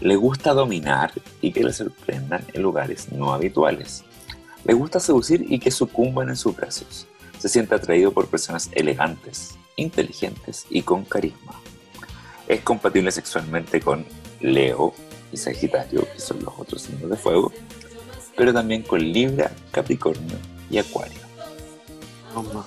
Le 0.00 0.16
gusta 0.16 0.52
dominar 0.52 1.12
y 1.40 1.52
que 1.52 1.62
le 1.62 1.72
sorprendan 1.72 2.44
en 2.52 2.62
lugares 2.62 3.12
no 3.12 3.32
habituales. 3.32 4.04
Le 4.64 4.74
gusta 4.74 5.00
seducir 5.00 5.46
y 5.48 5.58
que 5.58 5.70
sucumban 5.70 6.28
en 6.28 6.36
sus 6.36 6.56
brazos. 6.56 7.06
Se 7.38 7.48
siente 7.48 7.74
atraído 7.74 8.12
por 8.12 8.28
personas 8.28 8.70
elegantes, 8.72 9.56
inteligentes 9.76 10.66
y 10.70 10.82
con 10.82 11.04
carisma. 11.04 11.60
Es 12.48 12.60
compatible 12.60 13.10
sexualmente 13.10 13.80
con 13.80 14.04
Leo 14.40 14.94
y 15.32 15.36
Sagitario, 15.36 16.06
que 16.12 16.20
son 16.20 16.42
los 16.44 16.54
otros 16.58 16.82
signos 16.82 17.10
de 17.10 17.16
fuego, 17.16 17.52
pero 18.36 18.52
también 18.52 18.82
con 18.82 19.00
Libra, 19.00 19.52
Capricornio 19.70 20.36
y 20.70 20.78
Acuario. 20.78 21.20
Toma. 22.32 22.66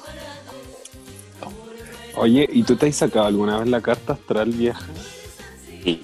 Oye, 2.17 2.47
¿y 2.49 2.63
tú 2.63 2.77
te 2.77 2.87
has 2.87 2.95
sacado 2.95 3.25
alguna 3.25 3.59
vez 3.59 3.67
la 3.67 3.81
carta 3.81 4.13
astral 4.13 4.51
vieja? 4.51 4.85
Y 5.83 6.01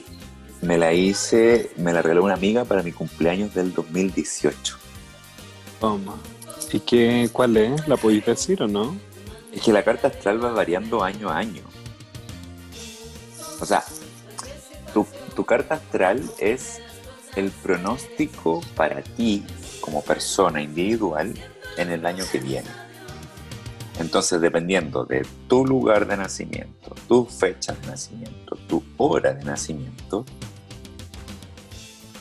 me 0.61 0.77
la 0.77 0.93
hice, 0.93 1.71
me 1.77 1.93
la 1.93 2.01
regaló 2.01 2.25
una 2.25 2.33
amiga 2.33 2.65
para 2.65 2.83
mi 2.83 2.91
cumpleaños 2.91 3.53
del 3.53 3.73
2018. 3.73 4.77
Toma. 5.79 6.17
¿Y 6.73 6.79
qué, 6.81 7.29
cuál 7.31 7.55
es? 7.55 7.87
¿La 7.87 7.95
podéis 7.95 8.25
decir 8.25 8.61
o 8.61 8.67
no? 8.67 8.95
Es 9.53 9.61
que 9.61 9.71
la 9.71 9.83
carta 9.83 10.09
astral 10.09 10.43
va 10.43 10.51
variando 10.51 11.01
año 11.01 11.29
a 11.29 11.37
año. 11.37 11.63
O 13.61 13.65
sea, 13.65 13.83
tu, 14.93 15.07
tu 15.33 15.45
carta 15.45 15.75
astral 15.75 16.21
es 16.39 16.81
el 17.37 17.51
pronóstico 17.51 18.61
para 18.75 19.01
ti 19.01 19.45
como 19.79 20.03
persona 20.03 20.61
individual 20.61 21.33
en 21.77 21.89
el 21.89 22.05
año 22.05 22.25
que 22.29 22.39
viene. 22.39 22.69
Entonces, 24.01 24.41
dependiendo 24.41 25.05
de 25.05 25.25
tu 25.47 25.65
lugar 25.65 26.07
de 26.07 26.17
nacimiento, 26.17 26.95
tu 27.07 27.25
fecha 27.25 27.73
de 27.73 27.87
nacimiento, 27.87 28.55
tu 28.67 28.83
hora 28.97 29.33
de 29.33 29.43
nacimiento, 29.45 30.25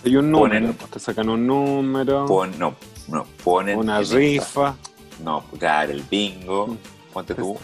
Hay 0.04 0.16
un 0.16 0.30
número, 0.30 0.68
Ponen- 0.68 0.76
pues 0.76 0.90
te 0.92 0.98
sacan 1.00 1.28
un 1.28 1.46
número, 1.46 2.24
pon, 2.26 2.58
no, 2.58 2.74
no, 3.08 3.26
ponen 3.44 3.78
una 3.78 4.00
esta- 4.00 4.16
rifa, 4.16 4.76
No, 5.22 5.44
claro, 5.58 5.92
el 5.92 6.02
bingo, 6.02 6.76
ponte 7.12 7.34
tú, 7.34 7.56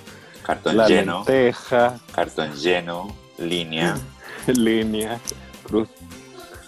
cartón 0.43 0.77
la 0.77 0.87
lleno, 0.87 1.19
lenteja, 1.19 1.99
cartón 2.13 2.53
lleno, 2.55 3.09
línea. 3.39 3.97
línea, 4.47 5.19
cruz. 5.65 5.89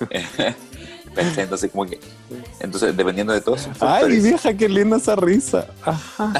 Entonces, 1.36 1.70
como 1.72 1.84
que. 1.86 1.98
Entonces, 2.60 2.96
dependiendo 2.96 3.32
de 3.32 3.40
todos 3.40 3.68
Ay, 3.80 4.18
vieja, 4.22 4.54
qué 4.54 4.68
linda 4.68 4.96
esa 4.98 5.16
risa. 5.16 5.66
Ajá. 5.82 6.32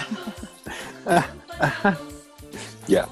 Ah. 1.09 1.26
Ya. 2.86 3.06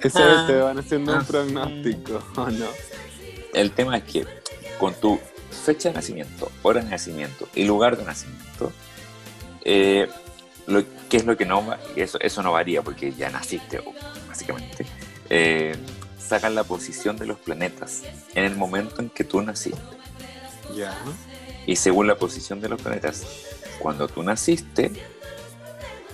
Ese 0.00 0.22
Ah. 0.22 0.44
te 0.46 0.54
van 0.56 0.78
haciendo 0.78 1.12
un 1.12 1.18
Ah. 1.18 1.24
pronóstico, 1.26 2.22
¿o 2.36 2.50
no? 2.50 2.66
el 3.54 3.70
tema 3.72 3.96
es 3.98 4.04
que 4.04 4.26
con 4.78 4.94
tu 4.94 5.18
fecha 5.64 5.88
de 5.88 5.94
nacimiento, 5.96 6.50
hora 6.62 6.82
de 6.82 6.90
nacimiento 6.90 7.48
y 7.54 7.64
lugar 7.64 7.96
de 7.96 8.04
nacimiento, 8.04 8.72
eh, 9.64 10.08
lo, 10.66 10.82
¿qué 11.08 11.16
es 11.18 11.24
lo 11.24 11.36
que 11.36 11.44
no 11.46 11.66
va? 11.66 11.78
Eso, 11.96 12.18
eso 12.20 12.42
no 12.42 12.52
varía 12.52 12.82
porque 12.82 13.12
ya 13.12 13.30
naciste, 13.30 13.82
básicamente. 14.28 14.86
eh, 15.30 15.74
sacan 16.18 16.54
la 16.54 16.64
posición 16.64 17.16
de 17.16 17.26
los 17.26 17.38
planetas 17.38 18.02
en 18.34 18.44
el 18.44 18.54
momento 18.56 19.00
en 19.00 19.10
que 19.10 19.24
tú 19.24 19.40
naciste. 19.42 19.78
Ya. 20.74 20.96
Y 21.66 21.76
según 21.76 22.06
la 22.06 22.16
posición 22.16 22.60
de 22.60 22.68
los 22.68 22.80
planetas, 22.80 23.24
cuando 23.78 24.06
tú 24.08 24.22
naciste, 24.22 24.90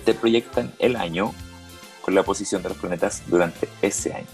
te 0.03 0.13
proyectan 0.13 0.71
el 0.79 0.95
año 0.95 1.33
con 2.01 2.13
la 2.15 2.23
posición 2.23 2.61
de 2.61 2.69
los 2.69 2.77
planetas 2.77 3.23
durante 3.27 3.67
ese 3.81 4.13
año. 4.13 4.27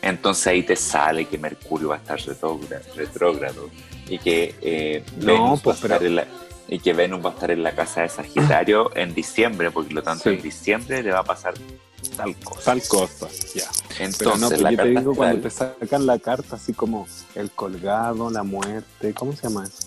Entonces 0.00 0.46
ahí 0.46 0.62
te 0.62 0.76
sale 0.76 1.24
que 1.26 1.38
Mercurio 1.38 1.88
va 1.88 1.96
a 1.96 1.98
estar 1.98 2.18
retrógra- 2.20 2.80
retrógrado 2.94 3.68
y 4.08 4.18
que, 4.18 4.54
eh, 4.62 5.04
No, 5.18 5.26
Venus 5.32 5.60
pues, 5.62 5.66
va 5.66 5.72
a 5.72 5.74
estar 5.86 5.98
pero- 5.98 6.06
en 6.10 6.16
la, 6.16 6.26
y 6.68 6.78
que 6.78 6.92
Venus 6.92 7.24
va 7.24 7.30
a 7.30 7.32
estar 7.32 7.50
en 7.50 7.62
la 7.62 7.74
casa 7.74 8.02
de 8.02 8.08
Sagitario 8.08 8.90
en 8.96 9.14
diciembre, 9.14 9.70
porque 9.70 9.92
lo 9.94 10.02
tanto 10.02 10.24
Sí. 10.24 10.36
en 10.36 10.42
diciembre 10.42 11.02
le 11.02 11.10
va 11.10 11.20
a 11.20 11.24
pasar 11.24 11.54
tal 12.16 12.36
cosa. 12.36 12.60
Tal 12.64 12.82
cosa. 12.86 13.28
Ya. 13.54 13.64
Pero 13.88 14.04
Entonces, 14.04 14.40
no, 14.40 14.48
pues 14.50 14.60
la 14.60 14.70
yo 14.70 14.76
te 14.82 14.88
digo 14.90 15.14
cuando 15.16 15.40
te 15.42 15.50
sacan 15.50 16.06
la 16.06 16.18
carta 16.20 16.54
así 16.56 16.72
como 16.72 17.08
el 17.34 17.50
colgado, 17.50 18.30
la 18.30 18.44
muerte, 18.44 19.12
¿cómo 19.14 19.34
se 19.34 19.42
llama 19.48 19.64
eso? 19.64 19.82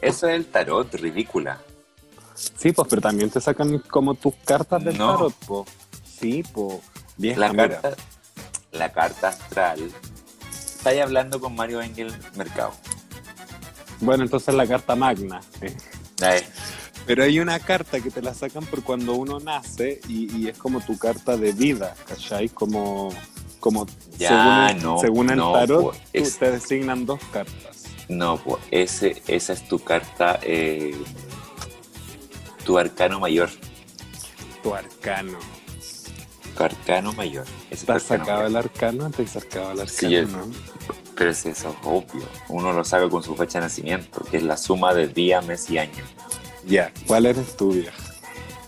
eso 0.00 0.26
es 0.28 0.34
el 0.34 0.46
tarot, 0.46 0.92
ridícula. 0.94 1.60
Sí, 2.56 2.72
pues, 2.72 2.88
pero 2.88 3.02
también 3.02 3.30
te 3.30 3.40
sacan 3.40 3.78
como 3.78 4.14
tus 4.14 4.34
cartas 4.44 4.82
del 4.84 4.96
No. 4.98 5.12
tarot, 5.12 5.34
po. 5.46 5.66
Sí, 6.20 6.42
pues. 6.52 6.78
Vieja, 7.16 7.38
La 7.40 7.50
mira. 7.52 7.80
carta, 7.80 8.02
la 8.72 8.92
carta 8.92 9.28
astral. 9.28 9.90
Estáis 10.50 11.00
hablando 11.02 11.40
con 11.40 11.54
Mario 11.54 11.80
Engel 11.82 12.12
Mercado. 12.36 12.72
Bueno, 14.00 14.24
entonces 14.24 14.54
la 14.54 14.66
carta 14.66 14.96
magna. 14.96 15.40
eh. 15.60 15.76
Eh, 16.22 16.44
Pero 17.06 17.24
hay 17.24 17.38
una 17.40 17.58
carta 17.60 18.00
que 18.00 18.10
te 18.10 18.22
la 18.22 18.32
sacan 18.34 18.64
por 18.64 18.82
cuando 18.82 19.14
uno 19.14 19.38
nace 19.40 20.00
y, 20.08 20.34
y 20.36 20.48
es 20.48 20.58
como 20.58 20.80
tu 20.80 20.96
carta 20.98 21.36
de 21.36 21.52
vida, 21.52 21.94
¿cachai? 22.08 22.48
Como, 22.48 23.10
como 23.60 23.86
Ya, 24.18 24.28
según, 24.28 24.76
el- 24.76 24.82
no, 24.82 24.98
según 25.00 25.30
el 25.30 25.36
no, 25.36 25.52
tarot, 25.52 25.96
pues, 26.12 26.32
tú- 26.32 26.38
te 26.38 26.50
designan 26.52 27.04
dos 27.06 27.20
cartas. 27.32 27.84
No, 28.08 28.36
pues 28.38 28.58
ese, 28.70 29.22
esa 29.26 29.52
es 29.52 29.66
tu 29.68 29.78
carta, 29.80 30.38
eh, 30.42 30.96
tu 32.64 32.78
arcano 32.78 33.20
mayor. 33.20 33.50
Tu 34.62 34.74
arcano. 34.74 35.38
Tu 36.56 36.62
arcano 36.62 37.12
mayor. 37.14 37.44
Ese 37.70 37.74
es 37.74 37.80
tu 37.80 37.86
¿Te 37.86 37.92
has 37.92 38.02
sacado 38.02 38.46
el 38.46 38.56
arcano? 38.56 39.10
¿Te 39.10 39.22
has 39.22 39.30
sacado 39.30 39.72
el 39.72 39.80
arcano? 39.80 39.98
Sí, 39.98 40.10
yo- 40.10 40.26
no? 40.26 40.46
Pero 41.16 41.30
es 41.30 41.44
eso 41.46 41.68
es 41.70 41.76
obvio. 41.84 42.26
Uno 42.48 42.72
lo 42.72 42.84
saca 42.84 43.08
con 43.08 43.22
su 43.22 43.34
fecha 43.36 43.58
de 43.58 43.66
nacimiento, 43.66 44.24
que 44.30 44.38
es 44.38 44.42
la 44.42 44.56
suma 44.56 44.94
de 44.94 45.08
día, 45.08 45.40
mes 45.42 45.68
y 45.70 45.78
año. 45.78 46.04
Ya, 46.66 46.92
¿cuál 47.06 47.26
eres 47.26 47.56
tú, 47.56 47.72
vieja? 47.72 47.92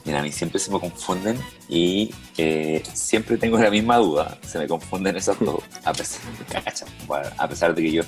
Mira, 0.04 0.20
a 0.20 0.22
mí 0.22 0.30
siempre 0.30 0.58
se 0.60 0.70
me 0.70 0.78
confunden 0.78 1.38
y 1.68 2.14
eh, 2.36 2.82
siempre 2.92 3.38
tengo 3.38 3.56
la 3.58 3.70
misma 3.70 3.96
duda. 3.96 4.38
Se 4.46 4.58
me 4.58 4.68
confunden 4.68 5.16
esos 5.16 5.38
dos. 5.40 5.60
A 5.84 5.92
pesar, 5.94 6.20
a 7.38 7.48
pesar 7.48 7.74
de 7.74 7.82
que 7.82 7.90
yo, 7.92 8.02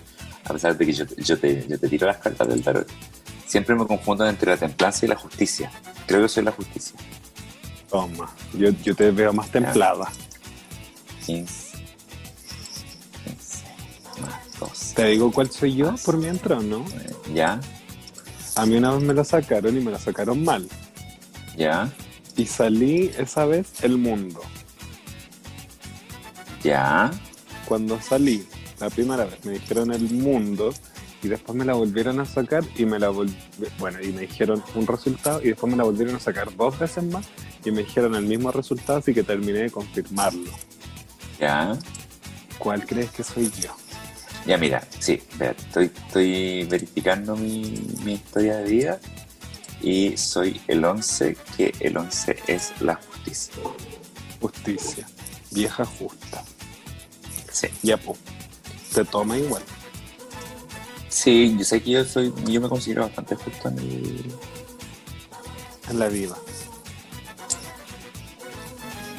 a 0.44 0.52
pesar 0.52 0.76
de 0.76 0.84
que 0.86 0.92
yo, 0.92 1.04
yo 1.16 1.38
te, 1.38 1.66
yo 1.66 1.78
te 1.80 1.88
tiro 1.88 2.06
las 2.06 2.18
cartas 2.18 2.48
del 2.48 2.62
tarot, 2.62 2.86
siempre 3.46 3.74
me 3.74 3.86
confundo 3.86 4.26
entre 4.28 4.50
la 4.50 4.56
templanza 4.56 5.06
y 5.06 5.08
la 5.08 5.16
justicia. 5.16 5.70
Creo 6.06 6.22
que 6.22 6.28
soy 6.28 6.44
la 6.44 6.52
justicia. 6.52 6.96
Toma, 7.90 8.30
yo, 8.54 8.70
yo 8.82 8.94
te 8.94 9.10
veo 9.10 9.32
más 9.32 9.50
templada. 9.50 10.10
15, 11.24 11.78
15 13.24 13.64
más 14.20 14.58
12. 14.60 14.94
Te 14.94 15.04
digo 15.06 15.32
cuál 15.32 15.50
soy 15.50 15.76
yo 15.76 15.94
por 16.04 16.16
mientras, 16.16 16.62
¿no? 16.62 16.84
¿Ya? 17.32 17.60
A 18.56 18.66
mí 18.66 18.76
una 18.76 18.92
vez 18.92 19.02
me 19.02 19.14
lo 19.14 19.24
sacaron 19.24 19.76
y 19.76 19.80
me 19.80 19.90
lo 19.90 19.98
sacaron 19.98 20.44
mal. 20.44 20.68
¿Ya? 21.56 21.90
Y 22.36 22.46
salí 22.46 23.12
esa 23.18 23.46
vez 23.46 23.82
el 23.82 23.98
mundo. 23.98 24.40
¿Ya? 26.62 27.10
Cuando 27.66 28.00
salí 28.00 28.46
la 28.80 28.90
primera 28.90 29.24
vez 29.24 29.44
me 29.44 29.52
dijeron 29.52 29.92
el 29.92 30.02
mundo 30.10 30.72
y 31.26 31.28
después 31.28 31.58
me 31.58 31.64
la 31.64 31.74
volvieron 31.74 32.20
a 32.20 32.24
sacar 32.24 32.62
y 32.76 32.86
me 32.86 33.00
la 33.00 33.08
bueno, 33.08 34.00
y 34.00 34.12
me 34.12 34.22
dijeron 34.22 34.62
un 34.76 34.86
resultado 34.86 35.42
y 35.42 35.48
después 35.48 35.68
me 35.68 35.76
la 35.76 35.82
volvieron 35.82 36.14
a 36.14 36.20
sacar 36.20 36.54
dos 36.54 36.78
veces 36.78 37.02
más 37.02 37.26
y 37.64 37.72
me 37.72 37.82
dijeron 37.82 38.14
el 38.14 38.26
mismo 38.26 38.52
resultado, 38.52 39.00
así 39.00 39.12
que 39.12 39.24
terminé 39.24 39.58
de 39.58 39.70
confirmarlo. 39.70 40.52
¿Ya? 41.40 41.76
¿Cuál 42.58 42.86
crees 42.86 43.10
que 43.10 43.24
soy 43.24 43.50
yo? 43.60 43.74
Ya, 44.46 44.56
mira, 44.56 44.86
sí, 45.00 45.20
estoy, 45.40 45.86
estoy 45.86 46.64
verificando 46.70 47.34
mi, 47.34 47.84
mi 48.04 48.12
historia 48.12 48.58
de 48.58 48.70
vida 48.70 49.00
y 49.82 50.16
soy 50.16 50.60
el 50.68 50.84
11, 50.84 51.36
que 51.56 51.74
el 51.80 51.96
11 51.96 52.36
es 52.46 52.72
la 52.80 52.94
justicia. 52.94 53.54
Justicia. 54.40 55.08
Vieja 55.50 55.84
justa. 55.84 56.44
Sí, 57.50 57.66
Ya, 57.82 57.96
pues. 57.96 58.16
Te 58.94 59.04
toma 59.04 59.36
igual. 59.36 59.62
Sí 61.16 61.56
yo 61.58 61.64
sé 61.64 61.82
que 61.82 61.90
yo 61.92 62.04
soy, 62.04 62.32
yo 62.46 62.60
me 62.60 62.68
considero 62.68 63.02
bastante 63.02 63.34
justo 63.36 63.68
en 63.68 63.78
el... 63.78 64.34
En 65.88 65.98
la 65.98 66.08
vida. 66.08 66.36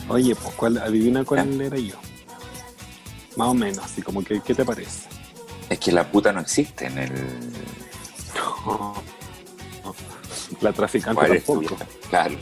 Oye, 0.09 0.35
pues, 0.35 0.53
¿cuál, 0.55 0.77
adivina 0.77 1.23
cuál 1.23 1.59
era 1.59 1.77
yo. 1.77 1.95
Más 3.35 3.47
o 3.49 3.53
menos, 3.53 3.79
así 3.79 4.01
como 4.01 4.23
que, 4.23 4.41
¿qué 4.41 4.53
te 4.53 4.63
parece? 4.63 5.09
Es 5.69 5.79
que 5.79 5.91
la 5.91 6.09
puta 6.09 6.31
no 6.31 6.41
existe 6.41 6.87
en 6.87 6.97
el... 6.97 7.13
La 10.61 10.71
traficante 10.71 11.19
¿Cuál 11.19 11.37
tampoco. 11.37 11.59
vieja? 11.59 11.75
Claro, 12.09 12.37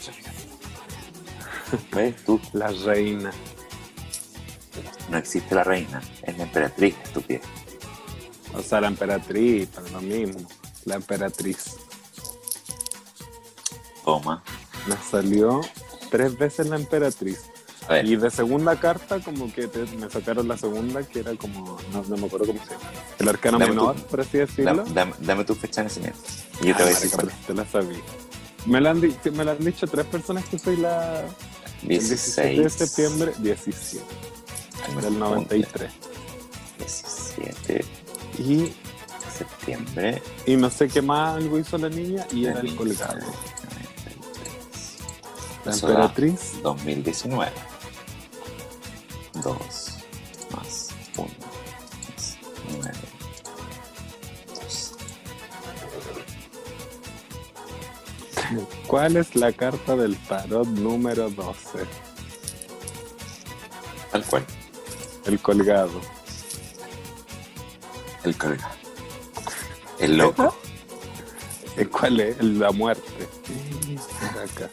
¿cuál 1.92 2.06
eres 2.06 2.24
tú? 2.24 2.40
La 2.54 2.68
reina. 2.68 3.32
No 5.10 5.18
existe 5.18 5.56
la 5.56 5.64
reina, 5.64 6.02
es 6.22 6.38
la 6.38 6.44
emperatriz, 6.44 6.96
estúpida. 7.04 7.42
O 8.58 8.62
sea, 8.62 8.82
la 8.82 8.88
emperatriz, 8.88 9.68
pero 9.74 9.88
lo 9.90 10.02
mismo. 10.02 10.40
La 10.86 10.96
emperatriz. 10.96 11.76
Toma. 14.04 14.44
Me 14.88 14.96
salió 15.10 15.62
tres 16.12 16.38
veces 16.38 16.68
la 16.68 16.76
emperatriz. 16.76 17.40
Y 18.04 18.16
de 18.16 18.32
segunda 18.32 18.80
carta, 18.80 19.20
como 19.20 19.52
que 19.54 19.68
te- 19.68 19.86
me 19.98 20.10
sacaron 20.10 20.48
la 20.48 20.58
segunda, 20.58 21.04
que 21.04 21.20
era 21.20 21.36
como, 21.36 21.78
no, 21.94 22.04
no 22.04 22.18
me 22.18 22.26
acuerdo 22.26 22.48
cómo 22.48 22.60
se 22.66 22.72
llama. 22.72 22.90
El 23.20 23.30
arcano 23.30 23.60
Dame 23.60 23.72
menor, 23.72 23.96
tu- 23.96 24.02
por 24.08 24.22
así 24.22 24.38
dame, 24.40 24.46
decirlo. 24.48 24.84
dame- 24.94 25.14
dame 25.20 25.46
tu 25.46 25.54
fecha 25.54 25.82
de 25.82 25.88
nacimiento. 25.90 26.20
Y 26.62 26.68
yo 26.68 26.76
te 26.76 26.82
Ah, 26.82 26.86
voy 26.86 26.96
a 26.96 27.00
decir 27.00 27.12
te 27.46 27.54
la 27.54 27.66
sabía. 27.68 28.00
Me 28.66 28.82
la, 28.82 28.90
han 28.92 29.02
me 29.34 29.46
la 29.46 29.52
han 29.52 29.64
dicho 29.64 29.86
tres 29.88 30.06
personas 30.08 30.46
que 30.46 30.58
soy 30.58 30.78
la... 30.78 31.26
es. 31.26 31.32
El 31.84 31.88
17 31.90 32.42
de 32.48 32.54
16 32.56 32.74
septiembre, 32.74 33.34
17 33.38 34.04
Ay, 34.88 34.96
me 34.96 35.02
del 35.04 35.20
confundí. 35.20 35.46
93. 35.60 35.92
17 36.80 37.74
de 37.74 37.86
Y, 38.38 38.74
septiembre. 39.32 40.22
y 40.46 40.56
no 40.56 40.70
sé 40.70 40.88
qué 40.88 41.02
más 41.02 41.36
algo 41.36 41.60
hizo 41.60 41.78
la 41.78 41.90
niña 41.90 42.26
y 42.32 42.46
era 42.46 42.62
el 42.62 42.74
colgado. 42.76 43.16
1993. 43.16 45.66
La 45.66 45.72
Eso 45.72 45.90
emperatriz, 45.90 46.62
2019. 46.62 47.52
2 49.44 49.96
más 50.56 50.90
1 51.18 51.28
más 51.28 52.38
9. 52.80 52.92
2. 54.56 54.96
¿cuál 58.88 59.18
es 59.18 59.36
la 59.36 59.52
carta 59.52 59.96
del 59.96 60.18
tarot 60.28 60.68
número 60.68 61.30
12? 61.30 61.80
Tal 64.12 64.24
cual. 64.26 64.46
El 65.26 65.40
colgado. 65.40 66.02
El 68.26 68.36
colgado. 68.38 68.76
El 70.00 70.18
loco. 70.18 70.56
Eh, 71.78 71.86
¿Cuál 71.92 72.20
es? 72.20 72.40
El- 72.40 72.60
La 72.60 72.72
muerte. 72.72 73.04
Acá. 74.44 74.70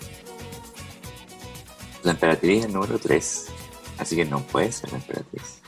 La 2.02 2.10
emperatriz 2.12 2.58
es 2.60 2.64
el 2.66 2.72
número 2.72 2.98
3. 2.98 3.46
Así 3.98 4.16
que 4.16 4.24
no 4.24 4.40
puede 4.42 4.72
ser 4.72 4.90
la 4.90 4.98
emperatriz. 4.98 5.60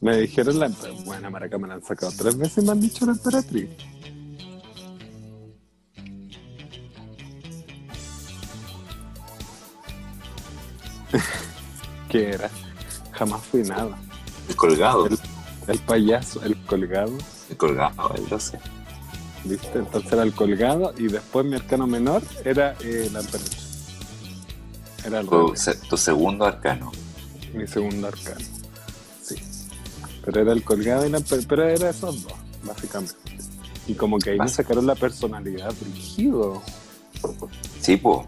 Me 0.00 0.16
dijeron 0.18 0.58
la 0.58 0.70
Bueno, 1.04 1.30
maraca, 1.30 1.56
me 1.58 1.66
la 1.66 1.74
han 1.74 1.82
sacado 1.84 2.12
tres 2.16 2.36
veces 2.36 2.58
y 2.62 2.66
me 2.66 2.72
han 2.72 2.80
dicho 2.80 3.06
la 3.06 3.12
emperatriz. 3.12 3.68
¿Qué 12.08 12.30
era? 12.30 12.50
Jamás 13.12 13.42
fui 13.44 13.62
nada. 13.62 13.98
El 14.48 14.56
colgado. 14.56 15.06
El- 15.06 15.18
El 15.68 15.78
payaso, 15.80 16.42
el 16.42 16.56
colgado, 16.64 17.12
El 17.50 17.56
colgado, 17.56 18.12
el 18.14 18.28
12. 18.28 18.58
¿viste? 19.44 19.78
Entonces 19.78 20.12
era 20.12 20.22
el 20.22 20.32
colgado 20.32 20.92
y 20.98 21.08
después 21.08 21.46
mi 21.46 21.54
arcano 21.56 21.86
menor 21.86 22.22
era 22.44 22.74
eh, 22.80 23.08
la. 23.12 23.20
Era 25.06 25.20
el 25.20 25.28
Tu, 25.28 25.52
se- 25.56 25.74
tu 25.76 25.96
segundo 25.96 26.44
arcano. 26.44 26.90
mi 27.54 27.66
segundo 27.66 28.08
arcano. 28.08 28.40
Sí. 29.22 29.36
Pero 30.24 30.40
era 30.42 30.52
el 30.52 30.62
colgado 30.64 31.06
y 31.06 31.10
la 31.10 31.20
Pero 31.20 31.68
era 31.68 31.90
esos 31.90 32.22
dos, 32.24 32.32
básicamente. 32.64 33.14
Y 33.86 33.94
como 33.94 34.18
que 34.18 34.30
ahí 34.30 34.38
me 34.38 34.48
sacaron 34.48 34.86
la 34.86 34.94
personalidad 34.94 35.72
rígido. 35.94 36.60
Sí, 37.80 37.96
po. 37.96 38.26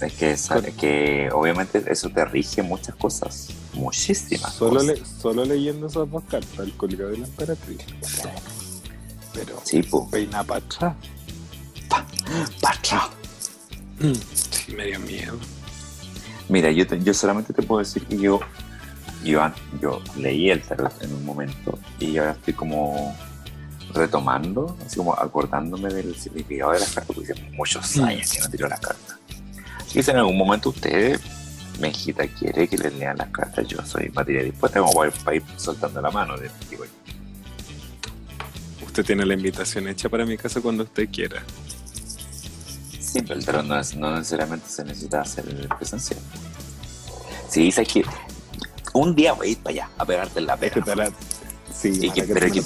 Es 0.00 0.12
que, 0.12 0.30
esa- 0.32 0.58
es 0.58 0.74
que 0.74 1.30
obviamente 1.32 1.82
eso 1.90 2.10
te 2.10 2.24
rige 2.24 2.62
muchas 2.62 2.94
cosas. 2.96 3.48
Muchísimas 3.72 4.52
Solo, 4.54 4.80
cosas. 4.80 4.86
le- 4.98 5.06
solo 5.06 5.44
leyendo 5.44 5.86
esas 5.86 6.10
dos 6.10 6.22
cartas, 6.28 6.58
el 6.58 6.76
colgado 6.76 7.10
de 7.10 7.18
la 7.18 7.26
emperatriz. 7.26 7.78
Pero 9.32 9.60
Sí, 9.64 9.82
peina 10.10 10.44
para 10.44 10.60
atrás. 10.64 10.94
Pacha. 12.60 13.08
Sí, 14.50 14.74
me 14.74 14.86
dio 14.86 15.00
miedo. 15.00 15.38
Mira, 16.48 16.70
yo, 16.70 16.86
te- 16.86 17.02
yo 17.02 17.14
solamente 17.14 17.52
te 17.52 17.62
puedo 17.62 17.78
decir 17.80 18.04
que 18.06 18.18
yo, 18.18 18.40
yo, 19.24 19.40
yo 19.80 20.02
leí 20.16 20.50
el 20.50 20.62
tarot 20.62 21.02
en 21.02 21.12
un 21.14 21.24
momento 21.24 21.78
y 21.98 22.16
ahora 22.18 22.32
estoy 22.32 22.54
como 22.54 23.16
retomando, 23.94 24.76
así 24.84 24.96
como 24.96 25.14
acordándome 25.14 25.92
del 25.92 26.14
significado 26.16 26.72
de 26.72 26.80
las 26.80 26.92
cartas, 26.92 27.16
porque 27.16 27.32
hace 27.32 27.42
muchos 27.52 27.96
Mm. 27.96 28.04
años 28.04 28.30
que 28.30 28.40
no 28.40 28.48
tiro 28.50 28.68
las 28.68 28.80
cartas. 28.80 29.16
Y 29.96 30.02
si 30.02 30.10
en 30.10 30.18
algún 30.18 30.36
momento 30.36 30.68
usted, 30.68 31.18
Mejita, 31.80 32.26
quiere 32.28 32.68
que 32.68 32.76
le 32.78 32.90
lean 32.90 33.16
las 33.18 33.28
cartas, 33.30 33.66
yo 33.66 33.78
soy 33.84 34.10
materia 34.10 34.42
dispuesta 34.42 34.78
como 34.80 34.92
para 34.92 35.08
ir, 35.08 35.14
para 35.24 35.36
ir 35.36 35.42
soltando 35.56 36.00
la 36.02 36.10
mano. 36.10 36.36
de- 36.36 36.50
digo, 36.70 36.84
Usted 38.84 39.04
tiene 39.04 39.26
la 39.26 39.34
invitación 39.34 39.88
hecha 39.88 40.08
para 40.08 40.24
mi 40.24 40.38
casa 40.38 40.60
cuando 40.62 40.84
usted 40.84 41.08
quiera. 41.10 41.42
Sí, 42.98 43.20
pero 43.22 43.62
no, 43.62 43.78
es- 43.78 43.94
no 43.94 44.10
necesariamente 44.16 44.68
se 44.68 44.84
necesita 44.84 45.20
hacer 45.22 45.44
presencial. 45.78 46.20
Sí, 47.50 47.62
dice 47.64 47.84
que 47.84 48.04
un 48.94 49.14
día 49.14 49.32
voy 49.34 49.48
a 49.48 49.50
ir 49.50 49.58
para 49.58 49.72
allá 49.72 49.90
a 49.98 50.04
pegarte 50.06 50.38
en 50.40 50.46
la 50.46 50.54
Es 50.54 50.72
que 50.72 50.80
pega. 50.82 50.94
la- 50.96 51.12
Sí, 51.74 51.88
Y 52.00 52.10
que- 52.10 52.24
que 52.26 52.32
pero 52.34 52.52
que-. 52.52 52.62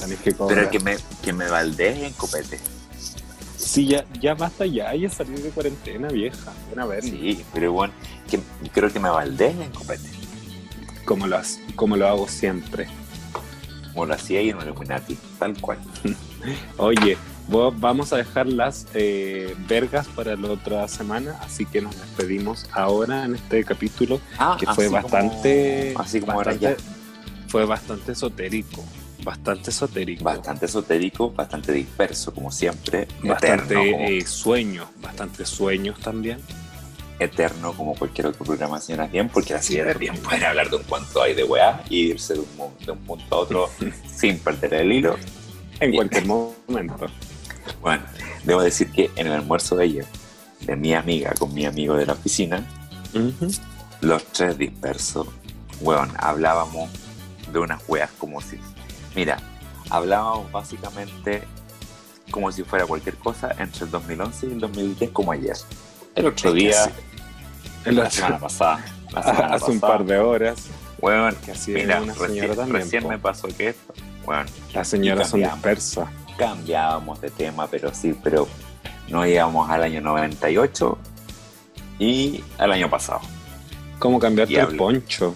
Pero 0.48 0.70
que 0.70 0.78
me, 0.80 0.96
que 1.22 1.32
me 1.32 1.48
baldee 1.48 2.06
en 2.06 2.12
copete. 2.12 2.60
Sí, 3.70 3.86
ya, 3.86 4.04
ya 4.20 4.34
basta 4.34 4.66
ya, 4.66 4.92
ya 4.96 5.08
salí 5.08 5.40
de 5.40 5.50
cuarentena, 5.50 6.08
vieja. 6.08 6.52
Ven 6.70 6.80
a 6.80 6.86
ver 6.86 7.04
Sí, 7.04 7.44
pero 7.54 7.72
bueno, 7.72 7.94
que, 8.28 8.40
creo 8.72 8.92
que 8.92 8.98
me 8.98 9.08
baldee 9.08 9.50
en 9.52 9.70
copete. 9.70 10.08
cómo 11.04 11.28
lo, 11.28 11.40
cómo 11.76 11.96
lo 11.96 12.08
hago 12.08 12.26
siempre. 12.26 12.88
Como 13.92 14.06
lo 14.06 14.14
hacía 14.14 14.40
ahí 14.40 14.50
en 14.50 14.60
Illuminati, 14.60 15.16
tal 15.38 15.56
cual. 15.60 15.78
Oye, 16.78 17.16
vamos 17.78 18.12
a 18.12 18.16
dejar 18.16 18.48
las 18.48 18.88
eh, 18.94 19.54
vergas 19.68 20.08
para 20.08 20.34
la 20.34 20.48
otra 20.50 20.88
semana, 20.88 21.36
así 21.40 21.64
que 21.64 21.80
nos 21.80 21.94
despedimos 21.96 22.66
ahora 22.72 23.24
en 23.24 23.36
este 23.36 23.62
capítulo 23.64 24.20
Ah, 24.36 24.56
que 24.58 24.66
fue 24.66 24.86
así 24.86 24.94
bastante, 24.94 25.90
Como, 25.92 26.04
así 26.04 26.20
como 26.20 26.34
bastante- 26.38 26.60
ya. 26.60 26.76
fue 27.46 27.64
bastante 27.66 28.12
esotérico, 28.12 28.84
bastante 29.24 29.70
esotérico, 29.70 30.24
Bastante 30.24 30.66
esotérico, 30.66 31.30
bastante 31.32 31.72
disperso, 31.72 32.32
como 32.34 32.50
siempre. 32.50 33.06
bastante 33.22 33.64
eterno, 33.74 33.92
como, 33.92 34.04
eh, 34.08 34.26
sueños, 34.26 34.88
bastante 35.00 35.44
sueños 35.46 35.98
también. 36.00 36.38
eterno 37.18 37.74
como 37.74 37.94
cualquier 37.94 38.28
otro 38.28 38.46
programa 38.46 38.78
de 38.78 38.82
Señoras 38.86 39.12
Bien, 39.12 39.28
porque 39.28 39.52
la 39.52 39.60
Señoras 39.60 39.98
Bien 39.98 40.16
pueden 40.16 40.42
hablar 40.44 40.70
de 40.70 40.76
un 40.76 40.82
cuanto 40.84 41.20
hay 41.22 41.34
de 41.34 41.44
weá 41.44 41.84
y 41.90 42.06
irse 42.12 42.32
de 42.34 42.40
un, 42.40 42.46
de 42.86 42.92
un 42.92 42.98
punto 43.00 43.34
a 43.34 43.38
otro 43.38 43.68
sin 44.16 44.38
perder 44.38 44.72
el 44.74 44.90
hilo. 44.92 45.16
En 45.80 45.94
cualquier 45.94 46.24
momento. 46.26 47.06
Bueno, 47.82 48.02
debo 48.44 48.62
decir 48.62 48.90
que 48.90 49.10
en 49.16 49.26
el 49.26 49.34
almuerzo 49.34 49.76
de 49.76 49.84
ayer, 49.84 50.06
de 50.62 50.76
mi 50.76 50.94
amiga 50.94 51.34
con 51.38 51.52
mi 51.52 51.66
amigo 51.66 51.94
de 51.94 52.06
la 52.06 52.14
oficina, 52.14 52.66
Ujú. 53.14 53.50
los 54.00 54.24
tres 54.32 54.56
dispersos, 54.56 55.26
weón, 55.82 56.10
hablábamos 56.18 56.90
de 57.52 57.58
unas 57.58 57.82
weas 57.88 58.10
como 58.18 58.40
si. 58.40 58.58
Mira, 59.14 59.38
hablábamos 59.90 60.50
básicamente 60.52 61.42
como 62.30 62.52
si 62.52 62.62
fuera 62.62 62.86
cualquier 62.86 63.16
cosa 63.16 63.54
entre 63.58 63.84
el 63.86 63.90
2011 63.90 64.46
y 64.46 64.52
el 64.52 64.60
2010, 64.60 65.10
como 65.10 65.32
ayer. 65.32 65.56
El 66.14 66.26
otro 66.26 66.52
día, 66.52 66.84
sí. 66.84 66.90
El 67.84 67.96
la 67.96 68.02
otro- 68.02 68.12
semana 68.12 68.38
pasada, 68.38 68.84
la 69.12 69.22
semana 69.22 69.46
hace 69.54 69.70
un 69.70 69.80
par 69.80 70.04
de 70.04 70.18
horas, 70.18 70.66
weón, 71.00 71.34
que 71.44 71.52
así 71.52 71.72
mira, 71.72 72.00
una 72.02 72.12
recién, 72.12 72.28
señora 72.30 72.54
también. 72.54 72.82
recién 72.82 73.02
po. 73.02 73.08
me 73.08 73.18
pasó 73.18 73.48
que 73.48 73.68
esto, 73.70 73.94
weón, 74.24 74.46
Las 74.74 74.86
señoras 74.88 75.30
son 75.30 75.40
dispersas. 75.42 76.08
cambiábamos 76.38 77.20
de 77.20 77.30
tema, 77.30 77.66
pero 77.66 77.92
sí, 77.94 78.14
pero 78.22 78.46
nos 79.08 79.26
íbamos 79.26 79.68
al 79.68 79.82
año 79.82 80.00
98 80.00 80.98
y 81.98 82.44
al 82.58 82.72
año 82.72 82.88
pasado. 82.88 83.20
¿Cómo 83.98 84.18
cambiarte 84.18 84.58
el 84.60 84.76
poncho? 84.76 85.34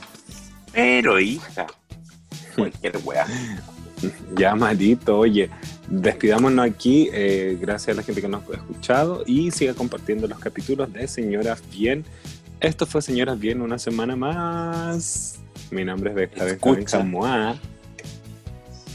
Pero 0.73 1.19
hija, 1.19 1.67
cualquier 2.57 2.99
wea. 3.05 3.27
Ya, 4.37 4.55
malito, 4.55 5.19
oye, 5.19 5.49
despidámonos 5.89 6.67
aquí. 6.67 7.09
eh, 7.13 7.57
gracias 7.61 7.95
a 7.95 8.01
la 8.01 8.03
gente 8.03 8.21
que 8.21 8.29
nos 8.29 8.43
ha 8.51 8.55
escuchado 8.55 9.23
y 9.27 9.51
siga 9.51 9.75
compartiendo 9.75 10.27
los 10.27 10.39
capítulos 10.39 10.93
de 10.93 11.07
Señoras 11.09 11.63
Bien. 11.71 12.05
Esto 12.61 12.87
fue 12.87 13.03
Señoras 13.03 13.39
Bien 13.39 13.63
una 13.63 13.79
semana 13.79 14.17
más. 14.17 15.39
Mi 15.71 15.85
nombre 15.85 16.11
es 16.11 16.17
Beca 16.17 16.47
Escucha. 16.47 17.03
Moa. 17.03 17.57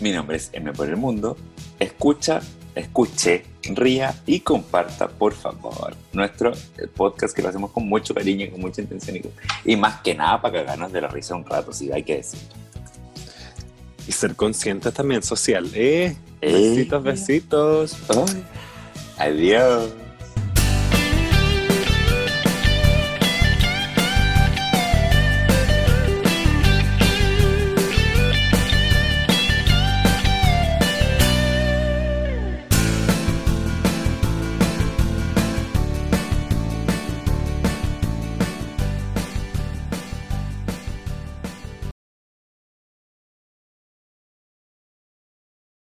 Mi 0.01 0.11
nombre 0.11 0.37
es 0.37 0.49
M 0.53 0.71
por 0.73 0.87
el 0.87 0.97
Mundo. 0.97 1.37
Escucha, 1.79 2.41
escuche, 2.75 3.45
ría 3.63 4.13
y 4.25 4.41
comparta, 4.41 5.07
por 5.07 5.33
favor, 5.33 5.95
nuestro 6.13 6.53
podcast 6.95 7.35
que 7.35 7.41
lo 7.41 7.49
hacemos 7.49 7.71
con 7.71 7.87
mucho 7.87 8.13
cariño 8.13 8.45
y 8.45 8.49
con 8.49 8.61
mucha 8.61 8.81
intención 8.81 9.17
y, 9.17 9.71
y 9.71 9.75
más 9.75 10.01
que 10.01 10.13
nada 10.13 10.41
para 10.41 10.59
cagarnos 10.59 10.91
de 10.91 11.01
la 11.01 11.07
risa 11.07 11.35
un 11.35 11.45
rato, 11.45 11.73
si 11.73 11.91
hay 11.91 12.03
que 12.03 12.17
decir. 12.17 12.39
Y 14.09 14.11
ser 14.11 14.35
consciente 14.35 14.91
también 14.91 15.21
social. 15.21 15.69
¿eh? 15.75 16.17
Eh. 16.41 16.51
Besitos, 16.51 17.03
besitos. 17.03 17.97
Ay, 18.09 18.43
Adiós. 19.19 19.91